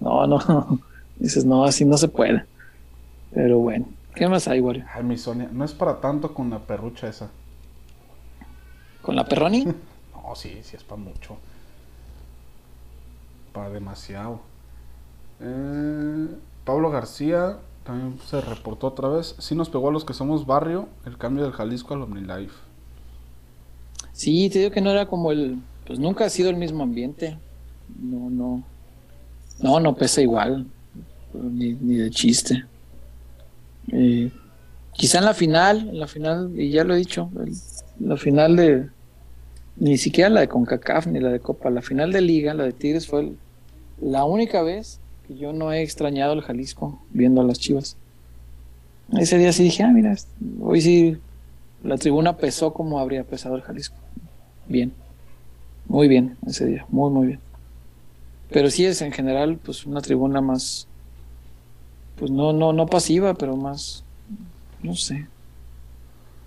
No, 0.00 0.26
no, 0.26 0.80
dices, 1.16 1.44
no, 1.44 1.64
así 1.64 1.84
no 1.84 1.96
se 1.96 2.08
puede. 2.08 2.44
Pero 3.32 3.58
bueno, 3.58 3.86
¿qué 4.14 4.28
más 4.28 4.48
hay, 4.48 4.60
Wario? 4.60 4.84
Ay, 4.94 5.04
mi 5.04 5.18
Sonia, 5.18 5.48
no 5.52 5.64
es 5.64 5.72
para 5.72 6.00
tanto 6.00 6.32
con 6.32 6.50
la 6.50 6.60
perrucha 6.60 7.08
esa. 7.08 7.30
¿Con 9.02 9.16
la 9.16 9.24
perroni? 9.24 9.64
no, 10.14 10.34
sí, 10.34 10.60
sí 10.62 10.76
es 10.76 10.84
para 10.84 11.00
mucho. 11.00 11.36
Para 13.52 13.70
demasiado. 13.70 14.40
Eh, 15.40 16.28
Pablo 16.64 16.90
García 16.90 17.58
también 17.84 18.18
se 18.26 18.40
reportó 18.40 18.88
otra 18.88 19.08
vez. 19.08 19.34
Sí 19.38 19.54
nos 19.54 19.68
pegó 19.68 19.88
a 19.88 19.92
los 19.92 20.04
que 20.04 20.14
somos 20.14 20.46
barrio 20.46 20.88
el 21.06 21.16
cambio 21.18 21.44
del 21.44 21.52
Jalisco 21.52 21.94
al 21.94 22.02
OmniLife. 22.02 22.67
Sí, 24.18 24.50
te 24.50 24.58
digo 24.58 24.72
que 24.72 24.80
no 24.80 24.90
era 24.90 25.06
como 25.06 25.30
el, 25.30 25.60
pues 25.86 26.00
nunca 26.00 26.24
ha 26.24 26.28
sido 26.28 26.50
el 26.50 26.56
mismo 26.56 26.82
ambiente. 26.82 27.38
No, 28.02 28.28
no, 28.28 28.64
no, 29.60 29.78
no 29.78 29.94
pesa 29.94 30.20
igual, 30.20 30.66
ni, 31.32 31.74
de 31.74 32.10
chiste. 32.10 32.64
Eh, 33.92 34.28
quizá 34.92 35.18
en 35.18 35.24
la 35.24 35.34
final, 35.34 35.88
en 35.90 36.00
la 36.00 36.08
final, 36.08 36.50
y 36.56 36.70
ya 36.70 36.82
lo 36.82 36.94
he 36.94 36.98
dicho, 36.98 37.30
la 38.00 38.16
final 38.16 38.56
de, 38.56 38.88
ni 39.76 39.96
siquiera 39.98 40.28
la 40.30 40.40
de 40.40 40.48
CONCACAF 40.48 41.06
ni 41.06 41.20
la 41.20 41.28
de 41.28 41.38
Copa, 41.38 41.70
la 41.70 41.80
final 41.80 42.10
de 42.10 42.20
Liga, 42.20 42.54
la 42.54 42.64
de 42.64 42.72
Tigres 42.72 43.06
fue 43.06 43.34
la 44.00 44.24
única 44.24 44.62
vez 44.62 44.98
que 45.28 45.36
yo 45.36 45.52
no 45.52 45.72
he 45.72 45.80
extrañado 45.82 46.32
el 46.32 46.42
Jalisco 46.42 47.00
viendo 47.10 47.40
a 47.40 47.44
las 47.44 47.60
Chivas. 47.60 47.96
Ese 49.16 49.38
día 49.38 49.52
sí 49.52 49.62
dije, 49.62 49.84
ah, 49.84 49.92
mira, 49.92 50.16
hoy 50.60 50.80
sí 50.80 51.18
la 51.82 51.96
tribuna 51.96 52.36
pesó 52.36 52.72
como 52.72 52.98
habría 52.98 53.24
pesado 53.24 53.56
el 53.56 53.62
Jalisco 53.62 53.96
bien. 54.68 54.92
Muy 55.86 56.06
bien 56.06 56.36
ese 56.46 56.66
día, 56.66 56.84
muy, 56.90 57.10
muy 57.10 57.26
bien. 57.28 57.40
Pero 58.50 58.70
sí 58.70 58.84
es 58.84 59.02
en 59.02 59.12
general, 59.12 59.58
pues 59.62 59.86
una 59.86 60.00
tribuna 60.00 60.40
más, 60.40 60.86
pues 62.16 62.30
no, 62.30 62.52
no, 62.52 62.72
no 62.72 62.86
pasiva, 62.86 63.34
pero 63.34 63.56
más, 63.56 64.04
no 64.82 64.94
sé. 64.94 65.26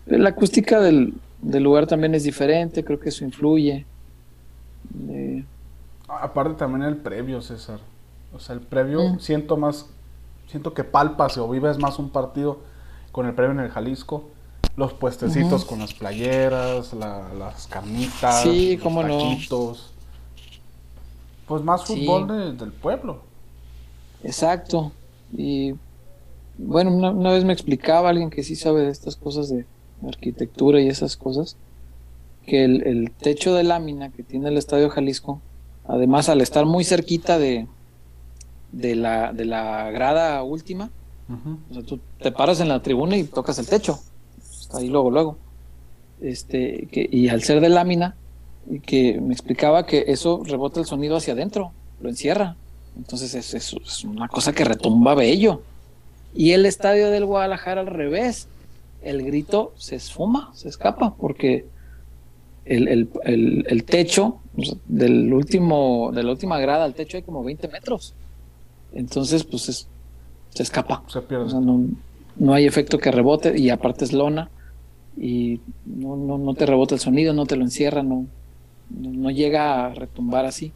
La 0.05 0.29
acústica 0.29 0.79
del, 0.79 1.13
lugar 1.41 1.87
también 1.87 2.15
es 2.15 2.23
diferente, 2.23 2.83
creo 2.83 2.99
que 2.99 3.09
eso 3.09 3.23
influye. 3.23 3.85
Aparte 6.07 6.55
también 6.55 6.83
el 6.83 6.97
previo, 6.97 7.41
César. 7.41 7.79
O 8.33 8.39
sea, 8.39 8.55
el 8.55 8.61
previo 8.61 9.15
mm. 9.15 9.19
siento 9.19 9.57
más, 9.57 9.87
Siento 10.47 10.73
que 10.73 10.83
palpas 10.83 11.37
o 11.37 11.47
vives 11.49 11.77
más 11.77 11.97
un 11.97 12.09
partido 12.09 12.59
con 13.13 13.25
el 13.25 13.33
premio 13.33 13.53
en 13.53 13.59
el 13.61 13.71
Jalisco. 13.71 14.25
Los 14.75 14.93
puestecitos 14.93 15.65
con 15.65 15.79
las 15.79 15.93
playeras, 15.93 16.93
las 16.93 17.67
carnitas, 17.67 18.41
sí, 18.41 18.77
los 18.77 18.93
taquitos. 18.93 19.93
Pues 21.47 21.63
más 21.63 21.85
fútbol 21.85 22.57
del 22.57 22.71
pueblo. 22.71 23.21
Exacto. 24.23 24.91
Y 25.35 25.73
bueno, 26.57 26.91
una, 26.91 27.31
vez 27.31 27.43
me 27.43 27.53
explicaba 27.53 28.09
alguien 28.09 28.29
que 28.29 28.43
sí 28.43 28.55
sabe 28.55 28.81
de 28.81 28.89
estas 28.89 29.15
cosas 29.15 29.49
de 29.49 29.65
arquitectura 30.07 30.79
y 30.79 30.87
esas 30.87 31.17
cosas, 31.17 31.57
que 32.45 32.63
el, 32.63 33.11
techo 33.11 33.53
de 33.53 33.63
lámina 33.63 34.09
que 34.09 34.23
tiene 34.23 34.49
el 34.49 34.57
Estadio 34.57 34.89
Jalisco, 34.89 35.41
además 35.87 36.29
al 36.29 36.41
estar 36.41 36.65
muy 36.65 36.83
cerquita 36.83 37.39
de, 37.39 37.67
de, 38.71 38.95
la, 38.95 39.33
de 39.33 39.45
la 39.45 39.91
grada 39.91 40.43
última, 40.43 40.89
o 41.69 41.73
sea, 41.73 41.83
tú 41.83 41.99
te 42.19 42.31
paras 42.31 42.59
en 42.59 42.67
la 42.67 42.81
tribuna 42.81 43.15
y 43.15 43.23
tocas 43.23 43.57
el 43.57 43.67
techo, 43.67 43.99
ahí 44.75 44.87
luego, 44.87 45.11
luego. 45.11 45.37
Este, 46.21 46.87
que, 46.91 47.07
y 47.11 47.29
al 47.29 47.41
ser 47.43 47.61
de 47.61 47.69
lámina, 47.69 48.15
que 48.85 49.19
me 49.19 49.33
explicaba 49.33 49.85
que 49.85 50.05
eso 50.07 50.43
rebota 50.45 50.79
el 50.79 50.85
sonido 50.85 51.17
hacia 51.17 51.33
adentro, 51.33 51.71
lo 51.99 52.09
encierra. 52.09 52.55
Entonces 52.95 53.33
es, 53.33 53.53
es, 53.53 54.03
una 54.03 54.27
cosa 54.27 54.53
que 54.53 54.63
retumba 54.63 55.15
bello. 55.15 55.61
Y 56.33 56.51
el 56.51 56.65
estadio 56.65 57.09
del 57.09 57.25
Guadalajara 57.25 57.81
al 57.81 57.87
revés, 57.87 58.47
el 59.01 59.23
grito 59.23 59.73
se 59.77 59.95
esfuma, 59.95 60.51
se 60.53 60.69
escapa, 60.69 61.15
porque 61.15 61.65
el, 62.65 63.83
techo 63.85 64.39
del 64.85 65.33
último, 65.33 66.11
de 66.13 66.23
la 66.23 66.31
última 66.31 66.59
grada 66.59 66.85
al 66.85 66.93
techo 66.93 67.17
hay 67.17 67.23
como 67.23 67.43
20 67.43 67.67
metros. 67.67 68.13
Entonces, 68.93 69.43
pues 69.43 69.87
se 70.49 70.63
escapa. 70.63 71.03
Se 71.07 71.21
pierde. 71.21 71.53
no, 71.59 71.85
no, 72.35 72.53
hay 72.53 72.65
efecto 72.65 72.97
que 72.97 73.11
rebote 73.11 73.57
y 73.57 73.69
aparte 73.69 74.05
es 74.05 74.13
lona 74.13 74.49
y 75.17 75.59
no, 75.85 76.15
no, 76.15 76.37
no 76.37 76.53
te 76.53 76.65
rebota 76.65 76.95
el 76.95 77.01
sonido, 77.01 77.33
no 77.33 77.45
te 77.45 77.55
lo 77.55 77.63
encierra, 77.63 78.03
no, 78.03 78.27
no, 78.89 79.29
llega 79.29 79.85
a 79.85 79.93
retumbar 79.93 80.45
así. 80.45 80.71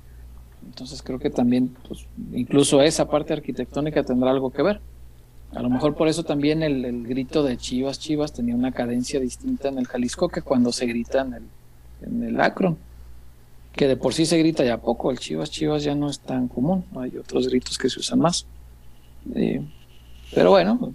Entonces 0.66 1.02
creo 1.02 1.20
que 1.20 1.30
también, 1.30 1.76
pues, 1.88 2.06
incluso 2.34 2.82
esa 2.82 3.08
parte 3.08 3.34
arquitectónica 3.34 4.04
tendrá 4.04 4.32
algo 4.32 4.52
que 4.52 4.64
ver. 4.64 4.82
A 5.54 5.62
lo 5.62 5.70
mejor 5.70 5.96
por 5.96 6.08
eso 6.08 6.24
también 6.24 6.64
el, 6.64 7.08
grito 7.08 7.44
de 7.44 7.56
Chivas 7.56 8.00
Chivas 8.00 8.34
tenía 8.34 8.56
una 8.56 8.72
cadencia 8.72 9.20
distinta 9.20 9.70
en 9.70 9.78
el 9.78 9.88
Jalisco 9.88 10.28
que 10.28 10.42
cuando 10.42 10.72
se 10.72 10.86
grita 10.86 11.22
en 11.22 11.34
el, 11.34 11.44
en 12.02 12.24
el. 12.24 12.76
Que 13.72 13.88
de 13.88 13.96
por 13.96 14.14
sí 14.14 14.26
se 14.26 14.38
grita 14.38 14.64
ya 14.66 14.82
poco, 14.82 15.12
el 15.12 15.20
Chivas 15.20 15.52
Chivas 15.52 15.84
ya 15.84 15.96
no 15.96 16.10
es 16.10 16.20
tan 16.20 16.48
común, 16.48 16.84
hay 16.96 17.16
otros 17.18 17.48
gritos 17.48 17.78
que 17.78 17.90
se 17.90 18.00
usan 18.00 18.20
más. 18.20 18.48
Eh, 19.34 19.62
pero 20.34 20.52
bueno, 20.52 20.94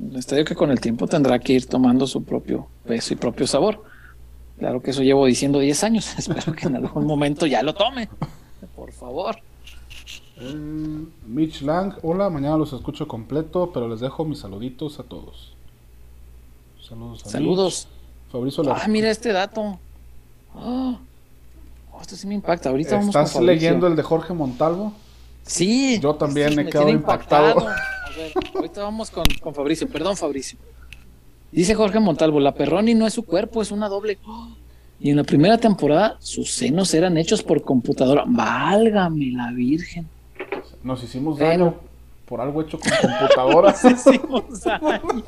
el 0.00 0.16
estadio 0.16 0.44
que 0.44 0.54
con 0.54 0.70
el 0.70 0.80
tiempo 0.80 1.06
tendrá 1.06 1.38
que 1.38 1.52
ir 1.52 1.66
tomando 1.66 2.06
su 2.06 2.24
propio 2.24 2.68
peso 2.90 3.14
y 3.14 3.16
propio 3.16 3.46
sabor. 3.46 3.84
Claro 4.58 4.82
que 4.82 4.90
eso 4.90 5.02
llevo 5.02 5.24
diciendo 5.26 5.60
10 5.60 5.84
años. 5.84 6.12
Espero 6.18 6.52
que 6.52 6.66
en 6.66 6.76
algún 6.76 7.06
momento 7.06 7.46
ya 7.46 7.62
lo 7.62 7.72
tome. 7.72 8.08
Por 8.74 8.90
favor. 8.92 9.36
Eh, 10.38 11.04
Mitch 11.26 11.62
Lang, 11.62 11.94
hola, 12.02 12.28
mañana 12.30 12.56
los 12.56 12.72
escucho 12.72 13.06
completo, 13.06 13.70
pero 13.72 13.88
les 13.88 14.00
dejo 14.00 14.24
mis 14.24 14.40
saluditos 14.40 14.98
a 14.98 15.04
todos. 15.04 15.54
Saludos. 16.82 17.24
A 17.26 17.30
Saludos. 17.30 17.88
Fabricio 18.32 18.64
Ah, 18.72 18.88
mira 18.88 19.10
este 19.10 19.32
dato. 19.32 19.78
Oh, 20.54 20.98
esto 22.00 22.16
sí 22.16 22.26
me 22.26 22.34
impacta. 22.34 22.70
Ahorita 22.70 22.96
vamos 22.96 23.14
¿Estás 23.14 23.40
leyendo 23.40 23.86
el 23.86 23.94
de 23.94 24.02
Jorge 24.02 24.32
Montalvo? 24.34 24.92
Sí. 25.44 26.00
Yo 26.00 26.14
también 26.16 26.56
me 26.56 26.62
he 26.62 26.66
quedado 26.66 26.88
impactado. 26.88 27.68
A 27.68 28.10
ver, 28.16 28.32
ahorita 28.54 28.82
vamos 28.82 29.10
con, 29.10 29.24
con 29.40 29.54
Fabricio. 29.54 29.88
Perdón, 29.88 30.16
Fabricio. 30.16 30.58
Dice 31.52 31.74
Jorge 31.74 31.98
Montalvo, 31.98 32.38
la 32.38 32.54
Perroni 32.54 32.94
no 32.94 33.06
es 33.06 33.14
su 33.14 33.24
cuerpo, 33.24 33.60
es 33.60 33.72
una 33.72 33.88
doble. 33.88 34.18
Y 35.00 35.10
en 35.10 35.16
la 35.16 35.24
primera 35.24 35.58
temporada 35.58 36.16
sus 36.20 36.52
senos 36.52 36.94
eran 36.94 37.16
hechos 37.18 37.42
por 37.42 37.62
computadora. 37.62 38.24
Válgame 38.26 39.32
la 39.32 39.50
Virgen. 39.50 40.06
Nos 40.82 41.02
hicimos 41.02 41.38
daño 41.38 41.74
por 42.26 42.40
algo 42.40 42.62
hecho 42.62 42.78
con 42.78 42.92
computadora. 43.00 43.74
Nos 43.82 44.06
hicimos 44.06 44.62
daño. 44.62 45.24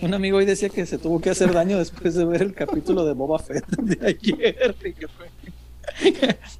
Un 0.00 0.14
amigo 0.14 0.38
hoy 0.38 0.46
decía 0.46 0.68
que 0.68 0.84
se 0.84 0.98
tuvo 0.98 1.20
que 1.20 1.30
hacer 1.30 1.52
daño 1.52 1.78
después 1.78 2.14
de 2.16 2.24
ver 2.24 2.42
el 2.42 2.54
capítulo 2.54 3.04
de 3.04 3.12
Boba 3.12 3.38
Fett 3.38 3.64
de 3.68 4.06
ayer. 4.08 4.74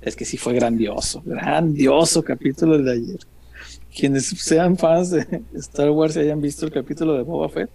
Es 0.00 0.14
que 0.14 0.24
sí 0.24 0.36
fue 0.36 0.52
grandioso, 0.52 1.22
grandioso 1.24 2.22
capítulo 2.22 2.78
de 2.78 2.92
ayer 2.92 3.18
quienes 3.94 4.26
sean 4.26 4.76
fans 4.76 5.10
de 5.10 5.42
Star 5.54 5.90
Wars 5.90 6.16
y 6.16 6.20
hayan 6.20 6.40
visto 6.40 6.64
el 6.66 6.72
capítulo 6.72 7.14
de 7.14 7.22
Boba 7.22 7.48
Fett, 7.48 7.70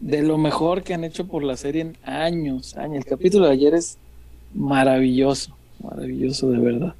de 0.00 0.22
lo 0.22 0.38
mejor 0.38 0.82
que 0.82 0.94
han 0.94 1.04
hecho 1.04 1.26
por 1.26 1.42
la 1.42 1.56
serie 1.56 1.82
en 1.82 1.96
años, 2.04 2.76
años. 2.76 2.98
El 2.98 3.04
capítulo 3.04 3.46
de 3.46 3.52
ayer 3.52 3.74
es 3.74 3.98
maravilloso, 4.54 5.56
maravilloso 5.82 6.50
de 6.50 6.58
verdad. 6.58 6.94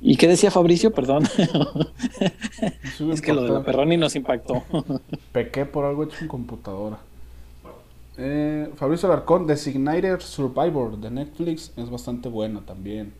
¿Y 0.00 0.16
qué 0.16 0.28
decía 0.28 0.50
Fabricio? 0.50 0.92
Perdón. 0.92 1.24
es 3.12 3.20
que 3.20 3.32
lo 3.32 3.42
de 3.42 3.50
la 3.50 3.64
Perroni 3.64 3.96
nos 3.96 4.14
impactó. 4.14 4.62
Pequé 5.32 5.64
por 5.64 5.84
algo 5.84 6.04
hecho 6.04 6.18
en 6.20 6.28
computadora. 6.28 6.98
Eh, 8.16 8.68
Fabricio 8.76 9.10
Alarcón, 9.10 9.46
Designated 9.46 10.20
Survivor 10.20 10.98
de 10.98 11.10
Netflix 11.10 11.72
es 11.76 11.90
bastante 11.90 12.28
buena 12.28 12.60
también. 12.60 13.12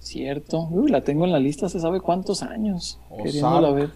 Cierto. 0.00 0.68
Uy, 0.70 0.90
la 0.90 1.02
tengo 1.02 1.24
en 1.24 1.32
la 1.32 1.38
lista 1.38 1.66
hace 1.66 1.80
sabe 1.80 2.00
cuántos 2.00 2.42
años. 2.42 2.98
Queriéndola 3.22 3.70
ver. 3.70 3.90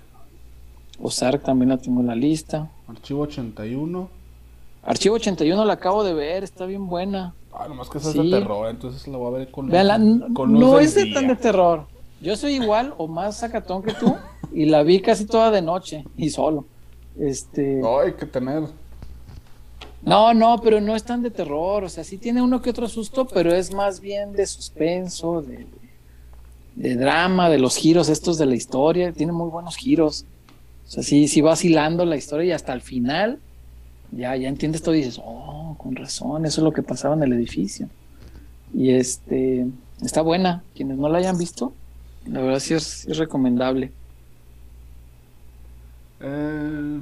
Ozark 1.01 1.43
también 1.43 1.71
la 1.71 1.79
tengo 1.79 2.01
en 2.01 2.07
la 2.07 2.15
lista. 2.15 2.71
Archivo 2.87 3.23
81. 3.23 4.09
Archivo 4.85 5.15
81 5.17 5.65
la 5.65 5.73
acabo 5.75 6.05
de 6.05 6.15
ver, 6.15 6.45
está 6.45 6.67
bien 6.67 6.89
buena. 6.89 7.35
Ah, 7.53 7.67
nomás 7.69 7.89
que 7.89 7.99
esa 7.99 8.11
es 8.11 8.15
de 8.15 8.31
terror, 8.31 8.69
entonces 8.69 9.07
la 9.07 9.19
voy 9.19 9.35
a 9.35 9.39
ver 9.39 9.51
con, 9.51 9.69
No 9.69 10.81
es 10.81 10.95
de 10.95 11.13
tan 11.13 11.29
de 11.29 11.37
terror. 11.37 11.87
Yo 12.21 12.37
soy 12.37 12.55
igual 12.55 12.95
o 12.99 13.09
más 13.09 13.39
sacatón 13.39 13.83
que 13.83 13.93
tú 13.95 14.17
y 14.53 14.67
la 14.67 14.83
vi 14.83 15.01
casi 15.01 15.27
toda 15.27 15.51
de 15.51 15.63
noche 15.63 16.05
y 16.17 16.31
solo. 16.31 16.65
Este. 17.19 17.77
No, 17.77 18.01
hay 18.01 18.15
que 18.15 18.27
tener. 18.27 18.65
No, 20.03 20.35
no, 20.35 20.61
pero 20.63 20.81
no 20.81 20.97
es 20.97 21.05
tan 21.05 21.23
de 21.23 21.31
terror. 21.31 21.85
O 21.85 21.89
sea, 21.89 22.05
sí 22.05 22.19
tiene 22.19 22.43
uno 22.43 22.61
que 22.61 22.71
otro 22.71 22.89
susto, 22.89 23.27
pero 23.27 23.53
es 23.53 23.73
más 23.73 24.01
bien 24.01 24.33
de 24.33 24.47
suspenso, 24.47 25.43
de, 25.43 25.67
de 26.75 26.97
drama, 26.97 27.49
de 27.49 27.59
los 27.59 27.77
giros 27.77 28.09
estos 28.09 28.39
de 28.39 28.47
la 28.47 28.55
historia, 28.55 29.13
tiene 29.13 29.33
muy 29.33 29.51
buenos 29.51 29.77
giros. 29.77 30.25
O 30.87 30.91
sea, 30.91 31.03
sí, 31.03 31.29
sí 31.29 31.41
va 31.41 31.55
hilando 31.61 32.05
la 32.05 32.17
historia 32.17 32.47
y 32.47 32.53
hasta 32.53 32.73
el 32.73 32.81
final 32.81 33.39
ya, 34.13 34.37
ya 34.37 34.49
entiendes 34.49 34.83
todo 34.83 34.95
y 34.95 34.99
dices, 34.99 35.21
oh, 35.25 35.75
con 35.79 35.97
razón, 35.97 36.45
eso 36.45 36.61
es 36.61 36.65
lo 36.65 36.73
que 36.73 36.83
pasaba 36.83 37.15
en 37.15 37.23
el 37.23 37.33
edificio. 37.33 37.89
Y 38.75 38.91
este, 38.91 39.67
está 40.03 40.23
buena. 40.23 40.63
Quienes 40.75 40.99
no 40.99 41.09
la 41.09 41.19
hayan 41.19 41.39
visto, 41.39 41.73
la 42.27 42.41
verdad 42.41 42.61
sí 42.61 42.75
es, 42.75 43.07
recomendable. 43.17 43.91
Eh, 46.21 46.99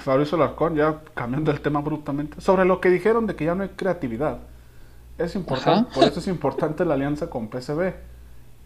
Fabrizio 0.00 0.38
Larcón, 0.38 0.74
ya 0.74 1.00
cambiando 1.14 1.50
el 1.50 1.60
tema 1.60 1.80
abruptamente, 1.80 2.40
sobre 2.40 2.64
lo 2.64 2.80
que 2.80 2.90
dijeron 2.90 3.26
de 3.26 3.36
que 3.36 3.44
ya 3.44 3.54
no 3.54 3.62
hay 3.62 3.70
creatividad. 3.70 4.38
Es 5.18 5.34
importante, 5.34 5.90
por 5.94 6.04
eso 6.04 6.20
es 6.20 6.26
importante 6.28 6.84
la 6.84 6.94
alianza 6.94 7.30
con 7.30 7.48
PCB. 7.48 7.94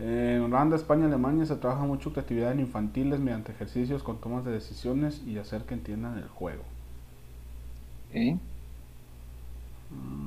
En 0.01 0.41
Holanda, 0.43 0.77
España, 0.77 1.07
Alemania 1.07 1.45
se 1.45 1.57
trabaja 1.57 1.85
mucho 1.85 2.12
creatividad 2.12 2.53
en 2.53 2.61
infantiles 2.61 3.20
mediante 3.20 3.53
ejercicios 3.53 4.03
con 4.03 4.19
tomas 4.19 4.45
de 4.45 4.53
decisiones 4.53 5.23
y 5.27 5.39
hacer 5.39 5.62
que 5.62 5.75
entiendan 5.75 6.19
el 6.19 6.29
juego. 6.29 6.62
Ok. 8.09 8.41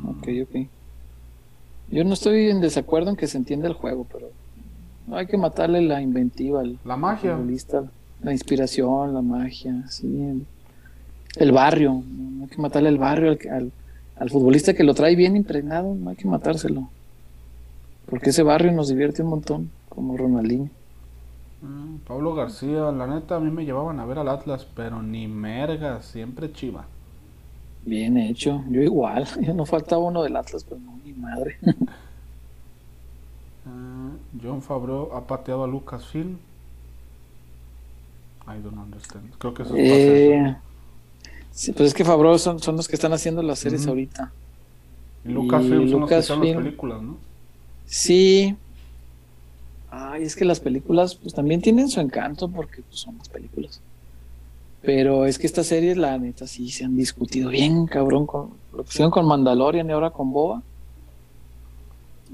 Ok, 0.05 0.27
ok. 0.43 0.67
Yo 1.89 2.03
no 2.03 2.13
estoy 2.13 2.49
en 2.49 2.61
desacuerdo 2.61 3.09
en 3.09 3.15
que 3.15 3.27
se 3.27 3.37
entienda 3.37 3.67
el 3.67 3.73
juego, 3.73 4.05
pero 4.11 4.29
no 5.07 5.17
hay 5.17 5.27
que 5.27 5.37
matarle 5.37 5.81
la 5.81 6.01
inventiva, 6.01 6.63
la 6.85 6.95
magia, 6.95 7.37
la 8.21 8.31
inspiración, 8.31 9.13
la 9.13 9.21
magia, 9.21 9.85
sí, 9.89 10.45
el, 11.35 11.51
barrio, 11.51 12.03
no 12.07 12.43
hay 12.43 12.49
que 12.49 12.61
matarle 12.61 12.89
el 12.89 12.97
barrio 12.97 13.31
al, 13.31 13.51
al 13.51 13.71
futbolista 14.29 14.73
que 14.73 14.83
lo 14.83 14.93
trae 14.93 15.15
bien 15.15 15.35
impregnado, 15.35 15.95
no 15.95 16.09
hay 16.09 16.15
que 16.15 16.27
matárselo. 16.27 16.89
Porque 18.05 18.29
ese 18.29 18.43
barrio 18.43 18.71
nos 18.71 18.89
divierte 18.89 19.23
un 19.23 19.29
montón, 19.29 19.71
como 19.89 20.17
Ronaldinho. 20.17 20.69
Mm, 21.61 21.97
Pablo 22.07 22.35
García, 22.35 22.91
la 22.91 23.07
neta, 23.07 23.37
a 23.37 23.39
mí 23.39 23.49
me 23.49 23.65
llevaban 23.65 23.99
a 23.99 24.05
ver 24.05 24.19
al 24.19 24.27
Atlas, 24.27 24.67
pero 24.75 25.01
ni 25.01 25.27
merga, 25.27 26.01
siempre 26.01 26.51
chiva. 26.51 26.85
Bien 27.85 28.17
hecho, 28.17 28.63
yo 28.69 28.81
igual, 28.81 29.27
yo 29.41 29.53
no 29.53 29.65
faltaba 29.65 30.03
uno 30.03 30.23
del 30.23 30.35
Atlas, 30.35 30.63
pero 30.63 30.79
no, 30.81 30.93
mi 31.03 31.13
madre. 31.13 31.57
Ah, 33.65 34.09
John 34.43 34.61
Favreau 34.61 35.13
ha 35.15 35.25
pateado 35.25 35.63
a 35.63 35.67
Lucasfilm. 35.67 36.37
I 38.45 38.61
don't 38.61 38.77
understand. 38.77 39.33
Creo 39.37 39.53
que 39.53 39.63
eso 39.63 39.73
es 39.77 39.89
eh, 39.89 40.57
Sí, 41.53 41.71
pues 41.71 41.89
es 41.89 41.93
que 41.93 42.03
Fabro 42.03 42.37
son, 42.39 42.59
son 42.59 42.75
los 42.75 42.87
que 42.87 42.95
están 42.95 43.13
haciendo 43.13 43.43
las 43.43 43.59
series 43.59 43.85
ahorita. 43.85 44.31
Y 45.23 45.29
Lucasfilm 45.29 45.89
son 45.89 46.01
los 46.01 46.09
que 46.09 46.15
las 46.15 46.27
películas, 46.29 47.01
¿no? 47.01 47.17
Sí. 47.85 48.55
Ay, 49.91 50.23
es 50.23 50.35
que 50.35 50.45
las 50.45 50.59
películas 50.59 51.13
pues 51.13 51.35
también 51.35 51.61
tienen 51.61 51.89
su 51.89 51.99
encanto 51.99 52.47
porque 52.49 52.81
pues, 52.81 52.99
son 52.99 53.17
las 53.19 53.29
películas. 53.29 53.79
Pero 54.81 55.25
es 55.27 55.37
que 55.37 55.45
estas 55.45 55.67
series, 55.67 55.95
la 55.95 56.17
neta, 56.17 56.47
sí 56.47 56.69
se 56.71 56.85
han 56.85 56.97
discutido 56.97 57.51
bien, 57.51 57.85
cabrón, 57.85 58.25
con 58.25 58.49
lo 58.75 58.83
que 58.83 58.89
hicieron 58.89 59.11
con 59.11 59.27
Mandalorian 59.27 59.87
y 59.87 59.93
ahora 59.93 60.09
con 60.09 60.33
Boba. 60.33 60.63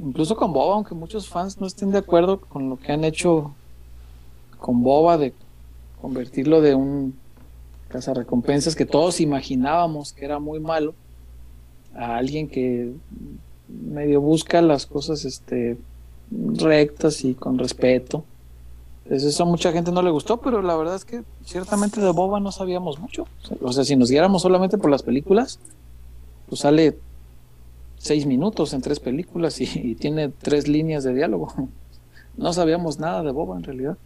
Incluso 0.02 0.38
con 0.38 0.54
Boba, 0.54 0.76
aunque 0.76 0.96
muchos 0.96 1.28
fans 1.28 1.60
no 1.60 1.68
estén 1.68 1.92
de 1.92 1.98
acuerdo 1.98 2.40
con 2.40 2.70
lo 2.70 2.78
que 2.78 2.94
han 2.94 3.04
hecho 3.04 3.54
con 4.58 4.82
Boba 4.82 5.18
de 5.18 5.34
convertirlo 6.02 6.62
de 6.62 6.74
un 6.74 7.14
cazarrecompensas 7.90 8.76
que 8.76 8.86
todos 8.86 9.20
imaginábamos 9.20 10.14
que 10.14 10.26
era 10.26 10.40
muy 10.40 10.60
malo 10.60 10.94
a 11.96 12.18
alguien 12.18 12.48
que 12.48 12.94
medio 13.68 14.22
busca 14.22 14.62
las 14.62 14.86
cosas 14.86 15.26
este 15.26 15.78
rectas 16.32 17.24
y 17.24 17.34
con 17.34 17.58
respeto. 17.58 18.24
eso 19.10 19.44
a 19.44 19.46
mucha 19.46 19.72
gente 19.72 19.92
no 19.92 20.02
le 20.02 20.12
gustó, 20.12 20.38
pero 20.38 20.62
la 20.62 20.76
verdad 20.76 20.96
es 20.96 21.06
que 21.06 21.24
ciertamente 21.44 22.00
de 22.00 22.12
Boba 22.12 22.40
no 22.40 22.52
sabíamos 22.52 23.00
mucho. 23.00 23.28
O 23.62 23.74
sea, 23.74 23.84
si 23.84 23.96
nos 23.96 24.10
guiáramos 24.10 24.44
solamente 24.44 24.78
por 24.78 24.92
las 24.92 25.04
películas, 25.04 25.60
pues 26.48 26.62
sale 26.62 26.98
seis 27.98 28.26
minutos 28.26 28.74
en 28.74 28.82
tres 28.82 29.00
películas 29.00 29.60
y, 29.60 29.96
tiene 29.96 30.30
tres 30.30 30.68
líneas 30.68 31.04
de 31.04 31.14
diálogo. 31.14 31.54
No 32.38 32.54
sabíamos 32.54 33.00
nada 33.00 33.22
de 33.22 33.32
Boba 33.32 33.58
en 33.58 33.64
realidad. 33.64 33.98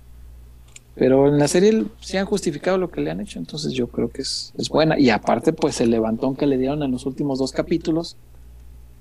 Pero 0.95 1.27
en 1.27 1.39
la 1.39 1.47
serie 1.47 1.85
sí 2.01 2.17
han 2.17 2.25
justificado 2.25 2.77
lo 2.77 2.91
que 2.91 3.01
le 3.01 3.09
han 3.09 3.19
hecho, 3.19 3.39
entonces 3.39 3.73
yo 3.73 3.87
creo 3.87 4.09
que 4.09 4.21
es, 4.21 4.53
es 4.57 4.69
buena. 4.69 4.99
Y 4.99 5.09
aparte, 5.09 5.51
pues 5.51 5.81
el 5.81 5.89
levantón 5.89 6.35
que 6.35 6.45
le 6.45 6.57
dieron 6.57 6.83
en 6.83 6.91
los 6.91 7.05
últimos 7.05 7.39
dos 7.39 7.51
capítulos, 7.51 8.15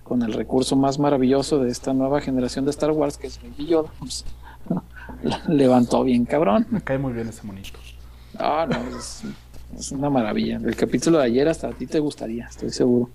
con 0.02 0.22
el 0.22 0.32
recurso 0.32 0.74
más 0.76 0.98
maravilloso 0.98 1.58
de 1.58 1.70
esta 1.70 1.92
nueva 1.92 2.20
generación 2.20 2.64
de 2.64 2.70
Star 2.70 2.90
Wars, 2.90 3.18
que 3.18 3.26
es 3.26 3.40
Baby 3.42 3.66
Yoda, 3.66 3.90
pues, 3.98 4.24
levantó 5.48 6.04
bien 6.04 6.24
cabrón. 6.24 6.66
Me 6.70 6.80
cae 6.80 6.98
muy 6.98 7.12
bien 7.12 7.28
ese 7.28 7.42
monito. 7.44 7.78
Ah, 8.38 8.66
no, 8.68 8.96
es, 8.96 9.22
es, 9.78 9.92
una 9.92 10.10
maravilla. 10.10 10.56
El 10.56 10.76
capítulo 10.76 11.18
de 11.18 11.24
ayer 11.24 11.48
hasta 11.48 11.68
a 11.68 11.72
ti 11.72 11.86
te 11.86 11.98
gustaría, 11.98 12.46
estoy 12.46 12.70
seguro. 12.70 13.10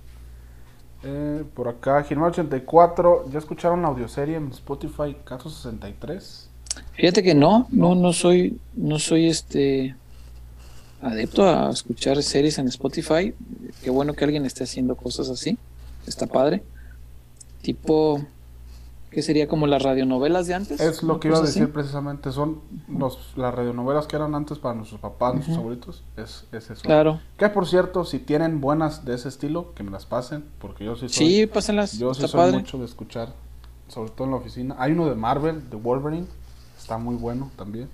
Eh, 1.04 1.44
por 1.54 1.68
acá, 1.68 2.04
Gilmar 2.04 2.30
84, 2.30 3.30
¿ya 3.30 3.40
escucharon 3.40 3.82
la 3.82 3.90
audioserie 3.90 4.36
en 4.36 4.50
Spotify 4.50 5.16
Caso 5.24 5.50
63? 5.50 6.50
Fíjate 6.94 7.24
que 7.24 7.36
no, 7.36 7.68
no, 7.72 7.96
no 7.96 8.14
soy, 8.14 8.60
no 8.76 9.00
soy 9.00 9.28
este 9.28 9.96
adepto 11.02 11.48
a 11.48 11.70
escuchar 11.70 12.22
series 12.24 12.58
en 12.58 12.68
Spotify. 12.68 13.34
Qué 13.84 13.90
bueno 13.90 14.14
que 14.14 14.26
alguien 14.26 14.46
esté 14.46 14.64
haciendo 14.64 14.96
cosas 14.96 15.30
así. 15.30 15.58
Está 16.06 16.28
padre 16.28 16.64
tipo 17.68 18.22
que 19.12 19.22
sería 19.22 19.48
como 19.48 19.68
las 19.68 19.82
radionovelas 19.82 20.48
de 20.48 20.54
antes. 20.54 20.80
Es 20.80 21.04
lo 21.04 21.20
que 21.20 21.28
iba 21.28 21.38
a 21.38 21.42
decir 21.42 21.72
precisamente, 21.74 22.32
son 22.32 22.62
los, 22.88 23.34
las 23.36 23.54
radionovelas 23.54 24.08
que 24.08 24.16
eran 24.16 24.36
antes 24.36 24.58
para 24.58 24.76
nuestros 24.76 25.02
papás, 25.02 25.34
nuestros 25.34 25.58
abuelitos, 25.58 26.04
es, 26.16 26.46
es, 26.54 26.70
eso. 26.70 26.82
Claro. 26.82 27.20
Que 27.38 27.50
por 27.50 27.68
cierto, 27.68 28.06
si 28.06 28.20
tienen 28.20 28.62
buenas 28.62 29.04
de 29.04 29.16
ese 29.16 29.28
estilo, 29.28 29.74
que 29.74 29.84
me 29.84 29.92
las 29.92 30.06
pasen, 30.06 30.46
porque 30.60 30.86
yo 30.86 30.96
sí 30.96 31.10
soy, 31.10 31.28
sí, 31.28 31.48
pásenlas. 31.48 31.98
Yo 31.98 32.14
sí 32.14 32.26
soy 32.28 32.54
mucho 32.54 32.78
de 32.78 32.86
escuchar, 32.86 33.34
sobre 33.90 34.12
todo 34.12 34.26
en 34.26 34.32
la 34.32 34.38
oficina. 34.38 34.76
Hay 34.78 34.94
uno 34.94 35.10
de 35.10 35.16
Marvel, 35.16 35.70
de 35.70 35.76
Wolverine, 35.76 36.28
está 36.88 36.98
muy 36.98 37.16
bueno 37.16 37.52
también. 37.58 37.90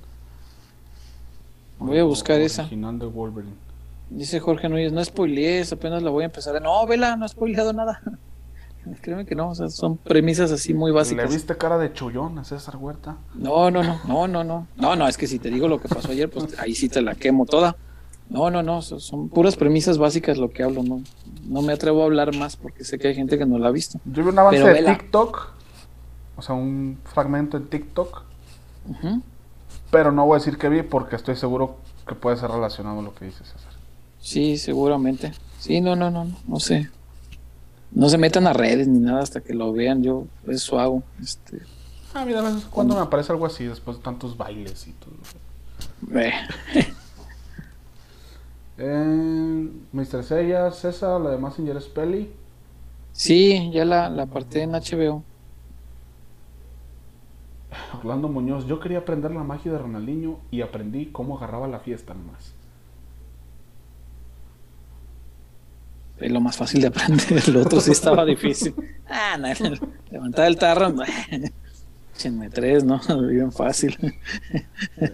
Voy 1.79 1.97
a 1.97 2.03
buscar 2.03 2.39
esa. 2.41 2.61
Original 2.61 2.99
de 2.99 3.07
Wolverine. 3.07 3.55
Dice 4.11 4.39
Jorge 4.39 4.69
Núñez, 4.69 4.93
no 4.93 5.03
spoilees, 5.03 5.73
apenas 5.73 6.03
la 6.03 6.11
voy 6.11 6.21
a 6.21 6.25
empezar. 6.27 6.61
No, 6.61 6.85
vela, 6.85 7.15
no 7.15 7.25
he 7.25 7.29
spoileado 7.29 7.73
nada. 7.73 7.99
Créeme 9.01 9.25
que 9.25 9.33
no, 9.33 9.49
o 9.49 9.55
sea, 9.55 9.69
son 9.69 9.97
premisas 9.97 10.51
así 10.51 10.75
muy 10.75 10.91
básicas. 10.91 11.27
¿Le 11.27 11.35
viste 11.35 11.57
cara 11.57 11.79
de 11.79 11.91
chullón 11.91 12.37
a 12.37 12.43
César 12.43 12.77
Huerta? 12.77 13.17
No, 13.33 13.71
no, 13.71 13.81
no, 13.81 13.99
no, 14.05 14.27
no, 14.27 14.43
no. 14.43 14.67
No, 14.75 14.95
no, 14.95 15.07
es 15.07 15.17
que 15.17 15.25
si 15.25 15.39
te 15.39 15.49
digo 15.49 15.67
lo 15.67 15.81
que 15.81 15.87
pasó 15.87 16.11
ayer, 16.11 16.29
pues 16.29 16.59
ahí 16.59 16.75
sí 16.75 16.87
te 16.87 17.01
la 17.01 17.15
quemo 17.15 17.47
toda. 17.47 17.75
No, 18.29 18.51
no, 18.51 18.61
no, 18.61 18.83
son 18.83 19.27
puras 19.29 19.55
premisas 19.55 19.97
básicas 19.97 20.37
lo 20.37 20.51
que 20.51 20.61
hablo, 20.61 20.83
no. 20.83 21.01
No 21.47 21.63
me 21.63 21.73
atrevo 21.73 22.03
a 22.03 22.05
hablar 22.05 22.35
más 22.35 22.57
porque 22.57 22.83
sé 22.83 22.99
que 22.99 23.07
hay 23.07 23.15
gente 23.15 23.39
que 23.39 23.45
no 23.47 23.57
la 23.57 23.69
ha 23.69 23.71
visto. 23.71 23.99
Yo 24.05 24.23
vi 24.23 24.29
un 24.29 24.37
avance 24.37 24.63
de 24.63 24.83
TikTok, 24.83 25.49
o 26.35 26.41
sea, 26.43 26.53
un 26.53 26.99
fragmento 27.05 27.57
en 27.57 27.65
TikTok. 27.65 28.32
Pero 29.91 30.11
no 30.11 30.25
voy 30.25 30.35
a 30.35 30.39
decir 30.39 30.57
que 30.57 30.69
vi 30.69 30.81
porque 30.81 31.15
estoy 31.15 31.35
seguro 31.35 31.77
que 32.07 32.15
puede 32.15 32.37
ser 32.37 32.49
relacionado 32.49 32.99
a 32.99 33.03
lo 33.03 33.13
que 33.13 33.25
dice 33.25 33.43
César. 33.45 33.73
Sí, 34.19 34.57
seguramente. 34.57 35.33
Sí, 35.59 35.81
no, 35.81 35.95
no, 35.95 36.09
no, 36.09 36.25
no, 36.25 36.35
no 36.47 36.59
sé. 36.59 36.89
No 37.91 38.09
se 38.09 38.17
metan 38.17 38.47
a 38.47 38.53
redes 38.53 38.87
ni 38.87 38.99
nada 38.99 39.21
hasta 39.21 39.41
que 39.41 39.53
lo 39.53 39.71
vean. 39.71 40.01
Yo 40.03 40.25
eso 40.47 40.79
hago. 40.79 41.03
Este. 41.21 41.61
Ah, 42.13 42.25
mira, 42.25 42.41
cuando 42.71 42.95
me 42.95 43.01
aparece 43.01 43.31
algo 43.31 43.45
así 43.45 43.65
después 43.65 43.97
de 43.97 44.03
tantos 44.03 44.37
bailes 44.37 44.87
y 44.87 44.91
todo. 44.93 46.19
Eh. 46.19 46.33
eh, 48.77 49.69
Mr. 49.91 50.23
Seiya, 50.23 50.71
César, 50.71 51.21
la 51.21 51.31
de 51.31 51.37
Massinger 51.37 51.77
es 51.77 51.85
peli. 51.85 52.31
Sí, 53.11 53.69
ya 53.71 53.85
la, 53.85 54.09
la 54.09 54.23
aparté 54.23 54.63
en 54.63 54.71
HBO. 54.71 55.23
Orlando 57.97 58.27
Muñoz, 58.27 58.67
yo 58.67 58.79
quería 58.79 58.99
aprender 58.99 59.31
la 59.31 59.43
magia 59.43 59.71
de 59.71 59.77
Ronaldinho 59.77 60.39
y 60.51 60.61
aprendí 60.61 61.07
cómo 61.07 61.37
agarraba 61.37 61.67
la 61.67 61.79
fiesta 61.79 62.13
nomás. 62.13 62.53
es 66.19 66.31
lo 66.31 66.39
más 66.39 66.55
fácil 66.55 66.81
de 66.81 66.87
aprender, 66.87 67.43
el 67.47 67.57
otro 67.57 67.81
sí 67.81 67.91
estaba 67.91 68.25
difícil. 68.25 68.73
Ah, 69.09 69.37
no, 69.37 69.47
levantar 70.11 70.47
el 70.47 70.57
tarro, 70.57 70.93
échenme 72.15 72.49
tres, 72.49 72.83
¿no? 72.83 72.99
Bien 73.27 73.51
fácil. 73.51 73.97
Eh, 74.97 75.11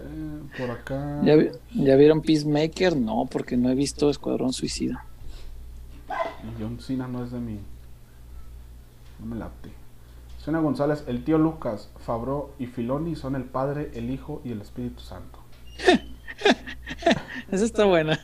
por 0.56 0.70
acá. 0.70 1.20
¿Ya, 1.24 1.34
¿Ya, 1.74 1.96
vieron 1.96 2.22
Peacemaker? 2.22 2.96
No, 2.96 3.26
porque 3.30 3.56
no 3.56 3.70
he 3.70 3.74
visto 3.74 4.10
Escuadrón 4.10 4.52
Suicida. 4.52 5.04
John 6.58 6.78
Cena 6.80 7.08
no 7.08 7.24
es 7.24 7.32
de 7.32 7.40
mí. 7.40 7.58
No 9.18 9.26
me 9.26 9.36
late. 9.36 9.79
Suena 10.42 10.58
González, 10.60 11.04
el 11.06 11.22
tío 11.22 11.36
Lucas, 11.36 11.90
Fabro 11.98 12.54
y 12.58 12.64
Filoni 12.66 13.14
son 13.14 13.36
el 13.36 13.44
Padre, 13.44 13.90
el 13.92 14.08
Hijo 14.08 14.40
y 14.42 14.52
el 14.52 14.62
Espíritu 14.62 15.00
Santo. 15.00 15.38
Esa 17.50 17.64
está 17.64 17.84
buena. 17.84 18.18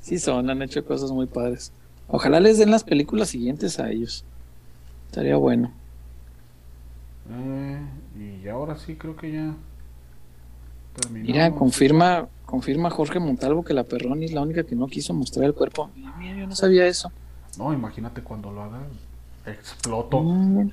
Sí 0.00 0.18
son, 0.18 0.48
han 0.48 0.62
hecho 0.62 0.82
cosas 0.84 1.10
muy 1.12 1.26
padres. 1.26 1.72
Ojalá 2.08 2.40
les 2.40 2.58
den 2.58 2.70
las 2.70 2.84
películas 2.84 3.28
siguientes 3.28 3.78
a 3.78 3.90
ellos. 3.90 4.24
Estaría 5.08 5.36
bueno. 5.36 5.72
Eh, 7.30 7.80
y 8.42 8.48
ahora 8.48 8.78
sí 8.78 8.96
creo 8.96 9.16
que 9.16 9.30
ya 9.30 9.54
terminó. 11.00 11.26
Mira, 11.26 11.54
confirma, 11.54 12.28
confirma 12.46 12.88
Jorge 12.88 13.18
Montalvo 13.18 13.62
que 13.62 13.74
la 13.74 13.84
Perroni 13.84 14.24
es 14.24 14.32
la 14.32 14.40
única 14.40 14.64
que 14.64 14.74
no 14.74 14.86
quiso 14.86 15.12
mostrar 15.12 15.44
el 15.44 15.54
cuerpo. 15.54 15.90
Mira, 15.94 16.34
yo 16.34 16.46
no 16.46 16.56
sabía 16.56 16.86
eso. 16.86 17.12
No, 17.58 17.72
imagínate 17.74 18.22
cuando 18.22 18.50
lo 18.50 18.62
haga, 18.62 18.80
exploto. 19.46 20.20
Mm, 20.20 20.70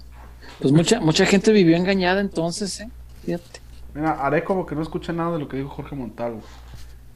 pues 0.60 0.72
mucha, 0.72 1.00
mucha 1.00 1.26
gente 1.26 1.52
vivió 1.52 1.76
engañada 1.76 2.22
entonces, 2.22 2.82
¿eh? 2.82 2.90
Fíjate. 3.24 3.62
Mira, 3.94 4.12
haré 4.26 4.44
como 4.44 4.66
que 4.66 4.76
no 4.76 4.82
escuché 4.82 5.14
nada 5.14 5.34
de 5.34 5.40
lo 5.40 5.48
que 5.48 5.58
dijo 5.58 5.70
Jorge 5.70 5.96
Montalvo. 5.96 6.42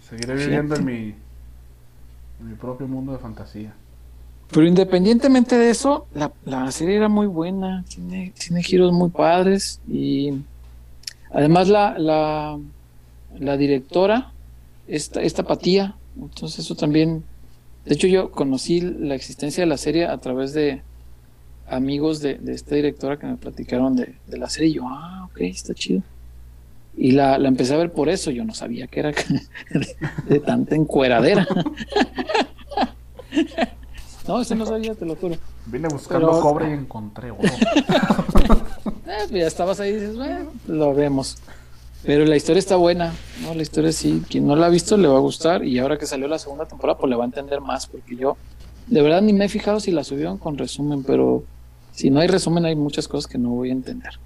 Seguiré 0.07 0.35
viviendo 0.35 0.75
en 0.75 0.85
mi 0.85 1.15
en 2.39 2.49
mi 2.49 2.55
propio 2.55 2.87
mundo 2.87 3.11
de 3.11 3.19
fantasía. 3.19 3.73
Pero 4.51 4.67
independientemente 4.67 5.57
de 5.57 5.69
eso, 5.69 6.07
la, 6.13 6.31
la 6.45 6.71
serie 6.71 6.97
era 6.97 7.09
muy 7.09 7.27
buena, 7.27 7.83
tiene, 7.87 8.31
tiene, 8.37 8.61
giros 8.61 8.93
muy 8.93 9.09
padres 9.09 9.81
y 9.89 10.33
además 11.31 11.67
la, 11.67 11.97
la, 11.97 12.59
la 13.39 13.57
directora, 13.57 14.31
esta, 14.87 15.21
esta 15.21 15.43
patía, 15.43 15.95
entonces 16.21 16.59
eso 16.59 16.75
también, 16.75 17.23
de 17.85 17.95
hecho 17.95 18.07
yo 18.07 18.31
conocí 18.31 18.81
la 18.81 19.15
existencia 19.15 19.63
de 19.63 19.69
la 19.69 19.77
serie 19.77 20.05
a 20.05 20.17
través 20.19 20.53
de 20.53 20.83
amigos 21.67 22.21
de, 22.21 22.35
de 22.35 22.53
esta 22.53 22.75
directora 22.75 23.17
que 23.17 23.25
me 23.25 23.37
platicaron 23.37 23.95
de, 23.95 24.15
de, 24.27 24.37
la 24.37 24.49
serie 24.49 24.69
y 24.69 24.73
yo, 24.73 24.83
ah, 24.87 25.27
ok, 25.31 25.41
está 25.41 25.73
chido. 25.73 26.01
Y 26.97 27.11
la, 27.11 27.37
la, 27.37 27.49
empecé 27.49 27.73
a 27.73 27.77
ver 27.77 27.91
por 27.91 28.07
eso, 28.07 28.31
yo 28.31 28.45
no 28.45 28.53
sabía 28.53 28.87
que 28.87 29.01
era 29.01 29.11
de, 30.29 30.39
tanta 30.39 30.75
encueradera. 30.75 31.47
no, 34.27 34.41
eso 34.41 34.55
no 34.55 34.65
sabía, 34.65 34.95
te 34.95 35.05
lo 35.05 35.15
juro. 35.15 35.35
Vine 35.65 35.87
buscando 35.89 36.39
cobre 36.39 36.69
y 36.69 36.73
encontré 36.73 37.31
oro. 37.31 37.41
eh, 37.43 39.25
pues 39.29 39.31
ya 39.31 39.47
estabas 39.47 39.79
ahí 39.79 39.89
y 39.89 39.93
dices, 39.95 40.15
bueno, 40.15 40.51
lo 40.67 40.93
vemos. 40.93 41.37
Pero 42.03 42.23
la 42.25 42.35
historia 42.35 42.59
está 42.59 42.75
buena, 42.75 43.13
¿no? 43.41 43.55
La 43.55 43.63
historia 43.63 43.91
sí, 43.91 44.23
quien 44.29 44.45
no 44.45 44.55
la 44.55 44.67
ha 44.67 44.69
visto 44.69 44.95
le 44.95 45.07
va 45.07 45.17
a 45.17 45.21
gustar 45.21 45.65
y 45.65 45.79
ahora 45.79 45.97
que 45.97 46.05
salió 46.05 46.27
la 46.27 46.37
segunda 46.37 46.65
temporada 46.65 46.99
pues 46.99 47.09
le 47.09 47.15
va 47.15 47.23
a 47.23 47.25
entender 47.25 47.61
más 47.61 47.87
porque 47.87 48.15
yo 48.15 48.37
de 48.85 49.01
verdad 49.01 49.23
ni 49.23 49.33
me 49.33 49.45
he 49.45 49.49
fijado 49.49 49.79
si 49.79 49.91
la 49.91 50.03
subieron 50.03 50.37
con 50.37 50.57
resumen, 50.57 51.03
pero 51.03 51.43
si 51.95 52.09
no 52.09 52.19
hay 52.19 52.27
resumen 52.27 52.65
hay 52.65 52.75
muchas 52.75 53.07
cosas 53.07 53.31
que 53.31 53.37
no 53.37 53.49
voy 53.51 53.69
a 53.69 53.73
entender. 53.73 54.19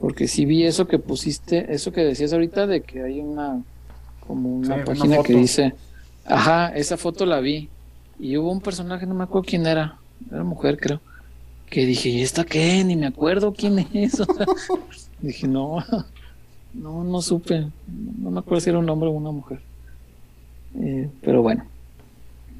Porque 0.00 0.26
si 0.26 0.46
vi 0.46 0.64
eso 0.64 0.86
que 0.86 0.98
pusiste, 0.98 1.72
eso 1.72 1.92
que 1.92 2.02
decías 2.02 2.32
ahorita 2.32 2.66
de 2.66 2.80
que 2.80 3.02
hay 3.02 3.20
una 3.20 3.62
como 4.26 4.56
una 4.56 4.82
página 4.84 5.22
que 5.22 5.34
dice, 5.34 5.74
ajá, 6.24 6.68
esa 6.74 6.96
foto 6.96 7.26
la 7.26 7.40
vi 7.40 7.68
y 8.18 8.38
hubo 8.38 8.50
un 8.50 8.62
personaje, 8.62 9.06
no 9.06 9.14
me 9.14 9.24
acuerdo 9.24 9.46
quién 9.46 9.66
era, 9.66 9.98
era 10.32 10.42
mujer 10.42 10.78
creo, 10.78 11.00
que 11.68 11.84
dije, 11.84 12.08
¿y 12.08 12.22
esta 12.22 12.44
qué? 12.44 12.82
Ni 12.84 12.96
me 12.96 13.06
acuerdo 13.06 13.52
quién 13.52 13.86
es. 13.92 14.22
dije, 15.20 15.46
no, 15.46 15.84
no, 16.72 17.04
no 17.04 17.20
supe. 17.20 17.66
No 18.18 18.30
me 18.30 18.40
acuerdo 18.40 18.60
si 18.60 18.70
era 18.70 18.78
un 18.78 18.88
hombre 18.88 19.10
o 19.10 19.12
una 19.12 19.30
mujer. 19.30 19.60
Eh, 20.80 21.10
pero 21.20 21.42
bueno. 21.42 21.64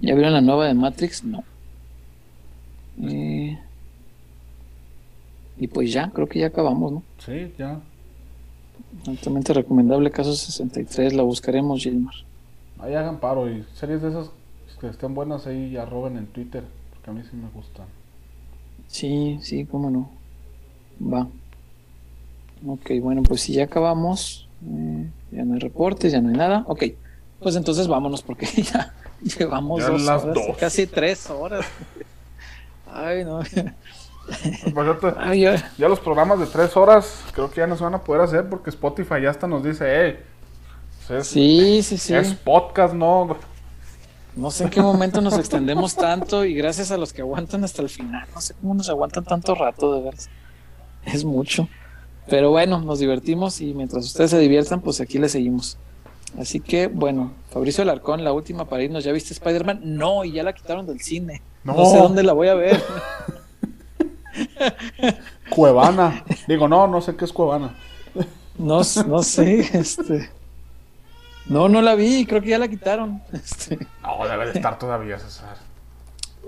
¿Ya 0.02 0.14
vieron 0.14 0.34
la 0.34 0.42
nueva 0.42 0.66
de 0.66 0.74
Matrix? 0.74 1.24
No. 1.24 1.44
Eh, 3.02 3.58
y 5.56 5.68
pues 5.68 5.92
ya, 5.92 6.10
creo 6.10 6.28
que 6.28 6.40
ya 6.40 6.48
acabamos, 6.48 6.92
¿no? 6.92 7.02
Sí, 7.18 7.52
ya. 7.58 7.80
Altamente 9.06 9.52
recomendable, 9.52 10.10
caso 10.10 10.34
63, 10.34 11.14
la 11.14 11.22
buscaremos, 11.22 11.82
Gilmar. 11.82 12.14
Ahí 12.78 12.94
hagan 12.94 13.18
paro 13.18 13.50
y 13.50 13.64
series 13.74 14.02
de 14.02 14.08
esas 14.10 14.30
que 14.80 14.88
estén 14.88 15.14
buenas 15.14 15.46
ahí 15.46 15.70
ya 15.70 15.84
roben 15.84 16.16
en 16.16 16.26
Twitter, 16.26 16.64
porque 16.92 17.10
a 17.10 17.12
mí 17.12 17.22
sí 17.28 17.36
me 17.36 17.48
gustan. 17.50 17.86
Sí, 18.88 19.38
sí, 19.40 19.64
cómo 19.64 19.90
no. 19.90 20.10
Va. 21.00 21.28
Ok, 22.66 22.90
bueno, 23.00 23.22
pues 23.22 23.42
si 23.42 23.52
ya 23.54 23.64
acabamos, 23.64 24.48
eh, 24.66 25.10
ya 25.32 25.44
no 25.44 25.54
hay 25.54 25.60
reportes, 25.60 26.12
ya 26.12 26.20
no 26.20 26.30
hay 26.30 26.36
nada. 26.36 26.64
Ok, 26.66 26.84
pues 27.40 27.56
entonces 27.56 27.88
vámonos 27.88 28.22
porque 28.22 28.46
ya 28.62 28.94
llevamos 29.22 29.86
dos 29.86 30.08
horas, 30.08 30.38
casi 30.58 30.86
tres 30.86 31.28
horas. 31.30 31.64
Ay, 32.94 33.24
no. 33.24 33.40
Ya, 35.76 35.88
los 35.88 36.00
programas 36.00 36.38
de 36.38 36.46
tres 36.46 36.74
horas 36.78 37.22
creo 37.34 37.50
que 37.50 37.56
ya 37.56 37.66
no 37.66 37.76
se 37.76 37.84
van 37.84 37.94
a 37.94 38.02
poder 38.02 38.22
hacer 38.22 38.48
porque 38.48 38.70
Spotify 38.70 39.20
ya 39.22 39.28
hasta 39.28 39.46
nos 39.46 39.62
dice, 39.62 39.84
hey, 39.86 40.18
pues 41.06 41.26
sí, 41.26 41.82
sí, 41.82 41.98
sí. 41.98 42.14
Es 42.14 42.32
podcast, 42.32 42.94
no. 42.94 43.36
No 44.34 44.50
sé 44.50 44.64
en 44.64 44.70
qué 44.70 44.80
momento 44.80 45.20
nos 45.20 45.38
extendemos 45.38 45.94
tanto 45.94 46.44
y 46.46 46.54
gracias 46.54 46.90
a 46.90 46.96
los 46.96 47.12
que 47.12 47.20
aguantan 47.20 47.64
hasta 47.64 47.82
el 47.82 47.90
final. 47.90 48.26
No 48.34 48.40
sé 48.40 48.54
cómo 48.58 48.72
nos 48.72 48.88
aguantan 48.88 49.24
tanto 49.24 49.54
rato, 49.54 49.94
de 49.94 50.00
verdad. 50.04 50.24
Es 51.04 51.24
mucho. 51.24 51.68
Pero 52.26 52.50
bueno, 52.50 52.80
nos 52.80 53.00
divertimos 53.00 53.60
y 53.60 53.74
mientras 53.74 54.06
ustedes 54.06 54.30
se 54.30 54.38
diviertan, 54.38 54.80
pues 54.80 55.02
aquí 55.02 55.18
le 55.18 55.28
seguimos. 55.28 55.76
Así 56.38 56.60
que, 56.60 56.86
bueno, 56.86 57.32
Fabricio 57.50 57.82
Alarcón, 57.82 58.24
la 58.24 58.32
última 58.32 58.64
para 58.64 58.82
irnos. 58.82 59.04
¿Ya 59.04 59.12
viste 59.12 59.34
Spider-Man? 59.34 59.80
No, 59.84 60.24
y 60.24 60.32
ya 60.32 60.42
la 60.42 60.54
quitaron 60.54 60.86
del 60.86 61.00
cine. 61.00 61.42
No, 61.64 61.86
sé 61.86 61.98
dónde 62.02 62.22
la 62.22 62.32
voy 62.32 62.48
a 62.48 62.54
ver. 62.54 62.82
Cuevana. 65.50 66.24
Digo, 66.46 66.68
no, 66.68 66.86
no 66.86 67.00
sé 67.00 67.16
qué 67.16 67.24
es 67.24 67.32
Cuevana. 67.32 67.74
No, 68.58 68.80
no 69.06 69.22
sé, 69.22 69.60
este. 69.78 70.30
No, 71.46 71.68
no 71.68 71.82
la 71.82 71.94
vi, 71.94 72.24
creo 72.26 72.40
que 72.40 72.50
ya 72.50 72.58
la 72.58 72.68
quitaron. 72.68 73.22
Este. 73.32 73.78
No, 74.02 74.26
debe 74.26 74.46
de 74.46 74.52
estar 74.52 74.78
todavía, 74.78 75.18
César. 75.18 75.56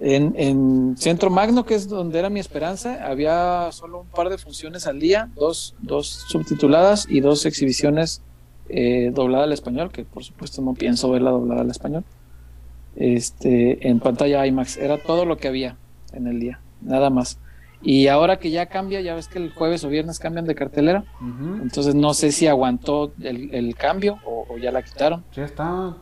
En, 0.01 0.35
en, 0.37 0.97
Centro 0.99 1.31
Magno, 1.31 1.65
que 1.65 1.75
es 1.75 1.89
donde 1.89 2.19
era 2.19 2.29
mi 2.29 2.39
esperanza, 2.39 3.07
había 3.07 3.71
solo 3.73 4.01
un 4.01 4.07
par 4.09 4.29
de 4.29 4.37
funciones 4.37 4.87
al 4.87 5.01
día, 5.01 5.31
dos, 5.35 5.75
dos 5.81 6.25
subtituladas 6.29 7.07
y 7.09 7.21
dos 7.21 7.47
exhibiciones 7.47 8.21
eh, 8.69 9.11
doblada 9.15 9.45
al 9.45 9.53
español, 9.53 9.91
que 9.91 10.05
por 10.05 10.23
supuesto 10.23 10.61
no 10.61 10.75
pienso 10.75 11.11
verla 11.11 11.31
doblada 11.31 11.63
al 11.63 11.71
español. 11.71 12.05
Este, 12.97 13.89
en 13.89 14.01
pantalla 14.01 14.47
IMAX, 14.47 14.79
era 14.79 14.99
todo 14.99 15.27
lo 15.27 15.37
que 15.37 15.49
había 15.49 15.77
en 16.13 16.27
el 16.27 16.41
día, 16.41 16.61
nada 16.81 17.11
más. 17.11 17.39
Y 17.83 18.09
ahora 18.09 18.39
que 18.39 18.51
ya 18.51 18.67
cambia, 18.67 19.01
ya 19.03 19.15
ves 19.15 19.29
que 19.29 19.39
el 19.39 19.53
jueves 19.53 19.85
o 19.85 19.89
viernes 19.89 20.19
cambian 20.19 20.47
de 20.47 20.55
cartelera. 20.55 21.05
Entonces 21.63 21.95
no 21.95 22.15
sé 22.15 22.33
si 22.33 22.47
aguantó 22.47 23.13
el, 23.21 23.75
cambio 23.77 24.19
o, 24.25 24.57
ya 24.59 24.73
la 24.73 24.83
quitaron. 24.83 25.25
Ya 25.35 25.45
está. 25.45 25.95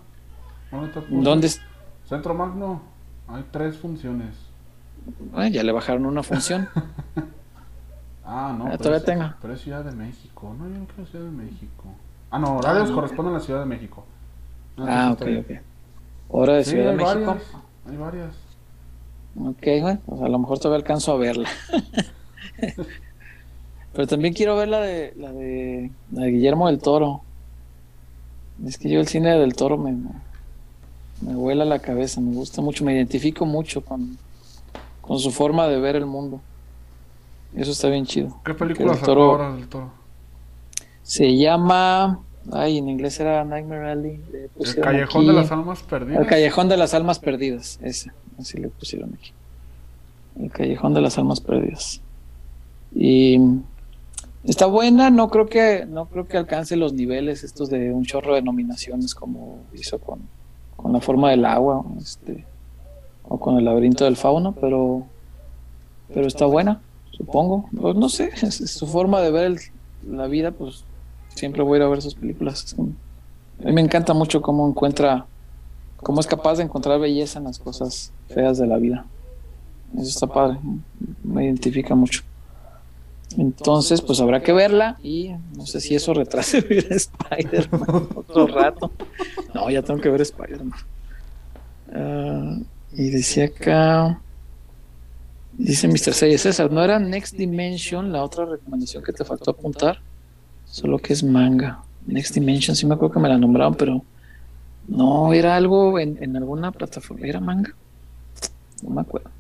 ¿Dónde? 1.11 1.51
Centro 2.09 2.35
Magno. 2.35 2.81
Hay 3.27 3.45
tres 3.51 3.77
funciones. 3.77 4.35
ya 5.51 5.63
le 5.63 5.73
bajaron 5.73 6.07
una 6.07 6.23
función. 6.23 6.69
ah, 8.25 8.55
no. 8.57 8.79
todavía 8.79 9.05
tengo. 9.05 9.35
Pero 9.43 9.55
es 9.55 9.61
Ciudad 9.61 9.85
de 9.85 9.93
México. 9.93 10.55
No, 10.59 10.69
yo 10.69 10.79
no 10.79 10.87
quiero 10.87 11.11
Ciudad 11.11 11.25
de 11.25 11.33
México. 11.33 11.85
Ah, 12.31 12.39
no, 12.39 12.59
horarios 12.59 12.91
ah, 12.91 12.95
corresponden 12.95 13.35
a 13.35 13.39
la 13.39 13.45
Ciudad 13.45 13.61
de 13.61 13.67
México. 13.67 14.07
ah, 14.79 15.11
ok, 15.13 15.23
ok. 15.41 15.61
Hora 16.28 16.55
de 16.55 16.65
Ciudad 16.65 16.91
de 16.91 16.97
México. 16.97 17.36
hay 17.89 17.97
varias. 17.97 18.35
Ok, 19.41 19.67
bueno, 19.81 20.01
pues 20.07 20.23
a 20.23 20.28
lo 20.28 20.39
mejor 20.39 20.59
todavía 20.59 20.83
alcanzo 20.83 21.12
a 21.12 21.17
verla. 21.17 21.49
Pero 23.93 24.07
también 24.07 24.35
quiero 24.35 24.57
ver 24.57 24.69
la 24.69 24.81
de, 24.81 25.12
la 25.17 25.33
de, 25.33 25.91
Guillermo 26.11 26.69
del 26.69 26.81
Toro. 26.81 27.23
Es 28.65 28.78
que 28.78 28.89
yo 28.89 29.01
el 29.01 29.09
cine 29.09 29.39
del 29.39 29.55
Toro 29.55 29.77
me, 29.77 29.93
me 31.20 31.35
vuela 31.35 31.65
la 31.65 31.78
cabeza, 31.78 32.20
me 32.20 32.35
gusta 32.35 32.61
mucho, 32.62 32.85
me 32.85 32.94
identifico 32.94 33.47
mucho 33.47 33.85
con, 33.85 34.17
con 35.01 35.19
su 35.19 35.31
forma 35.31 35.69
de 35.69 35.78
ver 35.78 35.97
el 35.97 36.07
mundo. 36.07 36.41
Eso 37.55 37.70
está 37.70 37.89
bien 37.89 38.05
chido. 38.05 38.36
¿Qué 38.44 38.55
película 38.55 38.97
toro, 38.97 39.55
del 39.55 39.69
Toro? 39.69 39.93
Se 41.03 41.36
llama 41.36 42.20
Ay, 42.53 42.79
en 42.79 42.89
inglés 42.89 43.19
era 43.21 43.45
Nightmare 43.45 43.91
Alley. 43.91 44.21
El 44.59 44.75
Callejón 44.77 45.27
de 45.27 45.33
las 45.33 45.51
Almas 45.51 45.83
Perdidas. 45.83 46.21
El 46.21 46.27
Callejón 46.27 46.69
de 46.69 46.77
las 46.77 46.95
Almas 46.95 47.19
Perdidas, 47.19 47.79
ese. 47.83 48.13
Así 48.39 48.59
le 48.59 48.69
pusieron 48.69 49.15
aquí. 49.15 49.33
El 50.39 50.51
Callejón 50.51 50.95
de 50.95 51.01
las 51.01 51.17
Almas 51.19 51.41
Perdidas. 51.41 52.01
Y 52.95 53.39
está 54.45 54.67
buena, 54.67 55.11
no 55.11 55.29
creo 55.31 55.47
que, 55.47 55.87
no 55.87 56.07
creo 56.07 56.29
que 56.29 56.37
alcance 56.37 56.77
los 56.77 56.93
niveles 56.93 57.45
estos 57.45 57.71
de 57.71 57.93
un 57.93 58.05
chorro 58.05 58.35
de 58.35 58.43
nominaciones 58.43 59.15
como 59.15 59.61
hizo 59.73 59.99
con, 59.99 60.21
con 60.77 60.93
la 60.93 61.01
forma 61.01 61.31
del 61.31 61.45
agua, 61.45 61.85
este, 61.99 62.45
o 63.25 63.41
con 63.41 63.57
el 63.57 63.65
laberinto 63.65 64.05
del 64.05 64.17
fauno, 64.17 64.53
pero, 64.53 65.07
pero 66.13 66.27
está 66.27 66.47
buena, 66.47 66.81
supongo. 67.13 67.69
Pues 67.81 67.97
no 67.97 68.09
sé, 68.09 68.31
es, 68.43 68.57
su 68.71 68.87
forma 68.87 69.21
de 69.21 69.31
ver 69.31 69.57
la 70.07 70.27
vida, 70.27 70.51
pues 70.51 70.85
siempre 71.35 71.63
voy 71.63 71.77
a 71.77 71.79
ir 71.79 71.83
a 71.85 71.89
ver 71.89 72.03
sus 72.03 72.15
películas. 72.15 72.75
A 72.79 73.67
mí 73.67 73.73
me 73.73 73.81
encanta 73.81 74.15
mucho 74.15 74.43
cómo 74.43 74.69
encuentra, 74.69 75.27
cómo 75.99 76.21
es 76.21 76.27
capaz 76.27 76.57
de 76.57 76.65
encontrar 76.65 77.01
belleza 77.01 77.39
en 77.39 77.45
las 77.45 77.59
cosas 77.59 78.13
feas 78.29 78.59
de 78.59 78.67
la 78.67 78.79
vida. 78.79 79.07
Eso 79.95 80.09
está 80.09 80.27
padre, 80.27 80.59
me 81.23 81.45
identifica 81.45 81.95
mucho. 81.95 82.23
Entonces, 83.37 84.01
pues 84.01 84.21
habrá 84.21 84.43
que 84.43 84.53
verla 84.53 84.99
y 85.03 85.33
no 85.57 85.67
sé 85.67 85.81
si 85.81 85.95
eso 85.95 86.15
retrase 86.15 86.61
ver 86.69 86.87
Spider-Man 86.93 88.09
otro 88.15 88.47
rato. 88.47 88.91
No, 89.55 89.71
ya 89.71 89.83
tengo 89.83 90.01
que 90.01 90.09
ver 90.09 90.21
Spider-Man. 90.21 90.79
Ah, 91.93 92.59
y 92.93 93.11
decía 93.11 93.47
acá, 93.47 94.21
dice 95.53 95.89
Mr. 95.89 96.13
Seyes 96.13 96.43
César, 96.43 96.71
¿no 96.71 96.83
era 96.83 96.99
Next 96.99 97.35
Dimension 97.35 98.13
la 98.13 98.23
otra 98.23 98.45
recomendación 98.45 99.03
que 99.03 99.13
te 99.13 99.25
faltó 99.25 99.51
apuntar? 99.51 100.01
Solo 100.75 100.99
que 100.99 101.12
es 101.12 101.23
manga. 101.23 101.85
Next 102.05 102.35
Dimension, 102.35 102.75
sí 102.75 102.85
me 102.85 102.94
acuerdo 102.94 103.15
que 103.15 103.20
me 103.20 103.28
la 103.28 103.39
nombraron, 103.39 103.77
pero 103.77 104.03
no, 104.89 105.33
era 105.33 105.55
algo 105.55 106.01
en, 106.01 106.36
alguna 106.36 106.73
plataforma. 106.73 107.28
¿Era 107.28 107.39
manga? 107.39 107.73
No 108.83 108.91
me 108.91 109.03
acuerdo. 109.03 109.31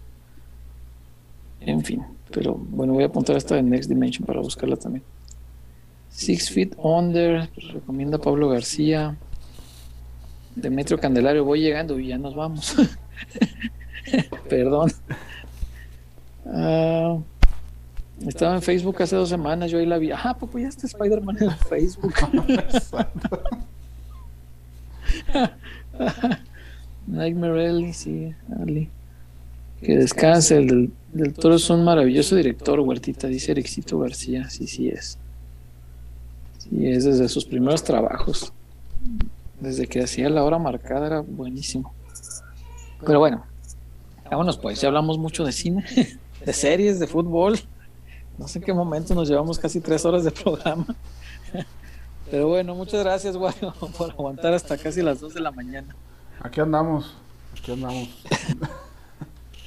En 1.58 1.82
fin, 1.82 2.04
pero 2.30 2.54
bueno, 2.54 2.92
voy 2.92 3.02
a 3.02 3.06
apuntar 3.06 3.36
esta 3.36 3.56
de 3.56 3.64
Next 3.64 3.88
Dimension 3.88 4.24
para 4.24 4.38
buscarla 4.38 4.76
también. 4.76 5.02
Six 6.08 6.50
Feet 6.50 6.74
Under, 6.76 7.50
recomienda 7.72 8.18
Pablo 8.18 8.48
García. 8.48 9.16
Demetrio 10.54 11.00
Candelario, 11.00 11.44
voy 11.44 11.62
llegando 11.62 11.98
y 11.98 12.06
ya 12.06 12.18
nos 12.18 12.36
vamos. 12.36 12.76
Perdón. 14.48 14.92
Ah, 16.46 17.18
estaba 18.26 18.54
en 18.54 18.62
Facebook 18.62 19.02
hace 19.02 19.16
dos 19.16 19.28
semanas, 19.28 19.70
yo 19.70 19.78
ahí 19.78 19.86
la 19.86 19.98
vi. 19.98 20.10
Ah, 20.12 20.36
pues 20.38 20.62
ya 20.62 20.68
está 20.68 20.86
Spider-Man 20.86 21.38
en 21.40 21.50
Facebook. 21.50 22.14
Nightmare 27.06 27.68
Alley, 27.68 27.92
sí, 27.92 28.34
Ali. 28.60 28.90
Que 29.80 29.98
descanse, 29.98 30.58
el 30.58 30.90
del, 31.12 31.34
Toro 31.34 31.56
es 31.56 31.68
un 31.68 31.84
maravilloso 31.84 32.36
director, 32.36 32.80
Huertita, 32.80 33.28
dice 33.28 33.52
Ericito 33.52 33.98
García. 33.98 34.48
Sí, 34.48 34.66
sí 34.66 34.88
es. 34.88 35.18
Sí, 36.58 36.88
es 36.88 37.04
desde 37.04 37.28
sus 37.28 37.44
primeros 37.44 37.84
trabajos. 37.84 38.52
Desde 39.60 39.86
que 39.86 40.02
hacía 40.02 40.30
la 40.30 40.42
hora 40.42 40.58
marcada 40.58 41.06
era 41.06 41.20
buenísimo. 41.20 41.92
Pero 43.04 43.18
bueno, 43.18 43.44
vámonos 44.30 44.56
pues, 44.56 44.80
ya 44.80 44.88
hablamos 44.88 45.18
mucho 45.18 45.44
de 45.44 45.52
cine, 45.52 45.84
de 46.46 46.52
series, 46.52 46.98
de 46.98 47.06
fútbol. 47.06 47.58
No 48.38 48.48
sé 48.48 48.58
en 48.58 48.64
qué 48.64 48.72
momento 48.72 49.14
nos 49.14 49.28
llevamos 49.28 49.58
casi 49.58 49.80
tres 49.80 50.04
horas 50.04 50.24
de 50.24 50.30
programa. 50.30 50.86
Pero 52.30 52.48
bueno, 52.48 52.74
muchas 52.74 53.04
gracias, 53.04 53.36
Guayo, 53.36 53.72
por 53.96 54.10
aguantar 54.10 54.54
hasta 54.54 54.76
casi 54.76 55.02
las 55.02 55.20
dos 55.20 55.34
de 55.34 55.40
la 55.40 55.52
mañana. 55.52 55.94
Aquí 56.40 56.60
andamos, 56.60 57.14
aquí 57.56 57.72
andamos. 57.72 58.08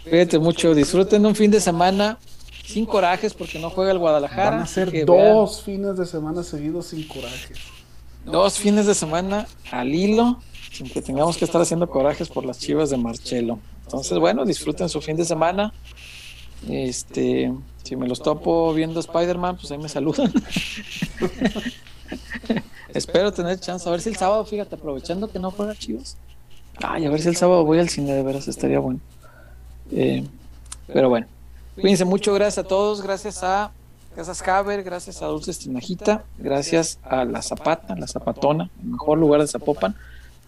Cuídate 0.03 0.39
mucho, 0.39 0.73
disfruten 0.73 1.25
un 1.25 1.35
fin 1.35 1.51
de 1.51 1.59
semana 1.61 2.17
sin 2.65 2.85
corajes 2.85 3.33
porque 3.33 3.59
no 3.59 3.69
juega 3.69 3.91
el 3.91 3.97
Guadalajara. 3.97 4.51
Van 4.51 4.61
a 4.61 4.67
ser 4.67 5.05
dos 5.05 5.61
fines 5.63 5.97
de 5.97 6.05
semana 6.05 6.43
seguidos 6.43 6.87
sin 6.87 7.07
corajes. 7.07 7.57
Dos 8.25 8.57
fines 8.57 8.85
de 8.85 8.93
semana 8.93 9.47
al 9.71 9.93
hilo, 9.95 10.39
sin 10.71 10.89
que 10.89 11.01
tengamos 11.01 11.37
que 11.37 11.45
estar 11.45 11.61
haciendo 11.61 11.89
corajes 11.89 12.27
por 12.27 12.45
las 12.45 12.59
chivas 12.59 12.89
de 12.89 12.97
Marchelo. 12.97 13.59
Entonces, 13.85 14.19
bueno, 14.19 14.43
disfruten 14.43 14.89
su 14.89 14.99
fin 14.99 15.15
de 15.15 15.23
semana 15.23 15.73
Este, 16.67 17.53
si 17.87 17.95
me 17.95 18.07
los 18.07 18.21
topo 18.21 18.73
viendo 18.73 18.99
Spider-Man, 18.99 19.55
pues 19.55 19.71
ahí 19.71 19.77
me 19.77 19.87
saludan. 19.87 20.31
Espero 22.93 23.31
tener 23.31 23.59
chance. 23.59 23.87
A 23.87 23.91
ver 23.91 24.01
si 24.01 24.09
el 24.09 24.17
sábado, 24.17 24.43
fíjate, 24.43 24.75
aprovechando 24.75 25.31
que 25.31 25.39
no 25.39 25.51
juega 25.51 25.73
Chivas. 25.73 26.17
Ay, 26.83 27.05
a 27.05 27.09
ver 27.09 27.21
si 27.21 27.29
el 27.29 27.37
sábado 27.37 27.63
voy 27.63 27.79
al 27.79 27.87
cine, 27.87 28.13
de 28.13 28.23
veras, 28.23 28.47
estaría 28.47 28.79
bueno. 28.79 28.99
Eh, 29.91 30.25
pero 30.91 31.09
bueno, 31.09 31.27
cuídense 31.75 32.03
mucho. 32.03 32.33
Gracias 32.33 32.65
a 32.65 32.67
todos. 32.67 33.01
Gracias 33.01 33.41
a 33.43 33.71
Casas 34.15 34.41
Caber, 34.41 34.83
gracias 34.83 35.21
a 35.21 35.27
Dulces 35.27 35.59
Tinajita, 35.59 36.25
gracias 36.37 36.99
a 37.03 37.23
La 37.23 37.41
Zapata, 37.41 37.95
La 37.95 38.07
Zapatona, 38.07 38.69
el 38.81 38.89
mejor 38.89 39.17
lugar 39.17 39.39
de 39.39 39.47
Zapopan. 39.47 39.95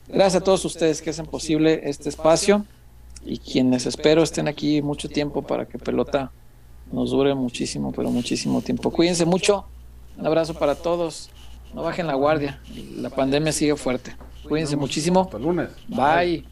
Gracias 0.07 0.41
a 0.41 0.43
todos 0.43 0.65
ustedes 0.65 1.01
que 1.01 1.11
hacen 1.11 1.27
posible 1.27 1.81
este 1.83 2.09
espacio 2.09 2.65
y 3.23 3.37
quienes 3.37 3.85
espero 3.85 4.23
estén 4.23 4.47
aquí 4.47 4.81
mucho 4.81 5.07
tiempo 5.07 5.43
para 5.43 5.67
que 5.67 5.77
pelota 5.77 6.31
nos 6.91 7.11
dure 7.11 7.33
muchísimo, 7.35 7.91
pero 7.91 8.09
muchísimo 8.09 8.61
tiempo. 8.61 8.91
Cuídense 8.91 9.25
mucho. 9.25 9.65
Un 10.17 10.25
abrazo 10.25 10.53
para 10.53 10.75
todos. 10.75 11.29
No 11.73 11.83
bajen 11.83 12.07
la 12.07 12.15
guardia. 12.15 12.59
La 12.95 13.09
pandemia 13.09 13.51
sigue 13.51 13.75
fuerte. 13.75 14.15
Cuídense 14.47 14.75
muchísimo. 14.75 15.21
Hasta 15.21 15.39
lunes. 15.39 15.69
Bye. 15.87 16.45